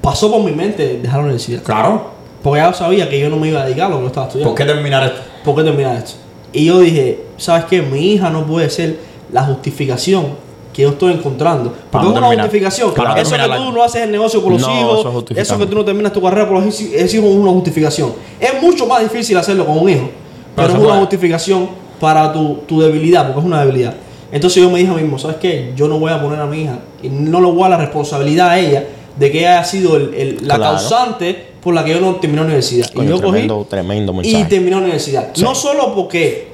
pasó 0.00 0.30
por 0.30 0.42
mi 0.42 0.52
mente 0.52 0.98
dejar 1.00 1.18
la 1.18 1.24
universidad. 1.24 1.62
Claro. 1.62 2.10
Porque 2.42 2.60
ya 2.60 2.72
sabía 2.72 3.08
que 3.08 3.20
yo 3.20 3.28
no 3.30 3.36
me 3.36 3.48
iba 3.48 3.60
a 3.62 3.64
dedicar 3.66 3.86
a 3.86 3.94
lo 3.94 4.00
que 4.00 4.06
estaba 4.06 4.26
estudiando. 4.26 4.54
¿Por 4.54 4.58
qué 4.66 4.72
terminar 4.72 5.04
esto? 5.04 5.20
¿Por 5.44 5.54
qué 5.56 5.62
terminar 5.62 5.96
esto? 5.96 6.12
Y 6.52 6.64
yo 6.66 6.80
dije, 6.80 7.24
¿sabes 7.36 7.66
qué? 7.66 7.82
Mi 7.82 8.12
hija 8.12 8.30
no 8.30 8.44
puede 8.46 8.68
ser 8.68 8.98
la 9.32 9.44
justificación 9.44 10.26
que 10.72 10.82
yo 10.82 10.90
estoy 10.90 11.12
encontrando. 11.12 11.72
Porque 11.90 12.06
es 12.06 12.10
una 12.12 12.20
terminar. 12.20 12.46
justificación. 12.46 12.94
Para 12.94 13.20
eso 13.20 13.36
que 13.36 13.42
tú 13.56 13.72
no 13.72 13.82
haces 13.82 14.02
el 14.02 14.10
negocio 14.10 14.42
por 14.42 14.52
los 14.52 14.62
No, 14.62 14.80
hijos, 14.80 15.24
eso 15.36 15.58
que 15.58 15.66
tú 15.66 15.74
no 15.76 15.84
terminas 15.84 16.12
tu 16.12 16.20
carrera 16.22 16.48
por 16.48 16.60
los 16.62 16.80
hijos, 16.80 16.94
es 16.94 17.14
una 17.14 17.50
justificación. 17.52 18.12
Es 18.40 18.60
mucho 18.60 18.86
más 18.86 19.02
difícil 19.02 19.36
hacerlo 19.36 19.64
con 19.66 19.78
un 19.78 19.88
hijo, 19.90 20.08
pero, 20.56 20.68
es 20.68 20.74
una 20.74 20.84
puede. 20.84 20.98
justificación 21.00 21.68
para 22.02 22.32
tu, 22.32 22.54
tu 22.66 22.80
debilidad, 22.80 23.26
porque 23.28 23.38
es 23.38 23.46
una 23.46 23.60
debilidad. 23.60 23.94
Entonces 24.32 24.60
yo 24.60 24.68
me 24.70 24.80
dije 24.80 24.90
a 24.90 24.94
mí 24.96 25.02
mismo, 25.02 25.20
¿sabes 25.20 25.36
qué? 25.36 25.72
Yo 25.76 25.86
no 25.86 26.00
voy 26.00 26.10
a 26.10 26.20
poner 26.20 26.40
a 26.40 26.46
mi 26.46 26.62
hija 26.62 26.80
y 27.00 27.08
no 27.08 27.40
le 27.40 27.46
voy 27.46 27.60
a 27.60 27.68
dar 27.68 27.70
la 27.70 27.76
responsabilidad 27.84 28.48
a 28.50 28.58
ella 28.58 28.84
de 29.16 29.30
que 29.30 29.38
ella 29.38 29.58
haya 29.58 29.64
sido 29.64 29.96
el- 29.96 30.12
el- 30.14 30.38
la 30.48 30.56
Claro. 30.56 30.62
causante 30.78 31.46
por 31.62 31.74
la 31.74 31.84
que 31.84 31.92
yo 31.92 32.00
no 32.00 32.16
terminé 32.16 32.40
la 32.40 32.46
universidad. 32.46 32.90
Coño, 32.92 33.04
y 33.06 33.08
yo 33.10 33.16
cogí 33.20 33.30
tremendo, 33.30 33.66
tremendo 33.70 34.12
mensaje. 34.12 34.42
y 34.42 34.48
terminó 34.48 34.78
la 34.78 34.82
universidad. 34.82 35.28
Sí. 35.32 35.44
No 35.44 35.54
solo 35.54 35.94
porque 35.94 36.48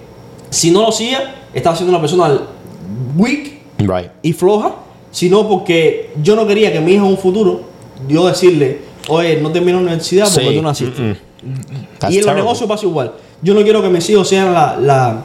si 0.51 0.71
no 0.71 0.83
lo 0.83 0.89
hacía, 0.91 1.37
estaba 1.55 1.75
siendo 1.75 1.93
una 1.93 2.01
persona 2.01 2.41
weak 3.17 3.59
Right. 3.79 4.11
y 4.21 4.35
floja, 4.35 4.75
sino 5.11 5.49
porque 5.49 6.11
yo 6.23 6.37
no 6.37 6.47
quería 6.47 6.71
que 6.73 6.81
mi 6.81 6.93
hija 6.93 7.05
en 7.07 7.09
un 7.13 7.17
futuro, 7.17 7.63
yo 8.07 8.27
decirle, 8.27 8.81
oye, 9.09 9.41
no 9.41 9.51
terminó 9.51 9.79
la 9.79 9.85
universidad 9.85 10.25
porque 10.31 10.63
Sí. 10.75 10.85
tú. 10.85 10.93
That's 11.99 12.13
y 12.13 12.19
en 12.19 12.25
los 12.25 12.27
terrible. 12.27 12.35
negocios 12.35 12.69
pasa 12.69 12.85
igual. 12.85 13.13
Yo 13.41 13.55
no 13.55 13.63
quiero 13.63 13.81
que 13.81 13.89
mis 13.89 14.11
hijos 14.11 14.29
sean 14.29 14.53
la, 14.53 14.77
la, 14.81 15.23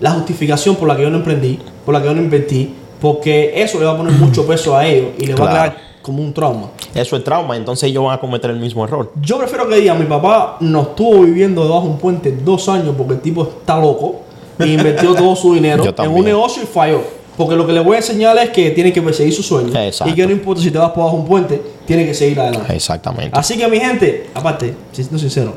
la 0.00 0.10
justificación 0.12 0.76
por 0.76 0.88
la 0.88 0.96
que 0.96 1.02
yo 1.02 1.10
no 1.10 1.18
emprendí, 1.18 1.58
por 1.84 1.94
la 1.94 2.00
que 2.00 2.06
yo 2.06 2.14
no 2.14 2.22
invertí, 2.22 2.74
porque 3.00 3.52
eso 3.62 3.78
le 3.78 3.84
va 3.84 3.92
a 3.92 3.96
poner 3.96 4.12
mucho 4.14 4.46
peso 4.46 4.76
a 4.76 4.86
ellos 4.86 5.10
y 5.18 5.26
les 5.26 5.40
va 5.40 5.46
a 5.46 5.50
crear 5.50 5.76
como 6.02 6.22
un 6.22 6.32
trauma. 6.32 6.68
Eso 6.94 7.16
es 7.16 7.24
trauma, 7.24 7.56
entonces 7.56 7.88
ellos 7.88 8.04
van 8.04 8.14
a 8.14 8.20
cometer 8.20 8.50
el 8.50 8.60
mismo 8.60 8.84
error. 8.84 9.12
Yo 9.20 9.38
prefiero 9.38 9.68
que 9.68 9.76
digan, 9.76 9.98
mi 9.98 10.06
papá 10.06 10.56
nos 10.60 10.88
estuvo 10.88 11.22
viviendo 11.22 11.64
debajo 11.64 11.82
de 11.82 11.90
un 11.90 11.98
puente 11.98 12.30
dos 12.32 12.68
años 12.68 12.94
porque 12.96 13.14
el 13.14 13.20
tipo 13.20 13.42
está 13.42 13.78
loco 13.78 14.20
e 14.58 14.68
invirtió 14.68 15.14
todo 15.14 15.34
su 15.34 15.54
dinero 15.54 15.84
en 15.98 16.10
un 16.10 16.24
negocio 16.24 16.62
y 16.62 16.66
falló. 16.66 17.00
Porque 17.36 17.54
lo 17.54 17.66
que 17.66 17.72
le 17.72 17.80
voy 17.80 17.96
a 17.96 17.98
enseñar 17.98 18.38
es 18.38 18.48
que 18.50 18.70
tiene 18.70 18.92
que 18.92 19.02
perseguir 19.02 19.34
su 19.34 19.42
sueño. 19.42 19.68
Exacto. 19.78 20.10
Y 20.10 20.14
que 20.14 20.26
no 20.26 20.32
importa 20.32 20.62
si 20.62 20.70
te 20.70 20.78
vas 20.78 20.90
por 20.90 21.02
abajo 21.02 21.16
de 21.16 21.22
un 21.22 21.28
puente, 21.28 21.62
tiene 21.84 22.06
que 22.06 22.14
seguir 22.14 22.40
adelante. 22.40 22.74
Exactamente. 22.74 23.38
Así 23.38 23.58
que 23.58 23.68
mi 23.68 23.78
gente, 23.78 24.30
aparte, 24.32 24.74
siendo 24.92 25.18
sincero, 25.18 25.54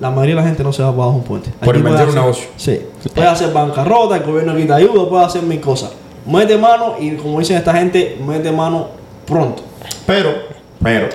la 0.00 0.10
mayoría 0.10 0.34
de 0.36 0.40
la 0.42 0.46
gente 0.46 0.62
no 0.62 0.72
se 0.72 0.82
va 0.82 0.90
por 0.92 1.02
abajo 1.04 1.16
un 1.18 1.24
puente. 1.24 1.50
Por 1.60 1.80
puede 1.80 1.94
un 1.94 2.00
hacer- 2.00 2.14
negocio. 2.14 2.48
Sí. 2.56 2.80
Puede 3.14 3.28
hacer 3.28 3.52
bancarrota, 3.52 4.16
el 4.16 4.22
gobierno 4.22 4.54
quita 4.56 4.76
ayuda, 4.76 5.08
puede 5.08 5.24
hacer 5.24 5.42
mil 5.42 5.60
cosas. 5.60 5.92
Mete 6.26 6.56
mano 6.58 6.94
y 6.98 7.12
como 7.16 7.38
dicen 7.38 7.56
esta 7.56 7.72
gente, 7.74 8.18
mete 8.26 8.50
mano 8.52 8.88
pronto. 9.26 9.62
Pero, 10.06 10.30
pero, 10.82 11.08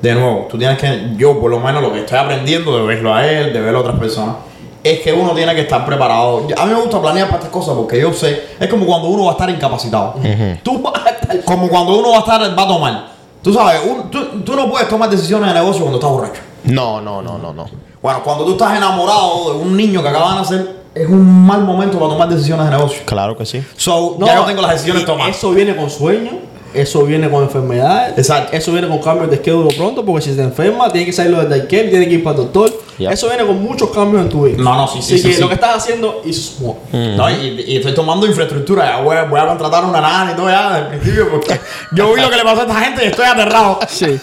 de 0.00 0.14
nuevo, 0.14 0.46
tú 0.48 0.56
tienes 0.58 0.78
que, 0.78 1.14
yo 1.16 1.40
por 1.40 1.50
lo 1.50 1.58
menos 1.60 1.82
lo 1.82 1.92
que 1.92 2.00
estoy 2.00 2.18
aprendiendo 2.18 2.76
de 2.78 2.86
verlo 2.86 3.12
a 3.14 3.26
él, 3.26 3.52
de 3.52 3.60
verlo 3.60 3.78
a 3.78 3.80
otras 3.82 3.98
personas, 3.98 4.36
es 4.82 5.00
que 5.00 5.12
uno 5.12 5.32
tiene 5.32 5.54
que 5.56 5.62
estar 5.62 5.84
preparado. 5.84 6.46
A 6.56 6.64
mí 6.66 6.72
me 6.72 6.80
gusta 6.80 7.00
planear 7.00 7.26
para 7.26 7.38
estas 7.38 7.52
cosas 7.52 7.74
porque 7.74 8.00
yo 8.00 8.12
sé, 8.12 8.42
es 8.60 8.68
como 8.68 8.86
cuando 8.86 9.08
uno 9.08 9.24
va 9.24 9.30
a 9.30 9.32
estar 9.32 9.50
incapacitado. 9.50 10.14
Tú 10.62 10.80
vas 10.80 11.04
a 11.04 11.10
estar 11.10 11.44
Como 11.44 11.68
cuando 11.68 11.98
uno 11.98 12.10
va 12.12 12.16
a 12.18 12.20
estar, 12.20 12.40
va 12.58 12.62
a 12.62 12.68
tomar. 12.68 13.08
Tú 13.42 13.52
sabes, 13.52 13.80
un- 13.88 14.08
tú, 14.10 14.24
tú 14.44 14.54
no 14.54 14.70
puedes 14.70 14.88
tomar 14.88 15.10
decisiones 15.10 15.48
de 15.48 15.54
negocio 15.54 15.80
cuando 15.82 15.98
estás 15.98 16.10
borracho. 16.10 16.40
No, 16.64 17.00
no, 17.00 17.20
no, 17.22 17.38
no, 17.38 17.52
no. 17.52 17.66
Bueno, 18.02 18.22
cuando 18.22 18.44
tú 18.44 18.52
estás 18.52 18.76
enamorado 18.76 19.52
de 19.54 19.58
un 19.58 19.76
niño 19.76 20.02
que 20.02 20.08
acaba 20.08 20.30
de 20.32 20.38
nacer, 20.40 20.76
es 20.94 21.06
un 21.06 21.46
mal 21.46 21.62
momento 21.62 21.98
para 21.98 22.12
tomar 22.12 22.28
decisiones 22.28 22.64
de 22.66 22.72
negocio. 22.72 23.00
Claro 23.04 23.36
que 23.36 23.44
sí. 23.46 23.62
So, 23.76 24.16
No, 24.18 24.26
ya 24.26 24.36
yo 24.36 24.44
tengo 24.44 24.62
las 24.62 24.72
decisiones 24.72 25.04
tomadas. 25.04 25.36
Eso 25.36 25.50
viene 25.52 25.76
con 25.76 25.90
sueño, 25.90 26.32
eso 26.74 27.02
viene 27.04 27.30
con 27.30 27.42
enfermedades, 27.44 28.18
Exacto. 28.18 28.56
eso 28.56 28.72
viene 28.72 28.88
con 28.88 28.98
cambios 28.98 29.30
de 29.30 29.36
schedule 29.38 29.74
pronto, 29.76 30.04
porque 30.04 30.22
si 30.22 30.36
te 30.36 30.42
enferma, 30.42 30.90
tiene 30.90 31.06
que 31.06 31.12
salirlo 31.12 31.38
del 31.40 31.48
daycare, 31.50 31.88
tiene 31.88 32.08
que 32.08 32.14
ir 32.14 32.22
para 32.24 32.36
el 32.36 32.42
doctor. 32.44 32.72
Ya. 32.98 33.10
Eso 33.10 33.28
viene 33.28 33.44
con 33.46 33.62
muchos 33.62 33.90
cambios 33.90 34.22
en 34.22 34.28
tu 34.28 34.42
vida. 34.44 34.56
No, 34.58 34.74
no, 34.74 34.88
sí, 34.88 35.00
sí, 35.00 35.14
Así 35.14 35.22
sí, 35.22 35.28
que 35.28 35.34
sí. 35.36 35.40
lo 35.40 35.48
que 35.48 35.54
estás 35.54 35.76
haciendo 35.76 36.20
is 36.24 36.56
small. 36.56 36.74
No, 36.92 37.30
y, 37.30 37.64
y 37.68 37.76
estoy 37.76 37.94
tomando 37.94 38.26
infraestructura. 38.26 38.84
Ya 38.96 39.00
voy, 39.02 39.16
a- 39.16 39.24
voy 39.24 39.38
a 39.40 39.46
contratar 39.46 39.84
una 39.84 40.00
nana 40.00 40.32
y 40.32 40.34
todo 40.36 40.48
ya 40.50 40.68
desde 40.70 40.80
el 40.80 40.86
principio 40.98 41.30
porque 41.30 41.60
yo 41.92 42.12
vi 42.12 42.20
lo 42.20 42.28
que 42.30 42.36
le 42.36 42.42
pasó 42.42 42.60
a 42.60 42.62
esta 42.64 42.74
gente 42.80 43.04
y 43.04 43.08
estoy 43.08 43.26
aterrado. 43.26 43.78
Sí. 43.88 44.18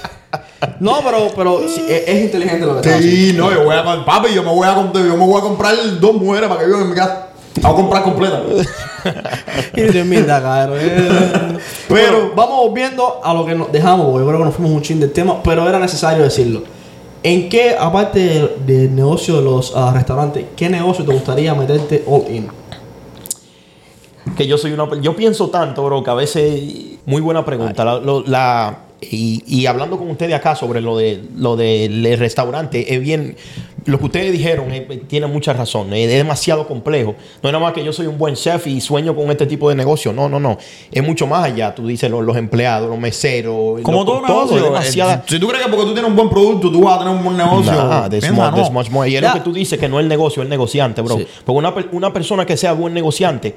No, 0.80 0.99
pero, 1.03 1.28
pero 1.36 1.60
sí, 1.68 1.86
es, 1.88 2.08
es 2.08 2.22
inteligente 2.24 2.66
lo 2.66 2.82
que 2.82 2.89
haciendo. 2.89 3.08
Sí, 3.08 3.34
no, 3.38 3.51
yo 3.51 3.64
voy 3.66 3.76
a 3.76 4.06
papi, 4.06 4.34
yo 4.34 4.41
me 4.43 4.49
voy 4.49 4.68
a, 4.68 4.76
yo 4.76 5.18
me 5.18 5.26
voy 5.26 5.38
a 5.38 5.41
comprar 5.41 5.76
dos 5.99 6.14
mujeres 6.16 6.47
para 6.49 6.62
que 6.62 6.68
vivan 6.68 6.82
en 6.84 6.89
mi 6.89 6.95
casa. 6.95 7.28
La 7.62 7.70
voy 7.70 7.78
a 7.80 7.82
comprar 7.82 8.03
completa. 8.03 8.41
Y. 9.76 9.82
Eh. 9.82 11.58
Pero- 11.88 12.32
vamos 12.36 12.74
viendo 12.74 13.22
a 13.24 13.34
lo 13.34 13.45
que 13.45 13.56
nos 13.56 13.72
dejamos, 13.72 14.08
porque 14.08 14.22
yo 14.24 14.28
creo 14.28 14.39
que 14.39 14.45
nos 14.45 14.56
fuimos 14.56 14.74
un 14.74 14.82
chin 14.82 14.99
del 14.99 15.12
tema, 15.12 15.41
pero 15.43 15.68
era 15.70 15.80
necesario 15.80 16.24
decirlo. 16.24 16.64
¿En 17.24 17.47
qué, 17.49 17.76
aparte 17.80 18.20
de- 18.20 18.56
del 18.66 18.95
negocio 18.95 19.38
de 19.38 19.41
los 19.43 19.74
ah, 19.76 19.91
restaurantes, 19.93 20.45
qué 20.56 20.70
negocio 20.70 21.06
te 21.06 21.14
gustaría 21.14 21.53
meterte 21.53 22.03
all 22.08 22.24
in? 22.30 22.47
Que 24.36 24.47
yo 24.47 24.58
soy 24.58 24.72
una. 24.72 24.88
Yo 25.01 25.16
pienso 25.16 25.49
tanto, 25.49 25.84
bro, 25.86 26.03
que 26.03 26.10
a 26.10 26.16
veces. 26.16 26.62
Muy 27.06 27.22
buena 27.22 27.45
pregunta. 27.45 27.86
La, 27.86 27.99
lo- 27.99 28.24
la- 28.26 28.80
y, 29.12 29.43
y 29.47 29.66
hablando 29.66 29.97
con 29.97 30.10
ustedes 30.10 30.34
acá 30.34 30.56
sobre 30.56 30.82
lo 30.82 30.97
de 30.97 31.22
lo 31.38 31.56
del 31.56 32.18
restaurante, 32.18 32.93
es 32.93 32.99
bien. 33.01 33.36
lo 33.86 33.99
que 33.99 34.06
ustedes 34.06 34.32
dijeron 34.32 34.72
eh, 34.72 35.01
tiene 35.08 35.28
mucha 35.28 35.53
razón. 35.53 35.93
Es 35.93 36.10
demasiado 36.10 36.68
complejo. 36.68 37.16
No 37.43 37.49
es 37.49 37.53
nada 37.53 37.60
más 37.64 37.74
que 37.74 37.84
yo 37.84 37.93
soy 37.93 38.08
un 38.08 38.18
buen 38.18 38.34
chef 38.36 38.66
y 38.68 38.82
sueño 38.82 39.16
con 39.16 39.30
este 39.30 39.45
tipo 39.45 39.70
de 39.70 39.76
negocio. 39.76 40.12
No, 40.12 40.28
no, 40.28 40.39
no. 40.39 40.58
Es 40.91 41.03
mucho 41.03 41.28
más 41.28 41.43
allá. 41.45 41.76
Tú 41.76 41.86
dices 41.88 42.10
los, 42.10 42.24
los 42.26 42.36
empleados, 42.36 42.89
los 42.89 42.97
meseros. 42.97 43.82
Como 43.84 44.03
todo 44.03 44.18
es 44.24 44.28
negocio. 44.28 44.64
demasiada- 44.64 45.14
eh, 45.16 45.22
Si 45.28 45.39
tú 45.39 45.47
crees 45.47 45.64
que 45.64 45.70
porque 45.70 45.86
tú 45.86 45.93
tienes 45.93 46.10
un 46.10 46.16
buen 46.16 46.30
producto, 46.30 46.72
tú 46.72 46.82
vas 46.82 46.95
a 46.95 46.99
tener 47.03 47.14
un 47.16 47.24
buen 47.24 47.38
negocio. 47.38 47.72
Nah, 47.74 48.10
there's 48.10 48.24
piensa, 48.26 48.34
more, 48.41 48.49
no. 48.51 48.56
there's 48.56 48.72
much 48.72 48.89
more. 48.89 49.10
Y 49.10 49.16
es 49.18 49.22
lo 49.22 49.34
que 49.34 49.39
tú 49.41 49.53
dices, 49.53 49.78
que 49.80 49.88
no 49.88 49.99
es 49.99 50.03
el 50.03 50.10
negocio, 50.10 50.41
es 50.41 50.45
el 50.45 50.49
negociante, 50.49 51.01
bro. 51.01 51.18
Sí. 51.18 51.28
Porque 51.45 51.58
una, 51.60 51.74
una 51.91 52.12
persona 52.12 52.45
que 52.45 52.58
sea 52.58 52.74
buen 52.74 52.93
negociante, 52.93 53.56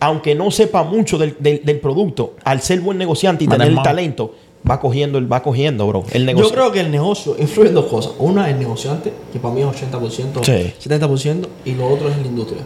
aunque 0.00 0.34
no 0.34 0.50
sepa 0.50 0.82
mucho 0.82 1.16
del, 1.16 1.36
del- 1.38 1.62
del 1.64 1.78
producto, 1.80 2.34
al 2.44 2.60
ser 2.60 2.80
buen 2.80 2.98
negociante 2.98 3.44
y 3.44 3.48
tener 3.48 3.68
el 3.68 3.80
talento, 3.82 4.34
va 4.68 4.78
cogiendo, 4.80 5.18
el- 5.18 5.30
va 5.32 5.42
cogiendo, 5.42 5.86
bro. 5.86 6.04
El 6.12 6.24
negocio. 6.26 6.48
Yo 6.50 6.54
creo 6.54 6.72
que 6.72 6.80
el 6.80 6.90
negocio 6.90 7.36
influye 7.38 7.68
en 7.70 7.74
dos 7.74 7.86
cosas. 7.86 8.12
Una, 8.18 8.48
el 8.50 8.58
negociante, 8.58 9.12
que 9.32 9.38
para 9.38 9.54
mí 9.54 9.60
es 9.62 9.66
80%, 9.66 10.44
Sí. 10.44 10.72
70%, 10.88 11.48
y 11.64 11.72
lo 11.74 11.88
otro 11.88 12.08
es 12.08 12.16
la 12.18 12.26
industria. 12.26 12.62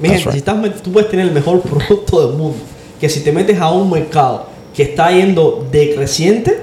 Mi 0.00 0.08
gente, 0.08 0.24
right. 0.24 0.32
si 0.32 0.38
estás 0.38 0.82
tú 0.82 0.92
puedes 0.92 1.10
tener 1.10 1.26
el 1.26 1.32
mejor 1.32 1.60
producto 1.62 2.26
del 2.28 2.36
mundo, 2.36 2.56
que 3.00 3.08
si 3.08 3.20
te 3.20 3.32
metes 3.32 3.58
a 3.60 3.70
un 3.70 3.90
mercado 3.90 4.46
que 4.74 4.82
está 4.84 5.10
yendo 5.10 5.66
decreciente, 5.72 6.60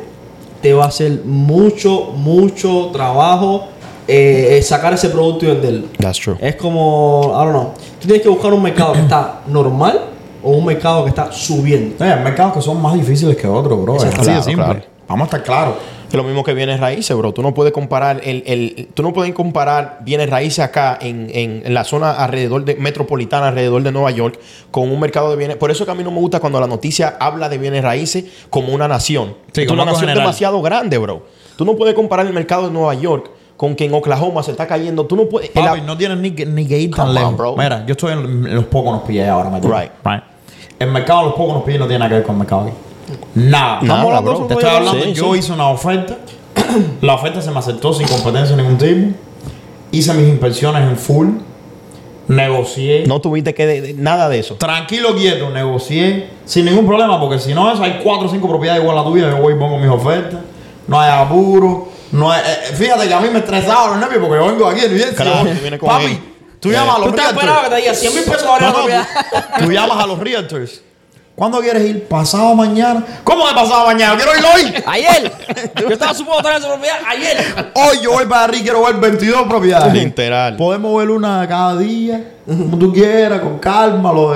te 0.62 0.74
va 0.74 0.86
a 0.86 0.88
hacer 0.88 1.22
mucho, 1.26 2.12
mucho 2.16 2.90
trabajo 2.94 3.66
eh, 4.08 4.62
sacar 4.64 4.94
ese 4.94 5.10
producto 5.10 5.46
y 5.46 5.50
venderlo. 5.50 5.88
That's 6.00 6.20
true. 6.20 6.38
Es 6.40 6.56
como, 6.56 7.32
I 7.34 7.38
don't 7.46 7.50
know, 7.52 7.72
tú 8.00 8.08
tienes 8.08 8.22
que 8.22 8.30
buscar 8.30 8.54
un 8.54 8.62
mercado 8.62 8.94
que 8.94 9.00
está 9.02 9.42
normal 9.48 10.00
o 10.46 10.52
un 10.52 10.66
mercado 10.66 11.04
que 11.04 11.10
está 11.10 11.32
subiendo. 11.32 12.04
Eh, 12.06 12.12
Hay 12.14 12.24
mercados 12.24 12.54
que 12.54 12.62
son 12.62 12.82
más 12.82 12.94
difíciles 12.94 13.36
que 13.36 13.48
otros, 13.48 13.82
bro. 13.82 13.98
Es 13.98 14.04
Exacto. 14.06 14.32
así 14.32 14.50
de 14.52 14.56
Claro. 14.56 14.82
Vamos 15.08 15.22
a 15.22 15.26
estar 15.26 15.44
claros. 15.44 15.76
Es 16.08 16.14
lo 16.16 16.24
mismo 16.24 16.44
que 16.44 16.54
bienes 16.54 16.80
raíces, 16.80 17.16
bro. 17.18 17.34
Tú 17.34 17.42
no 17.42 17.54
puedes 17.54 17.74
comparar 17.74 18.22
el, 18.24 18.44
el- 18.46 18.88
tú 18.94 19.04
no 19.04 19.12
puedes 19.12 19.34
comparar 19.34 20.00
bienes 20.02 20.30
raíces 20.30 20.60
acá 20.60 20.98
en, 21.02 21.30
en- 21.34 21.62
en 21.66 21.74
la 21.74 21.84
zona 21.84 22.12
alrededor 22.12 22.64
de 22.64 22.76
metropolitana, 22.76 23.50
alrededor 23.50 23.84
de 23.84 23.92
Nueva 23.92 24.12
York, 24.12 24.40
con 24.72 24.90
un 24.92 25.00
mercado 25.00 25.30
de 25.32 25.36
bienes. 25.36 25.58
Por 25.58 25.72
eso 25.72 25.84
que 25.86 25.92
a 25.92 25.96
mí 25.96 26.04
no 26.04 26.12
me 26.12 26.20
gusta 26.20 26.40
cuando 26.40 26.60
la 26.60 26.68
noticia 26.68 27.18
habla 27.20 27.50
de 27.50 27.58
bienes 27.58 27.84
raíces 27.84 28.26
como 28.50 28.70
una 28.74 28.88
nación. 28.88 29.36
Sí, 29.52 29.62
es 29.62 29.68
como 29.68 29.82
una 29.82 29.92
nación 29.92 30.08
general. 30.08 30.24
demasiado 30.26 30.62
grande, 30.62 30.98
bro. 30.98 31.24
Tú 31.58 31.66
no 31.66 31.76
puedes 31.76 31.96
comparar 31.96 32.26
el 32.26 32.34
mercado 32.34 32.68
de 32.68 32.72
Nueva 32.72 32.94
York 32.94 33.30
con 33.58 33.76
que 33.76 33.86
en 33.86 33.94
Oklahoma 33.94 34.42
se 34.44 34.52
está 34.52 34.68
cayendo. 34.68 35.06
Tú 35.06 35.16
no 35.16 35.26
puedes. 35.30 35.52
no 35.86 35.98
tienes 35.98 36.18
ni, 36.18 36.32
ni 36.32 36.66
que 36.68 36.80
ir 36.80 36.92
tan 36.96 37.14
lejos. 37.14 37.36
bro. 37.38 37.56
Mira, 37.58 37.84
yo 37.86 37.92
estoy 37.94 38.14
en, 38.14 38.56
los 38.56 38.66
pocos 38.66 38.92
nos 38.94 39.04
pillé 39.04 39.28
ahora, 39.28 39.50
me 39.50 39.60
Right. 39.60 39.92
El 40.80 40.92
mercado 40.92 41.24
los 41.24 41.34
pocos 41.36 41.54
nos 41.56 41.64
pillé 41.64 41.78
no 41.80 41.86
tiene 41.88 42.00
nada 42.00 42.10
que 42.10 42.16
ver 42.16 42.24
con 42.24 42.36
el 42.36 42.40
mercado 42.40 42.62
aquí. 42.64 42.72
Nada. 43.36 43.50
Nada, 43.66 43.80
Estamos 43.82 44.06
hablando- 44.06 44.36
bro. 44.38 44.48
Te 44.48 44.54
estoy 44.56 44.70
hablando, 44.70 45.04
Sí, 45.04 45.14
yo 45.14 45.34
sí. 45.34 45.40
hice 45.40 45.52
una 45.54 45.70
oferta. 45.70 46.18
la 47.02 47.16
oferta 47.16 47.42
se 47.42 47.52
me 47.52 47.60
aceptó 47.60 47.94
sin 47.94 48.08
competencia 48.08 48.56
de 48.56 48.62
ningún 48.64 48.78
tipo. 48.78 49.18
Hice 49.92 50.14
mis 50.14 50.28
inversiones 50.28 50.84
en 50.84 50.98
full. 50.98 51.28
Negocié. 52.28 53.04
no 53.06 53.22
tuviste 53.22 53.54
que 53.54 53.68
de- 53.68 53.82
de- 53.82 53.94
nada 53.94 54.28
de 54.30 54.40
eso. 54.40 54.56
Tranquilo, 54.56 55.16
quieto, 55.16 55.52
negocié 55.52 56.30
sin 56.46 56.66
ningún 56.66 56.88
problema, 56.88 57.20
porque 57.20 57.38
si 57.38 57.54
no, 57.54 57.72
eso 57.72 57.84
hay 57.84 58.00
cuatro 58.04 58.28
o 58.28 58.32
cinco 58.32 58.48
propiedades 58.50 58.82
igual 58.82 58.98
a 58.98 59.02
la 59.04 59.08
tuya. 59.08 59.30
Yo 59.30 59.38
voy 59.38 59.54
y 59.54 59.58
pongo 59.58 59.78
mis 59.78 59.90
ofertas. 59.90 60.40
No 60.88 61.00
hay 61.00 61.12
apuro. 61.12 61.88
No 62.12 62.32
hay, 62.32 62.42
eh, 62.42 62.74
fíjate 62.74 63.08
que 63.08 63.14
a 63.14 63.20
mí 63.20 63.28
me 63.32 63.40
estresaba 63.40 63.90
los 63.90 63.98
nervios 64.00 64.22
porque 64.26 64.38
yo 64.44 64.48
vengo 64.52 64.68
aquí 64.68 64.82
de 64.82 64.90
New 64.90 64.98
Jersey. 64.98 65.16
Claro, 65.16 65.46
yo- 65.48 65.54
tú 65.54 65.62
vienes 65.62 65.80
con 65.80 65.90
Papi, 65.90 66.06
él. 66.06 66.20
Tú 66.66 66.72
Yeah. 66.72 66.82
llamas 66.82 66.96
a 66.96 67.00
Tú 67.00 67.06
los 67.06 67.10
estás 67.16 67.26
realtors. 67.26 67.44
esperando 67.44 67.62
que 67.64 67.76
te 67.76 67.82
diga 67.82 67.94
100 67.94 68.14
mil 68.16 68.24
pesos 68.24 68.44
por 68.44 68.62
No, 68.62 68.68
la 68.68 68.68
no, 68.68 68.74
propiedad. 68.74 69.08
tú, 69.58 69.66
tú 69.66 69.72
llamas 69.72 70.04
a 70.04 70.08
los 70.08 70.20
realtors. 70.20 70.82
¿Cuándo 71.36 71.60
quieres 71.60 71.84
ir? 71.84 72.08
¿Pasado 72.08 72.56
mañana? 72.56 73.04
¿Cómo 73.26 73.46
que 73.46 73.54
pasado 73.54 73.86
mañana? 73.88 74.14
Yo 74.18 74.24
quiero 74.24 74.40
ir 74.40 74.46
hoy. 74.74 74.84
Ayer, 74.88 75.34
yo 75.82 75.90
estaba 75.90 76.14
supuesto 76.14 76.42
tener 76.44 76.60
esa 76.60 76.68
propiedad 76.70 76.96
ayer. 77.10 77.72
Hoy 77.74 78.00
yo 78.02 78.12
voy 78.14 78.26
para 78.26 78.46
arriba 78.46 78.60
y 78.60 78.64
quiero 78.64 78.82
ver 78.86 78.96
22 78.96 79.44
propiedades. 79.46 79.94
Literal. 79.94 80.56
Podemos 80.56 80.98
ver 80.98 81.10
una 81.10 81.46
cada 81.46 81.76
día, 81.76 82.36
como 82.46 82.78
tú 82.78 82.94
quieras, 82.94 83.42
con 83.42 83.60
calma. 83.60 84.14
Lo 84.14 84.32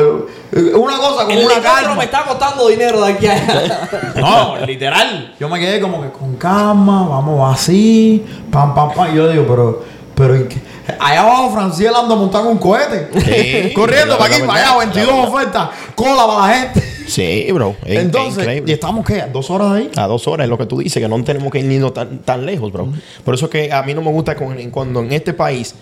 de- 0.52 0.74
una 0.76 0.98
cosa 0.98 1.24
con 1.24 1.32
El 1.32 1.46
una 1.46 1.54
helicóptero 1.54 1.74
calma. 1.74 1.96
me 1.96 2.04
está 2.04 2.24
costando 2.26 2.68
dinero 2.68 3.02
de 3.06 3.14
aquí 3.14 3.28
a 3.28 3.32
allá. 3.34 3.90
No, 4.18 4.58
literal. 4.66 5.36
Yo 5.40 5.48
me 5.48 5.58
quedé 5.58 5.80
como 5.80 6.02
que 6.02 6.10
con 6.10 6.36
calma, 6.36 7.08
vamos 7.08 7.54
así, 7.58 8.26
pam, 8.52 8.76
pam, 8.76 8.92
pam. 8.94 9.14
Y 9.14 9.16
yo 9.16 9.30
digo, 9.30 9.46
pero, 9.48 9.86
pero 10.16 10.36
¿y 10.36 10.50
qué? 10.50 10.69
Allá 11.00 11.22
abajo 11.22 11.52
Franciel 11.52 11.94
anda 11.96 12.16
montando 12.16 12.50
un 12.50 12.58
cohete. 12.58 13.10
Sí, 13.20 13.74
Corriendo 13.76 14.18
para 14.18 14.36
aquí, 14.36 14.44
para 14.46 14.60
allá, 14.62 14.72
la 14.72 14.78
22 14.86 15.08
verdad. 15.08 15.30
ofertas, 15.30 15.70
cola 15.96 16.28
para 16.28 16.48
la 16.48 16.54
gente. 16.60 16.82
Sí, 17.08 17.48
bro. 17.52 17.76
Es- 17.86 17.94
es 17.94 18.00
Entonces. 18.04 18.64
¿y 18.66 18.72
estamos 18.72 19.06
qué? 19.06 19.24
¿Dos 19.34 19.50
horas 19.50 19.72
ahí? 19.72 19.92
A 19.96 20.08
dos 20.08 20.28
horas 20.28 20.46
es 20.46 20.50
lo 20.50 20.58
que 20.58 20.66
tú 20.66 20.78
dices, 20.80 21.02
que 21.02 21.08
no 21.10 21.24
tenemos 21.24 21.52
que 21.52 21.60
irnos 21.60 21.94
tan, 21.94 22.20
tan 22.20 22.46
lejos, 22.46 22.72
bro. 22.72 22.88
Por 23.24 23.34
eso 23.34 23.50
que 23.50 23.72
a 23.74 23.82
mí 23.84 23.94
no 23.94 24.02
me 24.02 24.12
gusta 24.12 24.36
cuando 24.36 25.00
en 25.02 25.12
este 25.12 25.34
país 25.34 25.74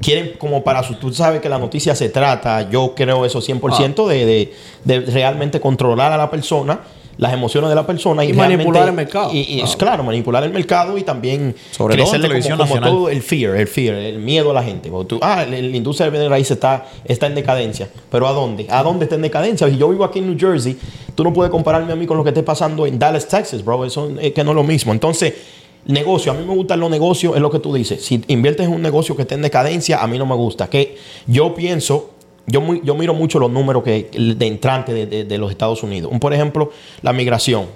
quieren 0.00 0.32
como 0.38 0.62
para 0.64 0.82
su... 0.82 0.94
Tú 0.94 1.12
sabes 1.12 1.40
que 1.40 1.48
la 1.48 1.58
noticia 1.58 1.94
se 1.94 2.08
trata, 2.08 2.70
yo 2.70 2.94
creo 2.94 3.24
eso 3.26 3.40
100% 3.40 4.06
de, 4.06 4.24
de, 4.24 4.54
de 4.84 5.00
realmente 5.12 5.60
controlar 5.60 6.12
a 6.12 6.16
la 6.16 6.30
persona, 6.30 6.80
las 7.20 7.34
emociones 7.34 7.68
de 7.68 7.76
la 7.76 7.86
persona 7.86 8.24
y, 8.24 8.32
manipular 8.32 8.88
el 8.88 8.94
mercado. 8.94 9.30
Y, 9.30 9.40
y 9.40 9.60
es 9.60 9.76
claro, 9.76 10.02
manipular 10.02 10.42
el 10.42 10.52
mercado 10.52 10.96
y 10.96 11.02
también 11.02 11.54
Sobre 11.70 11.98
todo 11.98 12.14
en 12.14 12.22
televisión 12.22 12.56
como, 12.56 12.70
como 12.70 12.80
nacional. 12.80 12.98
todo 12.98 13.08
el 13.10 13.20
fear, 13.20 13.56
el 13.56 13.68
fear, 13.68 13.94
el 13.94 14.18
miedo 14.20 14.50
a 14.50 14.54
la 14.54 14.62
gente. 14.62 14.90
Porque 14.90 15.08
tú, 15.10 15.18
ah, 15.20 15.44
la, 15.44 15.60
la 15.60 15.76
industria 15.76 16.06
de 16.06 16.12
bienes 16.12 16.30
raíces 16.30 16.52
está, 16.52 16.86
está 17.04 17.26
en 17.26 17.34
decadencia. 17.34 17.90
Pero 18.10 18.26
¿a 18.26 18.32
dónde? 18.32 18.66
¿A 18.70 18.82
dónde 18.82 19.04
está 19.04 19.16
en 19.16 19.22
decadencia? 19.22 19.68
Si 19.68 19.76
yo 19.76 19.90
vivo 19.90 20.02
aquí 20.02 20.20
en 20.20 20.28
New 20.28 20.38
Jersey, 20.38 20.78
tú 21.14 21.22
no 21.22 21.30
puedes 21.34 21.50
compararme 21.50 21.92
a 21.92 21.96
mí 21.96 22.06
con 22.06 22.16
lo 22.16 22.24
que 22.24 22.30
esté 22.30 22.42
pasando 22.42 22.86
en 22.86 22.98
Dallas, 22.98 23.28
Texas, 23.28 23.62
bro. 23.62 23.84
Eso 23.84 24.10
es 24.18 24.32
que 24.32 24.42
no 24.42 24.52
es 24.52 24.56
lo 24.56 24.64
mismo. 24.64 24.92
Entonces, 24.92 25.34
negocio, 25.84 26.32
a 26.32 26.34
mí 26.34 26.42
me 26.42 26.54
gustan 26.54 26.80
los 26.80 26.90
negocios, 26.90 27.36
es 27.36 27.42
lo 27.42 27.50
que 27.50 27.58
tú 27.58 27.74
dices. 27.74 28.02
Si 28.02 28.24
inviertes 28.28 28.66
en 28.66 28.72
un 28.72 28.80
negocio 28.80 29.14
que 29.14 29.22
esté 29.22 29.34
en 29.34 29.42
decadencia, 29.42 30.02
a 30.02 30.06
mí 30.06 30.16
no 30.16 30.24
me 30.24 30.36
gusta. 30.36 30.70
Que 30.70 30.96
yo 31.26 31.54
pienso 31.54 32.12
yo, 32.50 32.60
muy- 32.60 32.80
yo 32.84 32.94
miro 32.94 33.14
mucho 33.14 33.38
los 33.38 33.50
números 33.50 33.82
que, 33.82 34.10
de 34.12 34.46
entrantes 34.46 34.94
de, 34.94 35.06
de- 35.06 35.24
de 35.24 35.38
los 35.38 35.50
Estados 35.50 35.82
Unidos. 35.82 36.10
Un, 36.12 36.20
por 36.20 36.32
ejemplo, 36.34 36.70
la 37.02 37.12
migración. 37.12 37.66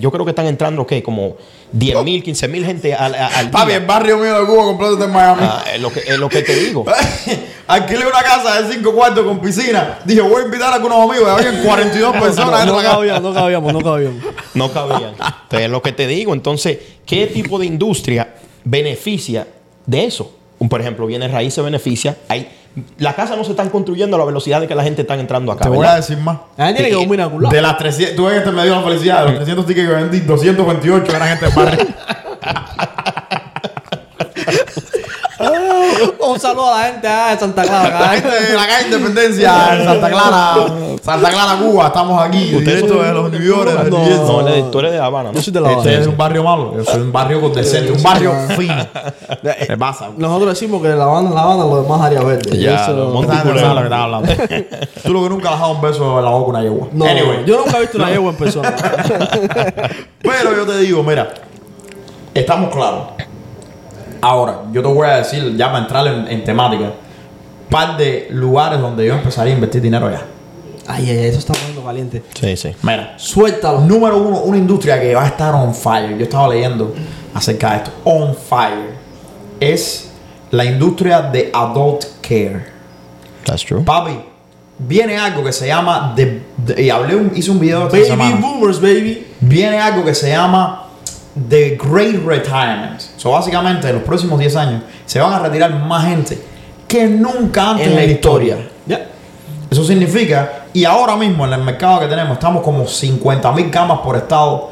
Yo 0.00 0.10
creo 0.10 0.24
que 0.24 0.30
están 0.30 0.46
entrando, 0.46 0.86
¿qué? 0.86 1.02
Como 1.02 1.36
10 1.72 2.02
mil, 2.04 2.22
15 2.22 2.48
mil 2.48 2.64
gente 2.64 2.94
al, 2.94 3.14
al 3.14 3.50
Papi, 3.50 3.68
día. 3.68 3.76
el 3.78 3.84
barrio 3.86 4.18
mío 4.18 4.40
de 4.40 4.46
Cuba 4.46 4.64
completo 4.64 4.92
está 4.94 5.04
en 5.06 5.12
Miami. 5.12 5.42
Ah, 5.42 5.64
es, 5.74 5.80
lo 5.80 5.90
que, 5.92 6.00
es 6.00 6.18
lo 6.18 6.28
que 6.28 6.42
te 6.42 6.54
digo. 6.54 6.84
Alquilé 7.66 8.06
una 8.06 8.22
casa 8.22 8.60
de 8.62 8.74
5 8.74 8.92
cuartos 8.92 9.24
con 9.24 9.40
piscina. 9.40 9.98
Dije, 10.04 10.20
voy 10.20 10.42
a 10.42 10.44
invitar 10.44 10.70
a 10.72 10.76
algunos 10.76 10.98
amigos. 10.98 11.28
Y 11.28 11.46
habían 11.46 11.62
42 11.64 12.16
personas 12.16 12.60
en 12.62 12.66
no 12.68 12.76
la 12.76 12.82
casa. 12.82 12.94
cabíamos, 12.96 13.22
no 13.22 13.34
cabíamos, 13.34 13.72
no 13.72 13.80
cabíamos. 13.80 14.22
No 14.54 14.72
cabían. 14.72 15.10
Entonces, 15.14 15.60
es 15.60 15.70
lo 15.70 15.82
que 15.82 15.92
te 15.92 16.06
digo. 16.06 16.32
Entonces, 16.34 16.78
¿qué 17.06 17.26
tipo 17.26 17.58
de 17.58 17.66
industria 17.66 18.34
beneficia 18.64 19.46
de 19.86 20.04
eso? 20.04 20.32
Un, 20.58 20.68
por 20.68 20.80
ejemplo, 20.80 21.06
bienes 21.06 21.30
raíces 21.30 21.62
beneficia. 21.64 22.16
Hay, 22.28 22.48
las 22.98 23.14
casas 23.14 23.36
no 23.36 23.44
se 23.44 23.52
están 23.52 23.70
construyendo 23.70 24.16
a 24.16 24.18
la 24.18 24.24
velocidad 24.24 24.60
de 24.60 24.66
que 24.66 24.74
la 24.74 24.82
gente 24.82 25.02
está 25.02 25.14
entrando 25.14 25.52
acá. 25.52 25.64
Te 25.64 25.68
voy 25.68 25.78
a 25.78 25.80
¿verdad? 25.80 25.96
decir 25.96 26.18
más. 26.18 26.38
La 26.56 26.66
gente 26.66 26.84
tiene 26.84 27.16
que 27.16 27.22
a 27.22 27.28
De 27.28 27.62
las 27.62 27.78
300, 27.78 28.16
tú 28.16 28.24
ves 28.24 28.32
que 28.32 28.38
este 28.38 28.50
me 28.50 28.64
dio 28.64 28.74
la 28.74 28.82
felicidad. 28.82 29.20
De 29.20 29.26
los 29.26 29.36
300 29.36 29.66
tickets 29.66 29.88
que 29.88 29.94
vendí, 29.94 30.20
228 30.20 31.16
eran 31.16 31.28
gente 31.28 31.46
del 31.46 31.54
barrio. 31.54 31.86
Un 36.20 36.40
saludo 36.40 36.72
a 36.72 36.78
la 36.80 36.86
gente 36.86 37.08
ah, 37.08 37.30
de 37.32 37.38
Santa 37.40 37.62
Clara. 37.62 38.00
La 38.00 38.08
gente 38.08 38.28
de 38.28 38.54
la 38.54 38.66
calle 38.66 38.84
Independencia, 38.86 39.76
en 39.76 39.84
Santa 39.84 40.10
Clara, 40.10 40.54
Santa 41.02 41.30
Clara, 41.30 41.58
Cuba. 41.58 41.86
Estamos 41.86 42.22
aquí. 42.22 42.44
Directo 42.46 43.02
de 43.02 43.12
los 43.12 43.30
de 43.32 43.38
No. 43.90 44.70
Tú 44.70 44.78
eres 44.80 44.92
de 44.92 44.98
La 44.98 45.06
Habana. 45.06 45.30
¿no? 45.30 45.34
Yo 45.34 45.42
soy 45.42 45.52
de 45.52 45.60
La 45.60 45.68
Habana. 45.68 45.90
Este 45.90 46.02
es 46.02 46.06
un 46.06 46.16
barrio 46.16 46.44
malo. 46.44 46.74
Yo 46.76 46.84
soy 46.84 47.00
un 47.02 47.12
barrio 47.12 47.40
con 47.40 47.52
decente. 47.52 47.92
Un 47.92 48.02
barrio 48.02 48.32
fino. 48.56 48.86
¿Qué 49.66 49.76
pasa? 49.76 50.10
Nosotros 50.16 50.50
decimos 50.50 50.82
que 50.82 50.88
la 50.88 51.06
banda 51.06 51.30
es 51.30 51.36
la 51.36 51.44
banda, 51.44 51.64
lo 51.64 51.82
demás 51.82 52.00
área 52.00 52.20
verde. 52.22 52.58
Ya, 52.58 52.82
Eso- 52.82 52.92
lo 52.92 53.20
que 53.20 53.26
estás 53.26 53.46
hablando. 53.92 54.28
Tú 55.04 55.12
lo 55.12 55.22
que 55.22 55.28
nunca 55.28 55.48
le 55.50 55.54
has 55.54 55.60
dado 55.60 55.72
un 55.72 55.80
beso 55.80 56.18
en 56.18 56.24
la 56.24 56.30
boca 56.30 56.46
a 56.46 56.50
una 56.50 56.62
yegua. 56.62 56.88
No, 56.92 57.04
Anyway. 57.04 57.44
yo 57.46 57.58
nunca 57.58 57.78
he 57.78 57.80
visto 57.82 57.98
una 57.98 58.10
yegua 58.10 58.30
en 58.30 58.36
persona. 58.36 58.74
Pero 60.22 60.56
yo 60.56 60.66
te 60.66 60.78
digo, 60.78 61.02
mira, 61.02 61.32
estamos 62.32 62.72
claros. 62.72 63.02
Ahora, 64.24 64.62
yo 64.72 64.80
te 64.80 64.88
voy 64.88 65.06
a 65.06 65.16
decir, 65.18 65.54
ya 65.56 65.66
para 65.70 65.80
entrar 65.84 66.06
en, 66.06 66.28
en 66.28 66.44
temática, 66.44 66.92
par 67.68 67.96
de 67.98 68.28
lugares 68.30 68.80
donde 68.80 69.04
yo 69.06 69.14
empezaría 69.14 69.52
a 69.52 69.56
invertir 69.56 69.82
dinero 69.82 70.10
ya. 70.10 70.22
Ay, 70.86 71.10
ay, 71.10 71.18
ay, 71.18 71.26
eso 71.26 71.38
está 71.38 71.52
poniendo 71.52 71.84
caliente. 71.84 72.22
Sí, 72.38 72.56
sí. 72.56 72.70
Mira, 72.82 73.14
Suéltalo. 73.18 73.80
número 73.80 74.16
uno, 74.18 74.38
una 74.40 74.56
industria 74.56 75.00
que 75.00 75.14
va 75.14 75.24
a 75.24 75.26
estar 75.28 75.54
on 75.54 75.74
fire. 75.74 76.16
Yo 76.16 76.24
estaba 76.24 76.48
leyendo 76.48 76.94
acerca 77.34 77.70
de 77.72 77.76
esto. 77.76 77.90
On 78.04 78.34
fire. 78.34 78.94
Es 79.60 80.10
la 80.50 80.64
industria 80.64 81.20
de 81.22 81.50
adult 81.52 82.04
care. 82.22 82.66
That's 83.44 83.64
true. 83.64 83.82
Papi, 83.82 84.20
viene 84.78 85.16
algo 85.18 85.42
que 85.44 85.52
se 85.52 85.66
llama. 85.66 86.12
The, 86.16 86.42
the- 86.66 86.82
y 86.82 86.90
hablé, 86.90 87.14
un- 87.16 87.32
hice 87.34 87.50
un 87.50 87.58
video 87.60 87.88
esta 87.92 88.16
Baby 88.16 88.34
boomers, 88.40 88.80
baby. 88.80 89.26
viene 89.40 89.78
algo 89.78 90.04
que 90.04 90.14
se 90.14 90.30
llama 90.30 90.83
The 91.48 91.76
Great 91.76 92.24
Retirement. 92.24 93.00
So, 93.16 93.32
básicamente, 93.32 93.88
en 93.88 93.96
los 93.96 94.04
próximos 94.04 94.38
10 94.38 94.56
años 94.56 94.82
se 95.06 95.20
van 95.20 95.32
a 95.32 95.38
retirar 95.40 95.74
más 95.84 96.06
gente 96.06 96.38
que 96.86 97.06
nunca 97.06 97.70
antes 97.70 97.88
En 97.88 97.96
la 97.96 98.04
historia. 98.04 98.56
Ya. 98.86 99.08
Eso 99.70 99.84
significa, 99.84 100.66
y 100.72 100.84
ahora 100.84 101.16
mismo 101.16 101.44
en 101.46 101.52
el 101.52 101.62
mercado 101.62 102.00
que 102.00 102.06
tenemos, 102.06 102.34
estamos 102.34 102.62
como 102.62 102.86
50 102.86 103.50
mil 103.52 103.70
camas 103.70 103.98
por 103.98 104.16
estado 104.16 104.70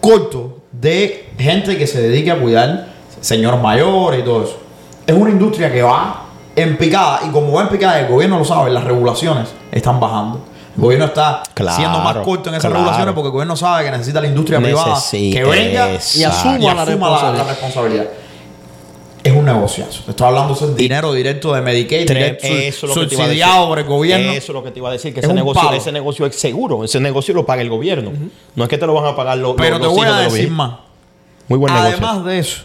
corto 0.00 0.58
de 0.70 1.30
gente 1.38 1.78
que 1.78 1.86
se 1.86 2.02
dedique 2.02 2.30
a 2.30 2.38
cuidar 2.38 2.88
señores 3.20 3.60
mayores 3.60 4.20
y 4.20 4.22
todo 4.22 4.44
eso. 4.44 4.58
es 5.06 5.14
una 5.14 5.30
industria 5.30 5.72
que 5.72 5.82
va 5.82 6.24
en 6.54 6.76
picada 6.76 7.20
y 7.26 7.30
como 7.30 7.52
va 7.52 7.62
en 7.62 7.68
picada, 7.68 7.98
el 8.00 8.08
gobierno 8.08 8.38
lo 8.38 8.44
sabe, 8.44 8.70
las 8.70 8.84
regulaciones 8.84 9.48
están 9.72 9.98
bajando. 9.98 10.40
El 10.76 10.80
gobierno 10.82 11.06
está 11.06 11.42
Claro, 11.54 11.76
siendo 11.76 11.98
más 12.00 12.16
corto 12.18 12.48
en 12.48 12.56
esas 12.56 12.62
claro. 12.70 12.76
regulaciones 12.76 13.14
porque 13.14 13.26
el 13.28 13.32
gobierno 13.32 13.56
sabe 13.56 13.84
que 13.84 13.90
necesita 13.92 14.20
la 14.20 14.26
industria 14.26 14.58
privada 14.60 14.94
Necesita, 14.94 15.38
que 15.38 15.44
venga. 15.44 15.88
Y 16.14 16.24
asuma 16.24 16.58
y 16.58 16.62
la 16.62 16.72
asuma 16.72 16.74
la, 16.74 16.84
responsabilidad. 16.84 17.36
la 17.36 17.44
responsabilidad. 17.44 18.06
Es 19.22 19.32
un 19.32 19.44
negociazo. 19.46 20.02
Te 20.04 20.10
estoy 20.10 20.26
hablando 20.26 20.54
de 20.54 20.74
dinero 20.74 21.12
directo 21.14 21.54
de 21.54 21.62
Medicaid, 21.62 22.06
Tre- 22.06 22.14
directo, 22.14 22.46
eso 22.46 22.86
es 22.86 22.94
lo 22.94 23.00
que 23.02 23.06
te 23.08 23.14
iba 23.14 23.22
a 23.22 23.26
subsidiado 23.26 23.52
decir. 23.54 23.68
por 23.68 23.78
el 23.78 23.84
gobierno. 23.86 24.32
Eso 24.32 24.52
es 24.52 24.54
lo 24.54 24.62
que 24.62 24.70
te 24.70 24.78
iba 24.80 24.88
a 24.90 24.92
decir, 24.92 25.14
que 25.14 25.20
Es 25.20 25.24
ese 25.24 25.32
negocio, 25.34 25.62
palo. 25.62 25.76
ese 25.76 25.92
negocio 25.92 26.26
es 26.26 26.36
seguro. 26.36 26.84
Ese 26.84 27.00
negocio 27.00 27.32
lo 27.34 27.46
paga 27.46 27.62
el 27.62 27.70
gobierno. 27.70 28.12
No 28.54 28.64
es 28.64 28.68
que 28.68 28.76
te 28.76 28.86
lo 28.86 28.92
van 28.92 29.06
a 29.06 29.16
pagar 29.16 29.38
los, 29.38 29.54
Pero 29.56 29.78
los, 29.78 29.88
te 29.88 29.94
voy 29.94 30.06
a 30.06 30.18
decir 30.18 30.50
más. 30.50 30.74
Muy 31.48 31.58
buen 31.58 31.72
negocio. 31.72 31.96
Además 31.96 32.24
de 32.26 32.38
eso, 32.38 32.62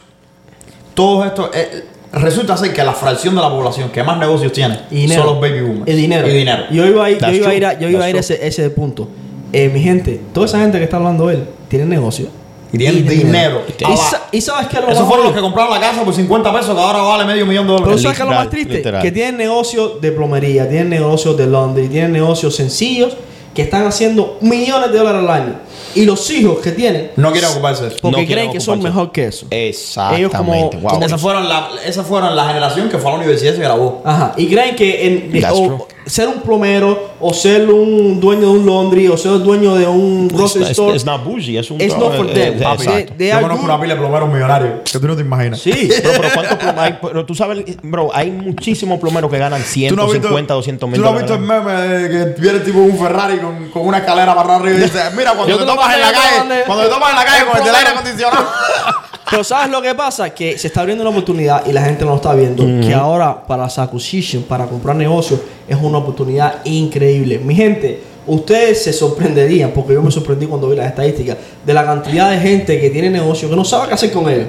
todo 0.93 1.23
esto 1.23 1.49
eh, 1.53 1.85
resulta 2.11 2.57
ser 2.57 2.73
que 2.73 2.83
la 2.83 2.93
fracción 2.93 3.35
de 3.35 3.41
la 3.41 3.49
población 3.49 3.89
que 3.89 4.03
más 4.03 4.17
negocios 4.17 4.51
tiene 4.51 4.79
dinero. 4.89 5.23
son 5.23 5.33
los 5.33 5.41
baby 5.41 5.61
boomers. 5.61 5.91
Y 5.91 5.93
dinero. 5.95 6.27
Y 6.27 6.31
dinero. 6.31 6.63
Yo 6.71 6.85
iba 6.85 7.05
a 7.05 7.09
ir, 7.11 7.19
yo 7.19 7.29
iba 7.31 7.49
a, 7.49 7.53
ir 7.55 7.65
a, 7.65 7.69
true. 7.71 7.81
yo 7.83 7.89
iba 7.89 8.05
a 8.05 8.09
ir 8.09 8.15
a 8.15 8.19
That's 8.19 8.31
ese, 8.31 8.47
ese 8.47 8.69
punto. 8.71 9.07
Eh, 9.53 9.69
mi 9.69 9.81
gente, 9.81 10.19
toda 10.33 10.45
esa 10.45 10.59
gente 10.59 10.77
que 10.77 10.83
está 10.83 10.97
hablando 10.97 11.29
él 11.29 11.43
tiene 11.67 11.85
negocio. 11.85 12.27
Y 12.71 12.77
tienen 12.77 13.07
dinero. 13.07 13.63
Y, 13.67 13.83
Ah, 13.83 13.97
sa- 13.97 14.21
y 14.31 14.41
sabes 14.41 14.67
que 14.67 14.79
lo 14.79 14.89
Esos 14.89 15.07
fueron 15.07 15.25
los 15.25 15.33
que 15.35 15.41
compraron 15.41 15.73
la 15.73 15.79
casa 15.79 16.03
por 16.03 16.13
50 16.13 16.53
pesos 16.53 16.75
que 16.75 16.79
ahora 16.81 16.99
vale 17.01 17.25
medio 17.25 17.45
millón 17.47 17.65
de 17.65 17.73
Pero 17.73 17.83
dólares. 17.85 18.01
¿sabes 18.03 18.17
qué 18.17 18.23
es 18.23 18.29
lo 18.29 18.35
más 18.35 18.49
triste? 18.49 18.73
literal. 18.75 19.01
Que 19.01 19.11
tienen 19.11 19.37
negocios 19.37 19.99
de 20.01 20.11
plomería, 20.11 20.69
tienen 20.69 20.89
negocios 20.89 21.35
de 21.35 21.47
laundry, 21.47 21.87
tienen 21.87 22.11
negocios 22.11 22.55
sencillos 22.55 23.17
que 23.55 23.63
están 23.63 23.87
haciendo 23.87 24.37
millones 24.41 24.91
de 24.91 24.97
dólares 24.99 25.21
al 25.21 25.29
año. 25.31 25.53
Y 25.95 26.05
los 26.05 26.29
hijos 26.29 26.59
que 26.59 26.71
tienen, 26.71 27.11
No 27.15 27.31
quieren 27.31 27.49
ocuparse 27.51 27.83
de 27.83 27.87
eso. 27.89 27.97
porque 28.01 28.21
No 28.21 28.27
creen 28.27 28.51
que 28.51 28.59
son 28.59 28.81
mejor 28.81 29.11
que 29.11 29.25
eso. 29.27 29.47
Exactamente. 29.49 30.19
Ellos 30.19 30.33
como- 30.35 30.69
Wow. 30.81 30.89
como- 30.91 31.05
Esas 31.05 31.21
fueron, 31.21 31.49
la, 31.49 31.69
esas 31.85 32.05
fueron 32.05 32.35
la 32.35 32.47
generación 32.47 32.89
que 32.89 32.97
fue 32.97 33.09
a 33.09 33.13
la 33.13 33.17
universidad 33.19 33.53
y 33.53 33.55
se 33.55 33.61
grabó. 33.63 34.01
Ajá. 34.05 34.33
Y 34.37 34.47
creen 34.47 34.75
que 34.75 35.07
en- 35.07 35.31
de- 35.31 35.41
That's 35.41 35.53
o 35.57 35.65
true. 35.65 35.77
Ser 36.09 36.27
un 36.27 36.41
plomero, 36.41 37.11
o 37.19 37.33
ser 37.33 37.69
un 37.69 38.19
dueño 38.19 38.41
de 38.41 38.59
un 38.59 38.65
laundry, 38.65 39.07
o 39.07 39.17
ser 39.17 39.31
dueño 39.39 39.75
de 39.75 39.87
un 39.87 40.27
grocery 40.27 40.63
It's, 40.63 40.71
store. 40.71 40.95
it's 40.95 41.05
not 41.05 41.23
bougie, 41.23 41.59
es 41.59 41.69
un 41.69 41.79
It's 41.79 41.95
not 41.97 42.15
for 42.15 42.25
eh, 42.29 42.33
them, 42.33 42.57
eh, 42.57 42.63
papi. 42.63 42.83
exacto. 42.83 43.13
They 43.17 43.29
Yo 43.29 43.41
conozco 43.41 43.65
una 43.65 43.79
pila 43.79 43.93
de 43.93 43.99
plomeros 43.99 44.29
millonarios 44.29 44.73
que 44.91 44.99
tú 44.99 45.07
no 45.07 45.15
te 45.15 45.21
imaginas. 45.21 45.59
Sí. 45.59 45.89
Bro, 46.01 46.11
pero 46.17 46.29
¿cuántos 46.33 46.57
plomeros 46.57 46.83
hay? 46.83 46.97
Pero 47.01 47.25
tú 47.25 47.35
sabes, 47.35 47.63
bro, 47.83 48.09
hay 48.13 48.31
muchísimos 48.31 48.99
plomeros 48.99 49.29
que 49.29 49.37
ganan 49.37 49.61
150, 49.61 50.53
200 50.53 50.89
mil 50.89 50.99
¿Tú 50.99 51.05
no 51.05 51.11
has 51.11 51.17
visto 51.17 51.35
el 51.35 51.41
meme 51.41 51.71
de 51.73 52.09
que 52.09 52.41
viene 52.41 52.59
tipo 52.59 52.79
un 52.79 52.97
Ferrari 52.97 53.37
con, 53.37 53.69
con 53.69 53.87
una 53.87 53.99
escalera 53.99 54.35
para 54.35 54.55
arriba 54.55 54.77
y 54.77 54.81
dice, 54.81 54.99
mira, 55.15 55.33
cuando 55.33 55.57
te 55.57 55.65
tomas 55.65 55.93
en 55.95 56.01
la 56.01 56.11
calle, 56.11 56.63
cuando 56.65 56.83
te 56.85 56.89
tomas 56.89 57.09
en 57.11 57.15
la 57.15 57.25
calle 57.25 57.45
con 57.45 57.57
el 57.57 57.63
del 57.63 57.75
aire 57.75 57.89
acondicionado. 57.89 58.47
Pero 59.29 59.43
¿sabes 59.43 59.69
lo 59.69 59.81
que 59.81 59.93
pasa? 59.95 60.31
Que 60.31 60.57
se 60.57 60.67
está 60.67 60.81
abriendo 60.81 61.03
una 61.03 61.11
oportunidad 61.11 61.65
y 61.65 61.71
la 61.71 61.83
gente 61.83 62.03
no 62.03 62.11
lo 62.11 62.15
está 62.17 62.33
viendo. 62.33 62.63
Que 62.85 62.93
ahora 62.93 63.45
para 63.45 63.63
las 63.63 63.77
acquisition, 63.77 64.43
para 64.43 64.65
comprar 64.65 64.95
negocios, 64.95 65.39
es 65.67 65.77
una 65.81 65.99
oportunidad 65.99 66.65
increíble. 66.65 67.39
Mi 67.39 67.55
gente, 67.55 68.01
ustedes 68.27 68.83
se 68.83 68.93
sorprenderían, 68.93 69.71
porque 69.71 69.93
yo 69.93 70.01
me 70.01 70.11
sorprendí 70.11 70.45
cuando 70.45 70.69
vi 70.69 70.77
las 70.77 70.87
estadísticas, 70.87 71.37
de 71.65 71.73
la 71.73 71.85
cantidad 71.85 72.31
de 72.31 72.39
gente 72.39 72.79
que 72.79 72.89
tiene 72.89 73.09
negocio 73.09 73.49
que 73.49 73.55
no 73.55 73.65
sabe 73.65 73.87
qué 73.87 73.93
hacer 73.93 74.11
con 74.11 74.29
ellos. 74.29 74.47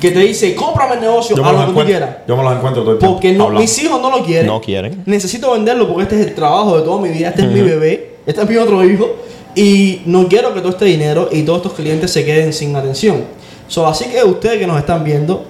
Que 0.00 0.10
te 0.10 0.20
dice, 0.20 0.54
cómprame 0.54 0.94
el 0.94 1.02
negocio 1.02 1.36
Yo 1.36 1.44
a 1.44 1.52
lo 1.52 1.66
que 1.66 1.72
tú 1.80 1.86
quieras. 1.86 2.16
yo 2.26 2.36
me 2.36 2.42
los 2.42 2.54
encuentro 2.54 2.82
todo 2.82 2.92
el 2.92 2.98
tiempo. 2.98 3.14
Porque 3.14 3.32
no, 3.32 3.44
hablando. 3.44 3.60
mis 3.60 3.82
hijos 3.82 4.00
no 4.00 4.10
lo 4.10 4.24
quieren. 4.24 4.46
No 4.46 4.60
quieren. 4.60 5.02
Necesito 5.04 5.52
venderlo 5.52 5.86
porque 5.86 6.04
este 6.04 6.20
es 6.20 6.26
el 6.28 6.34
trabajo 6.34 6.78
de 6.78 6.84
toda 6.84 7.02
mi 7.02 7.10
vida. 7.10 7.28
Este 7.28 7.42
es 7.42 7.48
mi 7.48 7.60
bebé. 7.60 8.14
Este 8.24 8.40
es 8.40 8.48
mi 8.48 8.56
otro 8.56 8.82
hijo. 8.82 9.10
Y 9.54 10.00
no 10.06 10.26
quiero 10.26 10.54
que 10.54 10.60
todo 10.60 10.70
este 10.70 10.86
dinero 10.86 11.28
y 11.30 11.42
todos 11.42 11.58
estos 11.58 11.74
clientes 11.74 12.10
se 12.10 12.24
queden 12.24 12.54
sin 12.54 12.74
atención. 12.76 13.24
So, 13.70 13.86
así 13.86 14.06
que 14.06 14.24
ustedes 14.24 14.58
que 14.58 14.66
nos 14.66 14.76
están 14.78 15.04
viendo, 15.04 15.44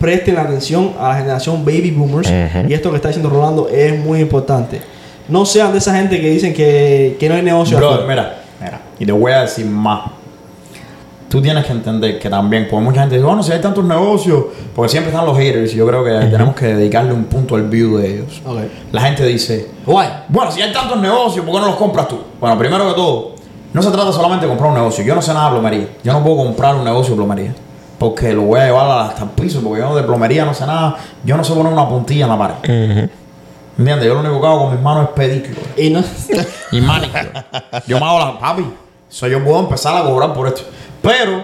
presten 0.00 0.36
atención 0.36 0.92
a 0.98 1.10
la 1.10 1.14
generación 1.14 1.64
baby 1.64 1.92
boomers. 1.92 2.28
Y 2.68 2.74
esto 2.74 2.90
que 2.90 2.96
está 2.96 3.08
diciendo 3.08 3.30
Rolando 3.30 3.68
es 3.68 3.96
muy 3.96 4.18
importante. 4.18 4.82
No 5.28 5.46
sean 5.46 5.70
de 5.70 5.78
esa 5.78 5.94
gente 5.94 6.20
que 6.20 6.30
dicen 6.30 6.52
que, 6.52 7.16
que 7.20 7.28
no 7.28 7.36
hay 7.36 7.42
negocio. 7.42 7.78
Brother, 7.78 8.00
afuera. 8.00 8.22
mira, 8.58 8.70
mira, 8.72 8.80
y 8.98 9.06
te 9.06 9.12
voy 9.12 9.30
a 9.30 9.42
decir 9.42 9.66
más. 9.66 10.10
Tú 11.28 11.40
tienes 11.40 11.64
que 11.64 11.70
entender 11.70 12.18
que 12.18 12.28
también, 12.28 12.66
porque 12.68 12.84
mucha 12.84 13.02
gente 13.02 13.14
dice, 13.14 13.24
bueno, 13.24 13.40
si 13.40 13.52
hay 13.52 13.60
tantos 13.60 13.84
negocios, 13.84 14.46
porque 14.74 14.88
siempre 14.88 15.12
están 15.12 15.24
los 15.24 15.38
haters, 15.38 15.72
y 15.72 15.76
yo 15.76 15.86
creo 15.86 16.02
que 16.02 16.10
tenemos 16.10 16.56
que 16.56 16.74
dedicarle 16.74 17.12
un 17.12 17.26
punto 17.26 17.54
al 17.54 17.68
view 17.68 17.98
de 17.98 18.14
ellos. 18.14 18.42
Ok. 18.44 18.58
La 18.90 19.02
gente 19.02 19.24
dice, 19.24 19.68
Guay. 19.86 20.08
bueno, 20.28 20.50
si 20.50 20.60
hay 20.60 20.72
tantos 20.72 21.00
negocios, 21.00 21.44
¿por 21.44 21.54
qué 21.54 21.60
no 21.60 21.66
los 21.68 21.76
compras 21.76 22.08
tú? 22.08 22.18
Bueno, 22.40 22.58
primero 22.58 22.88
que 22.88 22.94
todo, 22.94 23.36
no 23.72 23.82
se 23.82 23.90
trata 23.90 24.12
solamente 24.12 24.46
de 24.46 24.50
comprar 24.50 24.70
un 24.70 24.76
negocio. 24.76 25.04
Yo 25.04 25.14
no 25.14 25.22
sé 25.22 25.32
nada 25.32 25.46
de 25.46 25.52
plomería. 25.52 25.88
Yo 26.02 26.12
no 26.12 26.22
puedo 26.22 26.38
comprar 26.38 26.74
un 26.74 26.84
negocio 26.84 27.10
de 27.10 27.16
plomería. 27.16 27.54
Porque 27.98 28.32
lo 28.32 28.42
voy 28.42 28.60
a 28.60 28.66
llevar 28.66 29.10
hasta 29.10 29.24
el 29.24 29.30
piso, 29.30 29.60
porque 29.62 29.80
yo 29.80 29.94
de 29.94 30.02
plomería 30.02 30.44
no 30.44 30.54
sé 30.54 30.66
nada. 30.66 30.96
Yo 31.24 31.36
no 31.36 31.44
sé 31.44 31.52
poner 31.52 31.72
una 31.72 31.88
puntilla 31.88 32.24
en 32.24 32.30
la 32.30 32.38
pared. 32.38 33.08
¿Entiendes? 33.78 34.06
Yo 34.06 34.14
lo 34.14 34.20
único 34.20 34.40
que 34.40 34.46
hago 34.46 34.64
con 34.64 34.72
mis 34.72 34.82
manos 34.82 35.04
es 35.04 35.10
pedicure. 35.10 35.60
Y 35.76 35.90
no. 35.90 36.02
Y 36.72 36.80
manicure. 36.80 37.30
yo 37.86 37.98
me 37.98 38.06
hago 38.06 38.18
la 38.18 38.38
papi. 38.38 38.64
So, 39.08 39.26
yo 39.26 39.42
puedo 39.44 39.60
empezar 39.60 39.96
a 39.96 40.04
cobrar 40.04 40.32
por 40.32 40.46
esto. 40.48 40.62
Pero 41.02 41.42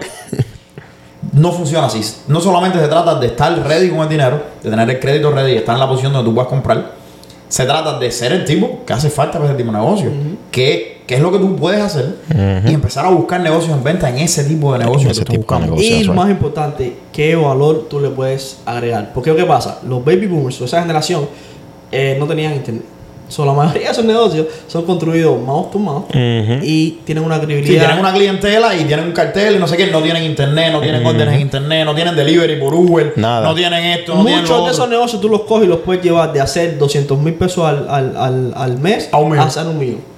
no 1.33 1.51
funciona 1.51 1.87
así. 1.87 2.01
No 2.27 2.41
solamente 2.41 2.79
se 2.79 2.87
trata 2.87 3.15
de 3.15 3.27
estar 3.27 3.57
ready 3.67 3.89
con 3.89 3.99
el 3.99 4.09
dinero, 4.09 4.41
de 4.63 4.69
tener 4.69 4.89
el 4.89 4.99
crédito 4.99 5.31
ready 5.31 5.53
y 5.53 5.57
estar 5.57 5.75
en 5.75 5.79
la 5.79 5.87
posición 5.87 6.13
donde 6.13 6.29
tú 6.29 6.33
puedas 6.33 6.49
comprar. 6.49 6.93
Se 7.47 7.65
trata 7.65 7.97
de 7.97 8.11
ser 8.11 8.31
el 8.33 8.45
tipo 8.45 8.83
que 8.85 8.93
hace 8.93 9.09
falta 9.09 9.33
para 9.33 9.45
ese 9.45 9.57
tipo 9.57 9.71
de 9.71 9.77
negocio. 9.77 10.11
que, 10.51 10.96
que 11.07 11.15
es 11.15 11.21
lo 11.21 11.31
que 11.31 11.39
tú 11.39 11.55
puedes 11.55 11.81
hacer 11.81 12.15
y 12.67 12.73
empezar 12.73 13.05
a 13.05 13.09
buscar 13.09 13.39
negocios 13.41 13.75
en 13.75 13.83
venta 13.83 14.09
en 14.09 14.17
ese 14.17 14.43
tipo 14.43 14.73
de 14.73 14.79
negocio 14.79 15.07
En 15.09 15.13
que 15.15 15.19
estás 15.21 15.37
buscando. 15.37 15.75
Y 15.81 16.03
right. 16.03 16.11
más 16.11 16.29
importante, 16.29 16.97
¿qué 17.13 17.35
valor 17.35 17.87
tú 17.89 17.99
le 18.01 18.09
puedes 18.09 18.59
agregar? 18.65 19.11
Porque 19.13 19.33
¿qué 19.33 19.43
pasa? 19.45 19.79
Los 19.87 20.03
baby 20.03 20.27
boomers, 20.27 20.59
o 20.61 20.65
esa 20.65 20.81
generación, 20.81 21.27
eh, 21.91 22.17
no 22.19 22.27
tenían 22.27 22.53
internet. 22.53 22.83
So, 23.29 23.45
la 23.45 23.51
mayoría 23.51 23.87
de 23.87 23.91
esos 23.91 24.05
negocios 24.05 24.47
son 24.67 24.85
construidos 24.85 25.37
mouth 25.41 25.69
to 25.71 25.79
mouth 25.79 26.05
y 26.15 26.99
tienen 27.03 27.25
una 27.25 27.35
Sí, 27.39 27.45
credibilidad. 27.45 27.83
tienen 27.85 27.99
una 27.99 28.13
clientela 28.13 28.73
y 28.73 28.85
tienen 28.85 29.07
un 29.07 29.11
cartel 29.11 29.55
y 29.57 29.59
no 29.59 29.67
sé 29.67 29.75
qué, 29.75 29.87
no 29.87 30.01
tienen 30.01 30.23
internet, 30.23 30.71
no 30.71 30.79
tienen 30.79 31.05
órdenes 31.05 31.35
en 31.35 31.41
internet, 31.41 31.83
no 31.83 31.93
tienen 31.93 32.15
delivery 32.15 32.57
por 32.57 32.73
Uber, 32.73 33.11
Nada. 33.17 33.45
no 33.45 33.53
tienen 33.53 33.83
esto, 33.83 34.15
no 34.15 34.23
Muchos 34.23 34.65
de 34.65 34.71
esos 34.71 34.87
negocios 34.89 35.19
tú 35.21 35.27
los 35.27 35.41
coges 35.41 35.65
y 35.65 35.67
los 35.67 35.79
puedes 35.79 36.01
llevar 36.01 36.31
de 36.31 36.39
hacer 36.39 36.77
200 36.77 37.17
mil 37.19 37.33
pesos 37.33 37.65
al, 37.65 37.85
al, 37.89 38.15
al, 38.15 38.53
al 38.55 38.77
mes 38.77 39.09
A 39.11 39.17
un 39.17 39.31
millón. 39.31 39.45
hacer 39.47 39.67
un 39.67 39.77
millón. 39.77 40.16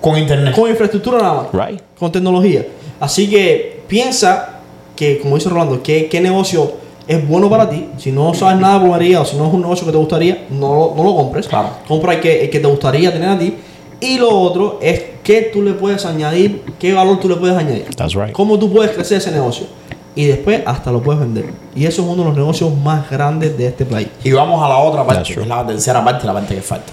Con 0.00 0.16
internet. 0.18 0.54
Con 0.54 0.70
infraestructura 0.70 1.18
nada 1.18 1.34
más. 1.34 1.68
Right. 1.68 1.80
Con 1.98 2.10
tecnología. 2.12 2.66
Así 2.98 3.28
que 3.28 3.82
piensa 3.88 4.60
que, 4.96 5.18
como 5.18 5.36
dice 5.36 5.48
Rolando, 5.48 5.82
¿qué, 5.82 6.08
qué 6.08 6.20
negocio 6.20 6.80
es 7.10 7.26
bueno 7.26 7.50
para 7.50 7.68
ti. 7.68 7.88
Si 7.98 8.12
no 8.12 8.32
sabes 8.34 8.60
nada 8.60 8.74
de 8.74 8.84
plomería 8.84 9.20
o 9.20 9.24
si 9.24 9.36
no 9.36 9.48
es 9.48 9.52
un 9.52 9.62
negocio 9.62 9.84
que 9.84 9.90
te 9.90 9.98
gustaría, 9.98 10.46
no 10.48 10.74
lo, 10.76 10.94
no 10.96 11.02
lo 11.02 11.16
compres. 11.16 11.48
Claro. 11.48 11.70
Compra 11.88 12.14
el 12.14 12.20
que, 12.20 12.44
el 12.44 12.50
que 12.50 12.60
te 12.60 12.68
gustaría 12.68 13.12
tener 13.12 13.28
a 13.28 13.36
ti. 13.36 13.52
Y 14.00 14.16
lo 14.18 14.30
otro 14.30 14.78
es 14.80 15.02
qué 15.24 15.50
tú 15.52 15.60
le 15.60 15.72
puedes 15.72 16.06
añadir, 16.06 16.62
qué 16.78 16.92
valor 16.92 17.18
tú 17.18 17.28
le 17.28 17.34
puedes 17.34 17.56
añadir. 17.56 17.86
That's 17.96 18.14
right. 18.14 18.30
Cómo 18.30 18.60
tú 18.60 18.72
puedes 18.72 18.92
crecer 18.92 19.18
ese 19.18 19.32
negocio. 19.32 19.66
Y 20.14 20.26
después 20.26 20.62
hasta 20.64 20.92
lo 20.92 21.02
puedes 21.02 21.20
vender. 21.20 21.46
Y 21.74 21.84
eso 21.84 22.02
es 22.02 22.08
uno 22.08 22.22
de 22.22 22.28
los 22.28 22.36
negocios 22.36 22.72
más 22.76 23.10
grandes 23.10 23.58
de 23.58 23.66
este 23.66 23.84
país. 23.84 24.06
Y 24.22 24.30
vamos 24.30 24.62
a 24.62 24.68
la 24.68 24.78
otra 24.78 25.04
parte, 25.04 25.34
que 25.34 25.40
es 25.40 25.46
la 25.48 25.66
tercera 25.66 26.04
parte, 26.04 26.28
la 26.28 26.32
parte 26.32 26.54
que 26.54 26.62
falta. 26.62 26.92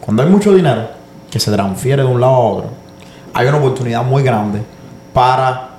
Cuando 0.00 0.22
hay 0.22 0.30
mucho 0.30 0.54
dinero 0.54 0.95
que 1.36 1.40
se 1.40 1.52
transfiere 1.52 2.02
de 2.02 2.08
un 2.08 2.18
lado 2.18 2.32
a 2.32 2.38
otro, 2.38 2.70
hay 3.34 3.46
una 3.46 3.58
oportunidad 3.58 4.02
muy 4.02 4.22
grande 4.22 4.62
para 5.12 5.70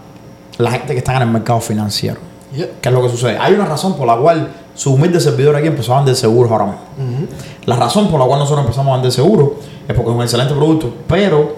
la 0.60 0.72
gente 0.72 0.94
que 0.94 1.00
está 1.00 1.16
en 1.16 1.24
el 1.24 1.30
mercado 1.30 1.60
financiero. 1.60 2.20
¿Qué 2.54 2.90
es 2.90 2.94
lo 2.94 3.02
que 3.02 3.10
sucede? 3.10 3.38
Hay 3.40 3.54
una 3.54 3.66
razón 3.66 3.96
por 3.96 4.06
la 4.06 4.16
cual 4.18 4.52
su 4.76 4.94
humilde 4.94 5.20
servidor 5.20 5.56
aquí 5.56 5.68
empezó 5.68 5.94
a 5.94 5.98
vender 5.98 6.16
seguros 6.16 6.52
ahora 6.52 6.66
mismo. 6.66 7.28
La 7.66 7.76
razón 7.76 8.10
por 8.10 8.20
la 8.20 8.28
cual 8.28 8.40
nosotros 8.40 8.64
empezamos 8.66 8.92
a 8.92 8.94
vender 8.98 9.12
seguros 9.12 9.50
es 9.88 9.96
porque 9.96 10.12
es 10.12 10.16
un 10.16 10.22
excelente 10.22 10.54
producto, 10.54 10.94
pero 11.08 11.56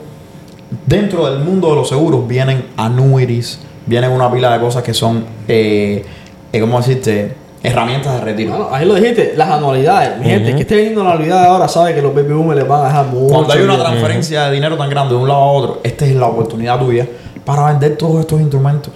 dentro 0.85 1.29
del 1.29 1.43
mundo 1.43 1.69
de 1.71 1.75
los 1.75 1.89
seguros 1.89 2.25
vienen 2.25 2.69
annuities, 2.77 3.59
vienen 3.85 4.11
una 4.11 4.31
pila 4.31 4.53
de 4.53 4.59
cosas 4.61 4.81
que 4.81 4.93
son, 4.93 5.25
eh, 5.47 6.05
eh, 6.53 6.59
¿cómo 6.61 6.77
decirte? 6.77 7.35
Herramientas 7.61 8.15
de 8.15 8.21
retiro. 8.21 8.51
Bueno, 8.51 8.69
ahí 8.71 8.85
lo 8.85 8.95
dijiste, 8.95 9.33
las 9.35 9.49
anualidades. 9.49 10.17
Mi 10.17 10.25
gente, 10.25 10.55
que 10.55 10.61
esté 10.61 10.75
vendiendo 10.75 11.03
la 11.03 11.11
anualidad 11.11 11.45
ahora 11.45 11.67
sabe 11.67 11.93
que 11.93 12.01
los 12.01 12.15
baby 12.15 12.33
boomers 12.33 12.59
les 12.59 12.67
van 12.67 12.81
a 12.81 12.87
dejar 12.87 13.05
mucho. 13.07 13.33
Cuando 13.33 13.53
hay 13.53 13.61
una 13.61 13.77
transferencia 13.77 14.45
de 14.45 14.51
dinero 14.53 14.77
tan 14.77 14.89
grande 14.89 15.13
de 15.13 15.21
un 15.21 15.27
lado 15.27 15.41
a 15.41 15.51
otro, 15.51 15.81
esta 15.83 16.05
es 16.05 16.15
la 16.15 16.27
oportunidad 16.27 16.79
tuya 16.79 17.07
para 17.43 17.65
vender 17.67 17.97
todos 17.97 18.21
estos 18.21 18.39
instrumentos 18.39 18.93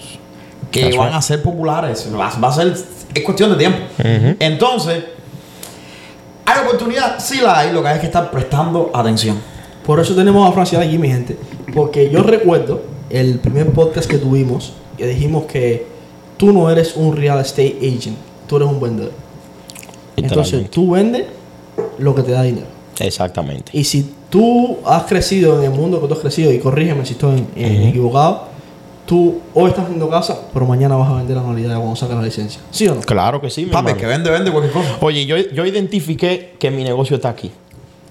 que 0.71 0.81
That's 0.81 0.97
van 0.97 1.07
right. 1.07 1.17
a 1.17 1.21
ser 1.21 1.43
populares. 1.43 2.09
Va, 2.17 2.31
va 2.41 2.47
a 2.47 2.53
ser, 2.53 2.73
es 3.13 3.23
cuestión 3.23 3.49
de 3.51 3.57
tiempo. 3.57 3.79
Entonces, 4.39 5.03
¿hay 6.45 6.65
oportunidad? 6.65 7.19
Sí 7.19 7.41
la 7.41 7.59
hay, 7.59 7.73
lo 7.73 7.81
que 7.81 7.89
hay 7.89 7.95
es 7.95 7.99
que 8.01 8.07
estar 8.07 8.31
prestando 8.31 8.91
atención. 8.93 9.39
Por 9.85 9.99
eso 9.99 10.15
tenemos 10.15 10.49
a 10.49 10.53
Francia 10.53 10.79
aquí, 10.79 10.97
mi 10.97 11.09
gente. 11.09 11.37
Porque 11.73 12.09
yo 12.09 12.23
recuerdo 12.23 12.81
el 13.09 13.39
primer 13.39 13.71
podcast 13.71 14.09
que 14.09 14.17
tuvimos 14.17 14.73
que 14.97 15.07
dijimos 15.07 15.45
que 15.45 15.85
tú 16.37 16.53
no 16.53 16.69
eres 16.69 16.95
un 16.95 17.15
real 17.15 17.39
estate 17.39 17.77
agent, 17.81 18.17
tú 18.53 18.57
eres 18.57 18.69
un 18.69 18.79
vendedor. 18.79 19.11
Entonces 20.15 20.69
tú 20.69 20.91
vendes 20.91 21.25
lo 21.97 22.13
que 22.13 22.21
te 22.21 22.31
da 22.31 22.43
dinero. 22.43 22.67
Exactamente. 22.99 23.71
Y 23.73 23.83
si 23.83 24.13
tú 24.29 24.77
has 24.85 25.03
crecido 25.03 25.59
en 25.59 25.71
el 25.71 25.77
mundo 25.77 25.99
que 25.99 26.07
tú 26.07 26.13
has 26.13 26.19
crecido, 26.19 26.53
y 26.53 26.59
corrígeme 26.59 27.05
si 27.05 27.13
estoy 27.13 27.43
equivocado, 27.55 28.47
tú 29.07 29.41
hoy 29.55 29.69
estás 29.69 29.85
haciendo 29.85 30.07
casa, 30.09 30.39
pero 30.53 30.67
mañana 30.67 30.95
vas 30.95 31.09
a 31.11 31.15
vender 31.15 31.37
anualidades 31.37 31.77
cuando 31.79 31.95
saques 31.95 32.15
la 32.15 32.21
licencia. 32.21 32.61
¿Sí 32.69 32.87
o 32.87 32.95
no? 32.95 33.01
Claro 33.01 33.41
que 33.41 33.49
sí, 33.49 33.65
mi 33.65 33.71
Papi, 33.71 33.91
hermano. 33.91 33.99
que 33.99 34.05
vende, 34.05 34.29
vende 34.29 34.51
cualquier 34.51 34.73
cosa. 34.73 34.97
Oye, 35.01 35.25
yo, 35.25 35.35
yo 35.37 35.65
identifiqué 35.65 36.53
que 36.59 36.69
mi 36.69 36.83
negocio 36.83 37.15
está 37.15 37.29
aquí. 37.29 37.51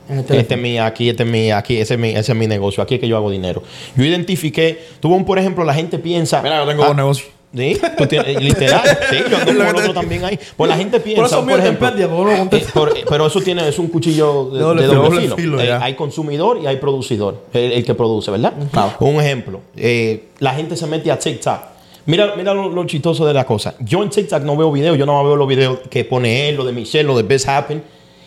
Este 0.09 0.55
es 0.55 0.61
mi, 0.61 0.79
aquí, 0.79 1.09
este 1.09 1.23
es 1.23 1.29
mi, 1.29 1.53
aquí, 1.53 1.77
ese 1.77 1.95
es 1.95 2.01
mi, 2.01 2.09
ese 2.11 2.33
es 2.33 2.39
mi 2.39 2.49
negocio. 2.49 2.83
Aquí 2.83 2.97
es 2.97 3.01
que 3.01 3.07
yo 3.07 3.17
hago 3.17 3.31
dinero. 3.31 3.63
Yo 3.95 4.05
identifiqué, 4.05 4.85
tuvo 4.99 5.25
por 5.25 5.39
ejemplo, 5.39 5.65
la 5.65 5.75
gente 5.75 5.99
piensa. 5.99 6.43
Mira, 6.43 6.65
yo 6.65 6.69
tengo 6.69 6.83
ah, 6.83 6.89
dos 6.89 6.97
negocios. 6.97 7.29
Sí, 7.55 7.79
tú 7.99 8.07
tienes, 8.07 8.43
literal. 8.43 8.81
Sí, 9.11 9.17
yo 9.31 9.37
ando 9.37 9.47
con 9.57 9.67
el 9.69 9.77
otro 9.77 9.93
también 9.95 10.25
ahí. 10.25 10.39
Pues 10.57 10.71
la 10.71 10.77
gente 10.77 11.01
piensa, 11.01 11.21
Por 11.23 11.27
eso 11.31 11.45
por, 11.47 11.61
ejemplo. 11.61 11.89
pérdida, 11.89 12.07
no 12.09 12.31
eh, 12.31 12.65
por- 12.73 12.95
pero 13.09 13.27
eso 13.27 13.41
tiene, 13.43 13.69
es 13.69 13.79
un 13.79 13.89
cuchillo 13.89 14.45
de, 14.51 14.59
De 14.59 14.65
doble 14.65 14.83
de 14.83 14.89
filo. 14.89 15.03
doble, 15.03 15.09
Doble 15.11 15.21
filo. 15.23 15.37
filo, 15.37 15.61
Eh, 15.61 15.67
ya. 15.67 15.83
hay 15.83 15.95
consumidor 15.95 16.59
y 16.63 16.67
hay 16.67 16.77
producidor, 16.77 17.43
el, 17.53 17.73
el 17.73 17.85
que 17.85 17.95
produce, 17.95 18.31
¿verdad? 18.31 18.55
Claro. 18.73 18.93
Un 19.01 19.21
ejemplo, 19.21 19.61
eh, 19.77 20.29
la 20.39 20.55
gente 20.55 20.77
se 20.77 20.87
mete 20.87 21.11
a 21.11 21.19
TikTok. 21.19 21.59
Mira, 22.07 22.33
mira 22.37 22.55
lo, 22.55 22.69
lo 22.71 22.85
chistoso 22.87 23.27
de 23.27 23.35
la 23.35 23.45
cosa. 23.45 23.75
Yo 23.81 24.03
en 24.03 24.09
TikTok 24.11 24.43
no 24.43 24.57
veo 24.57 24.73
videos, 24.73 24.97
yo 24.99 25.05
no 25.07 25.23
veo 25.23 25.37
los 25.37 25.47
videos 25.47 25.79
que 25.91 26.05
pone 26.05 26.49
él, 26.49 26.57
lo 26.57 26.65
de 26.65 26.73
Michelle, 26.73 27.05
lo 27.05 27.17
de 27.17 27.23
Best 27.23 27.49
Happen. 27.49 27.83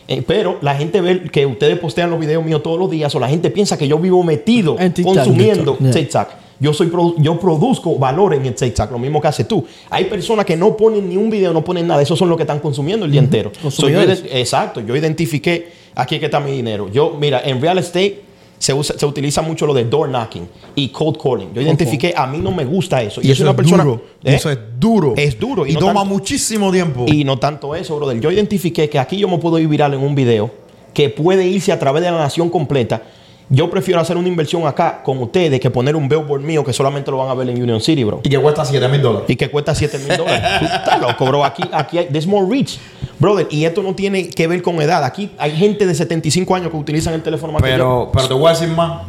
Eh, 0.08 0.22
pero 0.26 0.60
la 0.62 0.76
gente 0.76 1.02
ve 1.02 1.24
que 1.32 1.48
ustedes 1.48 1.80
postean 1.80 2.12
los 2.12 2.20
videos 2.20 2.46
míos 2.46 2.62
todos 2.62 2.78
los 2.78 2.92
días 2.92 3.14
o 3.16 3.20
la 3.20 3.28
gente 3.28 3.50
piensa 3.50 3.76
que 3.76 3.88
yo 3.88 3.98
vivo 3.98 4.22
metido 4.24 4.76
En 4.80 4.94
TikTok. 4.94 5.16
consumiendo 5.16 5.74
TikTok, 5.74 6.30
yeah. 6.30 6.40
Yo, 6.60 6.74
soy 6.74 6.92
yo 7.18 7.40
produzco 7.40 7.96
valor 7.98 8.34
en 8.34 8.46
el 8.46 8.56
TikTok, 8.56 8.92
lo 8.92 8.98
mismo 9.00 9.20
que 9.22 9.28
haces 9.28 9.48
tú. 9.48 9.66
Hay 9.90 10.06
personas 10.06 10.46
que 10.46 10.56
no 10.56 10.76
ponen 10.78 11.10
ni 11.10 11.18
un 11.18 11.30
video, 11.30 11.52
no 11.54 11.64
ponen 11.64 11.86
nada. 11.88 12.02
Esos 12.02 12.18
son 12.18 12.30
los 12.30 12.38
que 12.38 12.44
están 12.44 12.60
consumiendo 12.60 13.06
el 13.06 13.12
día 13.12 13.20
entero. 13.22 13.52
So, 13.70 13.90
yo 13.90 14.02
exacto, 14.32 14.80
yo 14.82 14.96
identifiqué 14.96 15.68
aquí 15.96 16.18
que 16.20 16.26
está 16.26 16.40
mi 16.40 16.52
dinero. 16.52 16.90
Yo, 16.90 17.16
mira, 17.20 17.42
en 17.44 17.62
real 17.62 17.78
estate 17.78 18.22
se, 18.58 18.74
usa- 18.74 18.98
se 18.98 19.06
utiliza 19.06 19.42
mucho 19.42 19.66
lo 19.68 19.74
de 19.74 19.84
door 19.84 20.08
knocking 20.10 20.48
y 20.76 20.88
cold 20.90 21.18
calling. 21.22 21.54
Yo 21.54 21.62
identifiqué, 21.62 22.14
a 22.16 22.26
mí 22.26 22.38
no 22.38 22.52
me 22.52 22.64
gusta 22.64 23.02
eso. 23.02 23.20
Y 23.22 23.26
eso 23.32 23.44
es 23.44 23.58
duro. 23.84 24.02
Y 24.24 24.30
¿Eh? 24.32 24.36
Eso 24.36 24.50
es 24.50 24.58
duro. 24.80 25.14
Es 25.18 25.38
duro. 25.40 25.66
Y, 25.68 25.74
no 25.74 25.80
toma 25.80 25.94
tanto- 25.96 26.06
muchísimo 26.14 26.72
tiempo. 26.72 27.06
y 27.08 27.26
no 27.26 27.38
tanto 27.38 27.76
eso, 27.76 27.98
brother. 27.98 28.20
Yo 28.22 28.32
identifiqué 28.32 28.90
que 28.90 28.98
aquí 28.98 29.18
yo 29.18 29.28
me 29.28 29.38
puedo 29.40 29.60
ir 29.60 29.68
viral 29.68 29.94
en 29.94 30.00
un 30.00 30.16
video 30.16 30.50
que 30.94 31.10
puede 31.10 31.46
irse 31.46 31.74
a 31.74 31.80
través 31.80 32.02
de 32.02 32.10
la 32.12 32.18
nación 32.18 32.50
completa. 32.50 33.02
Yo 33.50 33.70
prefiero 33.70 34.02
hacer 34.02 34.18
una 34.18 34.28
inversión 34.28 34.66
acá 34.66 35.02
con 35.04 35.20
ustedes 35.20 35.60
que 35.60 35.70
poner 35.70 35.96
un 35.96 36.10
billboard 36.10 36.42
mío 36.42 36.64
que 36.64 36.74
solamente 36.74 37.12
lo 37.12 37.18
van 37.18 37.30
a 37.30 37.34
ver 37.36 37.50
en 37.50 37.62
Union 37.62 37.80
City, 37.80 38.04
bro. 38.04 38.22
Y 38.24 38.30
que 38.30 38.40
cuesta 38.40 38.66
7 38.66 38.88
mil 38.88 39.02
dólares. 39.02 39.30
Y 39.30 39.36
que 39.36 39.50
cuesta 39.52 39.76
7 39.76 40.00
mil 40.00 40.18
dólares. 40.18 40.42
Tú 40.60 40.66
estás 40.66 41.00
loco, 41.00 41.26
bro. 41.26 41.46
Aquí, 41.46 41.64
aquí 41.72 42.00
hay, 42.00 42.06
there's 42.08 42.26
more 42.26 42.48
reach. 42.50 42.80
Brother, 43.20 43.48
y 43.52 43.66
esto 43.66 43.84
no 43.84 43.94
tiene 43.94 44.30
que 44.30 44.48
ver 44.48 44.62
con 44.62 44.82
edad. 44.82 45.04
Aquí 45.04 45.32
hay 45.38 45.52
gente 45.52 45.86
de 45.86 45.94
75 45.94 46.56
años 46.56 46.72
que 46.72 46.78
utilizan 46.78 47.14
el 47.14 47.22
teléfono 47.22 47.54
más. 47.54 47.62
Pero, 47.62 48.10
pero 48.12 48.28
te 48.28 48.34
voy 48.34 48.48
a 48.48 48.50
decir 48.50 48.70
más. 48.70 49.04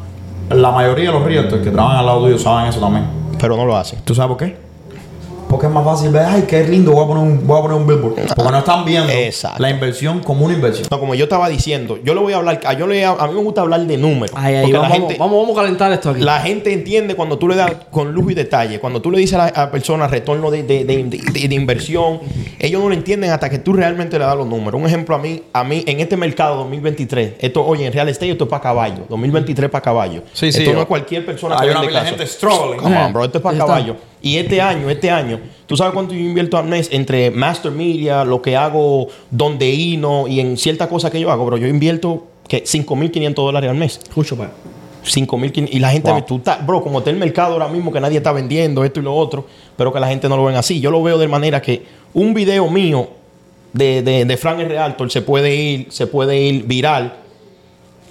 La 0.50 0.70
mayoría 0.70 1.06
de 1.10 1.18
los 1.18 1.24
realtors 1.24 1.62
que 1.62 1.70
trabajan 1.70 1.98
al 1.98 2.06
lado 2.06 2.20
tuyo 2.20 2.38
saben 2.38 2.68
eso 2.68 2.78
también. 2.78 3.06
Pero 3.40 3.56
no 3.56 3.64
lo 3.64 3.76
hacen. 3.76 4.00
¿Tú 4.04 4.14
sabes 4.14 4.28
por 4.28 4.36
qué? 4.36 4.65
Porque 5.56 5.68
es 5.68 5.72
más 5.72 5.84
fácil 5.86 6.10
ver, 6.10 6.22
ay, 6.28 6.44
qué 6.46 6.64
lindo, 6.64 6.92
voy 6.92 7.04
a 7.04 7.06
poner 7.06 7.22
un, 7.22 7.46
voy 7.46 7.58
a 7.58 7.62
poner 7.62 7.78
un 7.78 7.86
billboard. 7.86 8.14
Porque 8.36 8.50
no 8.52 8.58
están 8.58 8.84
viendo 8.84 9.10
Exacto. 9.10 9.62
la 9.62 9.70
inversión 9.70 10.20
como 10.20 10.44
una 10.44 10.52
inversión. 10.52 10.86
No, 10.90 11.00
como 11.00 11.14
yo 11.14 11.24
estaba 11.24 11.48
diciendo, 11.48 11.98
yo 12.04 12.12
le 12.12 12.20
voy 12.20 12.34
a 12.34 12.36
hablar, 12.36 12.60
a, 12.66 12.74
yo 12.74 12.86
le, 12.86 13.02
a 13.06 13.14
mí 13.26 13.32
me 13.34 13.40
gusta 13.40 13.62
hablar 13.62 13.80
de 13.86 13.96
números. 13.96 14.36
Ay, 14.38 14.56
ay, 14.56 14.62
porque 14.64 14.76
vamos, 14.76 14.88
la 14.90 14.94
gente, 14.94 15.16
vamos, 15.18 15.40
vamos 15.40 15.56
a 15.58 15.62
calentar 15.62 15.90
esto 15.92 16.10
aquí. 16.10 16.20
La 16.20 16.40
gente 16.40 16.74
entiende 16.74 17.14
cuando 17.14 17.38
tú 17.38 17.48
le 17.48 17.56
das 17.56 17.72
con 17.90 18.12
lujo 18.12 18.30
y 18.30 18.34
detalle, 18.34 18.78
cuando 18.80 19.00
tú 19.00 19.10
le 19.10 19.18
dices 19.18 19.38
a 19.38 19.50
la, 19.50 19.70
persona 19.70 20.06
retorno 20.08 20.50
de, 20.50 20.62
de- 20.62 20.84
de- 20.84 21.04
de- 21.04 21.48
de 21.48 21.54
inversión, 21.54 22.20
ellos 22.58 22.82
no 22.82 22.88
lo 22.90 22.94
entienden 22.94 23.30
hasta 23.30 23.48
que 23.48 23.58
tú 23.58 23.72
realmente 23.72 24.18
le 24.18 24.26
das 24.26 24.36
los 24.36 24.46
números. 24.46 24.78
Un 24.78 24.86
ejemplo 24.86 25.14
a 25.16 25.18
mí, 25.18 25.42
a 25.54 25.64
mí 25.64 25.82
en 25.86 26.00
este 26.00 26.18
mercado 26.18 26.56
2023, 26.56 27.36
esto, 27.38 27.64
oye, 27.64 27.86
en 27.86 27.94
real 27.94 28.10
estate 28.10 28.30
esto 28.32 28.44
es 28.44 28.50
para 28.50 28.62
caballo, 28.62 29.04
2023 29.08 29.70
para 29.70 29.80
caballo. 29.82 30.22
Sí, 30.34 30.52
sí, 30.52 30.58
esto 30.58 30.74
no 30.74 30.82
es 30.82 30.86
cualquier 30.86 31.24
persona 31.24 31.56
Hay 31.58 31.70
que 31.70 31.74
una 31.88 32.00
de 32.02 32.08
gente 32.10 32.26
struggling. 32.26 32.78
Come 32.80 32.98
on, 32.98 33.12
bro, 33.14 33.24
esto 33.24 33.38
es 33.38 33.42
para 33.42 33.56
caballo. 33.56 33.96
Y 34.26 34.38
este 34.38 34.60
año, 34.60 34.90
este 34.90 35.08
año, 35.08 35.38
¿tú 35.66 35.76
sabes 35.76 35.94
cuánto 35.94 36.12
yo 36.12 36.18
invierto 36.18 36.58
al 36.58 36.66
mes 36.66 36.88
entre 36.90 37.30
Master 37.30 37.70
Media, 37.70 38.24
lo 38.24 38.42
que 38.42 38.56
hago 38.56 39.06
donde 39.30 39.70
Hino 39.70 40.26
y 40.26 40.40
en 40.40 40.56
ciertas 40.56 40.88
cosas 40.88 41.12
que 41.12 41.20
yo 41.20 41.30
hago, 41.30 41.46
bro? 41.46 41.56
Yo 41.56 41.68
invierto 41.68 42.26
que 42.48 42.64
5.500 42.64 43.34
dólares 43.34 43.70
al 43.70 43.76
mes. 43.76 44.00
Escucho, 44.02 44.36
pa. 44.36 44.50
5.500 45.04 45.68
y 45.70 45.78
la 45.78 45.92
gente 45.92 46.10
Wow. 46.10 46.16
ve, 46.18 46.22
tú 46.26 46.36
estás, 46.38 46.66
bro, 46.66 46.82
como 46.82 46.98
está 46.98 47.10
el 47.10 47.18
mercado 47.18 47.52
ahora 47.52 47.68
mismo 47.68 47.92
que 47.92 48.00
nadie 48.00 48.16
está 48.16 48.32
vendiendo 48.32 48.82
esto 48.82 48.98
y 48.98 49.04
lo 49.04 49.14
otro, 49.14 49.46
pero 49.76 49.92
que 49.92 50.00
la 50.00 50.08
gente 50.08 50.28
no 50.28 50.36
lo 50.36 50.44
ven 50.44 50.56
así. 50.56 50.80
Yo 50.80 50.90
lo 50.90 51.00
veo 51.04 51.18
de 51.18 51.28
manera 51.28 51.62
que 51.62 51.84
un 52.12 52.34
video 52.34 52.68
mío 52.68 53.08
de, 53.74 54.02
de, 54.02 54.24
de 54.24 54.36
Realtor 54.36 55.08
se 55.08 55.22
puede 55.22 55.54
ir, 55.54 55.86
se 55.90 56.08
puede 56.08 56.40
ir 56.40 56.64
viral. 56.64 57.14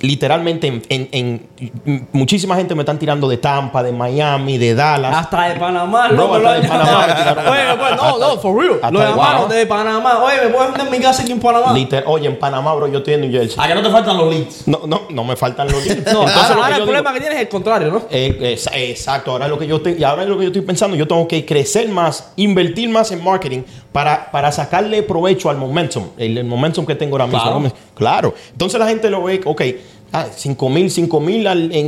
Literalmente 0.05 0.67
en, 0.67 0.81
en- 0.89 1.09
en- 1.11 2.07
muchísima 2.13 2.55
gente 2.55 2.75
me 2.75 2.81
están 2.81 2.99
tirando 2.99 3.27
de 3.27 3.37
Tampa, 3.37 3.81
de 3.83 3.91
Miami, 3.91 4.57
de 4.57 4.75
Dallas. 4.75 5.15
Hasta 5.15 5.49
de 5.49 5.59
Panamá, 5.59 6.07
Bro, 6.09 6.17
loco, 6.17 6.35
hasta 6.35 6.53
de 6.53 6.67
Panamá. 6.67 7.05
Oye, 7.51 7.61
pues, 7.77 7.95
no, 7.97 8.17
no, 8.19 8.37
for 8.39 8.57
real. 8.61 8.73
Hasta 8.75 8.91
Lo 8.91 8.99
de- 8.99 9.05
llamaron 9.07 9.49
de 9.49 9.65
Panamá. 9.65 10.23
Oye, 10.23 10.35
¿me 10.45 10.49
puedes 10.53 10.71
vender 10.73 10.91
mi 10.91 10.99
casa 10.99 11.23
aquí 11.23 11.31
en 11.31 11.39
Panamá? 11.39 11.73
Liter- 11.73 12.03
Oye, 12.07 12.27
en 12.27 12.37
Panamá, 12.37 12.73
bro, 12.75 12.87
yo 12.87 12.99
estoy 12.99 13.15
en 13.15 13.21
New 13.21 13.31
Jersey. 13.31 13.57
¿A 13.63 13.67
que 13.67 13.75
no 13.75 13.81
te 13.81 13.89
faltan 13.89 14.17
los 14.17 14.29
leads? 14.33 14.67
No, 14.67 14.81
no, 14.85 15.01
no 15.09 15.23
me 15.23 15.35
faltan 15.35 15.67
los 15.71 15.85
leads. 15.85 16.05
No, 16.13 16.21
Entonces, 16.21 16.35
ahora, 16.37 16.55
lo 16.55 16.55
ahora 16.63 16.67
el 16.69 16.73
digo- 16.75 16.85
problema 16.85 17.13
que 17.13 17.19
tienes 17.19 17.35
es 17.37 17.41
el 17.43 17.49
contrario, 17.49 17.91
¿no? 17.91 18.01
Eh, 18.09 18.37
es- 18.53 18.69
exacto, 18.73 19.31
ahora 19.31 19.45
es 19.45 19.51
lo 19.51 19.57
que 19.59 19.67
yo 19.67 19.77
estoy, 19.77 19.95
y 19.99 20.03
ahora 20.03 20.23
es 20.23 20.29
lo 20.29 20.37
que 20.37 20.43
yo 20.43 20.47
estoy 20.49 20.61
pensando, 20.61 20.95
yo 20.95 21.07
tengo 21.07 21.27
que 21.27 21.45
crecer 21.45 21.89
más, 21.89 22.31
invertir 22.35 22.89
más 22.89 23.11
en 23.11 23.23
marketing 23.23 23.63
para, 23.91 24.29
para 24.31 24.51
sacarle 24.51 25.03
provecho 25.03 25.49
al 25.49 25.57
momentum, 25.57 26.09
el, 26.17 26.37
el 26.37 26.45
momentum 26.45 26.85
que 26.85 26.95
tengo 26.95 27.15
ahora 27.15 27.25
mismo. 27.27 27.41
Claro. 27.41 27.59
¿no? 27.59 27.71
Claro. 27.95 28.33
Entonces 28.51 28.79
la 28.79 28.87
gente 28.87 29.09
lo 29.09 29.23
ve, 29.23 29.39
ok, 29.45 29.61
ah, 30.11 30.27
5 30.33 30.69
mil, 30.69 30.89
5 30.89 31.19
mil 31.19 31.47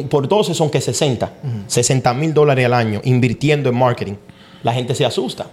por 0.09 0.27
12 0.27 0.53
son 0.53 0.69
que 0.69 0.81
60, 0.81 1.31
60 1.67 2.13
mil 2.13 2.33
dólares 2.33 2.65
al 2.65 2.73
año 2.73 3.01
invirtiendo 3.03 3.69
en 3.69 3.75
marketing. 3.77 4.15
La 4.63 4.73
gente 4.73 4.95
se 4.95 5.05
asusta. 5.05 5.47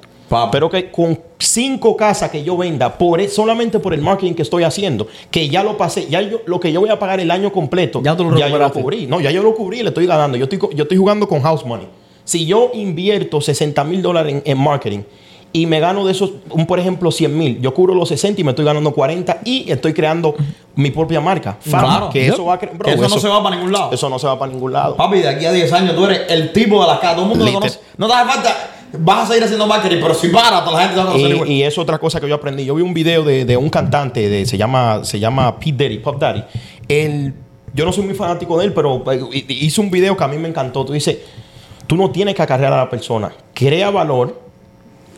Pero 0.51 0.71
que 0.71 0.91
con 0.91 1.21
cinco 1.39 1.97
casas 1.97 2.31
que 2.31 2.43
yo 2.43 2.57
venda, 2.57 2.97
por 2.99 3.21
e- 3.21 3.29
solamente 3.29 3.79
por 3.79 3.93
el 3.95 4.01
marketing 4.01 4.33
que 4.33 4.43
estoy 4.43 4.65
haciendo, 4.65 5.07
que 5.31 5.49
ya 5.49 5.63
lo 5.63 5.77
pasé, 5.77 6.07
ya 6.09 6.23
yo, 6.23 6.41
lo 6.47 6.59
que 6.59 6.73
yo 6.73 6.81
voy 6.81 6.89
a 6.89 6.99
pagar 6.99 7.21
el 7.21 7.31
año 7.31 7.53
completo, 7.53 8.01
Ya 8.03 8.17
tú 8.17 8.25
lo 8.25 8.31
yo 8.49 8.59
lo 8.59 8.73
cubrí. 8.73 9.07
No, 9.07 9.21
ya 9.21 9.31
yo 9.31 9.43
lo 9.43 9.55
cubrí, 9.55 9.83
le 9.83 9.89
estoy 9.91 10.07
ganando. 10.07 10.37
Yo 10.39 10.45
estoy, 10.45 10.59
yo 10.75 10.85
estoy 10.85 10.97
jugando 10.97 11.29
con 11.29 11.43
house 11.43 11.65
money. 11.65 11.87
Si 12.25 12.47
yo 12.47 12.71
invierto 12.75 13.41
60 13.41 13.85
mil 13.85 14.01
dólares 14.01 14.33
en, 14.33 14.43
en 14.45 14.59
marketing 14.59 15.01
y 15.57 15.67
me 15.67 15.79
gano 15.79 16.05
de 16.05 16.11
esos, 16.11 16.33
un, 16.51 16.67
por 16.67 16.81
ejemplo, 16.81 17.13
100 17.13 17.39
mil, 17.39 17.61
yo 17.61 17.73
cubro 17.73 17.95
los 17.95 18.09
60 18.09 18.41
y 18.41 18.45
me 18.45 18.51
estoy 18.51 18.65
ganando 18.65 18.93
40 18.93 19.39
y 19.45 19.71
estoy 19.71 19.95
creando 19.95 20.35
mi 20.75 20.91
propia 20.91 21.21
marca. 21.21 21.57
Fama, 21.61 21.83
Claro. 21.89 22.11
que 22.11 22.25
Yep. 22.25 22.35
eso 22.35 22.45
va 22.45 22.55
a 22.55 22.57
bro, 22.57 22.91
eso, 22.91 23.09
no 23.09 23.19
se 23.21 23.29
va 23.29 23.41
para 23.41 23.55
ningún 23.55 23.73
lado. 23.73 23.93
Eso 23.93 24.09
no 24.11 24.19
se 24.19 24.27
va 24.27 24.37
para 24.37 24.53
ningún 24.53 24.73
lado. 24.73 24.97
Papi, 24.97 25.21
de 25.21 25.29
aquí 25.29 25.47
a 25.47 25.53
10 25.53 25.73
años 25.73 25.95
tú 25.95 26.05
eres 26.07 26.23
el 26.29 26.53
tipo 26.53 26.81
de 26.83 26.89
la 26.89 26.99
casa. 26.99 27.15
Todo 27.15 27.23
el 27.23 27.29
mundo 27.31 27.45
lo 27.45 27.53
conoce. 27.53 27.79
No 27.97 28.09
te 28.09 28.13
hace 28.15 28.31
falta. 28.33 28.57
Vas 28.99 29.25
a 29.25 29.27
seguir 29.29 29.45
haciendo 29.45 29.67
marketing, 29.69 29.99
pero 30.03 30.13
si 30.15 30.29
para, 30.29 30.65
toda 30.65 30.73
la 30.73 30.89
gente 30.89 30.95
te 30.95 31.01
va 31.01 31.03
a 31.05 31.13
conocer 31.13 31.31
igual. 31.35 31.49
Y, 31.51 31.55
y 31.55 31.63
es 31.63 31.79
otra 31.79 31.99
cosa 31.99 32.21
que 32.21 32.29
yo 32.29 32.35
aprendí. 32.35 32.65
Yo 32.65 32.75
vi 32.75 32.83
un 32.83 32.93
video 32.95 33.23
de, 33.23 33.45
de 33.45 33.57
un 33.57 33.71
cantante, 33.71 34.29
de, 34.29 34.47
se 34.47 34.59
llama 34.59 35.05
se 35.05 35.21
llama 35.21 35.57
Pete 35.61 35.85
Daddy, 35.85 35.99
Pop 35.99 36.19
Daddy. 36.21 36.43
Él, 36.89 37.33
yo 37.73 37.85
no 37.85 37.93
soy 37.93 38.05
muy 38.05 38.15
fanático 38.15 38.59
de 38.59 38.67
él, 38.67 38.73
pero 38.73 39.03
eh, 39.13 39.45
hizo 39.49 39.83
un 39.83 39.91
video 39.91 40.17
que 40.17 40.25
a 40.25 40.29
mí 40.29 40.37
me 40.39 40.49
encantó. 40.49 40.85
Tú 40.85 40.93
dices, 40.93 41.19
tú 41.87 41.97
no 41.97 42.11
tienes 42.11 42.35
que 42.35 42.43
acarrear 42.43 42.73
a 42.73 42.77
la 42.79 42.91
persona. 42.91 43.33
Crea 43.53 43.91
valor. 43.91 44.44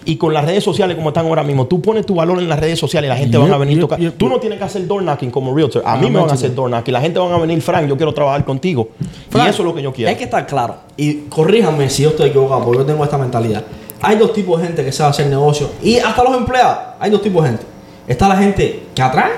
Y 0.06 0.16
con 0.16 0.32
las 0.32 0.44
redes 0.44 0.62
sociales 0.64 0.96
como 0.96 1.08
están 1.10 1.26
ahora 1.26 1.42
mismo, 1.42 1.66
tú 1.66 1.82
pones 1.82 2.06
tu 2.06 2.14
valor 2.14 2.38
en 2.38 2.48
las 2.48 2.58
redes 2.60 2.78
sociales 2.78 3.08
y 3.08 3.10
la 3.10 3.16
gente 3.16 3.32
Yep, 3.36 3.42
van 3.42 3.52
a 3.52 3.58
venir 3.58 3.74
yep, 3.74 3.80
tocar. 3.82 3.98
yep, 3.98 4.16
tú 4.16 4.28
no 4.28 4.38
tienes 4.38 4.58
que 4.58 4.64
hacer 4.64 4.86
door 4.86 5.02
knocking 5.02 5.30
como 5.30 5.54
realtor. 5.54 5.82
A 5.84 5.94
Ah, 5.94 5.96
mí 5.96 6.08
me 6.08 6.20
van 6.20 6.30
a 6.30 6.34
hacer 6.34 6.54
door 6.54 6.70
knocking. 6.70 6.94
La 6.94 7.00
gente 7.00 7.18
van 7.18 7.32
a 7.32 7.38
venir, 7.38 7.60
Frank, 7.60 7.88
yo 7.88 7.96
quiero 7.96 8.14
trabajar 8.14 8.44
contigo. 8.44 8.88
Frank, 9.28 9.46
y 9.46 9.50
eso 9.50 9.62
es 9.62 9.66
lo 9.66 9.74
que 9.74 9.82
yo 9.82 9.92
quiero. 9.92 10.08
Hay 10.08 10.16
que 10.16 10.24
estar 10.24 10.46
claro. 10.46 10.76
Y 10.96 11.22
corríjame 11.28 11.90
si 11.90 12.04
yo 12.04 12.10
estoy 12.10 12.28
equivocado, 12.30 12.64
porque 12.64 12.78
yo 12.78 12.86
tengo 12.86 13.02
esta 13.04 13.18
mentalidad. 13.18 13.64
Hay 14.00 14.16
dos 14.16 14.32
tipos 14.32 14.60
de 14.60 14.66
gente 14.68 14.84
que 14.84 14.92
sabe 14.92 15.10
hacer 15.10 15.26
negocio. 15.26 15.70
Y 15.82 15.98
hasta 15.98 16.22
los 16.22 16.36
empleados. 16.36 16.78
Hay 17.00 17.10
dos 17.10 17.20
tipos 17.22 17.42
de 17.42 17.50
gente. 17.50 17.64
Está 18.06 18.28
la 18.28 18.36
gente 18.36 18.84
que 18.94 19.02
atrae 19.02 19.32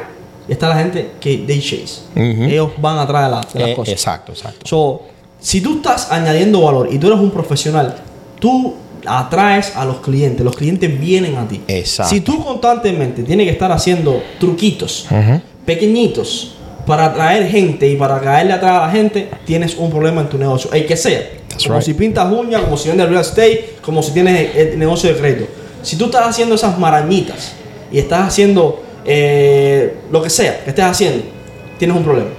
y 0.49 0.53
está 0.53 0.69
la 0.69 0.77
gente 0.77 1.12
que 1.19 1.39
they 1.47 1.61
chase. 1.61 2.03
Ujú. 2.14 2.43
Ellos 2.45 2.71
van 2.79 2.99
atrás 2.99 3.25
de, 3.25 3.31
la- 3.31 3.41
de 3.55 3.59
las 3.61 3.69
Eh, 3.71 3.75
cosas. 3.75 3.93
exacto, 3.95 4.33
exacto. 4.33 4.61
So, 4.66 5.01
si 5.41 5.62
tú 5.62 5.77
estás 5.77 6.12
añadiendo 6.12 6.61
valor 6.61 6.89
y 6.93 6.99
tú 6.99 7.07
eres 7.07 7.19
un 7.21 7.31
profesional, 7.31 7.95
tú 8.39 8.75
atraes 9.07 9.74
a 9.76 9.84
los 9.84 9.99
clientes. 9.99 10.44
Los 10.44 10.57
clientes 10.57 11.01
vienen 11.01 11.36
a 11.36 11.46
ti. 11.46 11.61
Exacto. 11.68 12.14
Si 12.14 12.20
tú 12.20 12.42
constantemente 12.44 13.22
tienes 13.22 13.46
que 13.46 13.53
estar 13.53 13.70
haciendo 13.72 14.22
truquitos 14.38 15.07
pequeñitos 15.64 16.55
para 16.86 17.07
atraer 17.07 17.49
gente 17.49 17.86
y 17.88 17.96
para 17.96 18.18
caerle 18.20 18.55
atrás 18.55 18.82
a 18.82 18.86
la 18.86 18.90
gente, 18.90 19.28
tienes 19.44 19.76
un 19.76 19.90
problema 19.90 20.22
en 20.22 20.28
tu 20.28 20.38
negocio. 20.38 20.72
El 20.72 20.86
que 20.86 20.96
sea. 20.96 21.20
That's 21.49 21.64
como 21.64 21.78
right. 21.78 21.86
si 21.86 21.94
pintas 21.94 22.32
uñas, 22.32 22.62
como 22.62 22.76
si 22.76 22.88
vendes 22.88 23.09
real 23.09 23.20
estate, 23.20 23.74
como 23.82 24.03
si 24.03 24.12
tienes 24.12 24.55
el, 24.55 24.68
el 24.68 24.78
negocio 24.78 25.12
de 25.12 25.20
crédito. 25.20 25.51
Si 25.82 25.96
tú 25.96 26.07
estás 26.07 26.26
haciendo 26.26 26.55
esas 26.55 26.78
marañitas 26.78 27.53
y 27.92 27.99
estás 27.99 28.28
haciendo 28.28 28.82
eh, 29.05 29.94
lo 30.11 30.22
que 30.22 30.30
sea 30.30 30.62
que 30.64 30.70
estés 30.70 30.84
haciendo, 30.84 31.24
tienes 31.78 31.96
un 31.96 32.05
problema. 32.05 32.30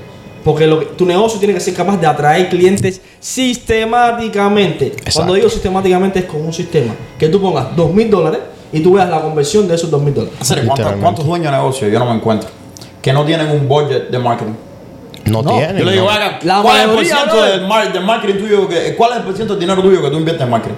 Porque 0.44 0.66
lo 0.68 0.80
que- 0.80 0.86
tu 0.88 1.06
negocio 1.06 1.38
tiene 1.40 1.54
que 1.54 1.60
ser 1.60 1.74
capaz 1.74 1.98
de 1.98 2.08
atraer 2.08 2.50
clientes 2.50 3.02
sistemáticamente. 3.20 4.94
Cuando 5.14 5.34
digo 5.34 5.50
sistemáticamente 5.50 6.20
es 6.20 6.26
con 6.26 6.46
un 6.46 6.54
sistema. 6.54 6.94
Que 7.18 7.28
tú 7.30 7.42
pongas 7.42 7.76
dos 7.76 7.92
mil 7.94 8.10
dólares 8.10 8.40
y 8.72 8.80
tú 8.82 8.94
veas 8.94 9.10
la 9.10 9.22
conversión 9.22 9.68
de 9.68 9.76
esos 9.76 9.90
dos 9.92 10.02
mil 10.02 10.14
dólares. 10.14 10.36
¿cuántos, 10.40 10.58
Literalmente. 10.64 11.02
¿Cuántos 11.04 11.26
dueños 11.26 11.52
de 11.52 11.58
negocio 11.58 11.88
yo 11.90 12.00
no 12.00 12.06
me 12.06 12.14
encuentro? 12.16 12.50
Que 13.02 13.12
no 13.14 13.26
tienen 13.26 13.50
un 13.52 13.68
budget 13.68 14.10
de 14.10 14.20
marketing. 14.20 14.54
No, 15.26 15.42
No, 15.44 15.52
tiene. 15.58 15.80
Yo 15.80 15.86
le 15.86 15.92
digo, 15.92 16.06
no. 16.06 16.10
haga, 16.12 16.40
¿cuál 16.62 16.78
es 17.02 17.12
el 17.12 17.60
del, 17.60 17.68
mar- 17.68 17.94
del 17.94 18.04
marketing 18.04 18.40
tuyo? 18.40 18.68
Que, 18.68 18.96
¿Cuál 18.96 19.12
es 19.12 19.18
el 19.18 19.24
porciento 19.24 19.54
del 19.54 19.60
dinero 19.62 19.82
tuyo 19.82 20.02
que 20.02 20.10
tú 20.10 20.18
inviertes 20.18 20.44
en 20.44 20.50
marketing? 20.50 20.76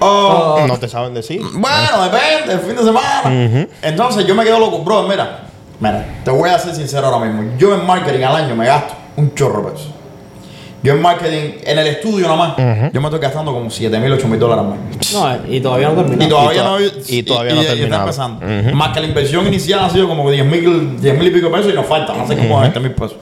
Oh, 0.00 0.64
No 0.68 0.78
te 0.78 0.88
saben 0.88 1.12
decir. 1.14 1.40
Bueno, 1.54 2.04
depende, 2.04 2.52
el 2.52 2.60
fin 2.60 2.76
de 2.76 2.82
semana. 2.84 3.66
Entonces 3.82 4.26
yo 4.26 4.34
me 4.34 4.44
quedo 4.44 4.60
loco, 4.60 4.78
bro, 4.84 5.02
mira, 5.08 5.47
mira, 5.80 6.20
te 6.24 6.30
voy 6.30 6.50
a 6.50 6.58
ser 6.58 6.74
sincero 6.74 7.06
ahora 7.06 7.26
mismo. 7.26 7.52
Yo 7.58 7.74
en 7.74 7.86
marketing 7.86 8.22
al 8.24 8.36
año 8.36 8.54
me 8.56 8.66
gasto 8.66 8.94
un 9.16 9.34
chorro 9.34 9.62
de 9.64 9.70
pesos. 9.72 9.90
Yo 10.80 10.92
en 10.92 11.02
marketing, 11.02 11.54
en 11.64 11.78
el 11.80 11.86
estudio 11.88 12.28
nomás, 12.28 12.54
yo 12.92 13.00
me 13.00 13.08
estoy 13.08 13.18
gastando 13.18 13.52
como 13.52 13.68
7 13.68 13.98
mil, 13.98 14.12
8 14.12 14.28
mil 14.28 14.38
dólares 14.38 14.64
al 14.64 14.70
mes. 14.98 15.12
No, 15.12 15.52
y 15.52 15.60
todavía 15.60 15.88
no 15.88 15.96
terminamos. 15.96 16.24
Y 16.24 16.28
todavía 16.28 16.60
Y 16.60 16.64
no 16.64 16.76
to- 16.76 17.00
y 17.08 17.22
todavía 17.24 17.54
no 17.54 17.60
está 17.62 17.72
terminado. 17.74 18.02
empezando. 18.02 18.74
Más 18.76 18.92
que 18.94 19.00
la 19.00 19.06
inversión 19.08 19.46
inicial 19.48 19.80
ha 19.80 19.90
sido 19.90 20.06
como 20.06 20.30
10 20.30 20.46
mil 20.46 21.00
10 21.00 21.18
mil 21.18 21.26
y 21.26 21.30
pico 21.32 21.50
pesos 21.50 21.72
y 21.72 21.74
nos 21.74 21.84
faltan, 21.86 22.20
hace 22.20 22.36
como 22.36 22.60
20 22.60 22.78
mil 22.78 22.92
pesos. 22.92 23.16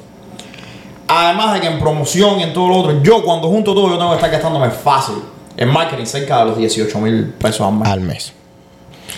Además 1.09 1.55
de 1.55 1.61
que 1.61 1.67
en 1.69 1.79
promoción 1.79 2.41
y 2.41 2.43
en 2.43 2.53
todo 2.53 2.69
lo 2.69 2.77
otro, 2.79 3.03
yo 3.03 3.23
cuando 3.23 3.49
junto 3.49 3.73
todo, 3.75 3.89
yo 3.89 3.97
tengo 3.97 4.11
que 4.11 4.17
estar 4.17 4.31
gastándome 4.31 4.71
fácil 4.71 5.15
en 5.57 5.69
marketing 5.69 6.05
cerca 6.05 6.41
de 6.41 6.45
los 6.47 6.59
18 6.59 6.99
mil 6.99 7.27
pesos 7.39 7.61
al 7.63 7.73
mes. 7.75 7.89
Al 7.89 8.01
mes. 8.01 8.33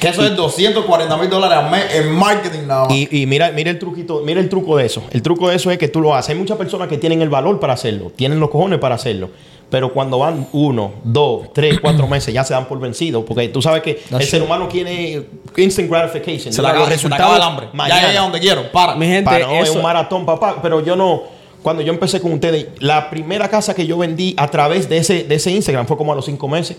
Que 0.00 0.08
eso 0.08 0.24
es 0.24 0.36
240 0.36 1.16
mil 1.16 1.28
dólares 1.28 1.58
al 1.58 1.70
mes 1.70 1.94
en 1.94 2.12
marketing 2.12 2.66
nada 2.66 2.84
más. 2.84 2.94
Y, 2.94 3.08
y 3.10 3.26
mira, 3.26 3.50
mira 3.50 3.70
el 3.70 3.78
truquito, 3.78 4.22
mira 4.24 4.40
el 4.40 4.48
truco 4.48 4.76
de 4.76 4.86
eso. 4.86 5.02
El 5.10 5.22
truco 5.22 5.48
de 5.48 5.56
eso 5.56 5.70
es 5.70 5.78
que 5.78 5.88
tú 5.88 6.00
lo 6.00 6.14
haces. 6.14 6.30
Hay 6.30 6.36
muchas 6.36 6.56
personas 6.56 6.88
que 6.88 6.98
tienen 6.98 7.20
el 7.22 7.28
valor 7.28 7.58
para 7.58 7.72
hacerlo, 7.72 8.12
tienen 8.14 8.38
los 8.38 8.50
cojones 8.50 8.78
para 8.78 8.94
hacerlo. 8.94 9.30
Pero 9.70 9.92
cuando 9.92 10.18
van 10.18 10.48
uno, 10.52 10.92
dos, 11.04 11.52
tres, 11.52 11.78
cuatro 11.80 12.06
meses, 12.08 12.32
ya 12.32 12.44
se 12.44 12.54
dan 12.54 12.66
por 12.66 12.80
vencidos. 12.80 13.24
Porque 13.26 13.48
tú 13.48 13.60
sabes 13.60 13.82
que 13.82 14.02
el 14.10 14.22
ser 14.22 14.42
humano 14.42 14.68
quiere 14.68 15.26
instant 15.56 15.90
gratification. 15.90 16.52
se 16.52 16.62
le 16.62 16.68
acaba, 16.68 17.36
el 17.36 17.42
hambre. 17.42 17.68
mañana. 17.72 18.00
Ya 18.00 18.06
llegué 18.06 18.18
a 18.18 18.22
donde 18.22 18.40
quiero. 18.40 18.72
Para. 18.72 18.94
Mi 18.94 19.06
gente, 19.06 19.24
Para, 19.24 19.46
no, 19.46 19.52
es 19.52 19.70
un 19.70 19.82
maratón, 19.82 20.24
papá. 20.24 20.58
Pero 20.62 20.84
yo 20.84 20.96
no. 20.96 21.37
Cuando 21.62 21.82
yo 21.82 21.92
empecé 21.92 22.20
con 22.20 22.32
ustedes, 22.32 22.66
la 22.78 23.10
primera 23.10 23.48
casa 23.48 23.74
que 23.74 23.86
yo 23.86 23.98
vendí 23.98 24.34
a 24.38 24.48
través 24.48 24.88
de 24.88 24.98
ese, 24.98 25.24
de 25.24 25.34
ese 25.34 25.50
Instagram 25.50 25.86
fue 25.86 25.96
como 25.96 26.12
a 26.12 26.16
los 26.16 26.24
cinco 26.24 26.48
meses. 26.48 26.76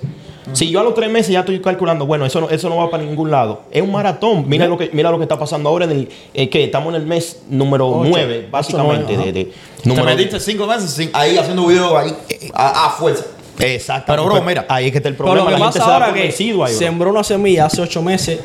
Si 0.53 0.71
yo 0.71 0.79
a 0.79 0.83
los 0.83 0.95
tres 0.95 1.11
meses 1.11 1.31
ya 1.31 1.41
estoy 1.41 1.59
calculando, 1.61 2.05
bueno, 2.07 2.25
eso 2.25 2.41
no, 2.41 2.49
eso 2.49 2.69
no 2.69 2.77
va 2.77 2.89
para 2.89 3.03
ningún 3.03 3.29
lado. 3.29 3.61
Es 3.71 3.83
un 3.83 3.91
maratón. 3.91 4.45
Mira 4.47 4.67
lo 4.67 4.77
que, 4.77 4.89
mira 4.93 5.11
lo 5.11 5.17
que 5.17 5.23
está 5.23 5.37
pasando 5.37 5.69
ahora 5.69 5.85
en 5.85 5.91
el 5.91 6.09
eh, 6.33 6.49
que 6.49 6.63
estamos 6.63 6.93
en 6.95 7.01
el 7.01 7.07
mes 7.07 7.41
número 7.49 7.87
Ocho. 7.87 8.09
9, 8.09 8.47
básicamente. 8.49 9.03
Ocho, 9.13 9.13
nueve, 9.17 9.31
de, 9.33 9.43
de- 9.93 9.95
Te 9.95 10.03
metiste 10.03 10.39
cinco 10.39 10.65
meses 10.65 10.89
sin- 10.91 11.09
ahí 11.13 11.37
haciendo 11.37 11.67
videos 11.67 11.93
ahí 11.95 12.15
a, 12.53 12.87
a 12.87 12.89
fuerza. 12.91 13.25
Exacto. 13.59 14.05
Pero, 14.13 14.25
bro, 14.25 14.41
mira. 14.41 14.65
ahí 14.69 14.85
es 14.87 14.91
que 14.93 14.97
está 14.99 15.09
el 15.09 15.15
Pero 15.15 15.25
problema. 15.25 15.49
lo 15.51 15.55
que 15.55 15.59
la 15.59 15.65
gente 15.65 15.79
pasa 15.79 15.85
se 15.85 15.89
da 15.89 15.93
ahora 15.95 16.05
por 16.07 16.15
que 16.15 16.35
ahí, 16.43 16.53
bro. 16.53 16.67
sembró 16.67 17.09
una 17.11 17.23
semilla 17.25 17.65
hace 17.65 17.81
ocho 17.81 18.01
meses 18.01 18.39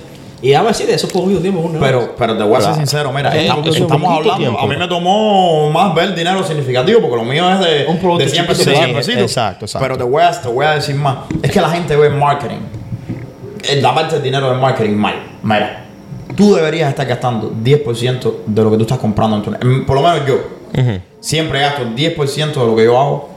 y 0.45 0.49
déjame 0.51 0.69
decir, 0.69 0.91
eso 0.91 1.07
es 1.07 1.13
poquito 1.13 1.41
tiempo. 1.41 1.61
un 1.61 1.73
negocio. 1.73 1.99
Pero, 2.01 2.15
pero 2.19 2.37
te 2.37 2.45
voy 2.45 2.57
a 2.57 2.61
ser 2.61 2.75
sincero, 2.75 3.11
mira, 3.13 3.35
Eh, 3.35 3.43
estamos, 3.43 3.67
estamos 3.77 4.11
hablando. 4.19 4.37
tiempo. 4.37 4.59
A 4.61 4.67
mí 4.67 4.77
me 4.77 4.87
tomó 4.87 5.71
más 5.71 5.95
ver 5.95 6.15
dinero 6.15 6.45
significativo 6.45 7.01
porque 7.01 7.17
lo 7.17 7.25
mío 7.25 7.51
es 7.51 7.61
de, 7.61 7.87
Un 7.89 7.99
producto 7.99 8.25
de 8.25 8.31
100 8.31 8.47
pesos, 8.47 8.65
chiquito. 8.65 8.77
100 8.85 8.89
Sí, 8.91 8.95
pesitos. 8.95 9.23
exacto, 9.23 9.65
exacto. 9.65 9.85
Pero 9.87 9.97
te 9.99 10.05
voy, 10.05 10.23
a, 10.23 10.31
te 10.41 10.49
voy 10.49 10.67
a 10.67 10.71
decir 10.75 10.95
más. 10.97 11.17
Es 11.43 11.51
que 11.51 11.61
la 11.61 11.71
gente 11.71 11.97
ve 11.97 12.11
marketing, 12.11 12.59
en 13.69 13.83
la 13.83 13.95
parte 13.95 14.17
del 14.17 14.23
dinero 14.25 14.51
del 14.51 14.59
marketing 14.61 14.95
mal. 14.97 15.15
Mira, 15.43 15.87
tú 16.37 16.55
deberías 16.55 16.91
estar 16.91 17.07
gastando 17.07 17.51
10% 17.51 18.35
de 18.47 18.63
lo 18.63 18.71
que 18.71 18.77
tú 18.77 18.83
estás 18.83 18.99
comprando 18.99 19.37
en 19.37 19.43
tu 19.43 19.87
Por 19.87 19.97
lo 19.97 20.03
menos 20.03 20.27
yo. 20.27 20.35
Siempre 21.21 21.61
gasto 21.61 21.85
10% 21.85 22.53
de 22.53 22.67
lo 22.67 22.77
que 22.77 22.85
yo 22.85 23.01
hago 23.01 23.31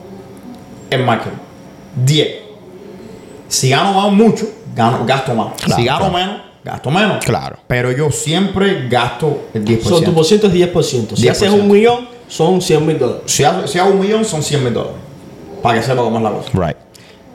en 0.90 1.06
marketing. 1.06 1.38
10. 2.04 2.28
Si 3.48 3.70
gano 3.70 3.94
más 3.94 4.12
mucho, 4.12 4.46
gano, 4.76 5.06
gasto 5.06 5.34
más. 5.34 5.54
Claro, 5.62 5.76
si 5.76 5.86
gano 5.86 6.00
claro. 6.10 6.14
menos, 6.14 6.42
gasto 6.68 6.92
menos. 6.92 7.24
Claro. 7.26 7.58
Pero 7.68 7.92
yo 7.92 8.12
siempre 8.12 8.88
gasto 8.88 9.48
el 9.54 9.66
10%. 9.66 9.82
So, 9.82 10.02
tu 10.02 10.14
por 10.14 10.26
ciento 10.26 10.48
es 10.48 10.54
10%. 10.54 11.16
Si 11.16 11.24
10%. 11.26 11.32
haces 11.32 11.50
un 11.50 11.68
millón, 11.70 12.08
son 12.28 12.62
100 12.62 12.86
mil 12.86 13.00
dólares. 13.00 13.24
Si 13.26 13.44
hago, 13.44 13.68
si 13.68 13.80
hago 13.80 13.92
un 13.92 14.00
millón, 14.00 14.26
son 14.26 14.44
100 14.44 14.64
mil 14.64 14.74
dólares. 14.74 14.98
Para 15.62 15.80
que 15.80 15.86
sepa 15.86 16.02
cómo 16.02 16.18
es 16.18 16.24
la 16.24 16.32
cosa. 16.32 16.50
Right. 16.54 16.78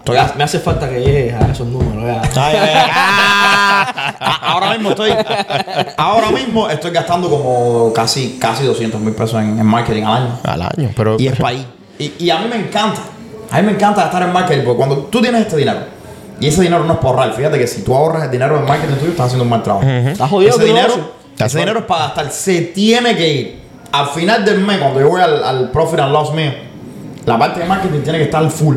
Estoy 0.04 0.18
me 0.36 0.42
hace 0.42 0.58
falta 0.58 0.88
que 0.90 0.98
llegues 1.00 1.34
a 1.34 1.52
esos 1.52 1.66
números. 1.68 2.04
ya. 2.04 2.22
Ay, 2.44 2.56
ay, 2.56 2.70
ay. 2.74 2.90
Ah, 4.18 4.38
ahora 4.52 4.72
mismo 4.72 4.90
estoy 4.90 5.10
ahora 5.96 6.30
mismo 6.32 6.68
estoy 6.68 6.90
gastando 6.90 7.30
como 7.30 7.92
casi 7.92 8.36
casi 8.40 8.64
200 8.64 9.00
mil 9.00 9.14
pesos 9.14 9.40
en, 9.40 9.58
en 9.60 9.66
marketing 9.66 10.02
al 10.02 10.22
año 10.22 10.38
Al 10.42 10.62
año. 10.62 10.90
Pero, 10.96 11.16
y 11.20 11.28
es 11.28 11.36
para 11.36 11.50
ahí 11.50 11.66
y, 11.98 12.14
y 12.18 12.30
a 12.30 12.38
mí 12.38 12.48
me 12.48 12.56
encanta 12.56 13.00
a 13.50 13.60
mí 13.60 13.66
me 13.66 13.72
encanta 13.72 14.02
gastar 14.02 14.24
en 14.24 14.32
marketing 14.32 14.62
porque 14.64 14.76
cuando 14.76 14.96
tú 15.04 15.20
tienes 15.20 15.42
este 15.42 15.56
dinero 15.56 15.80
y 16.40 16.46
ese 16.48 16.62
dinero 16.62 16.84
no 16.84 16.94
es 16.94 16.98
por 16.98 17.10
ahorrar 17.16 17.32
fíjate 17.34 17.58
que 17.58 17.66
si 17.66 17.82
tú 17.82 17.94
ahorras 17.94 18.24
el 18.24 18.30
dinero 18.30 18.58
en 18.58 18.64
marketing 18.66 18.94
tuyo 18.96 19.10
estás 19.10 19.26
haciendo 19.26 19.44
un 19.44 19.50
mal 19.50 19.62
trabajo 19.62 19.86
Estás 19.86 20.28
jodido 20.30 20.50
ese 20.54 20.64
dinero 20.64 20.94
ese 21.38 21.58
dinero 21.58 21.78
es 21.80 21.84
para 21.86 22.04
gastar 22.06 22.30
se 22.30 22.60
tiene 22.62 23.16
que 23.16 23.28
ir 23.32 23.60
al 23.92 24.06
final 24.08 24.44
del 24.44 24.60
mes 24.60 24.78
cuando 24.78 25.00
yo 25.00 25.08
voy 25.08 25.20
al, 25.20 25.42
al 25.44 25.70
profit 25.70 26.00
and 26.00 26.12
loss 26.12 26.32
mío 26.34 26.52
la 27.26 27.38
parte 27.38 27.60
de 27.60 27.66
marketing 27.66 28.00
tiene 28.00 28.18
que 28.18 28.24
estar 28.24 28.48
full 28.50 28.76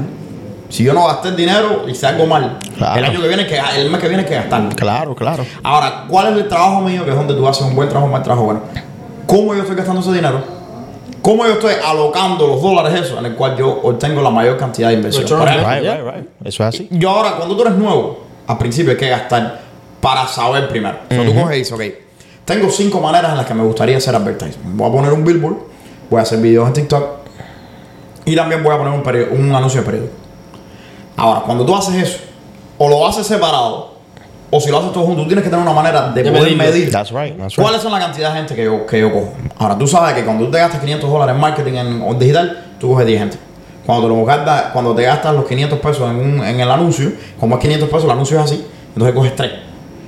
si 0.69 0.83
yo 0.83 0.93
no 0.93 1.05
gasté 1.07 1.29
el 1.29 1.35
dinero 1.35 1.85
y 1.87 1.95
si 1.95 2.05
algo 2.05 2.25
mal 2.25 2.57
Claro. 2.77 2.99
el 2.99 3.05
año 3.05 3.21
que 3.21 3.27
viene 3.27 3.47
que 3.47 3.59
el 3.77 3.89
mes 3.89 4.01
que 4.01 4.07
viene 4.07 4.23
hay 4.23 4.29
que 4.29 4.35
gastarlo 4.35 4.69
Claro, 4.75 5.15
claro. 5.15 5.45
Ahora, 5.63 6.05
¿cuál 6.07 6.33
es 6.33 6.41
el 6.43 6.47
trabajo 6.49 6.81
mío? 6.81 7.05
Que 7.05 7.11
es 7.11 7.15
donde 7.15 7.33
tú 7.35 7.47
haces 7.47 7.61
un 7.65 7.75
buen 7.75 7.87
trabajo, 7.87 8.07
un 8.07 8.11
mal 8.11 8.23
trabajo. 8.23 8.45
Bueno, 8.45 8.61
¿cómo 9.27 9.53
yo 9.55 9.61
estoy 9.61 9.75
gastando 9.75 10.01
ese 10.01 10.11
dinero? 10.11 10.43
¿Cómo 11.25 11.43
yo 11.43 11.53
estoy 11.53 11.73
alocando 11.83 12.45
los 12.45 12.61
dólares 12.61 13.01
esos 13.01 13.17
en 13.17 13.25
el 13.25 13.33
cual 13.33 13.57
yo 13.57 13.81
obtengo 13.81 14.21
la 14.21 14.29
mayor 14.29 14.57
cantidad 14.57 14.89
de 14.89 14.93
inversión? 14.93 15.25
Right, 15.43 15.57
right, 15.65 15.83
right. 15.83 16.27
Eso 16.43 16.61
es 16.61 16.75
así. 16.75 16.87
yo 16.91 17.09
ahora, 17.09 17.37
cuando 17.37 17.55
tú 17.55 17.63
eres 17.63 17.73
nuevo, 17.73 18.25
al 18.45 18.59
principio 18.59 18.91
hay 18.91 18.97
que 18.97 19.09
gastar 19.09 19.59
para 19.99 20.27
saber 20.27 20.69
primero. 20.69 20.99
O 21.09 21.11
sea, 21.11 21.25
tú 21.25 21.33
coges 21.33 21.55
y 21.55 21.57
dices, 21.57 21.73
ok, 21.73 21.81
tengo 22.45 22.69
cinco 22.69 23.01
maneras 23.01 23.31
en 23.31 23.37
las 23.37 23.47
que 23.47 23.55
me 23.55 23.63
gustaría 23.63 23.97
hacer 23.97 24.13
advertising. 24.13 24.77
Voy 24.77 24.87
a 24.87 24.91
poner 24.91 25.13
un 25.13 25.25
billboard, 25.25 25.55
voy 26.11 26.19
a 26.19 26.21
hacer 26.21 26.39
videos 26.39 26.67
en 26.67 26.73
TikTok 26.73 27.03
y 28.25 28.35
también 28.35 28.61
voy 28.61 28.75
a 28.75 28.77
poner 28.77 28.93
un, 28.93 29.39
un 29.39 29.55
anuncio 29.55 29.79
de 29.79 29.85
periódico. 29.87 30.13
Ahora, 31.17 31.39
cuando 31.41 31.65
tú 31.65 31.75
haces 31.75 31.95
eso, 32.03 32.19
o 32.77 32.87
lo 32.87 33.07
haces 33.07 33.25
separado, 33.25 33.94
o 34.55 34.59
si 34.61 34.69
lo 34.71 34.77
haces 34.79 34.91
todo 34.93 35.03
junto, 35.05 35.21
tú 35.23 35.27
tienes 35.27 35.43
que 35.43 35.49
tener 35.49 35.63
una 35.63 35.73
manera 35.73 36.09
de, 36.09 36.23
De 36.23 36.29
poder 36.31 36.43
medirlo. 36.55 36.63
medir 36.63 36.91
That's 36.91 37.11
right, 37.11 37.37
that's 37.37 37.55
right. 37.55 37.61
cuáles 37.65 37.81
son 37.81 37.91
la 37.91 37.99
cantidad 37.99 38.29
de 38.31 38.37
gente 38.37 38.55
que 38.55 38.63
yo, 38.65 38.85
que 38.85 38.99
yo 38.99 39.11
cojo. 39.11 39.33
Ahora, 39.57 39.77
tú 39.77 39.87
sabes 39.87 40.13
que 40.13 40.23
cuando 40.23 40.45
tú 40.45 40.51
te 40.51 40.57
gastas 40.59 40.79
500 40.81 41.09
dólares 41.09 41.35
en 41.35 41.41
marketing 41.41 41.73
en 41.73 42.01
o 42.01 42.13
digital, 42.13 42.63
tú 42.79 42.89
coges 42.89 43.05
10 43.07 43.19
gente. 43.19 43.37
Cuando 43.85 44.07
te, 44.07 44.13
lo 44.15 44.25
gastas, 44.25 44.63
cuando 44.73 44.95
te 44.95 45.03
gastas 45.03 45.35
los 45.35 45.45
500 45.45 45.79
pesos 45.79 46.09
en, 46.09 46.15
un- 46.17 46.43
en 46.43 46.59
el 46.59 46.71
anuncio, 46.71 47.11
como 47.39 47.55
es 47.55 47.61
500 47.61 47.87
pesos, 47.89 48.05
el 48.05 48.11
anuncio 48.11 48.37
es 48.39 48.43
así, 48.45 48.65
entonces 48.93 49.13
coges 49.15 49.35
3. 49.35 49.51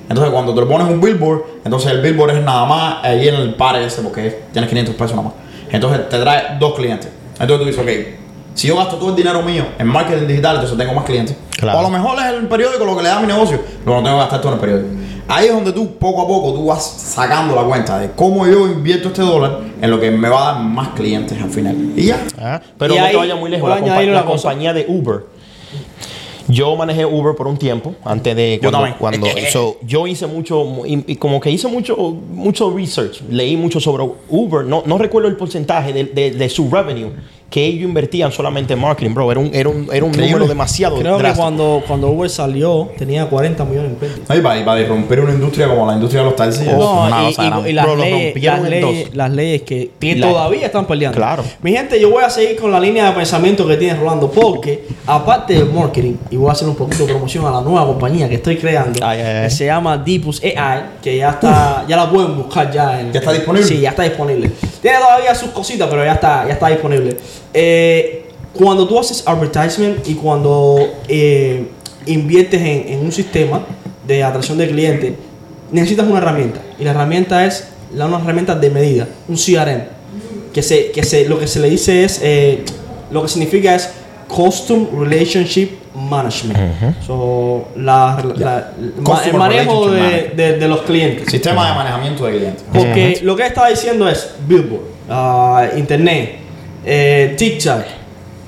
Entonces, 0.10 0.32
cuando 0.34 0.54
te 0.56 0.62
lo 0.62 0.68
pones 0.70 0.88
un 0.88 1.02
billboard, 1.02 1.42
entonces 1.66 1.92
el 1.92 2.02
billboard 2.02 2.38
es 2.38 2.44
nada 2.44 2.66
más 2.66 3.04
ahí 3.04 3.28
en 3.28 3.36
el 3.36 3.56
par 3.56 3.76
ese, 3.76 4.02
porque 4.02 4.28
es- 4.28 4.36
tienes 4.54 4.70
500 4.70 4.96
pesos 4.96 5.12
nada 5.16 5.24
más. 5.30 5.34
Entonces, 5.70 6.08
te 6.10 6.18
trae 6.20 6.58
dos 6.60 6.74
clientes. 6.76 7.10
Entonces, 7.40 7.58
tú 7.60 7.66
dices, 7.66 7.82
ok, 7.84 8.27
si 8.58 8.68
yo 8.68 8.76
gasto 8.76 8.96
todo 8.98 9.12
el 9.12 9.16
dinero 9.16 9.42
mío 9.44 9.66
en 9.78 9.88
marketing 9.88 10.28
digital, 10.28 10.56
entonces 10.56 10.78
tengo 10.78 10.94
más 10.94 11.06
clientes. 11.06 11.38
Claro. 11.58 11.78
O 11.78 11.82
a 11.82 11.84
lo 11.84 11.90
mejor 11.90 12.18
es 12.20 12.34
el 12.34 12.48
periódico 12.48 12.84
lo 12.86 12.98
que 12.98 13.04
le 13.04 13.10
da 13.10 13.18
a 13.18 13.22
mi 13.22 13.28
negocio, 13.28 13.60
pero 13.86 13.98
no 13.98 14.04
tengo 14.04 14.18
que 14.18 14.22
gastar 14.22 14.42
todo 14.42 14.52
en 14.52 14.56
el 14.56 14.60
periódico. 14.62 14.90
Ahí 15.30 15.48
es 15.48 15.54
donde 15.54 15.74
tú, 15.74 15.96
poco 15.98 16.22
a 16.22 16.28
poco, 16.28 16.54
tú 16.54 16.66
vas 16.68 16.84
sacando 16.84 17.54
la 17.56 17.64
cuenta 17.64 18.00
de 18.00 18.12
cómo 18.12 18.48
yo 18.48 18.66
invierto 18.68 19.10
este 19.10 19.22
dólar 19.22 19.60
en 19.82 19.92
lo 19.92 20.00
que 20.00 20.10
me 20.10 20.30
va 20.30 20.50
a 20.50 20.54
dar 20.54 20.64
más 20.64 20.90
clientes 20.90 21.40
al 21.42 21.50
final. 21.50 21.76
Y 21.98 22.06
ya. 22.06 22.26
Ah, 22.40 22.62
pero 22.78 22.96
Y 22.96 22.98
no 22.98 23.04
ahí 23.04 23.12
te 23.12 23.18
vayas 23.18 23.38
muy 23.40 23.50
lejos. 23.50 23.70
La, 23.70 23.78
compa- 23.80 23.92
añadir 23.92 24.10
la 24.14 24.26
compañía 24.26 24.74
de 24.74 24.86
Uber. 24.88 25.26
Yo 26.50 26.78
manejé 26.78 27.06
Uber 27.06 27.36
por 27.36 27.46
un 27.48 27.58
tiempo 27.58 27.94
antes 28.06 28.34
de 28.34 28.58
Yo 28.64 28.72
cuando, 28.72 28.78
también. 28.96 28.96
cuando 29.00 29.28
so, 29.52 29.78
yo 29.82 30.08
hice 30.08 30.28
mucho 30.28 30.66
y, 30.86 31.04
y 31.12 31.16
como 31.18 31.42
que 31.42 31.52
hice 31.52 31.68
mucho 31.68 31.98
mucho 31.98 32.74
research, 32.74 33.22
leí 33.30 33.58
mucho 33.58 33.82
sobre 33.82 34.06
Uber. 34.30 34.64
No, 34.64 34.82
no 34.86 34.98
recuerdo 34.98 35.28
el 35.28 35.36
porcentaje 35.36 35.92
de, 35.92 36.06
de- 36.06 36.32
de 36.32 36.50
su 36.50 36.70
revenue 36.72 37.12
que 37.50 37.66
ellos 37.66 37.84
invertían 37.88 38.32
solamente 38.32 38.74
en 38.74 38.80
marketing, 38.80 39.14
bro. 39.14 39.32
Era 39.32 39.40
un, 39.40 39.50
era 39.54 39.70
un, 39.70 39.88
era 39.92 40.04
un 40.06 40.12
número 40.12 40.48
demasiado 40.48 40.98
Creo 41.00 41.18
que 41.18 41.32
cuando, 41.34 41.82
cuando 41.88 42.10
Uber 42.10 42.30
salió 42.30 42.90
tenía 42.98 43.26
40 43.26 43.64
millones 43.64 43.92
en 43.92 43.96
pérdidas. 43.96 44.30
Ahí 44.30 44.42
va, 44.42 44.58
y 44.58 44.64
va 44.64 44.74
a 44.74 44.80
irromper 44.82 45.22
una 45.22 45.32
industria 45.34 45.68
como 45.70 45.86
la 45.88 45.94
industria 45.94 46.22
de 46.24 46.26
los 46.26 46.36
taxis. 46.36 46.66
No, 46.66 47.06
una 47.06 47.30
y, 47.30 47.74
las, 47.74 47.86
Bro, 47.86 47.96
leyes, 47.96 48.44
las, 48.44 48.62
leyes, 48.64 49.06
dos. 49.06 49.16
las 49.16 49.32
leyes 49.32 49.62
que, 49.62 49.92
que 50.00 50.16
La- 50.18 50.28
todavía 50.30 50.66
están 50.66 50.86
peleando. 50.86 51.18
Claro. 51.18 51.44
Mi 51.62 51.72
gente, 51.72 52.00
yo 52.02 52.10
voy 52.10 52.24
a 52.24 52.30
seguir 52.30 52.58
con 52.58 52.70
la 52.72 52.80
línea 52.82 53.06
de 53.06 53.12
pensamiento 53.14 53.66
que 53.66 53.78
tiene 53.78 53.98
Rolando, 53.98 54.30
porque 54.30 54.86
aparte 55.06 55.54
del 55.54 55.72
marketing, 55.72 56.16
y 56.30 56.36
voy 56.36 56.50
a 56.50 56.52
hacer 56.52 56.68
un 56.68 56.76
poquito 56.76 57.06
de 57.06 57.14
promoción 57.14 57.46
a 57.46 57.52
la 57.52 57.62
nueva 57.62 57.86
compañía 57.88 58.28
que 58.28 58.36
estoy 58.36 58.58
creando, 58.58 59.00
Ay, 59.02 59.22
ay, 59.22 59.26
ay. 59.38 59.44
que 59.46 59.50
se 59.52 59.66
llama 59.68 59.98
Deepus 59.98 60.42
AI, 60.44 60.82
que 61.02 61.18
ya 61.18 61.30
está, 61.30 61.86
ya 61.88 61.96
la 61.96 62.10
pueden 62.10 62.36
buscar 62.36 62.70
ya. 62.72 63.00
En, 63.00 63.14
¿Ya 63.14 63.20
está 63.20 63.32
disponible? 63.32 63.66
Sí, 63.68 63.80
ya 63.80 63.92
está 63.92 64.04
disponible. 64.04 64.52
Tiene 64.82 64.98
todavía 64.98 65.34
sus 65.36 65.50
cositas, 65.50 65.88
pero 65.90 66.04
ya 66.04 66.14
está, 66.14 66.46
ya 66.48 66.54
está 66.54 66.68
disponible. 66.70 67.18
Eh, 67.54 68.30
cuando 68.54 68.88
tú 68.88 69.00
haces 69.00 69.24
advertisement 69.26 70.08
y 70.08 70.16
cuando 70.16 70.78
eh, 71.08 71.68
inviertes 72.06 72.62
en, 72.62 72.94
en 72.94 73.00
un 73.00 73.12
sistema 73.12 73.66
de 74.06 74.24
atracción 74.24 74.58
de 74.58 74.68
clientes, 74.68 75.14
necesitas 75.72 76.08
una 76.08 76.20
herramienta. 76.20 76.62
Y 76.80 76.84
la 76.84 76.92
herramienta 76.92 77.46
es 77.46 77.68
la, 77.94 78.06
una 78.06 78.20
herramienta 78.20 78.56
de 78.56 78.70
medida, 78.70 79.08
un 79.28 79.36
CRM. 79.36 79.98
Que, 80.54 80.64
se, 80.64 80.92
que 80.92 81.04
se, 81.04 81.28
lo 81.28 81.40
que 81.40 81.48
se 81.48 81.60
le 81.60 81.70
dice 81.70 82.04
es, 82.04 82.20
eh, 82.24 82.64
lo 83.12 83.22
que 83.22 83.28
significa 83.28 83.76
es 83.76 83.90
Custom 84.28 84.88
Relationship 85.00 85.70
Management. 85.98 86.58
So, 87.06 87.70
la- 87.76 88.24
la- 88.38 88.72
el 89.26 89.34
manejo 89.34 89.90
de, 89.92 90.32
de- 90.36 90.58
de 90.58 90.68
los 90.68 90.82
clientes. 90.82 91.30
Sistema 91.30 91.70
de 91.70 91.74
manejamiento 91.76 92.26
de 92.26 92.38
clientes. 92.38 92.64
Porque 92.72 93.20
lo 93.24 93.36
que 93.36 93.46
estaba 93.48 93.70
diciendo 93.70 94.08
es 94.08 94.36
Billboard, 94.48 94.82
ah, 95.10 95.66
Internet, 95.76 96.36
eh, 96.86 97.34
TikTok, 97.38 97.82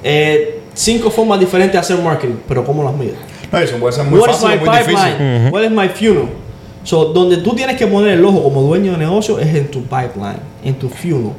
eh, 0.03 0.61
cinco 0.73 1.09
formas 1.09 1.39
diferentes 1.39 1.73
de 1.73 1.79
hacer 1.79 1.97
marketing, 2.03 2.35
pero 2.47 2.63
¿cómo 2.63 2.83
las 2.83 2.93
mides? 2.93 3.15
Eso 3.51 3.77
puede 3.77 3.93
ser 3.93 4.05
muy 4.05 4.19
What 4.19 4.29
is 4.29 4.35
fácil 4.37 4.59
my 4.59 4.65
muy 4.65 4.77
difícil. 4.77 4.95
pipeline? 4.95 5.49
What 5.51 5.63
is 5.63 5.71
my 5.71 5.89
funnel? 5.89 6.29
So, 6.83 7.05
donde 7.05 7.37
tú 7.37 7.53
tienes 7.55 7.75
que 7.77 7.87
poner 7.87 8.11
el 8.13 8.23
ojo 8.23 8.43
como 8.43 8.61
dueño 8.61 8.91
de 8.93 8.99
negocio 8.99 9.39
es 9.39 9.53
en 9.55 9.69
tu 9.71 9.81
pipeline, 9.83 10.39
en 10.63 10.75
tu 10.75 10.87
funnel. 10.87 11.31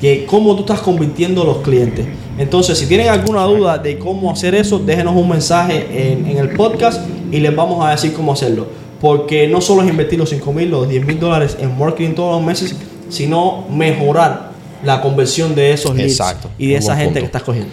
Que 0.00 0.26
cómo 0.26 0.54
tú 0.54 0.60
estás 0.60 0.80
convirtiendo 0.80 1.42
a 1.42 1.44
los 1.44 1.58
clientes. 1.58 2.06
Entonces, 2.38 2.78
si 2.78 2.86
tienen 2.86 3.08
alguna 3.08 3.42
duda 3.44 3.78
de 3.78 3.98
cómo 3.98 4.30
hacer 4.30 4.54
eso, 4.54 4.78
déjenos 4.78 5.16
un 5.16 5.28
mensaje 5.28 6.12
en, 6.12 6.26
en 6.26 6.36
el 6.38 6.50
podcast 6.50 7.00
y 7.32 7.40
les 7.40 7.54
vamos 7.54 7.84
a 7.84 7.90
decir 7.90 8.12
cómo 8.12 8.32
hacerlo. 8.32 8.66
Porque 9.00 9.48
no 9.48 9.60
solo 9.60 9.82
es 9.82 9.88
invertir 9.88 10.18
los 10.18 10.28
5 10.30 10.52
mil, 10.52 10.70
los 10.70 10.88
10 10.88 11.04
mil 11.04 11.18
dólares 11.18 11.56
en 11.60 11.76
marketing 11.76 12.14
todos 12.14 12.36
los 12.36 12.46
meses, 12.46 12.74
sino 13.08 13.64
mejorar 13.70 14.50
la 14.84 15.00
conversión 15.00 15.54
de 15.56 15.72
esos 15.72 15.94
leads 15.96 16.12
Exacto. 16.12 16.48
y 16.58 16.66
de 16.68 16.74
Muy 16.74 16.78
esa 16.78 16.94
gente 16.96 17.06
punto. 17.14 17.20
que 17.20 17.26
estás 17.26 17.42
cogiendo. 17.42 17.70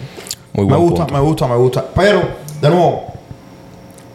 Muy 0.52 0.66
Me 0.66 0.76
gusta, 0.76 0.98
punto. 1.06 1.14
me 1.14 1.20
gusta, 1.20 1.46
me 1.48 1.56
gusta. 1.56 1.84
Pero, 1.94 2.22
de 2.60 2.68
nuevo, 2.70 3.04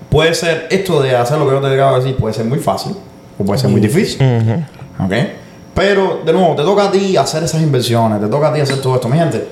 puede 0.09 0.33
ser 0.33 0.67
esto 0.69 1.01
de 1.01 1.15
hacer 1.15 1.37
lo 1.37 1.45
que 1.47 1.51
yo 1.55 1.61
te 1.61 1.67
acabo 1.73 1.97
de 1.97 2.03
decir, 2.03 2.17
puede 2.17 2.33
ser 2.33 2.45
muy 2.45 2.59
fácil 2.59 2.93
o 3.39 3.43
puede 3.45 3.59
ser 3.59 3.69
muy 3.69 3.79
difícil. 3.79 4.21
¿Ok? 4.99 5.13
Pero, 5.81 6.21
de 6.23 6.31
nuevo, 6.33 6.55
te 6.55 6.61
toca 6.63 6.85
a 6.85 6.91
ti 6.91 7.17
hacer 7.17 7.43
esas 7.43 7.61
inversiones, 7.61 8.21
te 8.21 8.27
toca 8.27 8.49
a 8.49 8.53
ti 8.53 8.59
hacer 8.61 8.79
todo 8.81 8.95
esto. 8.95 9.07
Mi 9.09 9.17
gente, 9.17 9.47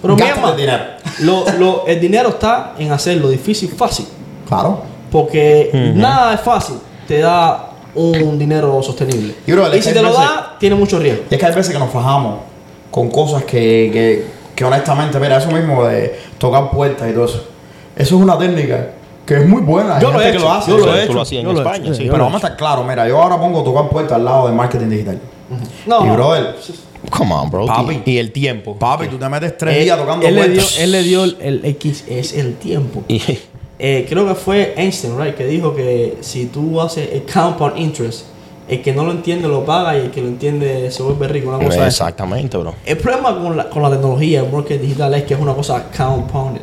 Pero 0.00 0.16
el 0.16 0.56
dinero. 0.56 0.84
Lo, 1.20 1.44
lo- 1.58 1.86
el 1.86 2.00
dinero 2.00 2.28
está 2.30 2.74
en 2.78 2.92
hacerlo 2.92 3.28
difícil 3.28 3.68
fácil. 3.70 4.06
claro. 4.48 4.82
Porque 5.10 5.70
nada 5.94 6.34
es 6.34 6.40
fácil. 6.42 6.76
Te 7.06 7.18
da 7.20 7.70
un 7.94 8.38
dinero 8.38 8.82
sostenible. 8.82 9.34
Y, 9.46 9.52
bro, 9.52 9.74
Y 9.74 9.78
es 9.78 9.84
si 9.86 9.92
te 9.94 10.02
lo 10.02 10.10
veces- 10.10 10.22
da, 10.24 10.56
tiene 10.60 10.76
mucho 10.76 10.98
riesgo. 10.98 11.24
Y 11.30 11.34
es 11.34 11.40
que 11.40 11.46
hay 11.46 11.54
veces 11.54 11.72
que 11.72 11.78
nos 11.78 11.90
fajamos 11.90 12.40
con 12.90 13.10
cosas 13.10 13.42
que, 13.44 13.88
que, 13.92 14.26
que 14.54 14.64
honestamente, 14.66 15.18
mira, 15.18 15.38
eso 15.38 15.50
mismo 15.50 15.84
de 15.86 16.16
tocar 16.38 16.70
puertas 16.70 17.08
y 17.10 17.12
todo 17.14 17.24
eso. 17.24 17.42
Eso 17.96 18.16
es 18.16 18.22
una 18.22 18.36
técnica 18.38 18.90
que 19.28 19.34
es 19.34 19.46
muy 19.46 19.60
buena. 19.60 20.00
Yo 20.00 20.10
lo 20.10 20.22
he 20.22 20.30
hecho, 20.30 20.38
lo 20.38 20.50
hace. 20.50 20.70
yo 20.70 20.78
lo 20.78 20.96
he 20.96 21.04
hecho, 21.04 21.12
lo 21.12 21.20
hacías 21.20 21.44
en 21.44 21.50
España, 21.54 21.92
sí. 21.92 22.08
Pero 22.10 22.24
vamos 22.24 22.42
a 22.42 22.46
estar 22.46 22.56
claros, 22.56 22.86
mira, 22.86 23.06
yo 23.06 23.20
ahora 23.22 23.38
pongo 23.38 23.62
tocar 23.62 23.90
puertas 23.90 24.16
al 24.16 24.24
lado 24.24 24.48
de 24.48 24.54
marketing 24.54 24.88
digital. 24.88 25.20
No, 25.86 26.06
y 26.06 26.08
brother, 26.10 26.56
Come 27.10 27.32
on, 27.34 27.50
bro. 27.50 27.66
Papi. 27.66 28.02
Y 28.06 28.16
el 28.18 28.32
tiempo. 28.32 28.74
papi, 28.76 29.08
tú 29.08 29.18
te 29.18 29.28
metes 29.28 29.56
tres 29.56 29.76
Él, 29.76 29.84
días 29.84 29.98
tocando 29.98 30.26
él 30.26 30.34
le 30.34 30.48
dio, 30.48 30.60
puertas. 30.60 30.78
él 30.80 30.92
le 30.92 31.02
dio 31.02 31.24
el, 31.24 31.36
el 31.40 31.64
X, 31.64 32.04
es 32.08 32.32
el 32.32 32.54
tiempo. 32.56 33.04
Eh, 33.80 34.06
creo 34.08 34.26
que 34.26 34.34
fue 34.34 34.74
Einstein, 34.76 35.16
right, 35.20 35.34
que 35.36 35.46
dijo 35.46 35.74
que 35.74 36.16
si 36.20 36.46
tú 36.46 36.80
haces 36.80 37.10
el 37.12 37.22
compound 37.22 37.78
interest, 37.78 38.24
el 38.68 38.82
que 38.82 38.92
no 38.92 39.04
lo 39.04 39.12
entiende 39.12 39.46
lo 39.46 39.64
paga 39.64 39.96
y 39.96 40.00
el 40.06 40.10
que 40.10 40.20
lo 40.20 40.28
entiende 40.28 40.90
se 40.90 41.02
vuelve 41.02 41.28
rico. 41.28 41.50
Una 41.50 41.64
cosa. 41.64 41.86
Exactamente, 41.86 42.56
bro. 42.56 42.74
El 42.84 42.96
problema 42.96 43.38
con 43.38 43.56
la, 43.56 43.70
con 43.70 43.82
la 43.82 43.90
tecnología, 43.90 44.40
el 44.40 44.50
marketing 44.50 44.80
digital, 44.82 45.14
es 45.14 45.22
que 45.24 45.34
es 45.34 45.40
una 45.40 45.54
cosa 45.54 45.84
compounded. 45.96 46.62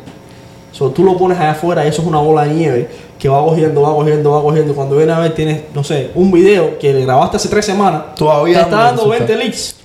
So, 0.76 0.90
tú 0.90 1.02
lo 1.04 1.16
pones 1.16 1.38
allá 1.38 1.52
afuera 1.52 1.86
y 1.86 1.88
eso 1.88 2.02
es 2.02 2.08
una 2.08 2.18
bola 2.18 2.42
de 2.44 2.52
nieve 2.52 2.88
que 3.18 3.30
va 3.30 3.42
cogiendo, 3.42 3.80
va 3.80 3.94
cogiendo, 3.94 4.30
va 4.32 4.42
cogiendo. 4.42 4.74
Cuando 4.74 4.94
viene 4.96 5.10
a 5.12 5.18
ver, 5.20 5.34
tienes, 5.34 5.62
no 5.74 5.82
sé, 5.82 6.10
un 6.14 6.30
video 6.30 6.78
que 6.78 6.92
le 6.92 7.02
grabaste 7.06 7.38
hace 7.38 7.48
tres 7.48 7.64
semanas. 7.64 8.14
Todavía 8.14 8.58
te 8.58 8.64
está 8.64 8.76
dando 8.84 9.10
resulta. 9.10 9.24
20 9.24 9.36
leads. 9.44 9.76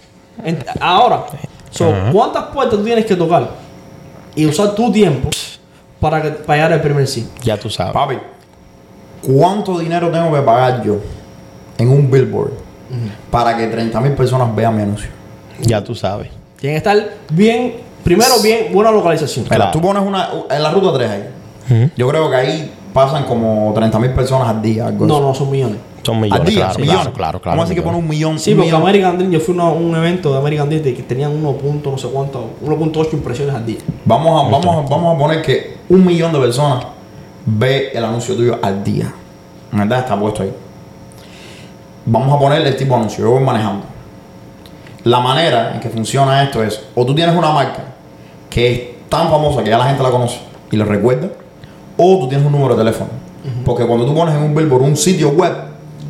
En- 0.44 0.60
ahora, 0.82 1.24
so, 1.70 1.94
¿cuántas 2.12 2.44
puertas 2.48 2.78
tú 2.78 2.84
tienes 2.84 3.06
que 3.06 3.16
tocar? 3.16 3.52
Y 4.36 4.46
usar 4.46 4.76
tu 4.76 4.92
tiempo 4.92 5.30
para, 6.02 6.22
que, 6.22 6.30
para 6.32 6.56
llegar 6.58 6.74
al 6.74 6.82
primer 6.82 7.08
sí. 7.08 7.26
Ya 7.42 7.58
tú 7.58 7.70
sabes. 7.70 7.94
Papi, 7.94 8.18
¿cuánto 9.22 9.80
dinero 9.80 10.10
tengo 10.12 10.34
que 10.34 10.42
pagar 10.42 10.84
yo 10.84 10.98
en 11.78 11.88
un 11.90 12.12
billboard 12.12 12.52
para 13.30 13.56
que 13.56 13.68
30 13.68 14.00
mil 14.02 14.12
personas 14.14 14.54
vean 14.54 14.76
mi 14.76 14.82
anuncio? 14.84 15.10
Ya 15.62 15.82
tú 15.82 15.96
sabes. 15.96 16.28
Tiene 16.60 16.74
que 16.74 16.78
estar 16.78 17.12
bien, 17.30 17.76
primero 18.04 18.34
bien, 18.42 18.68
buena 18.74 18.92
localización. 18.92 19.46
Mira, 19.46 19.56
Claro. 19.58 19.72
tú 19.72 19.82
pones 19.82 20.04
una 20.04 20.30
en 20.50 20.64
la 20.64 20.72
ruta 20.72 20.94
3 20.98 21.10
ahí. 21.10 21.90
Yo 21.96 22.08
creo 22.10 22.30
que 22.30 22.36
ahí 22.36 22.72
pasan 22.94 23.24
como 23.26 23.72
30 23.74 23.98
mil 24.00 24.12
personas 24.12 24.50
al 24.50 24.62
día. 24.62 24.88
Algo 24.88 25.06
No, 25.08 25.16
así. 25.16 25.24
no, 25.24 25.34
son 25.36 25.52
millones. 25.52 25.78
Son 26.04 26.16
al 26.16 26.22
millones, 26.22 26.46
día, 26.48 26.64
claro, 26.66 26.80
millones. 26.80 27.02
claro, 27.02 27.14
claro, 27.16 27.42
claro. 27.42 27.56
Vamos 27.58 27.66
a 27.66 27.70
decir 27.70 27.82
que 27.84 27.88
pone 27.88 27.98
un 28.00 28.08
millón. 28.08 28.40
Sí, 28.40 28.52
un 28.52 28.58
porque 28.58 28.68
millón. 28.72 28.82
American 28.82 29.18
Dream, 29.18 29.32
yo 29.32 29.40
fui 29.40 29.58
a 29.60 29.64
un 29.66 29.96
evento 29.96 30.32
de 30.34 30.40
American 30.40 30.68
Dream 30.68 30.84
que 30.84 31.04
tenían 31.04 31.32
1. 31.32 31.52
punto 31.54 31.92
no 31.92 31.98
sé 31.98 32.08
cuánto, 32.08 32.50
1.8 32.66 33.14
impresiones 33.14 33.54
al 33.56 33.66
día. 33.66 33.78
Vamos 34.06 34.30
a, 34.32 34.50
vamos, 34.50 34.66
a, 34.66 34.90
vamos 34.90 35.16
a 35.16 35.20
poner 35.20 35.42
que 35.44 35.78
un 35.90 36.04
millón 36.06 36.34
de 36.34 36.40
personas 36.40 36.86
ve 37.46 37.92
el 37.94 38.04
anuncio 38.04 38.36
tuyo 38.36 38.58
al 38.62 38.84
día. 38.84 39.14
En 39.72 39.78
verdad 39.80 40.00
está 40.00 40.20
puesto 40.20 40.42
ahí. 40.44 40.52
Vamos 42.06 42.36
a 42.36 42.40
ponerle 42.40 42.70
el 42.70 42.76
tipo 42.76 42.94
de 42.96 43.00
anuncio. 43.00 43.24
Yo 43.24 43.32
voy 43.32 43.44
manejando. 43.44 43.84
La 45.04 45.20
manera 45.20 45.74
en 45.76 45.80
que 45.80 45.90
funciona 45.90 46.44
esto 46.44 46.64
es, 46.64 46.82
o 46.96 47.06
tú 47.06 47.14
tienes 47.16 47.36
una 47.36 47.52
marca 47.52 47.91
que 48.52 48.72
es 48.72 49.10
tan 49.10 49.30
famosa 49.32 49.64
que 49.64 49.72
ya 49.72 49.80
la 49.80 49.86
gente 49.86 50.04
la 50.04 50.12
conoce 50.12 50.40
y 50.72 50.76
lo 50.78 50.86
recuerda, 50.86 51.28
o 51.98 52.20
tú 52.20 52.28
tienes 52.30 52.46
un 52.46 52.52
número 52.52 52.76
de 52.76 52.84
teléfono. 52.84 53.10
Porque 53.66 53.88
cuando 53.88 54.06
tú 54.06 54.14
pones 54.14 54.36
en 54.36 54.44
un 54.44 54.54
billboard 54.54 54.84
un 54.84 54.96
sitio 54.96 55.30
web, 55.30 55.52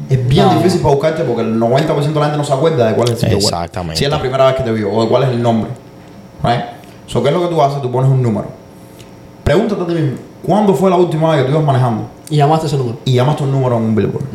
es 0.09 0.27
bien 0.27 0.45
No. 0.45 0.55
difícil 0.55 0.81
para 0.81 0.93
buscarte 0.93 1.23
porque 1.23 1.41
el 1.43 1.57
90% 1.57 2.13
de 2.13 2.19
la 2.19 2.26
gente 2.26 2.38
no 2.38 2.43
se 2.43 2.51
acuerda 2.53 2.88
de 2.88 2.93
cuál 2.95 3.07
es 3.07 3.13
el 3.13 3.19
sitio 3.19 3.38
web. 3.38 3.45
Exactamente. 3.45 3.95
Si 3.97 4.03
es 4.03 4.11
la 4.11 4.19
primera 4.19 4.45
vez 4.47 4.55
que 4.55 4.63
te 4.63 4.72
vio 4.73 4.91
o 4.91 5.03
de 5.03 5.07
cuál 5.09 5.23
es 5.23 5.30
el 5.30 5.41
nombre. 5.41 5.69
Right? 6.43 6.61
So, 7.07 7.23
¿qué 7.23 7.30
es 7.30 7.34
lo 7.35 7.41
que 7.47 7.47
tú 7.55 7.61
haces? 7.61 7.81
Tú 7.81 7.89
pones 7.89 8.09
un 8.11 8.22
número. 8.22 8.47
Pregúntate 9.45 9.81
a 9.81 9.88
ti 9.88 9.93
mismo, 9.93 10.18
¿cuándo 10.45 10.73
fue 10.73 10.89
la 10.89 10.97
última 10.97 11.31
vez 11.31 11.39
que 11.41 11.45
tú 11.45 11.51
ibas 11.53 11.63
manejando 11.65 12.03
Y 12.30 12.38
llamaste 12.38 12.68
ese 12.68 12.77
número. 12.77 12.97
y 13.05 13.13
llamaste 13.13 13.43
un 13.43 13.51
número 13.51 13.77
en 13.77 13.84
un 13.84 13.95
billboard? 13.95 14.26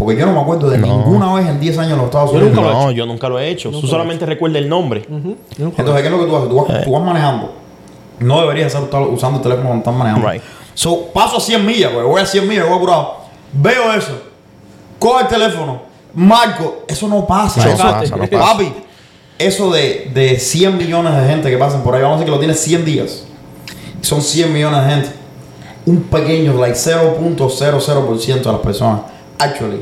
Porque 0.00 0.16
yo 0.18 0.26
no 0.26 0.32
me 0.32 0.40
acuerdo 0.40 0.68
de 0.70 0.78
No. 0.78 0.86
ninguna 0.86 1.32
vez 1.34 1.46
en 1.46 1.60
10 1.60 1.78
años 1.78 1.92
en 1.92 1.98
los 1.98 2.06
Estados 2.06 2.32
Yo 2.32 2.38
Unidos. 2.38 2.54
nunca 2.56 2.62
lo 2.62 2.70
he 2.70 2.72
No, 2.74 2.80
hecho. 2.88 2.90
yo 2.96 3.06
nunca 3.06 3.28
lo 3.28 3.38
he 3.38 3.48
hecho. 3.50 3.68
Nunca 3.68 3.80
Tú 3.82 3.86
lo 3.86 3.88
he 3.88 3.90
solamente 3.90 4.26
recuerdas 4.26 4.62
el 4.62 4.68
nombre. 4.68 5.02
Yo 5.08 5.16
nunca 5.18 5.36
lo 5.58 5.66
Entonces, 5.68 6.00
¿qué 6.02 6.06
es 6.08 6.10
lo 6.12 6.18
que 6.20 6.26
tú 6.26 6.36
haces? 6.36 6.48
Tú 6.48 6.56
vas, 6.56 6.70
Eh. 6.70 6.80
tú 6.84 6.92
vas 6.92 7.02
manejando. 7.04 7.52
No 8.18 8.40
deberías 8.40 8.74
estar 8.74 9.02
usando 9.02 9.36
el 9.36 9.42
teléfono 9.42 9.68
cuando 9.68 9.78
estás 9.82 9.94
manejando. 9.94 10.28
Right. 10.28 10.42
So, 10.74 11.06
paso 11.12 11.36
a 11.36 11.40
100 11.40 11.64
millas, 11.64 11.90
porque 11.92 12.06
voy 12.08 12.20
a 12.20 12.26
100 12.26 12.48
millas, 12.48 12.66
voy 12.66 12.76
apurado. 12.78 13.16
Veo 13.52 13.92
eso. 13.92 14.12
Coge 14.98 15.22
el 15.22 15.28
teléfono. 15.28 15.82
Marco. 16.14 16.84
Eso 16.88 17.06
no 17.06 17.26
pasa. 17.26 17.64
No 17.64 17.70
Eso- 17.72 17.82
pasa, 17.82 18.16
no 18.16 18.26
pasa. 18.26 18.38
Papi, 18.52 18.72
eso 19.38 19.70
de, 19.70 20.10
de 20.14 20.38
100 20.38 20.76
millones 20.78 21.14
de 21.14 21.28
gente 21.28 21.50
que 21.50 21.56
pasan 21.58 21.82
por 21.82 21.94
ahí, 21.94 22.02
vamos 22.02 22.16
a 22.16 22.18
decir 22.20 22.26
que 22.26 22.32
lo 22.32 22.38
tienes 22.38 22.58
100 22.60 22.84
días. 22.84 23.24
Son 24.00 24.22
100 24.22 24.52
millones 24.52 24.82
de 24.84 24.90
gente. 24.94 25.10
Un 25.86 26.02
pequeño, 26.04 26.54
like 26.60 26.74
0.00% 26.76 28.48
de 28.48 28.52
las 28.52 28.60
personas, 28.60 29.00
actually, 29.40 29.80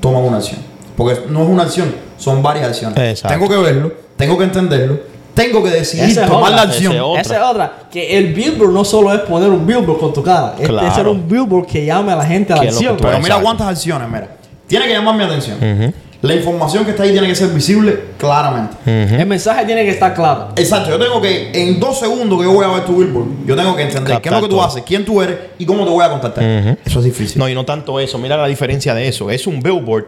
toman 0.00 0.22
una 0.22 0.38
acción. 0.38 0.60
Porque 0.96 1.20
no 1.28 1.42
es 1.42 1.48
una 1.48 1.62
acción, 1.62 1.94
son 2.18 2.42
varias 2.42 2.68
acciones. 2.68 2.98
Exacto. 2.98 3.36
Tengo 3.36 3.48
que 3.48 3.56
verlo, 3.56 3.92
tengo 4.16 4.38
que 4.38 4.44
entenderlo, 4.44 5.00
tengo 5.34 5.62
que 5.62 5.70
decidir 5.70 6.14
tomar 6.14 6.52
otra, 6.52 6.56
la 6.56 6.62
acción. 6.62 6.94
esa 7.18 7.36
es 7.36 7.42
otra. 7.42 7.72
Que 7.90 8.18
el 8.18 8.34
billboard 8.34 8.72
no 8.72 8.84
solo 8.84 9.12
es 9.12 9.20
poner 9.20 9.48
un 9.48 9.66
billboard 9.66 9.98
con 9.98 10.12
tu 10.12 10.22
cara. 10.22 10.54
Es 10.58 10.68
hacer 10.68 11.08
un 11.08 11.26
billboard 11.28 11.66
que 11.66 11.84
llame 11.84 12.12
a 12.12 12.16
la 12.16 12.24
gente 12.24 12.52
a 12.52 12.56
la 12.56 12.62
Que 12.62 12.68
acción. 12.68 12.96
Pero 13.00 13.18
mira 13.18 13.40
cuántas 13.40 13.68
acciones, 13.68 14.08
mira. 14.08 14.28
Tiene 14.66 14.86
que 14.86 14.92
llamar 14.92 15.16
mi 15.16 15.24
atención. 15.24 15.94
La 16.22 16.34
información 16.36 16.84
que 16.84 16.92
está 16.92 17.02
ahí 17.02 17.10
tiene 17.10 17.26
que 17.26 17.34
ser 17.34 17.48
visible 17.48 17.98
claramente. 18.16 18.76
El 18.86 19.26
mensaje 19.26 19.64
tiene 19.66 19.84
que 19.84 19.90
estar 19.90 20.14
claro. 20.14 20.50
Exacto, 20.56 20.90
yo 20.90 20.98
tengo 20.98 21.20
que, 21.20 21.50
en 21.52 21.80
dos 21.80 21.98
segundos 21.98 22.38
que 22.38 22.44
yo 22.44 22.52
voy 22.52 22.64
a 22.64 22.68
ver 22.68 22.84
tu 22.84 22.96
billboard, 22.96 23.44
yo 23.44 23.56
tengo 23.56 23.74
que 23.74 23.82
entender 23.82 24.20
qué 24.20 24.28
es 24.28 24.34
lo 24.34 24.40
que 24.42 24.48
tú 24.48 24.62
haces, 24.62 24.84
quién 24.86 25.04
tú 25.04 25.20
eres 25.20 25.36
y 25.58 25.66
cómo 25.66 25.84
te 25.84 25.90
voy 25.90 26.04
a 26.04 26.10
contactar. 26.10 26.78
Eso 26.84 27.00
es 27.00 27.04
difícil. 27.04 27.38
No, 27.38 27.48
y 27.48 27.54
no 27.54 27.64
tanto 27.64 27.98
eso. 27.98 28.18
Mira 28.18 28.36
la 28.36 28.46
diferencia 28.46 28.94
de 28.94 29.08
eso. 29.08 29.30
Es 29.30 29.46
un 29.46 29.60
billboard. 29.60 30.06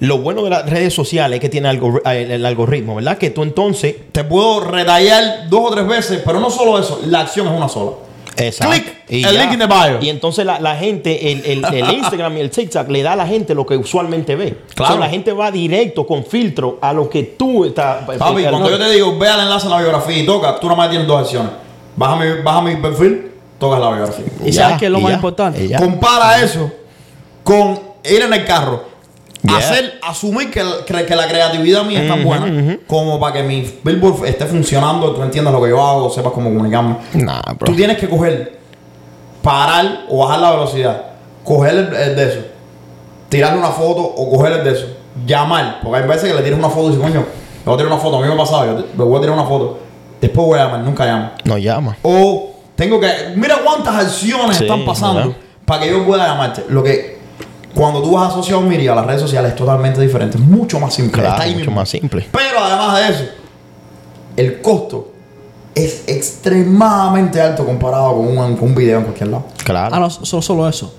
Lo 0.00 0.18
bueno 0.18 0.44
de 0.44 0.50
las 0.50 0.70
redes 0.70 0.94
sociales 0.94 1.38
es 1.38 1.40
que 1.40 1.48
tiene 1.48 1.68
el, 1.68 1.80
el 2.06 2.46
algoritmo, 2.46 2.94
¿verdad? 2.94 3.18
Que 3.18 3.30
tú 3.30 3.42
entonces. 3.42 3.96
Te 4.12 4.22
puedo 4.22 4.60
retallar 4.60 5.48
dos 5.48 5.72
o 5.72 5.74
tres 5.74 5.88
veces, 5.88 6.22
pero 6.24 6.38
no 6.38 6.50
solo 6.50 6.78
eso, 6.78 7.00
la 7.06 7.20
acción 7.20 7.48
es 7.48 7.52
una 7.52 7.68
sola. 7.68 7.96
Exacto. 8.38 8.72
Click 8.72 8.94
Y 9.08 9.24
el 9.24 9.34
ya. 9.34 9.40
link 9.42 9.52
in 9.54 9.58
the 9.58 9.66
bio. 9.66 9.98
Y 10.00 10.08
entonces 10.08 10.44
la, 10.46 10.60
la 10.60 10.76
gente, 10.76 11.32
el, 11.32 11.44
el- 11.44 11.64
el 11.74 11.90
Instagram 11.98 12.36
y 12.36 12.40
el 12.40 12.50
TikTok 12.50 12.88
le 12.88 13.02
da 13.02 13.12
a 13.12 13.16
la 13.16 13.26
gente 13.26 13.54
lo 13.54 13.66
que 13.66 13.76
usualmente 13.76 14.36
ve. 14.36 14.56
Claro. 14.74 14.94
O 14.94 14.96
sea, 14.96 15.06
la 15.06 15.10
gente 15.10 15.32
va 15.32 15.50
directo 15.50 16.06
con 16.06 16.24
filtro 16.24 16.78
a 16.80 16.92
lo 16.92 17.08
que 17.10 17.22
tú 17.22 17.64
estás. 17.64 18.04
Papi, 18.04 18.44
a 18.44 18.50
lo 18.50 18.58
cuando 18.58 18.70
yo 18.70 18.78
te 18.78 18.90
digo, 18.92 19.18
ve 19.18 19.28
al 19.28 19.40
enlace 19.40 19.66
en 19.66 19.72
la 19.72 19.78
biografía 19.80 20.18
y 20.18 20.26
toca, 20.26 20.58
tú 20.60 20.66
nada 20.66 20.76
más 20.76 20.90
tienes 20.90 21.06
dos 21.06 21.20
acciones. 21.20 21.50
Baja 21.96 22.16
mi, 22.16 22.42
baja 22.42 22.62
mi 22.62 22.76
perfil, 22.76 23.32
tocas 23.58 23.80
la 23.80 23.88
biografía. 23.90 24.24
¿Y 24.44 24.50
Ya, 24.52 24.62
sabes 24.62 24.78
qué 24.78 24.86
es 24.86 24.90
lo 24.92 25.00
más 25.00 25.10
ya, 25.10 25.16
importante? 25.16 25.76
Compara 25.76 26.40
eso 26.42 26.70
con 27.42 27.80
ir 28.04 28.22
en 28.22 28.32
el 28.32 28.44
carro. 28.44 28.84
Yeah. 29.42 29.56
Hacer, 29.58 30.00
asumir 30.02 30.50
que, 30.50 30.62
que- 30.84 31.06
que 31.06 31.14
la 31.16 31.28
creatividad 31.28 31.84
mía 31.84 32.02
es 32.02 32.08
tan 32.08 32.24
buena 32.24 32.76
como 32.88 33.20
para 33.20 33.34
que 33.34 33.42
mi 33.44 33.72
billboard 33.84 34.26
esté 34.26 34.46
funcionando, 34.46 35.12
tú 35.14 35.22
entiendas 35.22 35.52
lo 35.54 35.62
que 35.62 35.68
yo 35.70 35.80
hago, 35.80 36.10
sepas 36.10 36.32
cómo 36.32 36.50
comunicarme. 36.50 36.96
Nah, 37.14 37.40
bro. 37.42 37.66
Tú 37.66 37.74
tienes 37.76 37.98
que 37.98 38.08
coger, 38.08 38.58
parar 39.42 40.00
o 40.08 40.18
bajar 40.24 40.40
la 40.40 40.50
velocidad, 40.50 41.02
coger 41.44 41.74
el, 41.74 41.94
el 41.94 42.16
de 42.16 42.28
eso, 42.28 42.40
tirarle 43.28 43.58
una 43.58 43.68
foto 43.70 44.00
o 44.02 44.30
coger 44.36 44.52
el 44.54 44.64
de 44.64 44.72
eso, 44.72 44.86
llamar, 45.26 45.80
porque 45.82 46.02
hay 46.02 46.08
veces 46.08 46.30
que 46.30 46.34
le 46.36 46.42
tiras 46.42 46.58
una 46.58 46.68
foto 46.70 46.88
y 46.88 46.96
dices, 46.96 47.02
coño, 47.04 47.20
le 47.20 47.64
voy 47.64 47.74
a 47.74 47.76
tirar 47.76 47.92
una 47.92 48.02
foto, 48.02 48.16
a 48.16 48.20
mí 48.20 48.26
me 48.26 48.34
ha 48.34 48.36
pasado, 48.36 48.66
yo 48.66 48.74
te- 48.84 48.96
le 48.98 49.04
voy 49.04 49.16
a 49.16 49.20
tirar 49.20 49.34
una 49.36 49.46
foto, 49.46 49.78
después 50.20 50.46
voy 50.46 50.58
a 50.58 50.64
llamar, 50.64 50.80
nunca 50.80 51.06
llamo. 51.06 51.30
No 51.44 51.58
llama. 51.58 51.96
O 52.02 52.50
tengo 52.74 52.98
que. 53.00 53.08
Mira 53.36 53.56
cuántas 53.64 53.94
acciones 53.94 54.56
Sí, 54.56 54.64
están 54.64 54.84
pasando 54.84 55.14
¿verdad? 55.20 55.32
para 55.64 55.82
que 55.84 55.90
yo 55.90 56.04
pueda 56.04 56.26
llamarte. 56.26 56.64
Lo 56.68 56.82
que. 56.82 57.17
Cuando 57.78 58.02
tú 58.02 58.10
vas 58.10 58.32
a 58.32 58.34
social 58.34 58.64
media, 58.64 58.90
a 58.90 58.96
las 58.96 59.06
redes 59.06 59.20
sociales, 59.20 59.52
es 59.52 59.56
totalmente 59.56 60.00
diferente. 60.00 60.36
Es 60.36 60.42
mucho 60.42 60.80
más 60.80 60.92
simple. 60.92 61.12
Claro, 61.22 61.34
está 61.34 61.44
ahí 61.44 61.52
mucho 61.52 61.66
mismo. 61.66 61.76
más 61.76 61.88
simple. 61.88 62.26
Pero 62.32 62.58
además 62.58 62.96
de 62.98 63.14
eso, 63.14 63.24
el 64.36 64.60
costo 64.60 65.12
es 65.76 66.02
extremadamente 66.08 67.40
alto 67.40 67.64
comparado 67.64 68.16
con 68.16 68.36
un, 68.36 68.56
con 68.56 68.70
un 68.70 68.74
video 68.74 68.98
en 68.98 69.04
cualquier 69.04 69.28
lado. 69.28 69.44
Claro. 69.62 69.94
Ah, 69.94 70.00
no, 70.00 70.10
solo, 70.10 70.42
solo 70.42 70.68
eso. 70.68 70.92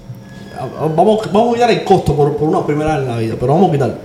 Ah, 0.58 0.68
Vamos, 0.96 1.30
vamos 1.34 1.50
a 1.50 1.54
quitar 1.56 1.72
el 1.72 1.84
costo 1.84 2.16
por, 2.16 2.38
por 2.38 2.48
una 2.48 2.66
primera 2.66 2.96
vez 2.96 3.06
en 3.06 3.12
la 3.14 3.18
vida, 3.18 3.36
pero 3.38 3.56
vamos 3.56 3.68
a 3.68 3.72
quitar 3.74 3.98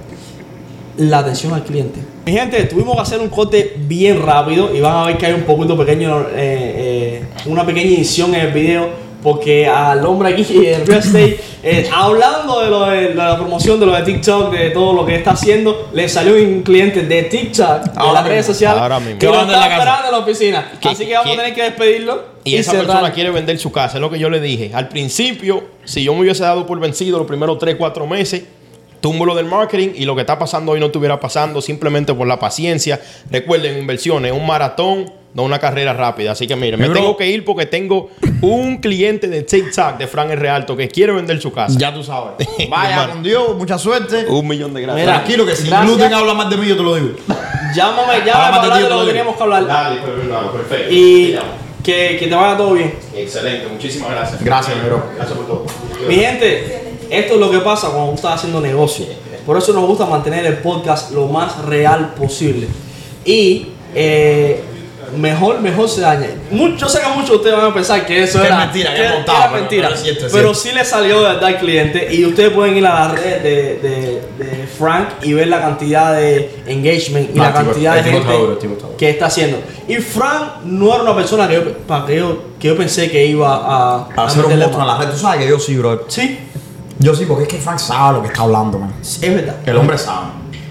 la 0.97 1.19
atención 1.19 1.53
al 1.55 1.63
cliente. 1.63 2.01
Mi 2.27 2.33
gente, 2.33 2.61
tuvimos 2.65 2.97
que 2.97 3.03
hacer 3.03 3.21
un 3.21 3.29
corte 3.29 3.77
bien 3.87 4.21
rápido 4.21 4.75
y 4.75 4.81
van 4.81 4.97
a 4.97 5.07
ver 5.07 5.17
que 5.17 5.27
hay 5.27 5.33
un 5.35 5.43
poquito 5.43 5.77
pequeño, 5.77 6.23
eh, 6.23 6.27
eh, 6.35 7.25
una 7.47 7.65
pequeña 7.65 7.87
edición 7.87 8.35
en 8.35 8.41
el 8.47 8.53
video. 8.53 9.04
Porque 9.25 9.67
al 9.67 10.05
hombre 10.05 10.35
aquí 10.35 10.47
en 10.69 10.87
Real 10.87 11.01
Estate, 11.01 11.41
eh, 11.63 11.89
hablando 11.93 12.61
de, 12.61 12.71
lo 12.71 12.85
de, 12.85 13.09
de 13.09 13.15
la 13.15 13.37
promoción 13.39 13.81
de 13.81 13.87
lo 13.87 13.93
de 13.93 14.03
TikTok, 14.03 14.53
de 14.53 14.71
todo 14.71 14.93
lo 14.93 15.07
que 15.07 15.17
está 15.17 15.31
haciendo, 15.31 15.89
le 15.95 16.09
salió 16.09 16.35
un 16.35 16.63
cliente 16.63 17.03
de 17.03 17.23
TikTok, 17.23 17.85
de 17.85 17.91
Ahora 17.97 18.13
las 18.13 18.23
mismo, 18.23 18.29
redes 18.29 18.47
sociales, 18.47 18.83
ahora 18.83 19.01
mismo. 19.01 19.19
que 19.19 19.27
lo 19.27 19.35
en 19.35 19.41
está 19.41 19.61
la 19.61 19.73
esperando 19.73 20.07
en 20.07 20.13
la 20.13 20.19
oficina. 20.19 20.73
Así 20.85 21.07
que 21.07 21.15
vamos 21.15 21.33
a 21.33 21.37
tener 21.37 21.55
que 21.55 21.63
despedirlo. 21.63 22.35
Y 22.45 22.57
esa 22.57 22.73
cerrar. 22.73 22.87
persona 22.87 23.13
quiere 23.13 23.31
vender 23.31 23.59
su 23.59 23.73
casa, 23.73 23.97
es 23.97 24.03
lo 24.03 24.11
que 24.11 24.19
yo 24.19 24.29
le 24.29 24.39
dije. 24.39 24.71
Al 24.75 24.89
principio, 24.89 25.65
si 25.85 26.05
yo 26.05 26.13
me 26.13 26.21
hubiese 26.21 26.43
dado 26.43 26.67
por 26.67 26.79
vencido 26.79 27.17
los 27.17 27.27
primeros 27.27 27.59
3, 27.59 27.77
4 27.79 28.07
meses, 28.07 28.45
tumbo 29.05 29.27
lo 29.27 29.35
del 29.35 29.45
marketing 29.45 29.91
y 29.97 30.07
lo 30.07 30.15
que 30.15 30.23
está 30.23 30.39
pasando 30.39 30.73
hoy 30.73 30.81
no 30.81 30.87
estuviera 30.87 31.21
pasando 31.21 31.61
simplemente 31.61 32.15
por 32.15 32.27
la 32.27 32.39
paciencia. 32.39 32.99
Recuerden, 33.31 33.77
inversiones, 33.79 34.33
un 34.33 34.47
maratón, 34.47 35.13
no 35.35 35.43
una 35.43 35.59
carrera 35.59 35.93
rápida. 35.93 36.33
Así 36.33 36.47
que 36.47 36.57
miren, 36.57 36.81
me 36.81 36.89
bro- 36.89 36.95
tengo 36.95 37.15
que 37.15 37.29
ir 37.29 37.45
porque 37.45 37.67
tengo 37.67 38.09
un 38.41 38.79
cliente 38.79 39.29
de 39.29 39.43
TikTok 39.43 39.99
de 39.99 40.07
Fran 40.07 40.31
R. 40.31 40.49
Alto 40.49 40.75
que 40.75 40.89
quiere 40.89 41.13
vender 41.13 41.39
su 41.39 41.53
casa. 41.53 41.77
Ya 41.79 41.93
tú 41.93 42.03
sabes. 42.03 42.49
Vaya 42.71 43.11
con 43.11 43.23
Dios, 43.23 43.55
mucha 43.59 43.77
suerte. 43.77 44.25
Un 44.27 44.49
millón 44.49 44.73
de 44.73 44.81
gracias. 44.81 45.05
Mira, 45.07 45.17
Tranquilo 45.19 45.45
que 45.45 45.55
si 45.55 45.67
gracias. 45.69 45.87
Gluten 45.87 46.15
habla 46.15 46.33
más 46.33 46.49
de 46.49 46.57
mí, 46.57 46.67
yo 46.67 46.77
te 46.79 46.83
lo 46.83 46.95
digo. 46.97 47.11
Llámame, 47.77 48.25
llámame 48.25 48.33
para 48.33 48.63
hablar 48.63 48.83
de 48.85 48.89
lo 48.89 49.01
que 49.01 49.07
teníamos 49.09 49.37
que 49.37 49.43
hablar. 49.43 49.67
Dale, 49.67 50.01
perfecto, 50.01 50.53
perfecto. 50.53 50.95
Y 50.95 51.37
que, 51.83 52.17
que 52.19 52.27
te 52.27 52.35
vaya 52.35 52.57
todo 52.57 52.73
bien. 52.73 52.95
Excelente, 53.15 53.67
muchísimas 53.69 54.13
gracias. 54.13 54.43
Gracias, 54.43 54.77
mi 54.79 54.89
bro. 54.89 55.03
Gracias 55.15 55.37
por 55.37 55.47
todo. 55.47 55.67
Mi 56.09 56.15
gente, 56.15 56.84
esto 57.19 57.35
es 57.35 57.41
lo 57.41 57.51
que 57.51 57.59
pasa 57.59 57.89
cuando 57.91 58.11
tú 58.11 58.15
estás 58.17 58.35
haciendo 58.37 58.61
negocio. 58.61 59.07
Por 59.47 59.57
eso 59.59 59.73
nos 59.73 59.87
gusta 59.87 60.07
mantener 60.07 60.47
el 60.47 60.59
podcast 60.59 61.11
lo 61.13 61.27
más 61.27 61.65
real 61.65 62.15
posible. 62.15 62.67
Y 63.25 63.69
eh, 63.95 64.63
mejor, 65.19 65.61
mejor 65.61 65.89
se 65.89 66.01
daña. 66.01 66.29
Mucho, 66.51 66.77
yo 66.79 66.89
sé 66.89 67.01
que 67.01 67.09
muchos 67.09 67.29
de 67.31 67.37
ustedes 67.37 67.57
van 67.57 67.71
a 67.71 67.75
pensar 67.75 68.07
que 68.07 68.23
eso 68.23 68.39
Que 68.39 68.45
es 68.47 68.51
era 68.51 68.59
mentira, 68.65 68.91
que 68.95 69.01
que 69.01 69.07
es 69.07 69.13
montado, 69.13 69.39
era 69.39 69.49
pero- 69.51 69.61
mentira. 69.61 69.89
pero 69.91 70.27
es 70.27 70.33
Pero 70.33 70.55
sí 70.55 70.73
le 70.73 70.85
salió 70.85 71.19
de 71.21 71.29
verdad 71.29 71.45
al 71.45 71.59
cliente. 71.59 72.09
Y 72.15 72.25
ustedes 72.25 72.51
pueden 72.53 72.77
ir 72.77 72.87
a 72.87 72.95
la 73.07 73.09
red 73.15 73.43
de, 73.43 73.53
de- 73.83 74.23
de 74.45 74.67
Frank 74.79 75.09
y 75.23 75.35
ver 75.35 75.49
la 75.49 75.61
cantidad 75.61 76.15
de 76.17 76.63
engagement 76.67 77.31
y 77.35 77.39
No, 77.39 77.45
la 77.45 77.53
tipo- 77.53 77.65
cantidad 77.67 77.95
de 77.97 78.03
gente 78.03 78.27
que 78.97 79.11
está 79.11 79.27
haciendo. 79.27 79.59
Y 79.87 79.97
Frank 79.97 80.63
no 80.65 80.93
era 80.95 81.03
una 81.03 81.15
persona 81.15 81.47
que 81.49 81.55
yo, 81.55 81.73
para 81.87 82.07
que 82.07 82.17
yo, 82.17 82.43
que 82.59 82.69
yo 82.69 82.77
pensé 82.79 83.11
que 83.11 83.27
iba 83.27 83.55
a, 83.55 84.09
A 84.17 84.25
hacer 84.25 84.45
un 84.47 84.59
monstruo 84.59 84.81
en 84.81 84.87
la 84.89 84.97
red. 84.99 85.11
Tú 85.11 85.19
sabes 85.19 85.41
que 85.43 85.49
yo 85.51 85.59
sí, 85.59 85.77
bro. 85.77 86.05
Sí, 86.09 86.39
Yo 86.99 87.15
sí, 87.15 87.25
porque 87.27 87.43
es 87.45 87.49
que 87.49 87.59
Frank 87.59 87.79
sabe 87.79 88.17
lo 88.19 88.23
que 88.23 88.29
está 88.29 88.43
hablando, 88.43 88.79
man. 88.79 88.93
es 89.03 89.21
verdad. 89.21 89.57
El 89.67 89.77
hombre 89.77 89.99
sabe. 89.99 90.27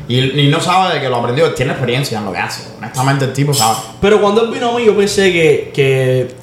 Y, 0.08 0.20
y 0.42 0.50
no 0.50 0.60
sabe 0.60 0.96
de 0.96 1.02
que 1.02 1.10
lo 1.10 1.18
aprendió, 1.18 1.54
tiene 1.54 1.72
experiencia 1.72 2.18
en 2.20 2.26
lo 2.26 2.32
que 2.32 2.38
hace. 2.38 2.64
Honestamente, 2.78 3.26
el 3.26 3.34
tipo 3.34 3.54
sabe. 3.54 3.78
Pero 4.02 4.22
cuando 4.22 4.42
él 4.44 4.52
vino 4.52 4.70
a 4.72 4.78
mí, 4.78 4.86
yo 4.86 4.96
pensé 4.96 5.32
que, 5.32 5.72
que 5.74 6.36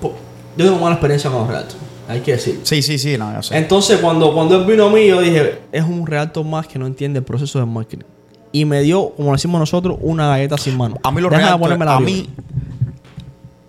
po- 0.00 0.14
yo 0.56 0.64
tengo 0.64 0.78
mala 0.78 0.94
experiencia 0.94 1.30
con 1.30 1.40
los 1.40 1.48
realtos. 1.48 1.76
Hay 2.08 2.20
que 2.20 2.32
decir. 2.32 2.60
Sí, 2.62 2.80
sí, 2.80 2.96
sí, 2.98 3.18
no, 3.18 3.32
yo 3.34 3.42
sé. 3.42 3.56
Entonces, 3.58 3.98
cuando, 3.98 4.32
cuando 4.32 4.56
él 4.56 4.64
vino 4.64 4.86
a 4.86 4.90
mí, 4.90 5.06
yo 5.06 5.20
dije, 5.20 5.60
es 5.72 5.82
un 5.84 6.06
realto 6.06 6.42
más 6.44 6.66
que 6.66 6.78
no 6.78 6.86
entiende 6.86 7.18
el 7.18 7.24
proceso 7.24 7.58
de 7.58 7.66
marketing. 7.66 8.04
Y 8.50 8.64
me 8.64 8.80
dio, 8.80 9.10
como 9.10 9.32
decimos 9.32 9.58
nosotros, 9.60 9.98
una 10.00 10.28
galleta 10.28 10.56
sin 10.56 10.76
mano. 10.76 10.96
A 11.02 11.10
mí 11.10 11.20
los 11.20 11.30
la 11.30 11.52
a 11.94 12.00
mí, 12.00 12.30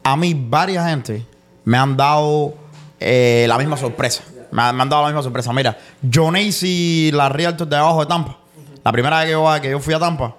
a 0.03 0.15
mí 0.15 0.33
varias 0.49 0.87
gente 0.87 1.25
me 1.65 1.77
han 1.77 1.97
dado 1.97 2.53
eh, 2.99 3.45
la 3.47 3.57
misma 3.57 3.75
sorpresa. 3.77 4.23
Me, 4.51 4.61
han- 4.61 4.75
me 4.75 4.81
han 4.83 4.89
dado 4.89 5.03
la 5.03 5.09
misma 5.09 5.23
sorpresa. 5.23 5.51
Mira, 5.53 5.77
John 6.13 6.35
y 6.37 7.11
la 7.11 7.29
realtor 7.29 7.67
de 7.67 7.75
abajo 7.75 8.01
de 8.01 8.05
Tampa. 8.07 8.37
La 8.83 8.91
primera 8.91 9.17
vez 9.19 9.25
que 9.27 9.31
yo, 9.33 9.45
que 9.61 9.69
yo 9.71 9.79
fui 9.79 9.93
a 9.93 9.99
Tampa, 9.99 10.35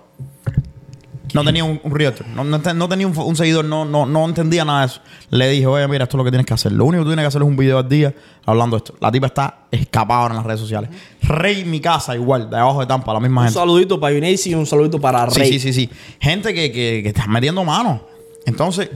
no 1.32 1.44
tenía 1.44 1.62
un, 1.62 1.80
un 1.84 1.94
realtor. 1.94 2.26
No, 2.26 2.42
no 2.42 2.60
te- 2.60 2.74
no 2.74 2.88
tenía 2.88 3.06
un, 3.06 3.16
un 3.16 3.36
seguidor, 3.36 3.64
no, 3.64 3.84
no, 3.84 4.04
no 4.04 4.24
entendía 4.24 4.64
nada 4.64 4.80
de 4.80 4.86
eso. 4.86 5.00
Le 5.30 5.48
dije, 5.48 5.66
oye, 5.66 5.86
mira, 5.86 6.04
esto 6.04 6.16
es 6.16 6.18
lo 6.18 6.24
que 6.24 6.30
tienes 6.30 6.44
que 6.46 6.54
hacer. 6.54 6.72
Lo 6.72 6.84
único 6.86 7.02
que 7.02 7.04
tú 7.04 7.10
tienes 7.10 7.22
que 7.22 7.28
hacer 7.28 7.42
es 7.42 7.46
un 7.46 7.56
video 7.56 7.78
al 7.78 7.88
día 7.88 8.12
hablando 8.46 8.76
de 8.76 8.78
esto. 8.78 8.96
La 9.00 9.12
tipa 9.12 9.28
está 9.28 9.58
escapada 9.70 10.22
ahora 10.22 10.32
en 10.34 10.36
las 10.38 10.46
redes 10.46 10.58
sociales. 10.60 10.90
Rey 11.22 11.64
mi 11.64 11.78
casa, 11.80 12.16
igual, 12.16 12.50
de 12.50 12.56
abajo 12.56 12.80
de 12.80 12.86
Tampa, 12.86 13.12
la 13.12 13.20
misma 13.20 13.42
Un 13.42 13.46
gente. 13.46 13.60
saludito 13.60 14.00
para 14.00 14.12
Yuneisi 14.14 14.50
y 14.50 14.54
un 14.54 14.66
saludito 14.66 15.00
para 15.00 15.30
Sí, 15.30 15.38
Rey. 15.40 15.52
sí, 15.52 15.60
sí, 15.60 15.72
sí. 15.72 15.90
Gente 16.18 16.52
que, 16.52 16.72
que, 16.72 17.00
que 17.04 17.08
está 17.10 17.28
metiendo 17.28 17.62
mano. 17.62 18.02
Entonces, 18.44 18.90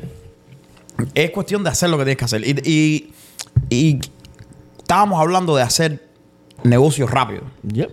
es 1.15 1.31
cuestión 1.31 1.63
de 1.63 1.71
hacer 1.71 1.89
lo 1.91 1.99
que 1.99 2.05
tienes 2.05 2.17
que 2.19 2.25
hacer. 2.25 2.43
Y, 2.45 2.61
y, 2.69 3.13
y 3.71 4.01
estábamos 4.85 5.19
hablando 5.19 5.57
de 5.57 5.63
hacer 5.63 6.09
negocios 6.63 7.11
rápidos. 7.11 7.45
Yep. 7.63 7.91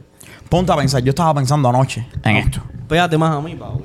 Ponte 0.50 0.72
a 0.72 0.76
pensar, 0.76 1.02
yo 1.02 1.12
estaba 1.12 1.34
pensando 1.34 1.70
anoche 1.70 2.06
en 2.24 2.36
esto. 2.36 2.62
Pégate 2.88 3.18
más 3.18 3.34
a 3.34 3.40
mí, 3.40 3.52
invitados. 3.52 3.82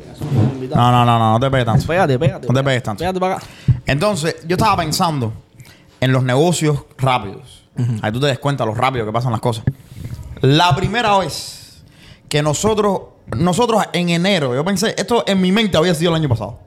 No, 0.74 0.91
no, 0.91 1.05
no, 1.05 1.19
no, 1.19 1.33
no 1.33 1.41
te 1.41 1.49
pegues 1.49 1.66
tanto. 1.66 1.87
Pégate, 1.87 2.19
pégate. 2.19 2.49
No 2.49 2.55
te 2.55 2.65
pegues 2.65 2.83
tanto. 2.83 2.99
Pégate 2.99 3.20
para 3.20 3.37
acá. 3.37 3.47
Entonces, 3.87 4.37
yo 4.49 4.57
estaba 4.57 4.77
pensando 4.77 5.33
en 6.01 6.12
los 6.12 6.24
negocios 6.24 6.85
rápidos. 6.99 7.65
Ahí 8.03 8.11
tú 8.11 8.19
te 8.19 8.27
des 8.27 8.41
cuenta 8.41 8.65
lo 8.65 8.74
rápido 8.74 9.07
que 9.07 9.12
pasan 9.12 9.31
las 9.31 9.41
cosas. 9.41 9.65
La 10.41 10.74
primera 10.74 11.16
vez 11.19 11.85
que 12.28 12.43
nosotros, 12.43 13.01
nosotros 13.37 13.85
en 13.93 14.09
enero, 14.09 14.53
yo 14.55 14.65
pensé, 14.65 14.95
esto 14.99 15.23
en 15.28 15.41
mi 15.41 15.53
mente 15.53 15.77
había 15.77 15.95
sido 15.95 16.11
el 16.11 16.16
año 16.16 16.28
pasado. 16.28 16.59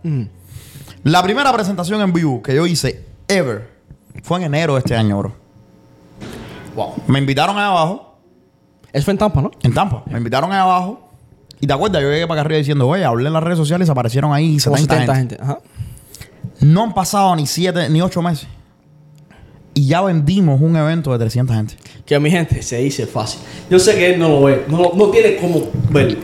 La 1.03 1.21
primera 1.21 1.51
presentación 1.51 1.99
en 2.01 2.13
vivo 2.13 2.41
que 2.41 2.55
yo 2.55 2.65
hice 2.65 3.05
ever 3.27 3.69
fue 4.23 4.37
en 4.39 4.45
enero 4.45 4.75
de 4.75 4.79
este 4.79 4.95
año, 4.95 5.17
bro. 5.17 5.38
Wow. 6.75 6.93
Me 7.07 7.19
invitaron 7.19 7.57
ahí 7.57 7.63
abajo, 7.65 8.17
Eso 8.93 9.05
fue 9.05 9.11
en 9.13 9.17
Tampa, 9.17 9.41
¿no? 9.41 9.51
en 9.61 9.73
Tampa. 9.73 10.03
Me 10.07 10.17
invitaron 10.17 10.51
ahí 10.51 10.59
abajo. 10.59 11.09
Y 11.61 11.67
te 11.67 11.73
acuerdas, 11.73 12.01
yo 12.01 12.09
llegué 12.09 12.25
para 12.27 12.41
acá 12.41 12.45
arriba 12.47 12.57
diciendo, 12.59 12.87
oye, 12.87 13.03
hablé 13.03 13.27
en 13.27 13.33
las 13.33 13.43
redes 13.43 13.57
sociales 13.57 13.89
aparecieron 13.89 14.31
ahí 14.33 14.57
Como 14.63 14.77
70, 14.77 14.93
70 14.95 15.15
gente. 15.15 15.35
gente. 15.35 15.43
Ajá. 15.43 15.59
No 16.61 16.83
han 16.83 16.93
pasado 16.93 17.35
ni 17.35 17.45
7 17.47 17.89
ni 17.89 18.01
8 18.01 18.21
meses. 18.21 18.47
Y 19.73 19.87
ya 19.87 20.01
vendimos 20.01 20.59
un 20.61 20.75
evento 20.75 21.11
de 21.11 21.19
300 21.19 21.55
gente. 21.55 21.75
Que 22.05 22.15
a 22.15 22.19
mi 22.19 22.31
gente 22.31 22.61
se 22.61 22.77
dice 22.77 23.05
fácil. 23.05 23.39
Yo 23.69 23.77
sé 23.79 23.95
que 23.95 24.13
él 24.13 24.19
no 24.19 24.27
lo 24.29 24.43
ve, 24.43 24.65
no, 24.67 24.91
no 24.95 25.07
tiene 25.09 25.35
cómo 25.37 25.69
verlo. 25.89 26.19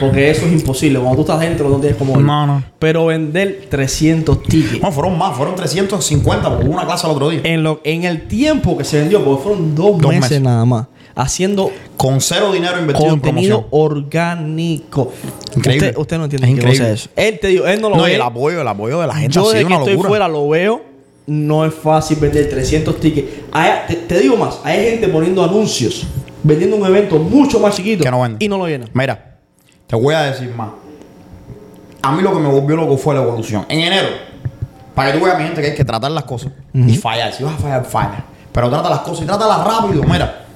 Porque 0.00 0.30
eso 0.30 0.46
es 0.46 0.52
imposible. 0.52 0.98
Cuando 0.98 1.16
tú 1.16 1.20
estás 1.22 1.40
dentro 1.40 1.68
no 1.68 1.76
tienes 1.78 1.98
verlo. 1.98 2.20
No, 2.20 2.46
no. 2.46 2.62
Pero 2.78 3.06
vender 3.06 3.66
300 3.68 4.42
tickets. 4.42 4.80
Bueno, 4.80 4.92
fueron 4.92 5.18
más, 5.18 5.36
fueron 5.36 5.54
350 5.54 6.48
porque 6.50 6.64
hubo 6.66 6.72
una 6.74 6.84
clase 6.86 7.06
el 7.06 7.12
otro 7.12 7.28
día. 7.30 7.40
En, 7.44 7.62
lo, 7.62 7.80
en 7.84 8.04
el 8.04 8.26
tiempo 8.28 8.76
que 8.76 8.84
se 8.84 8.98
vendió, 9.00 9.24
porque 9.24 9.42
fueron 9.42 9.74
dos, 9.74 9.98
Dos 9.98 10.08
meses, 10.10 10.20
meses. 10.30 10.42
nada 10.42 10.64
más. 10.64 10.86
Haciendo 11.14 11.70
Con 11.98 12.20
cero 12.22 12.50
dinero 12.52 12.78
invertido 12.78 13.08
en 13.12 13.20
contenido 13.20 13.68
promoción. 13.68 14.06
orgánico. 14.06 15.12
Increíble. 15.56 15.88
Usted, 15.88 16.00
usted 16.00 16.18
no 16.18 16.24
entiende 16.24 16.48
Es 16.48 16.54
qué 16.54 16.60
cosa 16.60 16.72
increíble. 16.72 16.94
es 16.94 17.00
eso. 17.00 17.10
Él 17.16 17.38
te 17.40 17.48
digo, 17.48 17.66
él 17.66 17.80
no 17.80 17.90
lo 17.90 17.96
No, 17.96 18.02
ve. 18.04 18.14
el 18.14 18.22
apoyo, 18.22 18.60
el 18.62 18.68
apoyo 18.68 19.00
de 19.00 19.06
la 19.06 19.14
gente 19.14 19.34
Yo 19.34 19.42
ha 19.42 19.52
sido 19.52 19.58
que 19.60 19.64
una 19.66 19.76
estoy 19.76 19.92
locura. 19.92 20.08
fuera 20.08 20.28
lo 20.28 20.48
veo. 20.48 20.82
No 21.26 21.64
es 21.64 21.72
fácil 21.74 22.16
vender 22.18 22.48
300 22.48 22.98
tickets. 22.98 23.28
Hay- 23.52 23.72
te, 23.88 23.94
te 23.94 24.20
digo 24.20 24.36
más, 24.36 24.58
hay 24.64 24.84
gente 24.90 25.06
poniendo 25.08 25.44
anuncios, 25.44 26.04
vendiendo 26.42 26.76
un 26.76 26.84
evento 26.86 27.16
mucho 27.18 27.60
más 27.60 27.76
chiquito 27.76 28.02
Que 28.02 28.10
no 28.10 28.20
vende. 28.22 28.44
y 28.44 28.48
no 28.48 28.58
lo 28.58 28.66
llenan. 28.66 28.88
Mira, 28.92 29.31
te 29.92 29.96
voy 29.96 30.14
a 30.14 30.22
decir 30.22 30.50
más. 30.54 30.70
A 32.00 32.12
mí 32.12 32.22
lo 32.22 32.32
que 32.32 32.40
me 32.40 32.48
volvió 32.48 32.76
loco 32.76 32.96
fue 32.96 33.14
la 33.14 33.20
evolución. 33.20 33.66
En 33.68 33.80
enero, 33.80 34.08
para 34.94 35.12
que 35.12 35.18
tú 35.18 35.24
veas, 35.26 35.36
mi 35.36 35.44
gente, 35.44 35.60
que 35.60 35.66
hay 35.66 35.74
que 35.74 35.84
tratar 35.84 36.10
las 36.10 36.24
cosas 36.24 36.50
y 36.72 36.96
fallar. 36.96 37.30
Si 37.30 37.44
vas 37.44 37.56
a 37.56 37.58
fallar, 37.58 37.84
falla. 37.84 38.24
Pero 38.52 38.70
trata 38.70 38.88
las 38.88 39.00
cosas 39.00 39.24
y 39.24 39.26
trátalas 39.26 39.62
rápido. 39.62 40.02
Mira, 40.04 40.46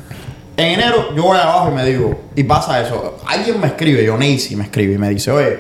en 0.57 0.81
enero 0.81 1.15
yo 1.15 1.25
voy 1.25 1.37
abajo 1.37 1.69
y 1.71 1.75
me 1.75 1.85
digo, 1.85 2.19
y 2.35 2.45
pasa 2.45 2.81
eso. 2.81 3.19
Alguien 3.27 3.61
me 3.61 3.67
escribe, 3.67 4.03
yo 4.03 4.17
Nacy 4.17 4.57
me 4.57 4.65
escribe 4.65 4.95
y 4.95 4.99
me 4.99 5.11
dice, 5.11 5.31
oye, 5.31 5.59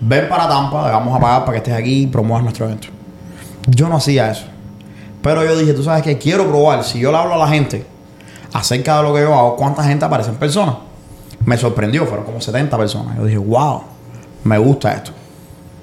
ven 0.00 0.28
para 0.28 0.48
Tampa, 0.48 0.82
vamos 0.92 1.16
a 1.16 1.20
pagar 1.20 1.40
para 1.40 1.52
que 1.54 1.58
estés 1.58 1.74
aquí 1.74 2.02
y 2.02 2.06
promuevas 2.06 2.44
nuestro 2.44 2.66
evento. 2.66 2.86
Yo 3.66 3.88
no 3.88 3.96
hacía 3.96 4.30
eso. 4.30 4.44
Pero 5.24 5.44
yo 5.44 5.56
dije, 5.56 5.72
tú 5.72 5.82
sabes 5.82 6.04
que 6.04 6.18
quiero 6.18 6.46
probar. 6.46 6.84
Si 6.84 7.00
yo 7.00 7.10
le 7.10 7.18
hablo 7.18 7.34
a 7.34 7.38
la 7.38 7.48
gente 7.48 7.84
acerca 8.52 8.98
de 8.98 9.02
lo 9.02 9.12
que 9.12 9.22
yo 9.22 9.36
hago, 9.36 9.56
¿cuánta 9.56 9.82
gente 9.82 10.04
aparece 10.04 10.30
en 10.30 10.36
persona? 10.36 10.91
Me 11.44 11.56
sorprendió, 11.56 12.06
fueron 12.06 12.24
como 12.24 12.40
70 12.40 12.76
personas. 12.76 13.16
Yo 13.16 13.24
dije, 13.24 13.38
wow, 13.38 13.82
me 14.44 14.58
gusta 14.58 14.94
esto. 14.94 15.12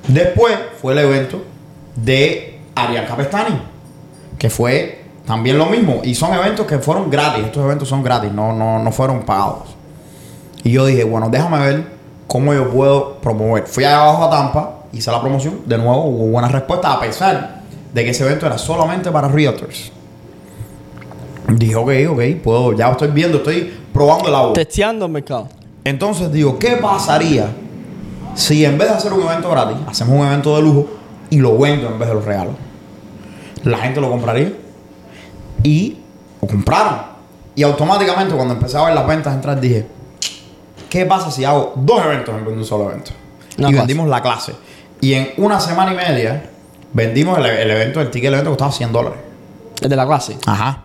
Después 0.07 0.57
fue 0.81 0.93
el 0.93 0.99
evento 0.99 1.43
de 1.95 2.59
Ariel 2.75 3.05
Capestani, 3.05 3.61
que 4.37 4.49
fue 4.49 5.03
también 5.25 5.57
lo 5.57 5.65
mismo. 5.67 6.01
Y 6.03 6.15
son 6.15 6.33
eventos 6.33 6.65
que 6.65 6.79
fueron 6.79 7.09
gratis. 7.09 7.45
Estos 7.45 7.63
eventos 7.63 7.87
son 7.87 8.03
gratis, 8.03 8.31
no, 8.31 8.53
no, 8.53 8.81
no 8.81 8.91
fueron 8.91 9.21
pagados. 9.23 9.75
Y 10.63 10.71
yo 10.71 10.85
dije, 10.85 11.03
bueno, 11.03 11.29
déjame 11.29 11.59
ver 11.59 11.83
cómo 12.27 12.53
yo 12.53 12.69
puedo 12.69 13.15
promover. 13.15 13.65
Fui 13.67 13.83
allá 13.83 14.01
abajo 14.01 14.25
a 14.25 14.29
Tampa, 14.29 14.79
hice 14.91 15.11
la 15.11 15.21
promoción. 15.21 15.61
De 15.65 15.77
nuevo, 15.77 16.05
hubo 16.05 16.27
buena 16.27 16.47
respuesta, 16.47 16.93
a 16.93 16.99
pesar 16.99 17.61
de 17.93 18.03
que 18.03 18.11
ese 18.11 18.23
evento 18.23 18.45
era 18.45 18.57
solamente 18.57 19.11
para 19.11 19.27
realtors. 19.27 19.91
Dije, 21.47 21.75
ok, 21.75 21.91
ok, 22.09 22.21
puedo, 22.43 22.73
ya 22.73 22.89
estoy 22.89 23.09
viendo, 23.09 23.37
estoy 23.37 23.78
probando 23.93 24.27
el 24.27 24.35
agua. 24.35 24.53
Testeando 24.53 25.05
el 25.05 25.11
mercado. 25.11 25.49
Entonces 25.83 26.31
digo, 26.31 26.59
¿qué 26.59 26.71
pasaría 26.77 27.49
si 28.35 28.63
en 28.63 28.77
vez 28.77 28.89
de 28.89 28.95
hacer 28.95 29.13
un 29.13 29.21
evento 29.21 29.49
gratis, 29.49 29.77
hacemos 29.87 30.19
un 30.19 30.25
evento 30.25 30.55
de 30.55 30.61
lujo 30.61 30.87
y 31.29 31.37
lo 31.37 31.57
vendo 31.57 31.87
en 31.87 31.99
vez 31.99 32.07
de 32.07 32.15
los 32.15 32.25
regalos. 32.25 32.55
La 33.63 33.77
gente 33.79 33.99
lo 33.99 34.09
compraría 34.09 34.53
y 35.63 35.97
lo 36.41 36.47
compraron. 36.47 37.01
Y 37.55 37.63
automáticamente 37.63 38.33
cuando 38.35 38.53
empecé 38.53 38.77
a 38.77 38.85
ver 38.85 38.93
las 38.93 39.05
ventas 39.05 39.33
entrar 39.33 39.59
dije, 39.59 39.85
¿qué 40.89 41.05
pasa 41.05 41.29
si 41.29 41.43
hago 41.43 41.73
dos 41.75 42.01
eventos 42.05 42.33
en 42.33 42.45
vez 42.45 42.53
de 42.53 42.59
un 42.59 42.65
solo 42.65 42.89
evento? 42.89 43.11
Una 43.57 43.67
y 43.67 43.71
clase. 43.71 43.87
vendimos 43.87 44.07
la 44.07 44.21
clase. 44.21 44.55
Y 45.01 45.13
en 45.13 45.31
una 45.37 45.59
semana 45.59 45.93
y 45.93 45.97
media 45.97 46.49
vendimos 46.93 47.37
el, 47.39 47.45
el 47.45 47.71
evento, 47.71 47.99
el 47.99 48.09
ticket 48.09 48.27
del 48.27 48.35
evento 48.35 48.51
costaba 48.51 48.71
100 48.71 48.91
dólares. 48.93 49.19
El 49.81 49.89
de 49.89 49.95
la 49.95 50.07
clase. 50.07 50.37
Ajá. 50.45 50.83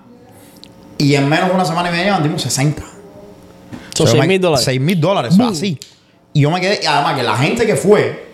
Y 0.98 1.14
en 1.14 1.28
menos 1.28 1.48
de 1.48 1.54
una 1.54 1.64
semana 1.64 1.90
y 1.90 1.92
media 1.92 2.14
vendimos 2.14 2.42
60. 2.42 2.82
Son 3.94 4.06
O 4.06 4.10
sea, 4.10 4.12
6 4.12 4.20
me- 4.20 4.26
mil 4.28 4.40
dólares. 4.40 4.64
6 4.64 4.80
mil 4.80 5.00
dólares, 5.00 5.38
o 5.38 5.44
así. 5.48 5.78
Y 6.32 6.40
yo 6.40 6.50
me 6.50 6.60
quedé, 6.60 6.80
y 6.82 6.86
además 6.86 7.14
que 7.14 7.22
la 7.22 7.36
gente 7.36 7.64
que 7.66 7.76
fue, 7.76 8.24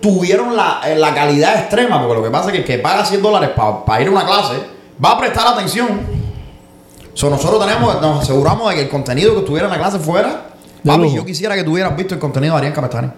tuvieron 0.00 0.54
la, 0.56 0.80
eh, 0.86 0.94
la 0.96 1.12
calidad 1.14 1.58
extrema, 1.58 1.98
porque 2.00 2.14
lo 2.14 2.22
que 2.22 2.30
pasa 2.30 2.46
es 2.46 2.52
que 2.52 2.58
el 2.58 2.64
que 2.64 2.78
paga 2.78 3.04
100 3.04 3.20
dólares 3.20 3.50
para 3.84 4.00
ir 4.02 4.08
a 4.08 4.10
una 4.10 4.24
clase, 4.24 4.54
va 5.04 5.10
a 5.12 5.18
prestar 5.18 5.46
atención. 5.48 6.00
So, 7.14 7.30
nosotros 7.30 7.64
tenemos, 7.66 8.00
nos 8.00 8.22
aseguramos 8.22 8.68
de 8.70 8.76
que 8.76 8.82
el 8.82 8.88
contenido 8.88 9.32
que 9.32 9.40
estuviera 9.40 9.66
en 9.66 9.72
la 9.72 9.78
clase 9.78 9.98
fuera. 9.98 10.50
Papi, 10.84 11.12
yo 11.14 11.24
quisiera 11.24 11.56
que 11.56 11.64
tuvieras 11.64 11.96
visto 11.96 12.14
el 12.14 12.20
contenido 12.20 12.52
de 12.54 12.58
Arián 12.58 12.72
Capestani. 12.74 13.08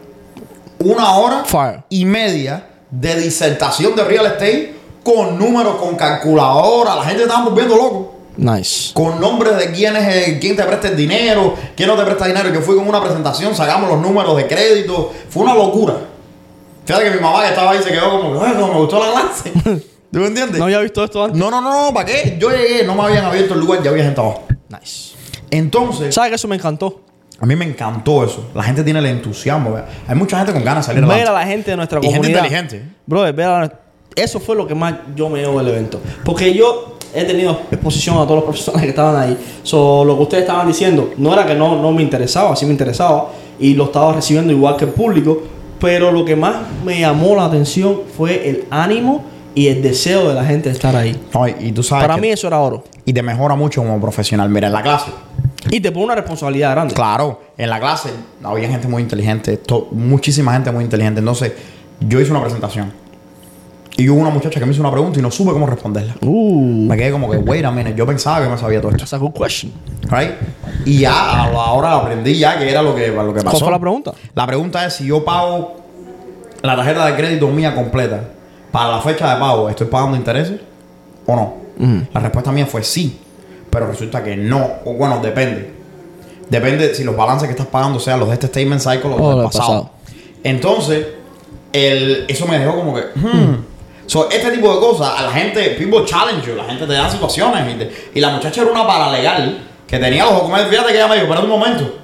Una 0.79 1.13
hora 1.17 1.45
Fire. 1.45 1.83
y 1.91 2.05
media 2.05 2.65
de 2.91 3.21
disertación 3.21 3.95
de 3.95 4.05
real 4.05 4.25
estate 4.27 4.75
con 5.03 5.37
números, 5.39 5.75
con 5.77 5.97
calculadora. 5.97 6.95
La 6.95 7.05
gente 7.05 7.25
estaba 7.25 7.45
volviendo 7.45 7.77
loco 7.77 8.15
Nice. 8.41 8.93
con 8.95 9.21
nombres 9.21 9.59
de 9.59 9.73
quién 9.73 9.97
es 9.97 10.29
el- 10.29 10.39
quién 10.39 10.55
te 10.57 10.63
presta 10.63 10.87
el 10.89 10.97
dinero, 10.97 11.55
quién 11.77 11.89
no 11.89 11.97
te 11.97 12.05
presta 12.05 12.25
dinero. 12.27 12.49
Yo 12.55 12.61
fui 12.61 12.77
con 12.77 12.89
una 12.89 13.03
presentación, 13.03 13.53
sacamos 13.55 13.91
los 13.91 14.01
números 14.01 14.37
de 14.37 14.47
crédito. 14.47 15.13
Fue 15.29 15.43
una 15.43 15.55
locura. 15.55 15.95
Fíjate 16.85 17.05
que 17.07 17.11
mi 17.17 17.21
mamá 17.21 17.43
que 17.43 17.49
estaba 17.49 17.73
ahí 17.73 17.83
se 17.83 17.91
quedó 17.91 18.11
como, 18.21 18.41
"Ay, 18.43 18.55
no 18.57 18.69
me 18.69 18.75
gustó 18.75 18.99
la 19.05 19.11
clase. 19.13 19.53
¿Tú 20.13 20.21
me 20.21 20.29
entiendes? 20.29 20.59
¿No 20.59 20.65
había 20.65 20.79
visto 20.81 21.03
esto 21.05 21.25
antes? 21.25 21.39
No, 21.39 21.51
no, 21.51 21.61
no, 21.61 21.87
no, 21.89 21.93
¿para 21.93 22.07
qué? 22.07 22.37
Yo 22.41 22.49
llegué, 22.51 22.85
no 22.85 22.95
me 22.95 23.03
habían 23.03 23.25
abierto 23.25 23.55
el 23.55 23.61
lugar, 23.61 23.83
ya 23.83 23.91
había 23.91 24.05
gente 24.05 24.21
abajo. 24.21 24.45
Nice. 24.71 25.15
Entonces, 25.51 26.15
¿Sabes 26.15 26.31
que 26.31 26.37
eso 26.37 26.47
me 26.49 26.57
encantó? 26.57 27.03
a 27.41 27.47
mí 27.47 27.55
me 27.57 27.65
encantó 27.65 28.25
eso. 28.25 28.47
La 28.55 28.63
gente 28.63 28.83
tiene 28.85 28.99
el 29.01 29.07
entusiasmo. 29.07 29.73
¿verdad? 29.73 29.89
Hay 30.09 30.15
mucha 30.17 30.39
gente 30.39 30.53
con 30.53 30.65
ganas 30.65 30.87
de 30.87 30.93
salir 30.93 31.03
Ver 31.07 31.11
adelante. 31.13 31.31
a 31.31 31.41
la 31.41 31.47
gente 31.47 31.71
de 31.73 31.77
nuestra 31.77 31.99
Y 32.01 32.03
gente 32.05 32.17
comunidad. 32.19 32.45
inteligente. 32.45 32.89
Brother, 33.07 33.33
ver 33.35 33.47
a 33.47 33.61
la- 33.61 33.81
Eso 34.17 34.41
fue 34.41 34.57
lo 34.57 34.67
que 34.67 34.75
más 34.75 34.95
yo 35.15 35.29
me 35.29 35.39
llevo 35.41 35.59
del 35.59 35.69
evento. 35.69 36.01
Porque 36.25 36.53
yo 36.53 36.98
he 37.15 37.25
tenido 37.25 37.61
exposición 37.71 38.17
a 38.17 38.23
todos 38.25 38.37
los 38.37 38.45
profesores 38.45 38.83
que 38.83 38.89
estaban 38.89 39.17
ahí. 39.21 39.37
So, 39.63 40.05
lo 40.05 40.17
que 40.17 40.23
ustedes 40.23 40.43
estaban 40.45 40.67
diciendo, 40.67 41.11
no 41.17 41.33
era 41.33 41.47
que 41.47 41.55
no, 41.55 41.81
no 41.81 41.93
me 41.93 42.03
interesaba, 42.03 42.55
sí 42.57 42.65
me 42.67 42.73
interesaba. 42.73 43.29
Y 43.61 43.75
lo 43.75 43.85
estaba 43.85 44.13
recibiendo 44.13 44.53
igual 44.53 44.77
que 44.77 44.85
el 44.85 44.91
público. 44.93 45.43
Pero 45.81 46.11
lo 46.11 46.25
que 46.25 46.35
más 46.35 46.57
me 46.85 46.99
llamó 47.01 47.37
la 47.37 47.45
atención 47.45 48.01
fue 48.17 48.49
el 48.49 48.65
ánimo 48.71 49.23
y 49.55 49.69
el 49.69 49.81
deseo 49.81 50.29
de 50.29 50.35
la 50.35 50.45
gente 50.45 50.69
de 50.69 50.75
estar 50.75 50.95
ahí. 50.97 51.17
No, 51.33 51.47
y, 51.49 51.55
y 51.61 51.73
tú 51.73 51.83
sabes 51.85 52.03
Para 52.05 52.17
que- 52.17 52.21
mí 52.21 52.29
eso 52.31 52.47
era 52.49 52.59
oro. 52.59 52.83
y 53.05 53.13
te 53.13 53.23
mejora 53.23 53.55
mucho 53.55 53.83
como 53.83 54.01
profesional. 54.01 54.49
Mira, 54.51 54.67
en 54.67 54.73
la 54.73 54.83
clase, 54.83 55.11
Y 55.71 55.81
te 55.81 55.91
pone 55.93 56.07
una 56.07 56.15
responsabilidad 56.17 56.73
grande. 56.73 56.95
Claro, 56.95 57.41
en 57.57 57.71
la 57.71 57.79
clase 57.81 58.11
había 58.43 58.69
gente 58.69 58.89
muy 58.89 59.03
inteligente, 59.03 59.61
muchísima 59.93 60.53
gente 60.53 60.71
muy 60.73 60.83
inteligente. 60.85 61.21
Entonces, 61.21 61.53
yo 62.01 62.21
hice 62.21 62.31
una 62.33 62.41
presentación. 62.41 62.93
Y 63.97 64.09
hubo 64.09 64.21
una 64.21 64.31
muchacha 64.31 64.61
que 64.61 64.67
me 64.67 64.73
hizo 64.73 64.81
una 64.81 64.93
pregunta 64.93 65.19
y 65.19 65.23
no 65.23 65.31
supe 65.31 65.51
cómo 65.53 65.67
responderla. 65.67 66.15
Uh, 66.23 66.87
Me 66.87 66.97
quedé 66.97 67.11
como 67.11 67.29
que, 67.29 67.37
wait 67.39 67.65
a 67.65 67.71
minute, 67.73 67.95
yo 67.97 68.07
pensaba 68.07 68.45
que 68.45 68.49
me 68.49 68.57
sabía 68.57 68.81
todo 68.81 68.91
esto. 68.93 69.01
that's 69.01 69.13
a 69.15 69.19
good 69.19 69.33
question. 69.33 69.73
Right? 70.09 70.35
Y 70.85 71.01
ya 71.01 71.45
a 71.45 71.51
la 71.51 71.73
hora 71.73 71.97
aprendí 71.97 72.39
ya 72.39 72.59
que 72.59 72.71
era 72.71 72.81
lo 72.81 72.95
que, 72.95 73.09
lo 73.09 73.35
que 73.35 73.41
pasó. 73.41 73.51
¿Cuál 73.51 73.63
fue 73.63 73.73
la 73.73 73.81
pregunta? 73.81 74.13
La 74.35 74.47
pregunta 74.47 74.87
es 74.87 74.95
si 74.95 75.07
yo 75.07 75.25
pago 75.25 75.77
la 76.63 76.77
tarjeta 76.77 77.07
de 77.07 77.17
crédito 77.17 77.49
mía 77.49 77.75
completa 77.75 78.21
para 78.71 78.91
la 78.91 79.01
fecha 79.01 79.35
de 79.35 79.41
pago, 79.41 79.69
¿estoy 79.69 79.89
pagando 79.89 80.17
intereses 80.17 80.61
o 81.27 81.35
no? 81.37 81.55
La 82.13 82.21
respuesta 82.21 82.53
mía 82.53 82.67
fue 82.67 82.83
sí, 82.83 83.19
pero 83.71 83.87
resulta 83.87 84.23
que 84.23 84.37
no. 84.37 84.65
O 84.85 84.95
bueno, 84.95 85.19
depende. 85.21 85.75
Depende 86.49 86.95
si 86.95 87.05
los 87.05 87.17
balances 87.17 87.47
que 87.47 87.53
estás 87.53 87.67
pagando 87.67 88.01
sean 88.01 88.19
los 88.21 88.29
de 88.29 88.35
este 88.35 88.47
statement 88.47 88.81
cycle 88.81 89.11
o 89.13 89.19
los 89.19 89.29
del 89.29 89.37
del 89.39 89.45
pasado. 89.47 89.67
pasado. 89.67 89.91
Entonces, 90.45 91.07
el, 91.73 92.25
eso 92.29 92.47
me 92.47 92.59
dejó 92.59 92.77
como 92.77 92.95
que... 92.95 93.03
hmm. 93.15 93.65
So, 94.09 94.29
este 94.31 94.51
tipo 94.51 94.73
de 94.75 94.81
cosas, 94.81 95.19
a 95.19 95.23
la 95.23 95.31
gente, 95.31 95.77
people 95.79 96.05
challenge 96.05 96.47
you, 96.47 96.55
la 96.57 96.65
gente 96.65 96.87
te 96.87 96.95
da 96.95 97.09
situaciones. 97.11 97.75
Y, 97.75 97.79
te- 97.79 98.11
y 98.15 98.21
la 98.21 98.31
muchacha 98.31 98.63
era 98.63 98.71
una 98.73 98.87
paralegal 98.87 99.59
que 99.87 99.99
tenía 99.99 100.25
los 100.25 100.33
documentos. 100.33 100.71
Fíjate 100.71 100.89
que 100.93 100.97
ella 100.97 101.07
me 101.07 101.15
dijo, 101.15 101.27
espera 101.27 101.43
un 101.43 101.49
momento. 101.51 101.95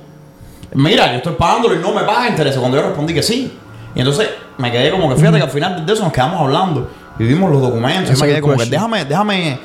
Mira, 0.74 1.10
yo 1.12 1.16
estoy 1.16 1.32
pagándolo 1.34 1.74
y 1.74 1.78
no 1.78 1.92
me 1.92 2.02
paga 2.02 2.28
intereses. 2.28 2.58
Cuando 2.60 2.76
yo 2.76 2.82
respondí 2.84 3.14
que 3.14 3.22
sí. 3.22 3.56
Y 3.94 3.98
entonces 4.00 4.28
me 4.58 4.70
quedé 4.70 4.90
como 4.90 5.08
que, 5.08 5.16
fíjate 5.16 5.38
que 5.38 5.44
al 5.44 5.50
final 5.50 5.86
de 5.86 5.92
eso 5.92 6.02
nos 6.04 6.12
quedamos 6.12 6.40
hablando. 6.42 6.90
Y 7.18 7.24
vimos 7.24 7.50
los 7.50 7.62
documentos. 7.62 8.04
Y 8.04 8.06
That's 8.08 8.20
me 8.20 8.26
quedé 8.28 8.40
como 8.42 8.52
que, 8.54 8.58
question. 8.58 8.70
déjame, 8.70 9.04
déjame 9.06 9.58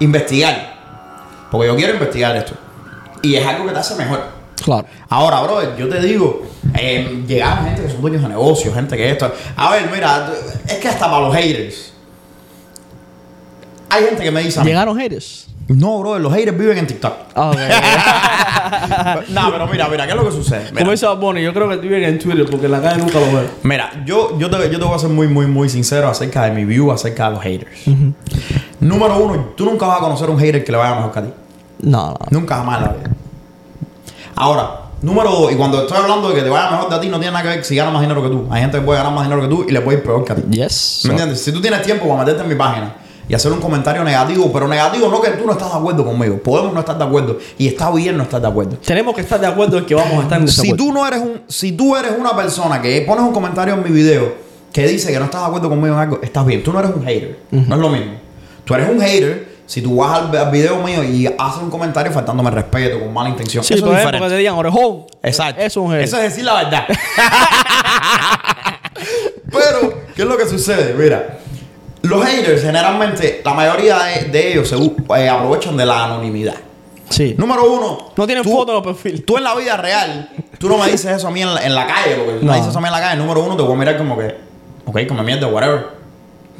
investigar. 0.00 0.74
Porque 1.50 1.68
yo 1.68 1.76
quiero 1.76 1.92
investigar 1.94 2.34
esto. 2.36 2.54
Y 3.22 3.36
es 3.36 3.46
algo 3.46 3.66
que 3.66 3.72
te 3.72 3.78
hace 3.78 3.94
mejor. 3.94 4.33
Claro. 4.62 4.86
Ahora, 5.08 5.42
bro, 5.42 5.76
yo 5.76 5.88
te 5.88 6.00
digo, 6.00 6.42
eh, 6.78 7.22
llegaron 7.26 7.66
gente 7.66 7.82
que 7.82 7.90
son 7.90 8.00
dueños 8.00 8.22
de 8.22 8.28
negocios, 8.28 8.74
gente 8.74 8.96
que 8.96 9.10
esto. 9.10 9.32
A 9.56 9.72
ver, 9.72 9.90
mira, 9.92 10.32
es 10.66 10.74
que 10.74 10.88
hasta 10.88 11.10
para 11.10 11.20
los 11.26 11.34
haters. 11.34 11.92
Hay 13.90 14.04
gente 14.04 14.22
que 14.22 14.30
me 14.30 14.42
dice. 14.42 14.62
¿Llegaron 14.62 14.96
haters? 14.98 15.48
No, 15.68 15.98
bro, 16.00 16.18
los 16.18 16.32
haters 16.32 16.58
viven 16.58 16.76
en 16.76 16.86
TikTok. 16.86 17.12
Ah, 17.34 17.50
ok. 17.50 17.56
no, 19.30 19.50
pero 19.50 19.66
mira, 19.66 19.88
mira, 19.88 20.04
¿qué 20.04 20.10
es 20.10 20.16
lo 20.16 20.24
que 20.26 20.32
sucede? 20.32 20.64
Mira, 20.70 20.80
Como 20.80 20.90
dice 20.90 21.06
Bunny, 21.06 21.42
yo 21.42 21.54
creo 21.54 21.68
que 21.70 21.76
viven 21.76 22.04
en 22.04 22.18
Twitter 22.18 22.46
porque 22.50 22.66
en 22.66 22.72
la 22.72 22.82
calle 22.82 22.98
nunca 22.98 23.18
lo 23.18 23.26
veo. 23.26 23.48
mira, 23.62 23.90
yo, 24.04 24.38
yo, 24.38 24.50
te, 24.50 24.70
yo 24.70 24.78
te 24.78 24.84
voy 24.84 24.94
a 24.94 24.98
ser 24.98 25.08
muy, 25.08 25.26
muy, 25.26 25.46
muy 25.46 25.70
sincero 25.70 26.08
acerca 26.08 26.44
de 26.44 26.50
mi 26.50 26.64
view, 26.66 26.92
acerca 26.92 27.28
de 27.28 27.30
los 27.36 27.42
haters. 27.42 27.70
Número 28.80 29.18
uno, 29.18 29.52
tú 29.56 29.64
nunca 29.64 29.86
vas 29.86 29.98
a 29.98 30.00
conocer 30.00 30.28
un 30.28 30.38
hater 30.38 30.62
que 30.62 30.72
le 30.72 30.78
vaya 30.78 30.96
mejor 30.96 31.12
que 31.12 31.18
a 31.18 31.22
ti. 31.22 31.30
No, 31.80 32.08
no. 32.10 32.18
Nunca 32.30 32.56
jamás 32.56 32.82
la 32.82 32.88
vida. 32.88 33.10
Ahora, 34.36 34.80
número 35.02 35.30
dos, 35.30 35.52
y 35.52 35.56
cuando 35.56 35.82
estoy 35.82 35.96
hablando 35.98 36.28
de 36.30 36.34
que 36.36 36.42
te 36.42 36.48
vaya 36.48 36.70
mejor 36.70 36.88
de 36.90 36.96
a 36.96 37.00
ti, 37.00 37.08
no 37.08 37.18
tiene 37.18 37.32
nada 37.32 37.42
que 37.42 37.48
ver 37.56 37.64
si 37.64 37.76
gana 37.76 37.90
más 37.90 38.02
dinero 38.02 38.22
que 38.22 38.28
tú. 38.28 38.46
Hay 38.50 38.60
gente 38.62 38.78
que 38.78 38.84
puede 38.84 38.98
ganar 38.98 39.12
más 39.14 39.24
dinero 39.24 39.42
que 39.42 39.48
tú 39.48 39.64
y 39.68 39.72
le 39.72 39.80
puede 39.80 39.98
ir 39.98 40.04
peor 40.04 40.24
que 40.24 40.32
a 40.32 40.36
ti. 40.36 40.42
Yes. 40.50 41.02
¿Me 41.04 41.10
entiendes? 41.10 41.42
Si 41.42 41.52
tú 41.52 41.60
tienes 41.60 41.82
tiempo 41.82 42.06
para 42.08 42.20
meterte 42.20 42.42
en 42.42 42.48
mi 42.48 42.54
página 42.54 42.96
y 43.28 43.34
hacer 43.34 43.52
un 43.52 43.60
comentario 43.60 44.02
negativo, 44.04 44.50
pero 44.52 44.68
negativo 44.68 45.08
no 45.08 45.20
que 45.20 45.30
tú 45.30 45.46
no 45.46 45.52
estás 45.52 45.72
de 45.72 45.78
acuerdo 45.78 46.04
conmigo. 46.04 46.38
Podemos 46.38 46.72
no 46.74 46.80
estar 46.80 46.98
de 46.98 47.04
acuerdo. 47.04 47.38
Y 47.58 47.68
está 47.68 47.90
bien 47.90 48.16
no 48.16 48.24
estar 48.24 48.40
de 48.40 48.48
acuerdo. 48.48 48.76
Tenemos 48.84 49.14
que 49.14 49.20
estar 49.22 49.40
de 49.40 49.46
acuerdo 49.46 49.78
en 49.78 49.86
que 49.86 49.94
vamos 49.94 50.18
a 50.18 50.22
estar 50.22 50.40
en 50.40 50.48
Si 50.48 50.62
desacuerdo. 50.62 50.84
tú 50.84 50.92
no 50.92 51.06
eres 51.06 51.20
un, 51.20 51.40
si 51.48 51.72
tú 51.72 51.96
eres 51.96 52.12
una 52.18 52.34
persona 52.36 52.82
que 52.82 53.00
pones 53.02 53.24
un 53.24 53.32
comentario 53.32 53.74
en 53.74 53.82
mi 53.82 53.90
video 53.90 54.34
que 54.72 54.86
dice 54.88 55.12
que 55.12 55.18
no 55.18 55.26
estás 55.26 55.42
de 55.42 55.46
acuerdo 55.46 55.68
conmigo 55.68 55.94
en 55.94 56.00
algo, 56.00 56.18
estás 56.22 56.44
bien. 56.44 56.62
Tú 56.62 56.72
no 56.72 56.80
eres 56.80 56.90
un 56.94 57.04
hater. 57.04 57.38
No 57.50 57.74
es 57.76 57.80
lo 57.80 57.88
mismo. 57.88 58.12
Tú 58.64 58.74
eres 58.74 58.88
un 58.90 59.00
hater 59.00 59.53
si 59.66 59.80
tú 59.82 59.96
vas 59.96 60.18
al, 60.20 60.36
al 60.36 60.50
video 60.50 60.76
mío 60.82 61.02
y 61.02 61.26
haces 61.26 61.62
un 61.62 61.70
comentario 61.70 62.12
faltándome 62.12 62.50
respeto, 62.50 63.00
con 63.00 63.12
mala 63.12 63.30
intención. 63.30 63.64
Sí, 63.64 63.74
Eso 63.74 63.86
es 63.92 63.98
diferente. 63.98 64.28
te 64.28 64.36
digan 64.36 64.54
orejón. 64.54 65.04
Exacto. 65.22 65.60
Eso 65.62 65.94
es. 65.94 66.04
Eso 66.04 66.16
es 66.18 66.22
decir 66.24 66.44
la 66.44 66.54
verdad. 66.54 66.84
Pero, 69.50 69.94
¿qué 70.14 70.22
es 70.22 70.28
lo 70.28 70.36
que 70.36 70.46
sucede? 70.46 70.94
Mira, 70.94 71.38
los 72.02 72.24
haters 72.24 72.62
generalmente, 72.62 73.40
la 73.44 73.54
mayoría 73.54 73.98
de, 74.04 74.24
de 74.24 74.52
ellos 74.52 74.68
se 74.68 74.76
eh, 74.76 75.28
aprovechan 75.28 75.76
de 75.76 75.86
la 75.86 76.04
anonimidad. 76.04 76.54
Sí. 77.08 77.34
Número 77.38 77.70
uno. 77.72 77.98
No 78.16 78.26
tienen 78.26 78.44
foto 78.44 78.72
en 78.72 78.76
los 78.76 78.84
perfiles. 78.86 79.24
Tú 79.24 79.36
en 79.36 79.44
la 79.44 79.54
vida 79.54 79.76
real, 79.76 80.30
tú 80.58 80.68
no 80.68 80.78
me 80.78 80.86
dices 80.90 81.06
eso 81.16 81.28
a 81.28 81.30
mí 81.30 81.42
en 81.42 81.54
la, 81.54 81.64
en 81.64 81.74
la 81.74 81.86
calle, 81.86 82.16
porque 82.16 82.44
No. 82.44 82.50
me 82.52 82.56
dices 82.56 82.70
eso 82.70 82.78
a 82.78 82.80
mí 82.80 82.88
en 82.88 82.92
la 82.92 83.00
calle, 83.00 83.16
número 83.18 83.42
uno, 83.44 83.56
te 83.56 83.62
voy 83.62 83.72
a 83.72 83.76
mirar 83.76 83.96
como 83.96 84.18
que, 84.18 84.34
ok, 84.86 85.00
come 85.06 85.22
mierda, 85.22 85.46
whatever. 85.46 85.86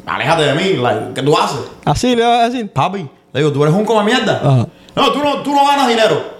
Aléjate 0.06 0.42
de 0.42 0.54
mí, 0.54 0.72
like, 0.82 1.14
¿qué 1.14 1.22
tú 1.22 1.36
haces? 1.36 1.60
Así 1.84 2.14
le 2.14 2.22
vas 2.24 2.40
a 2.40 2.48
decir. 2.50 2.70
Papi, 2.70 3.08
le 3.32 3.40
digo, 3.40 3.52
tú 3.52 3.62
eres 3.62 3.74
un 3.74 3.84
come 3.84 4.04
mierda. 4.04 4.36
Ajá. 4.44 4.66
No, 4.96 5.12
tú 5.12 5.18
no, 5.20 5.42
tú 5.42 5.54
no 5.54 5.66
ganas 5.66 5.88
dinero. 5.88 6.34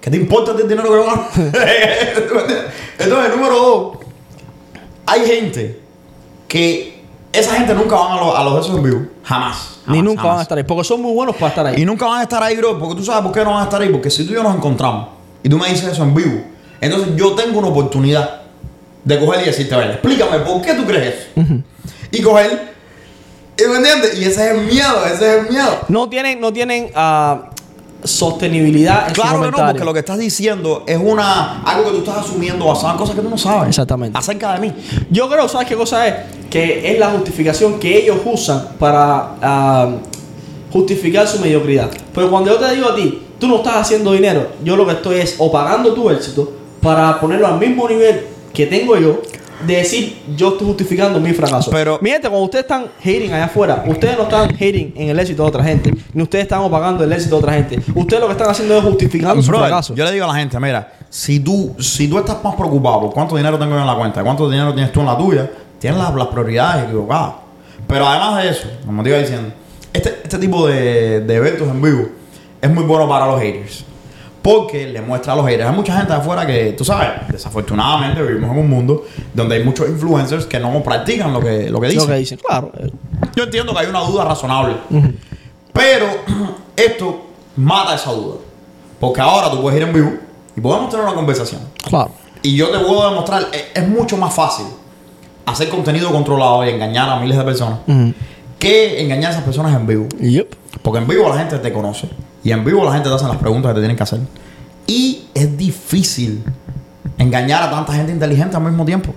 ¿Qué 0.00 0.10
te 0.10 0.16
importa 0.16 0.52
el 0.52 0.66
dinero 0.68 0.84
que 0.84 0.88
yo 0.88 1.04
gano? 1.04 1.26
Entonces, 2.98 3.36
número 3.36 3.54
dos, 3.56 3.98
hay 5.06 5.20
gente 5.26 5.80
que 6.48 7.02
esa 7.32 7.54
gente 7.54 7.74
nunca 7.74 7.96
van 7.96 8.12
a, 8.18 8.20
los- 8.20 8.34
a 8.38 8.44
los 8.44 8.64
esos 8.66 8.76
en 8.78 8.82
vivo. 8.82 9.00
Jamás. 9.24 9.78
Ni 9.86 9.96
Jamás, 9.98 10.04
nunca 10.04 10.20
jamás. 10.22 10.32
van 10.34 10.38
a 10.38 10.42
estar 10.42 10.58
ahí. 10.58 10.64
Porque 10.64 10.84
son 10.84 11.02
muy 11.02 11.12
buenos 11.12 11.36
para 11.36 11.48
estar 11.48 11.66
ahí. 11.66 11.82
Y 11.82 11.84
nunca 11.84 12.06
van 12.06 12.20
a 12.20 12.22
estar 12.22 12.42
ahí, 12.42 12.56
bro, 12.56 12.78
porque 12.78 12.94
tú 12.96 13.04
sabes 13.04 13.22
por 13.22 13.32
qué 13.32 13.44
no 13.44 13.50
van 13.52 13.60
a 13.60 13.64
estar 13.64 13.80
ahí. 13.82 13.88
Porque 13.90 14.10
si 14.10 14.24
tú 14.26 14.32
y 14.32 14.36
yo 14.36 14.42
nos 14.42 14.54
encontramos 14.54 15.08
y 15.42 15.48
tú 15.48 15.58
me 15.58 15.68
dices 15.68 15.88
eso 15.92 16.02
en 16.02 16.14
vivo, 16.14 16.40
entonces 16.80 17.14
yo 17.16 17.32
tengo 17.34 17.58
una 17.58 17.68
oportunidad 17.68 18.40
de 19.04 19.18
coger 19.20 19.42
y 19.42 19.46
decirte, 19.46 19.74
a 19.74 19.78
ver, 19.78 19.90
explícame 19.92 20.38
por 20.40 20.60
qué 20.62 20.74
tú 20.74 20.84
crees 20.84 21.14
eso. 21.34 21.42
Y 22.10 22.22
coger, 22.22 22.69
¿y 22.69 22.69
¿me 23.68 23.76
entiendes? 23.76 24.18
Y 24.18 24.24
ese 24.24 24.46
es 24.46 24.56
el 24.56 24.66
miedo, 24.66 25.04
ese 25.06 25.14
es 25.14 25.44
el 25.44 25.50
miedo. 25.50 25.80
No 25.88 26.08
tienen, 26.08 26.40
no 26.40 26.52
tienen 26.52 26.90
ah, 26.94 27.50
sostenibilidad 28.04 29.08
en 29.08 29.14
su 29.14 29.20
Claro 29.20 29.42
que 29.42 29.50
no, 29.50 29.66
porque 29.66 29.84
lo 29.84 29.92
que 29.92 30.00
estás 30.00 30.18
diciendo 30.18 30.84
es 30.86 30.98
una 30.98 31.62
algo 31.62 31.86
que 31.86 31.90
tú 31.90 31.98
estás 31.98 32.18
asumiendo 32.18 32.66
basado 32.66 32.92
en 32.92 32.98
cosas 32.98 33.16
que 33.16 33.22
tú 33.22 33.30
no 33.30 33.38
sabes. 33.38 33.68
Exactamente. 33.68 34.18
Acerca 34.18 34.54
de 34.54 34.60
mí. 34.60 34.72
Yo 35.10 35.28
creo, 35.28 35.48
¿sabes 35.48 35.68
qué 35.68 35.76
cosa 35.76 36.06
es? 36.06 36.14
Que 36.50 36.92
es 36.92 36.98
la 36.98 37.10
justificación 37.10 37.78
que 37.78 37.98
ellos 37.98 38.18
usan 38.24 38.68
para 38.78 39.34
ah, 39.42 39.90
justificar 40.72 41.26
su 41.26 41.40
mediocridad. 41.40 41.90
Pero 42.14 42.30
cuando 42.30 42.50
yo 42.50 42.58
te 42.58 42.74
digo 42.74 42.88
a 42.88 42.94
ti, 42.94 43.22
tú 43.38 43.48
no 43.48 43.56
estás 43.56 43.76
haciendo 43.76 44.12
dinero, 44.12 44.48
yo 44.64 44.76
lo 44.76 44.86
que 44.86 44.92
estoy 44.92 45.20
es 45.20 45.36
o 45.38 45.50
pagando 45.50 45.92
tu 45.94 46.10
éxito 46.10 46.52
para 46.80 47.20
ponerlo 47.20 47.46
al 47.46 47.58
mismo 47.58 47.88
nivel 47.88 48.26
que 48.52 48.66
tengo 48.66 48.96
yo 48.96 49.20
decir 49.66 50.22
yo 50.36 50.48
estoy 50.50 50.66
justificando 50.66 51.20
mi 51.20 51.32
fracaso. 51.32 51.70
Pero- 51.70 51.98
mi 52.00 52.10
gente, 52.10 52.28
cuando 52.28 52.44
ustedes 52.44 52.64
están 52.64 52.86
hating 52.98 53.32
allá 53.32 53.44
afuera, 53.44 53.84
ustedes 53.86 54.16
no 54.16 54.24
están 54.24 54.50
hating 54.54 54.92
en 54.96 55.08
el 55.10 55.18
éxito 55.18 55.42
de 55.42 55.48
otra 55.48 55.64
gente, 55.64 55.92
ni 56.12 56.22
ustedes 56.22 56.44
están 56.44 56.60
opagando 56.60 57.04
el 57.04 57.12
éxito 57.12 57.36
de 57.36 57.42
otra 57.42 57.52
gente. 57.54 57.80
Ustedes 57.94 58.20
lo 58.20 58.26
que 58.26 58.32
están 58.32 58.50
haciendo 58.50 58.76
es 58.78 58.84
justificando 58.84 59.42
su 59.42 59.50
fracaso. 59.50 59.94
yo 59.94 60.04
le 60.04 60.12
digo 60.12 60.24
a 60.24 60.28
la 60.28 60.34
gente, 60.34 60.58
mira, 60.60 60.92
si 61.08 61.40
tú, 61.40 61.74
si 61.78 62.08
tú 62.08 62.18
estás 62.18 62.42
más 62.42 62.54
preocupado 62.54 63.00
por 63.00 63.12
cuánto 63.12 63.36
dinero 63.36 63.58
tengo 63.58 63.72
yo 63.74 63.80
en 63.80 63.86
la 63.86 63.96
cuenta, 63.96 64.22
cuánto 64.22 64.48
dinero 64.50 64.72
tienes 64.74 64.92
tú 64.92 65.00
en 65.00 65.06
la 65.06 65.16
tuya, 65.18 65.50
tienes 65.78 65.98
las, 65.98 66.14
las 66.14 66.26
prioridades 66.28 66.84
equivocadas. 66.84 67.32
Pero 67.86 68.06
además 68.06 68.42
de 68.42 68.50
eso, 68.50 68.68
como 68.86 69.02
te 69.02 69.08
iba 69.10 69.18
diciendo, 69.18 69.52
este, 69.92 70.20
este 70.22 70.38
tipo 70.38 70.66
de, 70.68 71.20
de 71.20 71.34
eventos 71.34 71.68
en 71.68 71.82
vivo 71.82 72.08
es 72.62 72.70
muy 72.70 72.84
bueno 72.84 73.08
para 73.08 73.26
los 73.26 73.40
haters. 73.40 73.84
Porque 74.42 74.86
le 74.86 75.02
muestra 75.02 75.34
a 75.34 75.36
los 75.36 75.46
haters. 75.46 75.68
Hay 75.68 75.76
mucha 75.76 75.96
gente 75.96 76.12
afuera 76.12 76.46
que, 76.46 76.72
tú 76.72 76.84
sabes, 76.84 77.28
desafortunadamente 77.30 78.22
vivimos 78.22 78.50
en 78.50 78.58
un 78.58 78.70
mundo 78.70 79.04
donde 79.34 79.56
hay 79.56 79.64
muchos 79.64 79.88
influencers 79.88 80.46
que 80.46 80.58
no 80.58 80.82
practican 80.82 81.32
lo 81.32 81.40
que, 81.40 81.68
lo 81.68 81.80
que 81.80 81.88
dicen. 81.88 82.08
lo 82.08 82.14
que 82.14 82.18
dicen, 82.20 82.38
claro. 82.38 82.72
Yo 83.36 83.44
entiendo 83.44 83.72
que 83.72 83.80
hay 83.80 83.86
una 83.86 84.00
duda 84.00 84.24
razonable. 84.24 84.76
Pero 85.72 86.06
esto 86.76 87.26
mata 87.56 87.94
esa 87.94 88.12
duda. 88.12 88.36
Porque 88.98 89.20
ahora 89.20 89.50
tú 89.50 89.60
puedes 89.60 89.78
ir 89.80 89.86
en 89.86 89.92
vivo 89.92 90.12
y 90.56 90.60
podemos 90.60 90.90
tener 90.90 91.04
una 91.04 91.14
conversación. 91.14 91.60
Claro. 91.84 92.12
Y 92.42 92.56
yo 92.56 92.68
te 92.70 92.78
puedo 92.78 93.08
demostrar, 93.10 93.48
es, 93.52 93.64
es 93.74 93.88
mucho 93.88 94.16
más 94.16 94.32
fácil 94.32 94.66
hacer 95.44 95.68
contenido 95.68 96.10
controlado 96.10 96.64
y 96.64 96.70
engañar 96.70 97.08
a 97.08 97.20
miles 97.20 97.36
de 97.36 97.44
personas 97.44 97.80
que 98.60 99.00
engañar 99.02 99.30
a 99.30 99.32
esas 99.32 99.44
personas 99.44 99.74
en 99.74 99.86
vivo. 99.86 100.06
Yep. 100.20 100.54
Porque 100.82 100.98
en 100.98 101.08
vivo 101.08 101.28
la 101.28 101.38
gente 101.38 101.58
te 101.58 101.72
conoce. 101.72 102.08
Y 102.42 102.52
en 102.52 102.64
vivo 102.64 102.84
la 102.84 102.92
gente 102.92 103.08
te 103.08 103.14
hace 103.14 103.26
las 103.26 103.36
preguntas 103.36 103.70
que 103.70 103.74
te 103.74 103.80
tienen 103.80 103.96
que 103.96 104.02
hacer. 104.02 104.20
Y 104.86 105.26
es 105.34 105.56
difícil 105.56 106.42
engañar 107.18 107.62
a 107.62 107.70
tanta 107.70 107.92
gente 107.92 108.12
inteligente 108.12 108.56
al 108.56 108.62
mismo 108.62 108.84
tiempo. 108.84 109.14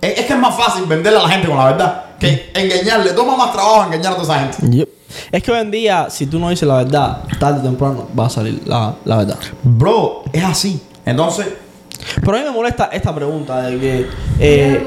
es, 0.00 0.18
es 0.18 0.26
que 0.26 0.32
es 0.32 0.38
más 0.38 0.56
fácil 0.56 0.84
venderle 0.86 1.18
a 1.18 1.22
la 1.22 1.28
gente 1.28 1.48
con 1.48 1.56
la 1.56 1.66
verdad 1.66 2.04
que 2.18 2.50
engañarle. 2.54 3.12
Toma 3.12 3.36
más 3.36 3.52
trabajo 3.52 3.84
engañar 3.84 4.12
a 4.12 4.16
toda 4.16 4.34
esa 4.34 4.44
gente. 4.44 4.76
Yep. 4.76 4.88
Es 5.32 5.42
que 5.42 5.52
hoy 5.52 5.60
en 5.60 5.70
día, 5.70 6.08
si 6.10 6.26
tú 6.26 6.38
no 6.38 6.50
dices 6.50 6.68
la 6.68 6.78
verdad, 6.78 7.22
tarde 7.38 7.60
o 7.60 7.62
temprano 7.62 8.08
va 8.18 8.26
a 8.26 8.30
salir 8.30 8.60
la, 8.66 8.94
la 9.04 9.16
verdad. 9.18 9.38
Bro, 9.62 10.24
es 10.32 10.44
así. 10.44 10.80
Entonces, 11.04 11.46
Pero 12.20 12.36
a 12.36 12.40
mí 12.40 12.44
me 12.44 12.50
molesta 12.50 12.90
esta 12.92 13.14
pregunta 13.14 13.62
de 13.62 13.78
que 13.78 14.06
eh, 14.38 14.86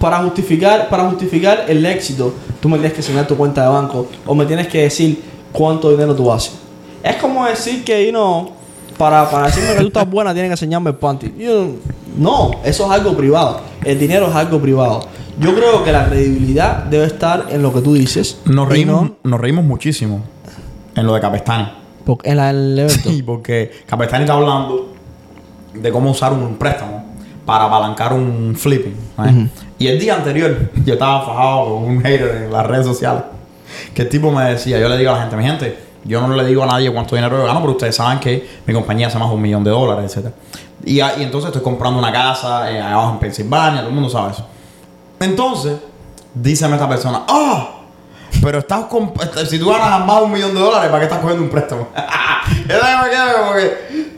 para 0.00 0.18
justificar 0.18 0.88
para 0.88 1.08
justificar 1.08 1.64
el 1.68 1.84
éxito, 1.86 2.34
tú 2.60 2.68
me 2.68 2.76
tienes 2.78 2.92
que 2.92 3.00
enseñar 3.00 3.26
tu 3.26 3.36
cuenta 3.36 3.62
de 3.62 3.68
banco 3.68 4.08
o 4.26 4.34
me 4.34 4.44
tienes 4.44 4.66
que 4.66 4.82
decir 4.82 5.22
cuánto 5.52 5.90
dinero 5.90 6.14
tú 6.14 6.30
haces. 6.32 6.52
Es 7.08 7.16
como 7.16 7.44
decir 7.46 7.84
que, 7.84 8.04
you 8.06 8.10
know, 8.12 8.50
para, 8.98 9.30
para 9.30 9.46
decirme 9.46 9.74
que 9.74 9.80
tú 9.82 9.86
estás 9.88 10.08
buena 10.10 10.32
tienes 10.32 10.48
que 10.50 10.54
enseñarme 10.54 10.90
el 10.90 10.96
panty. 10.96 11.32
You 11.38 11.50
know, 11.50 11.76
no, 12.18 12.50
eso 12.64 12.84
es 12.86 12.90
algo 12.90 13.16
privado. 13.16 13.60
El 13.84 13.98
dinero 13.98 14.28
es 14.28 14.34
algo 14.34 14.58
privado. 14.60 15.06
Yo 15.38 15.54
creo 15.54 15.84
que 15.84 15.92
la 15.92 16.06
credibilidad 16.08 16.84
debe 16.84 17.04
estar 17.06 17.46
en 17.50 17.62
lo 17.62 17.72
que 17.72 17.80
tú 17.82 17.92
dices. 17.94 18.40
nos 18.46 18.68
reímos, 18.68 19.02
no- 19.02 19.16
nos 19.22 19.40
reímos 19.40 19.64
muchísimo 19.64 20.22
en 20.94 21.06
lo 21.06 21.14
de 21.14 21.20
Capestani. 21.20 21.68
porque 22.04 22.30
en 22.30 22.36
la- 22.38 22.50
el 22.50 22.78
evento. 22.78 23.10
Sí, 23.10 23.22
porque 23.22 23.70
Capestani 23.86 24.22
está 24.24 24.34
hablando 24.34 24.92
de 25.74 25.92
cómo 25.92 26.10
usar 26.10 26.32
un 26.32 26.56
préstamo 26.56 27.04
para 27.44 27.64
apalancar 27.66 28.12
un 28.14 28.56
flipping. 28.56 28.96
¿eh? 29.24 29.48
Y 29.78 29.86
el 29.88 30.00
día 30.00 30.14
anterior 30.16 30.70
yo 30.84 30.94
estaba 30.94 31.24
fajado 31.24 31.64
con 31.66 31.82
un 31.84 32.02
hater 32.02 32.44
en 32.46 32.52
las 32.52 32.66
redes 32.66 32.86
sociales. 32.86 33.22
Que 33.94 34.02
el 34.02 34.08
tipo 34.08 34.32
me 34.32 34.42
decía, 34.44 34.78
yo 34.80 34.88
le 34.88 34.96
digo 34.96 35.10
a 35.10 35.14
la 35.16 35.20
gente, 35.20 35.36
mi 35.36 35.44
gente, 35.44 35.78
yo 36.06 36.26
no 36.26 36.34
le 36.34 36.44
digo 36.44 36.62
a 36.62 36.66
nadie 36.66 36.92
cuánto 36.92 37.14
dinero 37.16 37.38
yo 37.38 37.46
gano, 37.46 37.60
pero 37.60 37.72
ustedes 37.72 37.96
saben 37.96 38.18
que 38.20 38.60
mi 38.66 38.72
compañía 38.74 39.08
hace 39.08 39.18
más 39.18 39.28
de 39.28 39.34
un 39.34 39.42
millón 39.42 39.64
de 39.64 39.70
dólares, 39.70 40.16
etc. 40.16 40.28
Y, 40.84 41.00
a- 41.00 41.18
y 41.18 41.22
entonces 41.22 41.48
estoy 41.48 41.62
comprando 41.62 41.98
una 41.98 42.12
casa 42.12 42.70
eh, 42.70 42.80
abajo 42.80 43.12
en 43.12 43.18
Pensilvania, 43.18 43.80
todo 43.80 43.88
el 43.88 43.94
mundo 43.94 44.08
sabe 44.10 44.32
eso. 44.32 44.46
Entonces, 45.20 45.78
díceme 46.34 46.74
esta 46.74 46.88
persona, 46.88 47.22
¡ah! 47.28 47.70
Pero 48.42 48.58
estás 48.58 48.84
si 49.48 49.58
tú 49.58 49.68
ganas 49.70 50.04
más 50.04 50.18
de 50.18 50.24
un 50.24 50.32
millón 50.32 50.54
de 50.54 50.60
dólares, 50.60 50.88
¿para 50.88 50.98
qué 51.00 51.04
estás 51.04 51.20
cogiendo 51.20 51.42
un 51.44 51.50
préstamo? 51.50 51.88
Eso 52.68 52.84
me 53.02 53.10
como 53.38 53.52
que. 53.54 54.15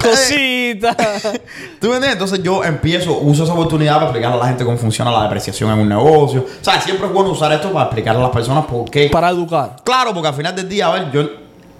Cosita. 0.00 0.96
¿Tú 1.80 1.86
entiendes? 1.86 2.12
Entonces 2.12 2.42
yo 2.42 2.62
empiezo, 2.64 3.18
uso 3.18 3.44
esa 3.44 3.52
oportunidad 3.52 3.94
para 3.94 4.06
explicarle 4.06 4.36
a 4.36 4.40
la 4.40 4.46
gente 4.46 4.64
cómo 4.64 4.76
funciona 4.76 5.10
la 5.10 5.22
depreciación 5.24 5.70
en 5.72 5.78
un 5.80 5.88
negocio. 5.88 6.42
O 6.42 6.64
sea, 6.64 6.80
siempre 6.80 7.06
es 7.06 7.12
bueno 7.12 7.30
usar 7.30 7.52
esto 7.52 7.72
para 7.72 7.86
explicarle 7.86 8.20
a 8.20 8.24
las 8.24 8.32
personas 8.32 8.64
por 8.66 8.88
qué. 8.90 9.08
para 9.10 9.30
educar. 9.30 9.76
Claro, 9.84 10.12
porque 10.12 10.28
al 10.28 10.34
final 10.34 10.54
del 10.54 10.68
día, 10.68 10.86
a 10.86 10.92
ver, 10.92 11.10
yo 11.10 11.28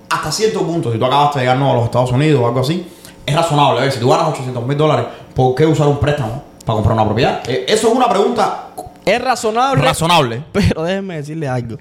hasta 0.08 0.30
cierto 0.32 0.62
punto, 0.62 0.92
si 0.92 0.98
tú 0.98 1.04
acabas 1.04 1.34
de 1.34 1.40
llegar 1.40 1.56
nuevo 1.56 1.72
a 1.72 1.76
los 1.76 1.84
Estados 1.84 2.12
Unidos 2.12 2.40
o 2.42 2.46
algo 2.46 2.60
así, 2.60 2.86
es 3.24 3.34
razonable. 3.34 3.80
A 3.80 3.82
ver, 3.82 3.92
si 3.92 4.00
tú 4.00 4.08
ganas 4.08 4.28
800 4.28 4.66
mil 4.66 4.76
dólares, 4.76 5.06
¿por 5.34 5.54
qué 5.54 5.66
usar 5.66 5.88
un 5.88 5.98
préstamo 5.98 6.42
para 6.64 6.74
comprar 6.74 6.94
una 6.94 7.04
propiedad? 7.04 7.42
Eh, 7.48 7.66
eso 7.68 7.88
es 7.88 7.94
una 7.94 8.08
pregunta 8.08 8.68
Es 9.06 9.22
razonable. 9.22 9.82
razonable. 9.82 10.42
Pero 10.52 10.82
déjenme 10.82 11.16
decirle 11.16 11.48
algo. 11.48 11.78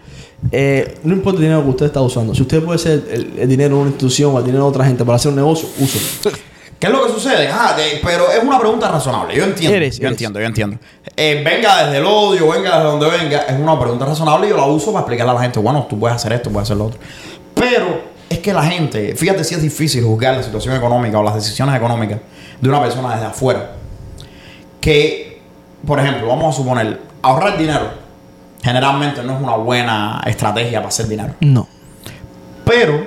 Eh, 0.52 1.00
no 1.04 1.14
importa 1.14 1.38
el 1.40 1.44
dinero 1.44 1.64
que 1.64 1.70
usted 1.72 1.86
está 1.88 2.00
usando. 2.02 2.34
Si 2.36 2.42
usted 2.44 2.64
puede 2.64 2.80
ser 2.80 3.04
el, 3.12 3.34
el 3.40 3.50
dinero 3.50 3.76
de 3.76 3.82
una 3.82 3.90
institución 3.90 4.34
o 4.36 4.40
el 4.40 4.46
dinero 4.46 4.64
de 4.64 4.70
otra 4.70 4.86
gente 4.86 5.04
para 5.04 5.16
hacer 5.18 5.30
un 5.30 5.36
negocio, 5.38 5.68
úselo. 5.80 6.38
¿Qué 6.80 6.88
es 6.88 6.94
lo 6.94 7.06
que 7.08 7.14
sucede? 7.14 7.48
Ah, 7.52 7.74
de- 7.76 8.00
pero 8.04 8.30
es 8.30 8.44
una 8.44 8.60
pregunta 8.60 8.90
razonable. 8.90 9.34
Yo 9.36 9.46
entiendo. 9.46 9.76
Eres, 9.76 9.98
yo 9.98 10.04
eres. 10.04 10.12
entiendo, 10.12 10.40
yo 10.40 10.46
entiendo. 10.46 10.78
Eh, 11.16 11.42
venga 11.44 11.86
desde 11.86 11.98
el 12.00 12.06
odio, 12.06 12.50
venga 12.50 12.76
desde 12.78 12.84
donde 12.84 13.10
venga, 13.10 13.40
es 13.44 13.58
una 13.60 13.80
pregunta 13.80 14.06
razonable 14.06 14.48
y 14.48 14.50
yo 14.52 14.58
la 14.58 14.66
uso 14.66 14.88
para 14.92 15.00
explicarle 15.02 15.32
a 15.32 15.36
la 15.36 15.42
gente, 15.42 15.58
bueno, 15.60 15.88
tú 15.90 15.98
puedes 15.98 16.16
hacer 16.18 16.34
esto, 16.34 16.52
puedes 16.52 16.68
hacer 16.68 16.78
lo 16.78 16.86
otro. 16.88 17.00
Pero 17.56 18.02
es 18.30 18.40
que 18.40 18.54
la 18.54 18.64
gente, 18.66 19.16
fíjate 19.16 19.44
si 19.46 19.56
es 19.56 19.62
difícil 19.62 20.04
juzgar 20.04 20.36
la 20.36 20.44
situación 20.44 20.76
económica 20.76 21.18
o 21.18 21.24
las 21.24 21.36
decisiones 21.36 21.76
económicas 21.76 22.20
de 22.60 22.70
una 22.70 22.82
persona 22.82 23.14
desde 23.14 23.26
afuera. 23.28 23.72
Que, 24.82 25.42
por 25.88 26.00
ejemplo, 26.00 26.28
vamos 26.28 26.54
a 26.54 26.58
suponer, 26.58 27.00
ahorrar 27.26 27.58
dinero 27.58 28.06
generalmente 28.64 29.24
no 29.24 29.36
es 29.36 29.42
una 29.42 29.56
buena 29.56 30.22
estrategia 30.26 30.80
para 30.80 30.90
hacer 30.90 31.08
dinero. 31.08 31.34
No. 31.40 31.68
Pero, 32.66 33.06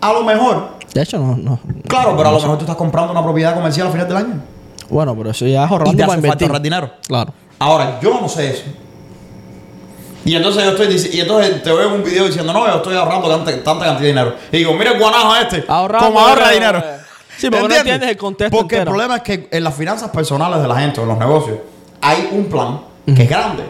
a 0.00 0.12
lo 0.12 0.22
mejor, 0.22 0.74
De 0.92 1.02
hecho, 1.02 1.18
no. 1.18 1.36
no 1.36 1.58
claro, 1.88 2.14
pero 2.16 2.28
a 2.28 2.32
lo 2.32 2.40
mejor 2.40 2.58
tú 2.58 2.64
estás 2.64 2.76
comprando 2.76 3.12
una 3.12 3.22
propiedad 3.22 3.54
comercial 3.54 3.86
al 3.86 3.92
final 3.92 4.08
del 4.08 4.16
año. 4.16 4.42
Bueno, 4.90 5.16
pero 5.16 5.30
eso 5.30 5.46
ya 5.46 5.64
es 5.64 5.70
Y 5.70 5.72
ahorrando 5.72 5.92
te 5.96 6.06
para 6.06 6.18
hace 6.18 6.28
falta 6.28 6.44
ahorrar 6.44 6.62
dinero. 6.62 6.90
Claro. 7.06 7.32
Ahora, 7.58 7.98
yo 8.00 8.20
no 8.20 8.28
sé 8.28 8.50
eso. 8.50 8.64
Y 10.26 10.34
entonces 10.34 10.64
yo 10.64 10.70
estoy 10.70 11.16
y 11.16 11.20
entonces 11.20 11.62
te 11.62 11.70
veo 11.72 11.88
en 11.88 11.92
un 11.94 12.04
video 12.04 12.26
diciendo, 12.26 12.52
no, 12.52 12.66
yo 12.66 12.76
estoy 12.76 12.96
ahorrando 12.96 13.28
tanta, 13.28 13.52
tanta 13.62 13.84
cantidad 13.84 14.00
de 14.00 14.06
dinero. 14.06 14.34
Y 14.52 14.58
digo, 14.58 14.72
mira 14.74 14.92
el 14.92 14.98
guanajo 14.98 15.36
este. 15.36 15.64
Ahorrando 15.68 16.06
¿Cómo 16.08 16.20
ahorra 16.20 16.50
dinero, 16.50 16.78
eh. 16.78 17.00
Sí, 17.36 17.50
porque 17.50 17.68
no 17.68 17.74
entiendes 17.74 18.10
el 18.10 18.16
contexto 18.16 18.56
Porque 18.56 18.76
entero. 18.76 18.90
el 18.92 18.94
problema 18.94 19.16
es 19.16 19.22
que 19.22 19.48
en 19.50 19.64
las 19.64 19.74
finanzas 19.74 20.10
personales 20.10 20.62
de 20.62 20.68
la 20.68 20.78
gente 20.78 21.00
o 21.00 21.02
en 21.02 21.08
los 21.08 21.18
negocios 21.18 21.58
hay 22.00 22.28
un 22.30 22.44
plan 22.46 22.93
que 23.06 23.22
es 23.24 23.28
grande. 23.28 23.64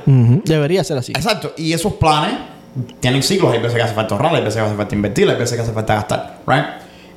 Debería 0.44 0.84
ser 0.84 0.98
así. 0.98 1.12
Exacto. 1.12 1.52
Y 1.56 1.72
esos 1.72 1.94
planes 1.94 2.34
tienen 3.00 3.22
ciclos. 3.22 3.52
Hay 3.52 3.58
veces 3.60 3.76
que 3.76 3.82
hace 3.82 3.94
falta 3.94 4.14
ahorrar, 4.14 4.34
hay 4.34 4.42
veces 4.42 4.60
que 4.60 4.66
hace 4.66 4.76
falta 4.76 4.94
invertir, 4.94 5.28
hay 5.28 5.36
veces 5.36 5.56
que 5.56 5.62
hace 5.62 5.72
falta 5.72 5.94
gastar. 5.94 6.38
Right? 6.46 6.64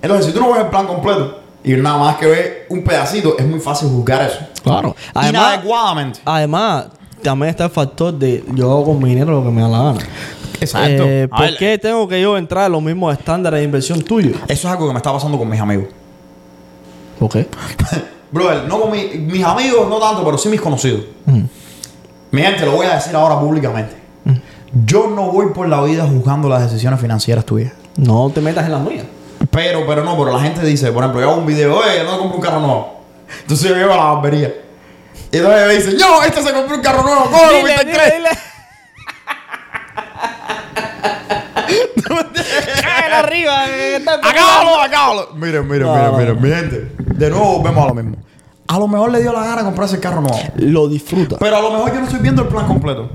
Entonces, 0.02 0.28
si 0.28 0.32
tú 0.32 0.40
no 0.40 0.52
ves 0.54 0.62
el 0.64 0.68
plan 0.68 0.86
completo 0.88 1.40
y 1.64 1.74
nada 1.74 1.98
más 1.98 2.18
que 2.18 2.26
ves 2.28 2.52
un 2.70 2.84
pedacito, 2.84 3.38
es 3.38 3.46
muy 3.46 3.60
fácil 3.60 3.90
juzgar 3.90 4.30
eso. 4.30 4.40
Claro. 4.64 4.96
Además, 5.14 5.54
Inadecuadamente. 5.56 6.20
además, 6.26 6.86
también 7.24 7.50
está 7.50 7.66
el 7.66 7.72
factor 7.72 8.14
de 8.14 8.44
yo 8.54 8.72
hago 8.72 8.86
con 8.86 9.02
mi 9.02 9.10
dinero 9.10 9.32
lo 9.32 9.44
que 9.44 9.50
me 9.50 9.62
da 9.62 9.68
la 9.68 9.78
gana. 9.84 10.00
Exacto. 10.60 11.04
Eh, 11.06 11.28
¿Por 11.28 11.40
ver, 11.42 11.58
qué 11.58 11.78
tengo 11.78 12.08
que 12.08 12.22
yo 12.22 12.38
entrar 12.38 12.64
a 12.66 12.70
los 12.70 12.82
mismos 12.82 13.18
estándares 13.18 13.60
de 13.60 13.64
inversión 13.66 14.02
tuyos? 14.02 14.38
Eso 14.48 14.68
es 14.68 14.74
algo 14.74 14.88
que 14.88 14.94
me 14.94 14.98
está 14.98 15.12
pasando 15.14 15.38
con 15.38 15.48
mis 15.50 15.60
amigos. 15.60 15.86
¿Por 17.20 17.30
qué? 17.32 17.48
Brother, 18.32 18.66
no 18.68 18.80
con 18.82 18.92
mi- 18.92 19.08
mis 19.20 19.44
amigos, 19.44 19.88
no 19.90 20.00
tanto, 20.00 20.24
pero 20.24 20.38
sí 20.38 20.50
mis 20.50 20.62
conocidos. 20.62 21.02
Mi 22.32 22.42
gente, 22.42 22.66
lo 22.66 22.74
voy 22.74 22.86
a 22.86 22.96
decir 22.96 23.16
ahora 23.16 23.40
públicamente. 23.40 23.96
Yo 24.86 25.08
no 25.08 25.32
voy 25.32 25.54
por 25.54 25.68
la 25.68 25.82
vida 25.82 26.06
juzgando 26.06 26.50
las 26.50 26.70
decisiones 26.70 27.00
financieras 27.00 27.46
tuyas. 27.46 27.74
No 27.96 28.30
te 28.34 28.42
metas 28.42 28.66
en 28.66 28.74
las 28.74 28.82
mías. 28.82 29.06
Pero, 29.50 29.86
pero 29.88 30.04
no, 30.04 30.18
pero 30.18 30.34
la 30.34 30.40
gente 30.40 30.62
dice, 30.66 30.92
por 30.92 31.04
ejemplo, 31.04 31.22
yo 31.22 31.30
hago 31.32 31.40
un 31.40 31.46
video, 31.46 31.78
oye, 31.78 32.04
no 32.04 32.18
compro 32.20 32.38
un 32.38 32.44
carro 32.44 32.60
nuevo. 32.60 33.02
Entonces 33.42 33.70
yo 33.70 33.76
llego 33.76 33.94
a 33.94 33.98
la 33.98 34.04
barbería. 34.04 34.54
Y 35.32 35.38
entonces 35.38 35.68
me 35.68 35.74
dicen, 35.74 35.98
yo, 35.98 36.24
este 36.24 36.44
se 36.44 36.54
compró 36.54 36.76
un 36.76 36.82
carro 36.82 37.04
nuevo, 37.04 37.24
¿cómo 37.26 37.46
lo 37.46 37.64
viste 37.64 37.82
en 37.82 37.90
crédito?" 37.90 38.30
Cállate 42.82 43.14
arriba. 43.14 43.66
está 43.68 44.14
Acábalo, 44.24 44.82
acábalo. 44.82 45.30
Miren, 45.36 45.68
miren, 45.68 45.88
miren, 45.92 46.18
miren, 46.18 46.42
mi 46.42 46.50
gente. 46.50 46.92
De 46.98 47.30
nuevo 47.30 47.62
vemos 47.62 47.84
a 47.84 47.88
lo 47.88 47.94
mismo. 47.94 48.18
A 48.68 48.78
lo 48.80 48.88
mejor 48.88 49.12
le 49.12 49.22
dio 49.22 49.32
la 49.32 49.46
gana 49.46 49.64
comprarse 49.64 49.96
el 49.96 50.02
carro 50.02 50.22
nuevo. 50.22 50.38
Lo 50.58 50.88
disfruta. 50.90 51.38
Pero 51.40 51.56
a 51.56 51.62
lo 51.62 51.72
mejor 51.72 51.94
yo 51.94 52.00
no 52.00 52.06
estoy 52.06 52.20
viendo 52.20 52.42
el 52.42 52.48
plan 52.50 52.68
completo. 52.68 53.10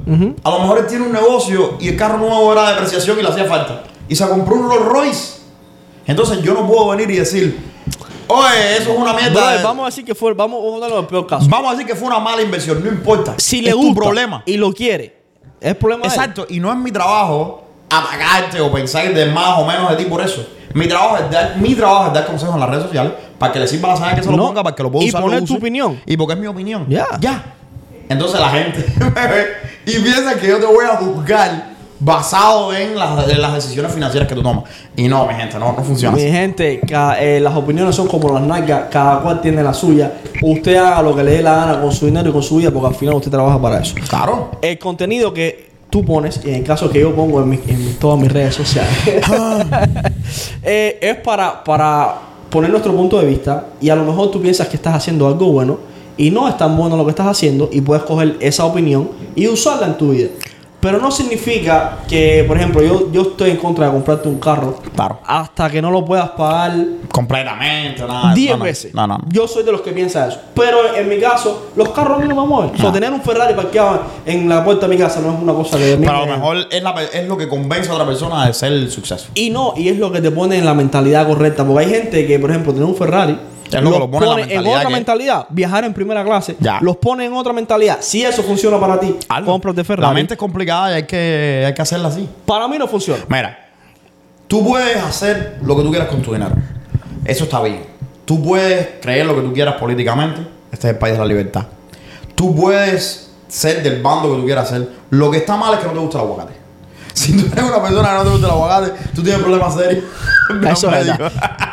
A 0.45 0.51
lo 0.51 0.59
mejor 0.61 0.79
él 0.79 0.87
tiene 0.87 1.05
un 1.05 1.13
negocio 1.13 1.77
y 1.79 1.89
el 1.89 1.97
carro 1.97 2.19
nuevo 2.19 2.53
era 2.53 2.63
de 2.69 2.71
depreciación 2.73 3.19
y 3.19 3.23
le 3.23 3.29
hacía 3.29 3.45
falta. 3.45 3.83
Y 4.09 4.17
se 4.17 4.27
compró 4.29 4.55
un 4.57 4.69
Rolls 4.69 4.87
Royce. 4.87 5.39
Entonces 6.07 6.43
yo 6.43 6.55
no 6.55 6.67
puedo 6.67 6.89
venir 6.89 7.11
y 7.11 7.17
decir, 7.19 7.59
oye, 8.29 8.77
eso 8.79 8.93
es 8.93 8.99
una 8.99 9.13
mierda. 9.13 9.31
Brother, 9.41 9.59
de- 9.59 9.65
vamos 9.65 9.83
a 9.83 9.87
decir 9.87 10.05
que 10.05 10.15
fue, 10.15 10.33
vamos 10.35 10.83
a 10.83 10.99
el 10.99 11.07
peor 11.07 11.27
caso. 11.27 11.47
Vamos 11.49 11.69
a 11.69 11.73
decir 11.73 11.87
que 11.87 11.95
fue 11.95 12.09
una 12.09 12.19
mala 12.19 12.43
inversión, 12.43 12.83
no 12.83 12.89
importa. 12.91 13.35
Si 13.39 13.59
es 13.59 13.65
le 13.67 13.71
tu 13.73 13.79
gusta 13.79 14.01
problema. 14.03 14.43
y 14.47 14.57
lo 14.57 14.73
quiere, 14.73 15.17
es 15.61 15.75
problema 15.77 16.03
de 16.03 16.09
él. 16.09 16.15
Exacto, 16.15 16.47
y 16.49 16.61
no 16.61 16.71
es 16.73 16.79
mi 16.79 16.91
trabajo 16.91 17.65
atacarte 17.91 18.61
o 18.61 18.73
pensar 18.73 19.13
de 19.13 19.27
más 19.27 19.59
o 19.59 19.67
menos 19.67 19.91
de 19.91 19.97
ti 19.97 20.05
por 20.07 20.21
eso. 20.23 20.45
Mi 20.75 20.89
trabajo 20.89 21.19
es 21.19 21.31
dar, 21.31 21.57
mi 21.59 21.75
trabajo 21.75 22.07
es 22.07 22.15
dar 22.15 22.27
consejos 22.27 22.55
en 22.55 22.61
las 22.61 22.71
redes 22.71 22.85
sociales 22.85 23.13
para 23.43 23.53
que 23.53 23.59
le 23.59 23.67
sirva 23.69 23.89
la 23.91 23.97
saber 23.97 24.15
que 24.17 24.23
se 24.23 24.31
lo 24.31 24.37
No, 24.37 24.47
ponga, 24.47 24.63
para 24.63 24.75
que 24.77 24.83
lo 24.83 24.91
pueda 24.91 25.05
y 25.05 25.09
usar. 25.11 25.21
poner 25.23 25.41
lo 25.41 25.47
tu 25.47 25.57
opinión. 25.57 26.01
Y 26.07 26.17
porque 26.17 26.35
es 26.35 26.39
mi 26.41 26.47
opinión. 26.47 26.87
Ya. 26.89 27.07
Ya. 27.21 27.45
Entonces 28.09 28.41
la 28.41 28.49
gente 28.51 28.85
me 28.99 29.27
ve 29.27 29.47
y 29.87 29.99
piensa 29.99 30.35
que 30.39 30.47
yo 30.49 30.59
te 30.59 30.67
voy 30.67 30.85
a 30.85 30.97
juzgar 30.97 31.73
basado 32.05 32.75
en 32.75 32.99
las, 32.99 33.29
en 33.29 33.41
las 33.41 33.55
decisiones 33.55 33.93
financieras 33.93 34.29
que 34.29 34.35
tú 34.35 34.43
tomas. 34.43 34.65
Y 34.97 35.07
no, 35.09 35.25
mi 35.27 35.35
gente, 35.35 35.57
no, 35.59 35.73
no 35.73 35.85
funciona 35.85 36.17
Mi 36.17 36.23
así. 36.23 36.31
gente, 36.33 36.81
eh, 37.21 37.39
las 37.41 37.55
opiniones 37.55 37.95
son 37.95 38.09
como 38.09 38.29
las 38.33 38.43
nalgas, 38.43 38.85
cada 38.91 39.21
cual 39.21 39.41
tiene 39.41 39.63
la 39.63 39.73
suya. 39.73 40.13
Usted 40.43 40.77
haga 40.77 41.01
lo 41.03 41.15
que 41.15 41.23
le 41.23 41.31
dé 41.33 41.43
la 41.43 41.55
gana 41.55 41.81
con 41.81 41.93
su 41.93 42.07
dinero 42.07 42.29
y 42.29 42.33
con 42.33 42.43
su 42.43 42.57
vida, 42.57 42.71
porque 42.73 42.89
al 42.89 42.95
final 42.97 43.15
usted 43.15 43.31
trabaja 43.31 43.61
para 43.63 43.81
eso. 43.81 43.95
Claro. 44.09 44.51
El 44.61 44.79
contenido 44.81 45.33
que 45.33 45.71
tú 45.91 46.05
pones, 46.05 46.41
y 46.45 46.49
en 46.49 46.55
el 46.57 46.65
caso 46.65 46.91
que 46.91 46.99
yo 47.01 47.15
pongo 47.15 47.41
en, 47.43 47.49
mi- 47.51 47.61
en 47.69 47.95
todas 48.01 48.19
mis 48.19 48.33
redes 48.33 48.55
sociales, 48.57 48.91
eh, 50.63 50.99
es 51.01 51.17
para, 51.19 51.63
para 51.63 52.15
poner 52.53 52.71
nuestro 52.71 52.95
punto 52.95 53.19
de 53.19 53.27
vista. 53.27 53.67
Y 53.81 53.89
a 53.89 53.97
lo 53.97 54.05
mejor 54.05 54.31
tú 54.31 54.41
piensas 54.41 54.69
que 54.69 54.77
estás 54.77 54.95
haciendo 54.95 55.27
algo 55.27 55.51
bueno 55.51 55.79
y 56.17 56.31
no 56.31 56.47
es 56.47 56.57
tan 56.59 56.77
bueno 56.77 56.97
lo 56.97 57.05
que 57.05 57.11
estás 57.11 57.27
haciendo, 57.27 57.71
y 57.73 57.81
puedes 57.81 58.05
coger 58.05 58.37
esa 58.41 58.67
opinión 58.67 59.09
y 59.35 59.49
usarla 59.49 59.87
en 59.87 59.97
tu 59.97 60.11
vida. 60.11 60.29
Pero 60.83 60.99
no 60.99 61.13
significa 61.13 61.99
que, 62.09 62.45
por 62.49 62.57
ejemplo, 62.57 62.83
yo, 62.83 63.13
yo 63.13 63.23
estoy 63.23 63.51
en 63.53 63.57
contra 63.59 63.87
de 63.87 63.93
comprarte 63.93 64.29
un 64.29 64.41
carro 64.41 64.81
Claro. 64.97 65.21
hasta 65.25 65.71
que 65.71 65.81
no 65.81 65.93
lo 65.93 66.05
puedas 66.05 66.31
pagar 66.31 66.75
Completamente, 67.13 68.03
nada. 68.05 68.35
10 68.35 68.59
no, 68.59 68.65
veces. 68.65 68.93
No, 68.95 69.07
no. 69.07 69.21
Yo 69.29 69.47
soy 69.47 69.63
de 69.63 69.71
los 69.71 69.81
que 69.83 69.93
piensa 69.93 70.27
eso. 70.27 70.39
Pero 70.57 70.95
en 70.97 71.09
mi 71.09 71.19
caso, 71.21 71.69
los 71.77 71.91
carros 71.91 72.25
no 72.25 72.35
me 72.35 72.47
mueven. 72.49 72.73
O 72.75 72.79
sea, 72.79 72.91
tener 72.93 73.13
un 73.13 73.23
Ferrari 73.23 73.55
parqueado 73.55 74.03
en 74.27 74.49
la 74.49 74.65
puerta 74.65 74.89
de 74.89 74.95
mi 74.97 75.01
casa 75.01 75.21
no 75.21 75.33
es 75.33 75.41
una 75.41 75.53
cosa 75.55 75.79
que 75.79 75.97
Pero 75.99 76.11
a 76.11 76.21
lo 76.21 76.27
me- 76.27 76.33
mejor 76.33 76.57
es, 76.71 76.83
la- 76.83 76.95
es 77.13 77.29
lo 77.29 77.37
que 77.37 77.49
convence 77.49 77.89
a 77.89 77.95
otra 77.95 78.05
persona 78.07 78.45
de 78.47 78.53
ser 78.53 78.73
el 78.73 78.91
suceso. 78.91 79.29
Y 79.35 79.51
no, 79.51 79.75
y 79.77 79.89
es 79.89 79.99
lo 79.99 80.11
que 80.11 80.21
te 80.21 80.33
pone 80.33 80.59
en 80.59 80.65
la 80.65 80.75
mentalidad 80.75 81.29
correcta. 81.29 81.65
Porque 81.65 81.85
hay 81.85 81.91
gente 81.91 82.27
que, 82.27 82.39
por 82.41 82.51
ejemplo, 82.51 82.73
tener 82.73 82.89
un 82.89 82.97
Ferrari. 82.97 83.39
Los 83.81 83.99
lo 83.99 84.11
pone 84.11 84.43
en 84.43 84.51
en 84.51 84.67
otra 84.67 84.85
que- 84.87 84.93
mentalidad, 84.93 85.47
viajar 85.51 85.85
en 85.85 85.95
primera 85.95 86.25
clase, 86.25 86.57
Ya. 86.61 86.79
los 86.83 86.97
pone 86.99 87.25
en 87.27 87.33
otra 87.33 87.53
mentalidad. 87.53 87.99
Si 88.01 88.23
eso 88.25 88.43
funciona 88.43 88.79
para 88.79 88.99
ti, 89.01 89.17
Algo. 89.29 89.53
cómprate 89.53 89.83
Ferrari. 89.85 90.09
La 90.09 90.15
mente 90.15 90.35
es 90.35 90.39
complicada 90.39 90.91
y 90.91 90.95
hay 90.95 91.03
que, 91.07 91.65
hay 91.67 91.75
que 91.75 91.83
hacerla 91.83 92.09
así. 92.09 92.29
Para 92.45 92.69
mí 92.69 92.77
no 92.79 92.87
funciona. 92.89 93.23
Mira, 93.29 93.59
tú 94.49 94.67
puedes 94.67 94.97
hacer 95.03 95.59
lo 95.63 95.77
que 95.77 95.83
tú 95.83 95.91
quieras 95.91 96.09
con 96.09 96.21
tu 96.23 96.33
dinero. 96.33 96.53
Eso 97.25 97.45
está 97.45 97.63
bien. 97.63 97.85
Tú 98.25 98.43
puedes 98.43 99.01
creer 99.01 99.27
lo 99.27 99.35
que 99.35 99.41
tú 99.43 99.53
quieras 99.53 99.75
políticamente. 99.77 100.41
Este 100.71 100.89
es 100.89 100.93
el 100.95 100.99
país 100.99 101.15
de 101.15 101.19
la 101.21 101.27
libertad. 101.27 101.67
Tú 102.35 102.55
puedes 102.55 103.31
ser 103.49 103.83
del 103.83 104.01
bando 104.03 104.31
que 104.35 104.41
tú 104.41 104.45
quieras 104.47 104.69
ser. 104.69 104.89
Lo 105.11 105.31
que 105.31 105.39
está 105.39 105.57
mal 105.57 105.75
es 105.75 105.81
que 105.81 105.87
no 105.87 105.93
te 105.93 105.99
gusta 105.99 106.19
el 106.19 106.25
aguacate. 106.25 106.53
Si 107.15 107.37
tú 107.37 107.45
eres 107.53 107.65
una 107.65 107.83
persona 107.83 108.09
que 108.09 108.15
no 108.15 108.23
te 108.25 108.31
gusta 108.31 108.47
el 108.47 108.53
aguacate, 108.53 108.93
tú 109.15 109.23
tienes 109.23 109.43
problemas 109.43 109.75
serios. 109.75 110.05
Eso 110.71 110.91
es 110.91 111.07
médico. 111.07 111.25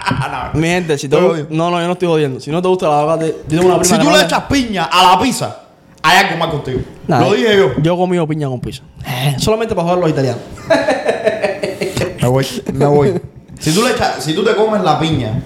Mi 0.54 0.68
gente, 0.68 0.98
si 0.98 1.08
te 1.08 1.16
gusta-. 1.16 1.48
No, 1.50 1.70
no, 1.72 1.80
yo 1.80 1.88
no 1.88 1.94
estoy 1.94 2.08
jodiendo. 2.08 2.40
Si 2.40 2.52
no 2.52 2.62
te 2.62 2.68
gusta 2.68 2.86
el 2.88 2.92
aguacate, 2.94 3.36
yo 3.48 3.60
tengo 3.60 3.66
una 3.66 3.80
prima 3.80 3.98
Si 3.98 4.02
tú 4.02 4.10
le 4.12 4.24
echas 4.24 4.44
piña 4.44 4.86
a 4.86 5.16
la 5.16 5.22
pizza, 5.22 5.60
hay 6.02 6.26
algo 6.26 6.38
mal 6.38 6.52
contigo. 6.52 6.80
Nah, 7.08 7.22
Lo 7.22 7.34
dije 7.34 7.58
yo. 7.58 7.72
Yo 7.82 7.98
comí 7.98 8.26
piña 8.28 8.48
con 8.48 8.60
pizza. 8.60 8.84
Eh, 9.06 9.36
Solamente 9.38 9.76
para 9.76 9.84
jugar 9.84 10.00
los 10.00 10.10
italianos. 10.10 10.42
Me 12.22 12.28
voy, 12.28 12.46
me 12.74 12.86
voy. 12.86 13.22
Si 13.60 13.74
tú, 13.74 13.82
le 13.82 13.92
echas, 13.92 14.22
si 14.22 14.34
tú 14.34 14.44
te 14.44 14.54
comes 14.54 14.84
la 14.84 15.00
piña 15.00 15.42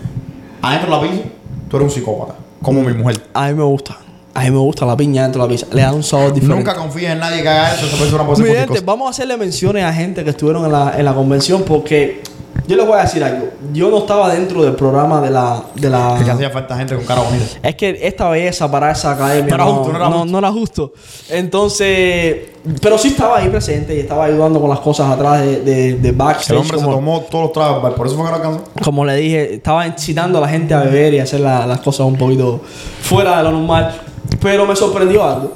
adentro 0.61 0.89
de 0.89 0.95
la 0.95 1.11
pizza, 1.11 1.29
tú 1.69 1.77
eres 1.77 1.87
un 1.87 1.93
psicópata. 1.93 2.35
Como 2.61 2.81
mi 2.81 2.93
mujer. 2.93 3.21
A 3.33 3.47
mí 3.47 3.53
me 3.53 3.63
gusta. 3.63 3.97
A 4.33 4.41
mí 4.41 4.49
me 4.49 4.57
gusta 4.57 4.85
la 4.85 4.97
piña 4.97 5.23
dentro 5.23 5.43
de 5.43 5.47
la 5.47 5.51
pizza. 5.51 5.67
Le 5.71 5.81
da 5.83 5.93
un 5.93 6.01
sabor 6.01 6.33
diferente. 6.33 6.63
Nunca 6.63 6.75
confíes 6.75 7.11
en 7.11 7.19
nadie 7.19 7.43
que 7.43 7.49
haga 7.49 7.75
eso. 7.75 7.85
Esa 7.85 7.97
persona 7.97 8.25
puede 8.25 8.43
ser 8.43 8.67
gente, 8.67 8.81
vamos 8.81 9.07
a 9.07 9.09
hacerle 9.11 9.37
menciones 9.37 9.83
a 9.83 9.93
gente 9.93 10.23
que 10.23 10.31
estuvieron 10.31 10.65
en 10.65 10.71
la, 10.71 10.97
en 10.97 11.05
la 11.05 11.13
convención 11.13 11.63
porque 11.63 12.23
yo 12.67 12.75
les 12.77 12.85
voy 12.87 12.97
a 12.97 13.01
decir 13.03 13.23
algo. 13.23 13.47
Yo 13.73 13.89
no 13.89 13.99
estaba 13.99 14.33
dentro 14.33 14.63
del 14.63 14.73
programa 14.75 15.19
de 15.21 15.29
la... 15.29 15.61
De 15.75 15.89
la 15.89 16.19
Que 16.23 16.31
hacía 16.31 16.49
falta 16.49 16.77
gente 16.77 16.95
con 16.95 17.03
cara 17.05 17.21
bonita. 17.21 17.45
es 17.61 17.75
que 17.75 17.99
esta 18.03 18.29
belleza 18.29 18.69
para 18.71 18.91
esa 18.91 19.11
academia 19.11 19.49
No 19.49 19.55
era 19.55 19.63
justo, 19.65 19.91
no 19.91 19.97
era 19.97 20.05
justo. 20.07 20.25
no 20.25 20.37
era 20.39 20.51
justo. 20.51 20.93
Entonces, 21.29 22.37
pero 22.81 22.97
sí 22.97 23.09
estaba 23.09 23.37
ahí 23.37 23.49
presente 23.49 23.95
y 23.95 23.99
estaba 23.99 24.25
ayudando 24.25 24.59
con 24.59 24.69
las 24.69 24.79
cosas 24.79 25.11
atrás 25.11 25.41
de, 25.41 25.61
de, 25.61 25.93
de 25.95 26.11
backstage. 26.11 26.51
El 26.51 26.57
hombre 26.57 26.77
se 26.79 26.85
tomó 26.85 27.21
todos 27.29 27.43
los 27.45 27.53
tragos, 27.53 27.93
por 27.93 28.07
eso 28.07 28.15
fue 28.15 28.25
que 28.25 28.31
no 28.31 28.35
alcanzó. 28.37 28.63
como 28.83 29.05
le 29.05 29.15
dije, 29.17 29.55
estaba 29.55 29.85
incitando 29.85 30.37
a 30.37 30.41
la 30.41 30.47
gente 30.49 30.73
a 30.73 30.79
beber 30.81 31.13
y 31.13 31.19
a 31.19 31.23
hacer 31.23 31.41
la- 31.41 31.65
las 31.67 31.79
cosas 31.79 32.05
un 32.05 32.17
poquito 32.17 32.61
fuera 33.01 33.37
de 33.37 33.43
lo 33.43 33.51
normal. 33.51 33.93
Pero 34.41 34.65
me 34.65 34.75
sorprendió 34.75 35.23
algo. 35.23 35.53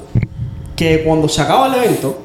Que 0.76 1.04
cuando 1.04 1.28
se 1.28 1.42
acaba 1.42 1.68
el 1.68 1.76
evento, 1.84 2.18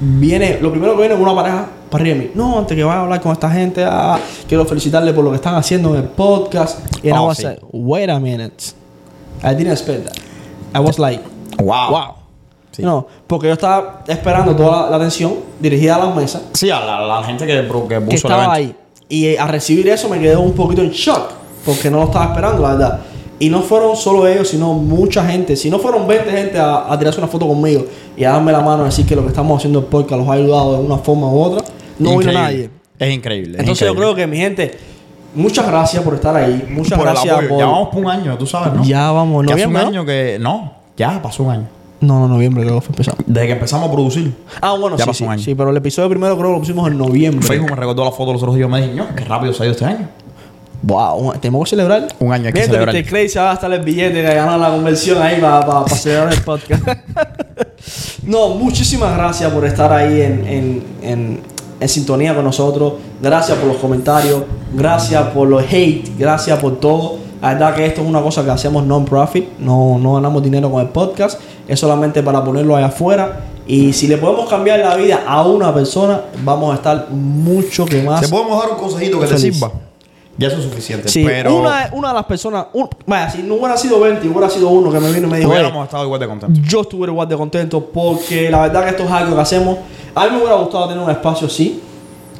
viene, 0.00 0.58
lo 0.60 0.70
primero 0.70 0.92
que 0.94 1.00
viene 1.00 1.14
es 1.14 1.20
una 1.20 1.34
pareja 1.34 1.66
para 1.90 2.02
arriba 2.02 2.18
de 2.18 2.24
mí. 2.24 2.30
No, 2.34 2.58
antes 2.58 2.76
que 2.76 2.84
vaya 2.84 2.98
a 2.98 3.02
hablar 3.02 3.20
con 3.20 3.32
esta 3.32 3.50
gente, 3.50 3.84
ah, 3.84 4.18
quiero 4.48 4.64
felicitarle 4.66 5.12
por 5.12 5.24
lo 5.24 5.30
que 5.30 5.36
están 5.36 5.54
haciendo 5.54 5.90
en 5.94 6.02
el 6.02 6.08
podcast. 6.08 6.78
Y 7.04 7.08
I 7.08 7.12
Oh, 7.12 7.26
was 7.26 7.38
sí. 7.38 7.44
like, 7.44 7.60
wait 7.72 8.10
a 8.10 8.18
minute. 8.20 8.72
I 9.42 9.54
didn't 9.54 9.72
expect 9.72 10.04
that. 10.06 10.16
I 10.74 10.80
was 10.84 10.98
like, 10.98 11.22
Wow. 11.58 11.90
wow. 11.90 12.14
Sí. 12.72 12.82
No, 12.82 13.06
porque 13.26 13.46
yo 13.46 13.54
estaba 13.54 14.02
esperando 14.06 14.54
toda 14.54 14.82
la, 14.82 14.90
la 14.90 14.96
atención 14.96 15.34
dirigida 15.58 15.96
a 15.96 15.98
las 16.04 16.14
mesas 16.14 16.42
Sí, 16.52 16.68
a 16.68 16.78
la, 16.80 17.00
la 17.06 17.22
gente 17.24 17.46
que, 17.46 17.52
que 17.54 17.62
puso 17.62 17.88
que 18.08 18.14
estaba 18.16 18.52
ahí. 18.52 18.74
Y 19.08 19.26
eh, 19.28 19.38
a 19.38 19.46
recibir 19.46 19.88
eso 19.88 20.08
me 20.10 20.18
quedé 20.20 20.36
un 20.36 20.52
poquito 20.52 20.82
en 20.82 20.90
shock, 20.90 21.30
porque 21.64 21.90
no 21.90 21.98
lo 21.98 22.04
estaba 22.04 22.26
esperando, 22.26 22.60
la 22.60 22.68
verdad. 22.72 23.00
Y 23.38 23.50
no 23.50 23.60
fueron 23.62 23.96
solo 23.96 24.26
ellos, 24.26 24.48
sino 24.48 24.72
mucha 24.72 25.24
gente. 25.28 25.56
Si 25.56 25.68
no 25.70 25.78
fueron 25.78 26.06
20 26.08 26.30
gente 26.30 26.58
a, 26.58 26.90
a 26.90 26.98
tirarse 26.98 27.18
una 27.20 27.28
foto 27.28 27.46
conmigo 27.46 27.84
y 28.16 28.24
a 28.24 28.30
darme 28.32 28.50
la 28.52 28.60
mano 28.60 28.82
a 28.82 28.86
decir 28.86 29.04
que 29.06 29.14
lo 29.14 29.22
que 29.22 29.28
estamos 29.28 29.58
haciendo 29.58 29.80
el 29.80 29.84
podcast 29.86 30.20
los 30.20 30.28
ha 30.28 30.32
ayudado 30.32 30.78
de 30.78 30.84
una 30.86 30.96
forma 30.98 31.28
u 31.30 31.38
otra, 31.40 31.62
no 31.98 32.10
vino 32.10 32.22
Increíble. 32.22 32.40
nadie. 32.42 32.70
Es 32.98 33.14
increíble. 33.14 33.52
es 33.54 33.60
Entonces 33.60 33.86
yo 33.86 33.94
creo 33.94 34.14
que 34.14 34.26
mi 34.26 34.38
gente, 34.38 34.74
muchas 35.34 35.66
gracias 35.66 36.02
por 36.02 36.14
estar 36.14 36.34
ahí. 36.34 36.66
Muchas 36.70 36.98
por 36.98 37.06
gracias 37.08 37.44
por... 37.46 37.58
Ya 37.58 37.66
vamos 37.66 37.88
por 37.90 37.98
un 38.04 38.10
año, 38.10 38.38
tú 38.38 38.46
sabes, 38.46 38.72
¿no? 38.72 38.82
Ya 38.84 39.10
vamos, 39.10 39.44
Que 39.46 39.52
hace 39.52 39.66
un 39.66 39.72
¿no? 39.74 39.78
año 39.80 40.04
que. 40.06 40.38
No, 40.40 40.72
ya 40.96 41.20
pasó 41.20 41.42
un 41.42 41.50
año. 41.50 41.68
No, 42.00 42.20
no, 42.20 42.28
noviembre 42.28 42.62
creo 42.64 42.76
que 42.76 42.80
fue 42.82 42.92
empezado. 42.92 43.18
Desde 43.26 43.46
que 43.48 43.52
empezamos 43.54 43.88
a 43.88 43.92
producir. 43.92 44.32
Ah, 44.62 44.74
bueno, 44.78 44.96
Ya 44.96 45.04
sí, 45.04 45.08
pasó 45.10 45.18
sí, 45.18 45.24
un 45.24 45.30
año. 45.30 45.42
sí, 45.42 45.54
pero 45.54 45.70
el 45.70 45.76
episodio 45.76 46.08
primero 46.08 46.36
creo 46.36 46.48
que 46.48 46.52
lo 46.54 46.60
pusimos 46.60 46.90
en 46.90 46.96
noviembre. 46.98 47.46
Facebook 47.46 47.70
me 47.70 47.76
recordó 47.76 48.04
la 48.04 48.12
foto 48.12 48.32
los 48.32 48.42
otros 48.42 48.56
días. 48.56 48.68
Me 48.68 48.80
dije, 48.82 48.94
"Ño, 48.94 49.06
qué 49.14 49.24
rápido 49.24 49.52
se 49.52 49.62
ha 49.62 49.66
ido 49.66 49.72
este 49.72 49.84
año. 49.86 50.08
Wow, 50.82 51.34
tenemos 51.40 51.64
que 51.64 51.70
celebrar. 51.70 52.08
Un 52.18 52.32
año 52.32 52.44
que 52.44 52.52
Mira, 52.52 52.66
celebrar. 52.66 52.94
Mr. 52.94 53.06
Crazy 53.06 53.28
se 53.30 53.38
va 53.38 53.50
a 53.50 53.52
gastar 53.52 53.72
el 53.72 53.80
billete 53.80 54.14
que 54.14 54.34
ganó 54.34 54.56
la 54.58 54.70
convención 54.70 55.20
ahí 55.22 55.40
para 55.40 55.88
celebrar 55.88 56.32
el 56.32 56.40
podcast. 56.42 56.82
no, 58.24 58.50
muchísimas 58.50 59.16
gracias 59.16 59.50
por 59.52 59.64
estar 59.64 59.92
ahí 59.92 60.20
en, 60.20 60.46
en, 60.46 60.84
en, 61.02 61.40
en 61.80 61.88
sintonía 61.88 62.34
con 62.34 62.44
nosotros. 62.44 62.94
Gracias 63.20 63.58
por 63.58 63.68
los 63.68 63.76
comentarios. 63.78 64.42
Gracias 64.74 65.22
por 65.28 65.48
los 65.48 65.64
hate. 65.70 66.10
Gracias 66.18 66.58
por 66.58 66.78
todo. 66.78 67.18
La 67.40 67.52
verdad 67.52 67.74
que 67.74 67.86
esto 67.86 68.02
es 68.02 68.06
una 68.06 68.20
cosa 68.20 68.44
que 68.44 68.50
hacemos 68.50 68.84
non-profit. 68.84 69.58
No, 69.58 69.98
no 69.98 70.14
ganamos 70.14 70.42
dinero 70.42 70.70
con 70.70 70.80
el 70.80 70.88
podcast. 70.88 71.40
Es 71.66 71.80
solamente 71.80 72.22
para 72.22 72.44
ponerlo 72.44 72.76
allá 72.76 72.86
afuera. 72.86 73.40
Y 73.66 73.92
si 73.92 74.06
le 74.06 74.16
podemos 74.16 74.48
cambiar 74.48 74.78
la 74.78 74.94
vida 74.94 75.24
a 75.26 75.42
una 75.44 75.74
persona, 75.74 76.22
vamos 76.44 76.72
a 76.72 76.76
estar 76.76 77.10
mucho 77.10 77.84
que 77.84 78.02
más. 78.02 78.20
¿Te 78.20 78.28
podemos 78.28 78.62
dar 78.62 78.72
un 78.72 78.78
consejito 78.78 79.18
que 79.18 79.26
te 79.26 79.38
sirva? 79.38 79.72
Ya 80.38 80.48
eso 80.48 80.58
es 80.58 80.64
suficiente. 80.64 81.08
Sí, 81.08 81.24
pero 81.26 81.56
una, 81.60 81.88
una 81.92 82.08
de 82.08 82.14
las 82.14 82.24
personas, 82.26 82.66
un- 82.74 82.88
vaya, 83.06 83.30
si 83.30 83.42
no 83.42 83.54
hubiera 83.54 83.76
sido 83.76 83.98
20, 84.00 84.28
hubiera 84.28 84.50
sido 84.50 84.68
uno 84.68 84.90
que 84.92 85.00
me 85.00 85.10
vino 85.12 85.26
y 85.28 85.30
me 85.30 85.36
dijo, 85.38 85.48
"Hey, 85.50 85.58
hubiéramos 85.60 85.84
estado 85.86 86.04
igual 86.04 86.20
de 86.20 86.26
contentos. 86.26 86.62
yo 86.68 86.80
estuviera 86.82 87.12
igual 87.12 87.28
de 87.28 87.36
contento 87.36 87.80
porque 87.86 88.50
la 88.50 88.62
verdad 88.62 88.84
que 88.84 88.90
esto 88.90 89.04
es 89.04 89.10
algo 89.10 89.34
que 89.34 89.40
hacemos. 89.42 89.78
A 90.14 90.24
mí 90.24 90.30
me 90.32 90.38
hubiera 90.38 90.56
gustado 90.56 90.88
tener 90.88 91.02
un 91.02 91.10
espacio 91.10 91.46
así, 91.46 91.80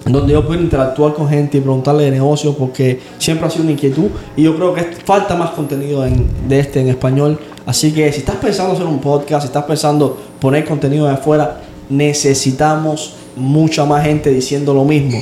donde 0.05 0.32
yo 0.35 0.44
pudiera 0.44 0.62
interactuar 0.62 1.14
con 1.14 1.28
gente 1.28 1.59
y 1.59 1.60
preguntarle 1.60 2.05
de 2.05 2.10
negocios 2.12 2.55
porque 2.56 3.01
siempre 3.18 3.47
ha 3.47 3.51
sido 3.51 3.64
una 3.64 3.73
inquietud 3.73 4.09
y 4.36 4.43
yo 4.43 4.55
creo 4.55 4.73
que 4.74 4.82
falta 5.05 5.35
más 5.35 5.51
contenido 5.51 6.05
en- 6.06 6.48
de 6.48 6.60
este 6.60 6.81
en 6.81 6.89
español. 6.89 7.39
Así 7.66 7.93
que 7.93 8.12
si 8.12 8.18
estás 8.20 8.36
pensando 8.36 8.74
hacer 8.74 8.86
un 8.86 9.01
podcast, 9.01 9.43
si 9.43 9.47
estás 9.47 9.64
pensando 9.64 10.16
poner 10.40 10.64
contenido 10.64 11.06
de 11.06 11.14
afuera, 11.14 11.60
necesitamos 11.89 13.14
mucha 13.36 13.85
más 13.85 14.05
gente 14.05 14.31
diciendo 14.31 14.73
lo 14.74 14.85
mismo. 14.85 15.18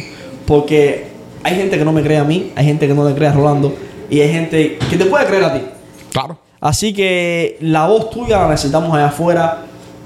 Porque 0.46 1.13
hay 1.44 1.54
gente 1.54 1.78
que 1.78 1.84
no 1.84 1.92
me 1.92 2.02
cree 2.02 2.18
a 2.18 2.24
mí, 2.24 2.52
hay 2.56 2.64
gente 2.64 2.88
que 2.88 2.94
no 2.94 3.08
le 3.08 3.14
cree 3.14 3.28
a 3.28 3.32
Rolando 3.32 3.74
y 4.10 4.20
hay 4.20 4.32
gente 4.32 4.78
que 4.90 4.96
te 4.96 5.04
puede 5.04 5.26
creer 5.26 5.44
a 5.44 5.54
ti. 5.54 5.60
Claro. 6.10 6.38
Así 6.60 6.92
que 6.94 7.58
la 7.60 7.86
voz 7.86 8.10
tuya 8.10 8.40
la 8.40 8.48
necesitamos 8.48 8.92
allá 8.94 9.06
afuera. 9.08 9.58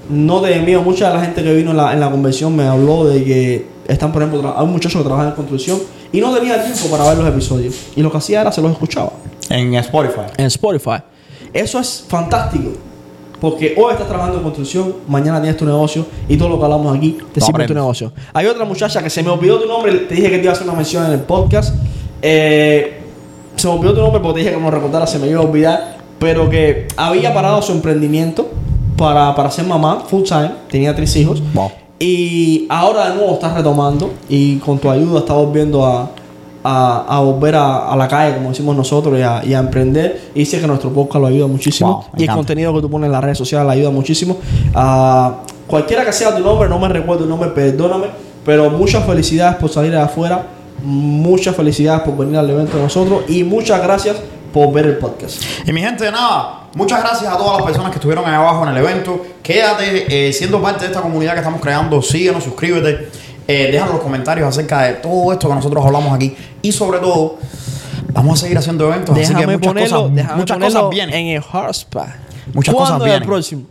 No 0.09 0.41
te 0.41 0.59
miedo. 0.59 0.81
Mucha 0.81 1.07
de 1.09 1.15
la 1.15 1.21
gente 1.21 1.41
que 1.43 1.53
vino 1.53 1.71
en 1.71 1.77
la, 1.77 1.93
en 1.93 1.99
la 1.99 2.11
convención 2.11 2.55
me 2.55 2.63
habló 2.67 3.05
de 3.05 3.23
que 3.23 3.65
están, 3.87 4.11
por 4.11 4.21
ejemplo, 4.21 4.53
hay 4.57 4.63
un 4.63 4.71
muchacho 4.71 4.97
que 4.99 5.05
trabaja 5.05 5.29
en 5.29 5.35
construcción 5.35 5.79
y 6.11 6.19
no 6.19 6.33
tenía 6.35 6.61
tiempo 6.63 6.87
para 6.89 7.07
ver 7.07 7.17
los 7.17 7.27
episodios. 7.27 7.75
Y 7.95 8.01
lo 8.01 8.11
que 8.11 8.17
hacía 8.17 8.41
era 8.41 8.51
se 8.51 8.61
los 8.61 8.71
escuchaba 8.71 9.11
En 9.49 9.73
Spotify. 9.75 10.21
en 10.37 10.45
Spotify. 10.47 10.97
Eso 11.53 11.79
es 11.79 12.03
fantástico. 12.07 12.71
Porque 13.39 13.73
hoy 13.77 13.93
estás 13.93 14.07
trabajando 14.07 14.37
en 14.37 14.43
construcción, 14.43 14.95
mañana 15.07 15.39
tienes 15.39 15.57
tu 15.57 15.65
negocio 15.65 16.05
y 16.27 16.35
todo 16.35 16.49
lo 16.49 16.59
que 16.59 16.65
hablamos 16.65 16.95
aquí 16.95 17.17
te 17.33 17.39
sirve 17.39 17.63
en 17.63 17.67
tu 17.67 17.73
negocio. 17.73 18.11
Hay 18.33 18.45
otra 18.47 18.65
muchacha 18.65 19.01
que 19.01 19.09
se 19.09 19.23
me 19.23 19.29
olvidó 19.29 19.59
tu 19.59 19.67
nombre, 19.67 19.93
te 19.93 20.15
dije 20.15 20.29
que 20.29 20.37
te 20.37 20.43
iba 20.43 20.51
a 20.51 20.55
hacer 20.55 20.67
una 20.67 20.75
mención 20.75 21.05
en 21.05 21.13
el 21.13 21.21
podcast. 21.21 21.75
Eh, 22.21 22.99
se 23.55 23.67
me 23.67 23.73
olvidó 23.73 23.93
tu 23.93 24.01
nombre 24.01 24.19
porque 24.19 24.35
te 24.35 24.39
dije 24.39 24.51
que 24.51 24.57
me 24.57 24.65
lo 24.65 24.71
recordara, 24.71 25.07
se 25.07 25.19
me 25.19 25.27
iba 25.27 25.39
a 25.39 25.43
olvidar. 25.43 25.99
Pero 26.19 26.49
que 26.49 26.87
había 26.97 27.33
parado 27.33 27.61
su 27.61 27.71
emprendimiento 27.71 28.49
para, 28.97 29.33
para 29.35 29.49
ser 29.49 29.65
mamá 29.65 30.03
full 30.05 30.23
time, 30.23 30.51
tenía 30.69 30.93
tres 30.93 31.15
hijos. 31.15 31.41
Wow. 31.53 31.71
Y 31.97 32.65
ahora 32.69 33.09
de 33.09 33.15
nuevo 33.15 33.33
estás 33.33 33.53
retomando 33.53 34.11
y 34.27 34.57
con 34.57 34.79
tu 34.79 34.89
ayuda 34.89 35.19
estás 35.19 35.35
volviendo 35.35 35.85
a, 35.85 36.09
a, 36.63 37.05
a 37.07 37.19
volver 37.21 37.55
a, 37.55 37.89
a 37.91 37.95
la 37.95 38.07
calle, 38.07 38.35
como 38.35 38.49
decimos 38.49 38.75
nosotros, 38.75 39.17
y 39.17 39.21
a, 39.21 39.43
y 39.45 39.53
a 39.53 39.59
emprender. 39.59 40.29
Y 40.35 40.39
dice 40.39 40.59
que 40.59 40.67
nuestro 40.67 40.89
podcast 40.91 41.21
lo 41.21 41.27
ayuda 41.27 41.47
muchísimo. 41.47 41.91
Wow, 41.91 42.03
y 42.13 42.17
el 42.17 42.23
encanta. 42.23 42.37
contenido 42.37 42.73
que 42.73 42.81
tú 42.81 42.89
pones 42.89 43.07
en 43.07 43.11
las 43.11 43.23
redes 43.23 43.37
sociales 43.37 43.67
le 43.67 43.73
ayuda 43.73 43.89
muchísimo. 43.91 44.37
Ah, 44.75 45.37
cualquiera 45.67 46.05
que 46.05 46.13
sea 46.13 46.35
tu 46.35 46.43
nombre, 46.43 46.67
no 46.69 46.79
me 46.79 46.89
recuerdo 46.89 47.23
tu 47.23 47.29
nombre, 47.29 47.49
perdóname. 47.49 48.07
Pero 48.45 48.69
muchas 48.69 49.05
felicidades 49.05 49.57
por 49.57 49.69
salir 49.69 49.91
de 49.91 49.99
afuera. 49.99 50.45
Muchas 50.81 51.55
felicidades 51.55 52.01
por 52.03 52.15
venir 52.17 52.37
al 52.37 52.49
evento 52.49 52.77
de 52.77 52.83
nosotros. 52.83 53.23
Y 53.27 53.43
muchas 53.43 53.81
gracias 53.83 54.15
por 54.53 54.71
ver 54.71 54.85
el 54.85 54.97
podcast. 54.97 55.43
Y 55.67 55.73
mi 55.73 55.81
gente, 55.81 56.09
nada, 56.09 56.67
muchas 56.73 57.01
gracias 57.01 57.31
a 57.31 57.37
todas 57.37 57.57
las 57.57 57.65
personas 57.65 57.91
que 57.91 57.97
estuvieron 57.97 58.25
ahí 58.25 58.33
abajo 58.33 58.63
en 58.63 58.69
el 58.69 58.77
evento. 58.77 59.21
Quédate 59.43 60.29
eh, 60.29 60.33
siendo 60.33 60.61
parte 60.61 60.81
de 60.81 60.87
esta 60.87 61.01
comunidad 61.01 61.33
que 61.33 61.39
estamos 61.39 61.61
creando. 61.61 62.01
Síguenos, 62.01 62.43
suscríbete. 62.43 63.09
Eh, 63.51 63.71
deja 63.71 63.87
los 63.87 63.99
comentarios 63.99 64.47
acerca 64.47 64.83
de 64.83 64.93
todo 64.93 65.33
esto 65.33 65.49
que 65.49 65.55
nosotros 65.55 65.83
hablamos 65.83 66.13
aquí. 66.13 66.35
Y 66.61 66.71
sobre 66.71 66.99
todo, 66.99 67.37
vamos 68.13 68.37
a 68.39 68.41
seguir 68.43 68.57
haciendo 68.57 68.85
eventos. 68.87 69.17
así 69.17 69.27
que 69.27 69.33
Déjame 69.33 69.57
muchas 69.57 69.67
ponerlo, 69.73 69.97
cosas, 70.01 70.15
déjame 70.15 70.35
muchas 70.39 70.57
cosas 70.59 70.89
vienen. 70.91 71.15
en 71.15 71.27
el 71.37 71.43
Horsepack. 71.51 72.15
Muchas 72.53 72.73
cosas 72.75 72.89
¿Cuándo 72.89 73.05
el 73.05 73.09
vienen. 73.11 73.27
próximo? 73.27 73.63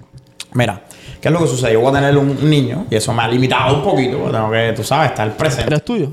Mira, 0.52 0.82
¿qué 1.20 1.28
es 1.28 1.32
lo 1.32 1.40
que 1.40 1.46
sucede? 1.46 1.72
Yo 1.74 1.80
voy 1.80 1.90
a 1.90 2.00
tener 2.00 2.16
un 2.18 2.50
niño 2.50 2.86
y 2.90 2.96
eso 2.96 3.12
me 3.12 3.22
ha 3.22 3.28
limitado 3.28 3.76
un 3.76 3.82
poquito. 3.84 4.18
porque 4.18 4.32
Tengo 4.36 4.50
que, 4.50 4.72
tú 4.74 4.82
sabes, 4.82 5.10
estar 5.10 5.30
presente. 5.36 5.66
¿Eres 5.68 5.84
tuyo? 5.84 6.10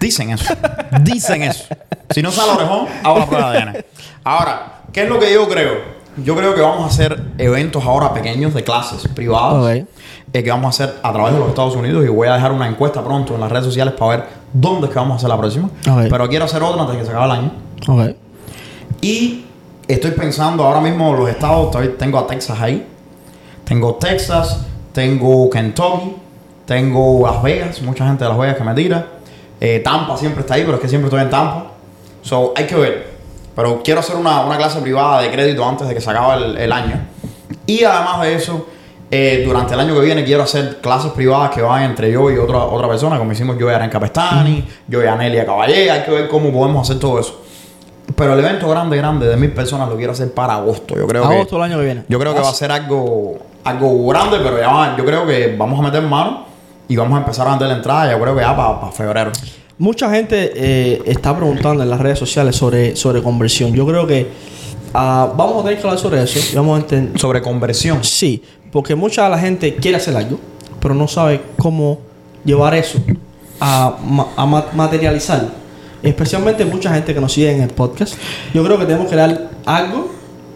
Dicen 0.00 0.30
eso. 0.30 0.54
Dicen 1.02 1.42
eso. 1.42 1.64
Si 2.10 2.22
no 2.22 2.30
sale 2.30 2.52
orejón, 2.52 2.86
hago 3.02 3.18
la 3.18 3.26
prueba 3.26 3.52
de 3.52 3.58
ADN. 3.58 3.84
Ahora, 4.24 4.82
¿qué 4.92 5.02
es 5.02 5.08
lo 5.08 5.18
que 5.18 5.32
yo 5.34 5.48
creo? 5.48 5.96
Yo 6.24 6.34
creo 6.34 6.54
que 6.54 6.62
vamos 6.62 6.82
a 6.84 6.86
hacer 6.86 7.20
eventos 7.36 7.84
ahora 7.84 8.14
pequeños 8.14 8.54
de 8.54 8.64
clases 8.64 9.06
privadas. 9.08 9.82
Ok. 9.82 9.86
Eh, 10.32 10.42
que 10.42 10.50
vamos 10.50 10.66
a 10.66 10.84
hacer 10.84 10.96
a 11.02 11.12
través 11.12 11.32
de 11.32 11.38
los 11.38 11.48
Estados 11.48 11.76
Unidos 11.76 12.04
y 12.04 12.08
voy 12.08 12.28
a 12.28 12.34
dejar 12.34 12.52
una 12.52 12.66
encuesta 12.68 13.02
pronto 13.02 13.34
en 13.34 13.40
las 13.40 13.50
redes 13.50 13.64
sociales 13.66 13.94
para 13.94 14.16
ver 14.16 14.24
dónde 14.52 14.86
es 14.86 14.92
que 14.92 14.98
vamos 14.98 15.14
a 15.14 15.16
hacer 15.16 15.28
la 15.28 15.38
próxima. 15.38 15.68
Ok. 15.90 16.06
Pero 16.10 16.28
quiero 16.28 16.44
hacer 16.44 16.62
otra 16.62 16.82
antes 16.82 16.94
de 16.96 17.00
que 17.00 17.06
se 17.06 17.12
acabe 17.12 17.26
el 17.26 17.30
año. 17.32 17.50
Ok. 17.88 18.16
Y 19.00 19.44
estoy 19.88 20.10
pensando 20.12 20.64
ahora 20.64 20.80
mismo 20.80 21.14
los 21.14 21.28
estados, 21.28 21.74
tengo 21.98 22.18
a 22.18 22.26
Texas 22.26 22.58
ahí, 22.60 22.86
tengo 23.64 23.94
Texas, 23.94 24.60
tengo 24.92 25.48
Kentucky, 25.50 26.16
tengo 26.64 27.26
Las 27.26 27.42
Vegas, 27.42 27.82
mucha 27.82 28.06
gente 28.06 28.24
de 28.24 28.30
Las 28.30 28.38
Vegas 28.38 28.56
que 28.56 28.64
me 28.64 28.74
tira, 28.74 29.06
Eh, 29.60 29.80
Tampa 29.84 30.16
siempre 30.18 30.40
está 30.42 30.54
ahí, 30.54 30.62
pero 30.64 30.74
es 30.76 30.80
que 30.82 30.88
siempre 30.88 31.06
estoy 31.08 31.22
en 31.22 31.30
Tampa. 31.30 31.68
So, 32.22 32.52
hay 32.56 32.66
que 32.66 32.74
ver. 32.74 33.16
Pero 33.54 33.80
quiero 33.82 34.00
hacer 34.00 34.16
una, 34.16 34.44
una 34.44 34.56
clase 34.58 34.80
privada 34.80 35.22
de 35.22 35.30
crédito 35.30 35.66
antes 35.66 35.88
de 35.88 35.94
que 35.94 36.00
se 36.00 36.10
acabe 36.10 36.44
el, 36.44 36.58
el 36.58 36.72
año. 36.72 37.00
Y 37.66 37.82
además 37.84 38.20
de 38.22 38.34
eso, 38.34 38.66
eh, 39.10 39.42
durante 39.46 39.74
el 39.74 39.80
año 39.80 39.94
que 39.94 40.00
viene 40.00 40.24
quiero 40.24 40.42
hacer 40.42 40.78
clases 40.80 41.12
privadas 41.12 41.50
que 41.50 41.62
van 41.62 41.82
entre 41.84 42.10
yo 42.10 42.30
y 42.30 42.38
otra, 42.38 42.58
otra 42.58 42.88
persona, 42.88 43.18
como 43.18 43.32
hicimos 43.32 43.56
yo 43.58 43.70
y 43.70 43.74
Arenca 43.74 44.00
Pestani, 44.00 44.64
yo 44.88 45.02
y 45.02 45.06
Anelia 45.06 45.46
Caballé. 45.46 45.90
Hay 45.90 46.02
que 46.04 46.10
ver 46.10 46.28
cómo 46.28 46.52
podemos 46.52 46.88
hacer 46.88 47.00
todo 47.00 47.20
eso. 47.20 47.42
Pero 48.14 48.34
el 48.34 48.38
evento 48.40 48.68
grande, 48.68 48.96
grande 48.96 49.26
de 49.26 49.36
mil 49.36 49.50
personas 49.52 49.88
lo 49.88 49.96
quiero 49.96 50.12
hacer 50.12 50.32
para 50.32 50.54
agosto. 50.54 50.94
Yo 50.96 51.06
creo 51.06 51.24
Agosto 51.24 51.56
que, 51.56 51.62
del 51.62 51.62
año 51.62 51.78
que 51.78 51.84
viene. 51.84 52.04
Yo 52.08 52.18
creo 52.18 52.34
que 52.34 52.40
va 52.40 52.50
a 52.50 52.54
ser 52.54 52.70
algo, 52.72 53.38
algo 53.64 54.06
grande, 54.08 54.38
pero 54.42 54.58
ya 54.58 54.68
va- 54.72 54.96
yo 54.96 55.04
creo 55.04 55.26
que 55.26 55.54
vamos 55.56 55.78
a 55.78 55.82
meter 55.82 56.02
mano 56.02 56.46
y 56.88 56.96
vamos 56.96 57.16
a 57.16 57.20
empezar 57.20 57.46
a 57.46 57.50
vender 57.50 57.68
la 57.68 57.74
entrada. 57.76 58.10
Yo 58.12 58.20
creo 58.20 58.34
que 58.34 58.40
ya 58.42 58.56
para 58.56 58.90
febrero. 58.92 59.32
Mucha 59.78 60.10
gente 60.10 60.52
eh, 60.54 61.02
está 61.04 61.36
preguntando 61.36 61.82
en 61.82 61.90
las 61.90 62.00
redes 62.00 62.18
sociales 62.18 62.56
sobre, 62.56 62.96
sobre 62.96 63.22
conversión. 63.22 63.72
Yo 63.74 63.86
creo 63.86 64.06
que 64.06 64.30
ah, 64.94 65.30
vamos 65.36 65.60
a 65.60 65.64
tener 65.64 65.78
que 65.80 65.86
hablar 65.86 66.00
sobre 66.00 66.22
eso. 66.22 66.40
vamos 66.54 66.84
a. 66.84 67.18
Sobre 67.18 67.42
conversión. 67.42 68.02
Sí, 68.02 68.42
porque 68.76 68.94
mucha 68.94 69.24
de 69.24 69.30
la 69.30 69.38
gente 69.38 69.74
quiere 69.76 69.96
hacer 69.96 70.14
algo, 70.14 70.38
pero 70.80 70.92
no 70.94 71.08
sabe 71.08 71.40
cómo 71.56 71.98
llevar 72.44 72.74
eso 72.74 72.98
a, 73.58 73.96
a 74.36 74.44
ma- 74.44 74.66
materializarlo. 74.74 75.48
Especialmente 76.02 76.62
mucha 76.66 76.92
gente 76.92 77.14
que 77.14 77.20
nos 77.22 77.32
sigue 77.32 77.50
en 77.52 77.62
el 77.62 77.70
podcast. 77.70 78.16
Yo 78.52 78.62
creo 78.62 78.78
que 78.78 78.84
tenemos 78.84 79.08
que 79.08 79.16
dar 79.16 79.48
algo 79.64 80.10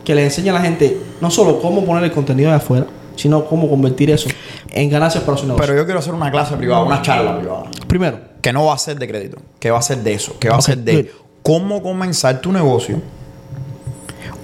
que 0.05 0.15
le 0.15 0.25
enseñe 0.25 0.51
a 0.51 0.53
la 0.53 0.61
gente 0.61 1.01
no 1.23 1.31
solo 1.31 1.63
cómo 1.63 1.83
poner 1.87 2.05
el 2.05 2.13
contenido 2.13 2.51
de 2.51 2.57
afuera, 2.57 2.87
sino 3.17 3.47
cómo 3.47 3.71
convertir 3.71 4.11
eso 4.11 4.29
en 4.71 4.91
ganancias 4.91 5.25
para 5.25 5.39
su 5.39 5.47
negocio. 5.47 5.65
Pero 5.67 5.79
yo 5.79 5.87
quiero 5.87 6.01
hacer 6.01 6.13
una 6.13 6.31
clase 6.31 6.57
privada, 6.59 6.83
una 6.85 7.01
charla 7.01 7.39
privada. 7.39 7.65
Primero, 7.89 8.21
Que 8.43 8.53
no 8.53 8.67
va 8.67 8.75
a 8.75 8.79
ser 8.79 8.99
de 8.99 9.09
crédito, 9.09 9.39
que 9.59 9.71
va 9.71 9.79
a 9.79 9.83
ser 9.83 9.97
de 10.03 10.13
eso, 10.13 10.39
que 10.39 10.51
va 10.51 10.57
a 10.57 10.61
ser 10.61 10.77
de 10.77 11.11
cómo 11.43 11.83
comenzar 11.83 12.39
tu 12.43 12.53
negocio 12.53 13.01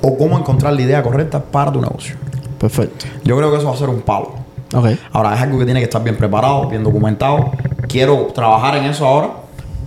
o 0.00 0.16
cómo 0.16 0.38
encontrar 0.38 0.72
la 0.72 0.80
idea 0.80 1.02
correcta 1.02 1.42
para 1.42 1.70
tu 1.72 1.80
negocio. 1.82 2.16
Perfecto. 2.58 3.06
Yo 3.24 3.36
creo 3.36 3.50
que 3.50 3.58
eso 3.58 3.66
va 3.66 3.74
a 3.74 3.76
ser 3.76 3.88
un 3.88 4.00
palo. 4.02 4.32
Ok. 4.74 4.86
Ahora 5.12 5.34
es 5.34 5.40
algo 5.40 5.58
que 5.58 5.64
tiene 5.64 5.80
que 5.80 5.84
estar 5.84 6.02
bien 6.02 6.16
preparado, 6.16 6.68
bien 6.68 6.82
documentado. 6.82 7.52
Quiero 7.88 8.28
trabajar 8.34 8.76
en 8.76 8.84
eso 8.84 9.06
ahora. 9.06 9.30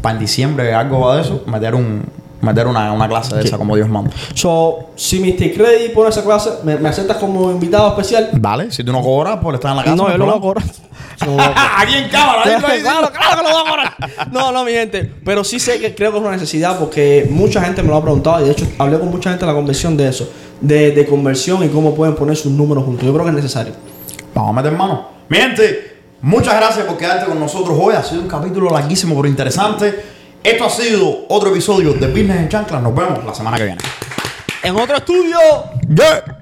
Para 0.02 0.14
en 0.16 0.20
diciembre 0.22 0.74
algo 0.74 1.02
va 1.02 1.16
de 1.18 1.22
eso, 1.24 1.44
meter 1.46 1.76
un 1.76 2.04
meter 2.42 2.68
una, 2.68 2.94
una 2.94 3.10
clase 3.10 3.36
de 3.36 3.42
Sí. 3.42 3.48
esa 3.50 3.58
como 3.58 3.76
Dios 3.76 3.90
manda. 3.90 4.12
So, 4.34 4.92
si 4.96 5.20
Mr. 5.20 5.54
Credit 5.54 5.94
pone 5.94 6.08
esa 6.10 6.24
clase, 6.24 6.50
¿me, 6.64 6.78
me 6.78 6.88
aceptas 6.88 7.18
como 7.18 7.52
invitado 7.52 7.90
especial? 7.90 8.30
Vale, 8.40 8.72
si 8.72 8.82
tú 8.82 8.94
no 8.94 9.02
cobras 9.02 9.38
por 9.40 9.56
estar 9.56 9.72
en 9.72 9.78
la 9.78 9.84
casa. 9.84 9.96
no, 9.98 10.04
yo 10.08 10.14
hay 10.14 10.18
lo 10.18 10.40
voy 10.40 10.54
Aquí 11.78 11.96
en 11.96 12.10
cámara, 12.10 12.44
ahí, 12.46 12.82
claro, 12.82 13.12
claro 13.12 13.38
que 13.38 13.44
lo 13.44 13.50
voy 13.50 13.62
a 13.62 13.70
cobrar. 13.70 14.30
No, 14.32 14.52
no, 14.52 14.64
mi 14.64 14.72
gente. 14.72 15.12
Pero 15.26 15.44
sí 15.44 15.60
sé 15.60 15.80
que 15.80 15.94
creo 15.94 16.12
que 16.12 16.18
es 16.18 16.24
una 16.24 16.32
necesidad 16.32 16.80
porque 16.80 17.28
mucha 17.30 17.62
gente 17.62 17.84
me 17.84 17.90
lo 17.90 17.98
ha 17.98 18.02
preguntado. 18.02 18.42
Y 18.42 18.46
de 18.46 18.52
hecho, 18.52 18.68
hablé 18.78 19.00
con 19.00 19.10
mucha 19.10 19.30
gente 19.30 19.46
en 19.46 19.50
la 19.50 19.56
conversión 19.56 19.98
de 19.98 20.08
eso. 20.08 20.32
De, 20.62 20.92
de 20.92 21.06
conversión 21.06 21.64
y 21.64 21.70
cómo 21.70 21.96
pueden 21.96 22.16
poner 22.16 22.36
sus 22.36 22.52
números 22.52 22.84
juntos. 22.84 23.06
Yo 23.06 23.14
creo 23.14 23.26
que 23.26 23.32
es 23.32 23.36
necesario. 23.36 23.74
Vamos 24.34 24.52
a 24.52 24.62
meter 24.62 24.78
mano. 24.78 25.10
Mi 25.30 25.38
gente, 25.38 25.98
muchas 26.22 26.56
gracias 26.56 26.86
por 26.86 26.98
quedarte 26.98 27.26
con 27.26 27.40
nosotros 27.40 27.78
hoy. 27.80 27.96
Ha 27.96 28.04
sido 28.04 28.22
un 28.22 28.28
capítulo 28.28 28.70
larguísimo 28.72 29.16
pero 29.16 29.28
interesante. 29.28 30.04
Esto 30.44 30.66
ha 30.66 30.70
sido 30.70 31.26
otro 31.28 31.50
episodio 31.50 31.94
de 31.94 32.08
Business 32.08 32.38
en 32.38 32.50
Chancla. 32.50 32.80
Nos 32.80 32.96
vemos 32.96 33.24
la 33.26 33.36
semana 33.36 33.58
que 33.58 33.66
viene. 33.66 33.82
En 34.64 34.76
otro 34.76 34.96
estudio. 34.96 35.38
Yeah. 35.88 36.39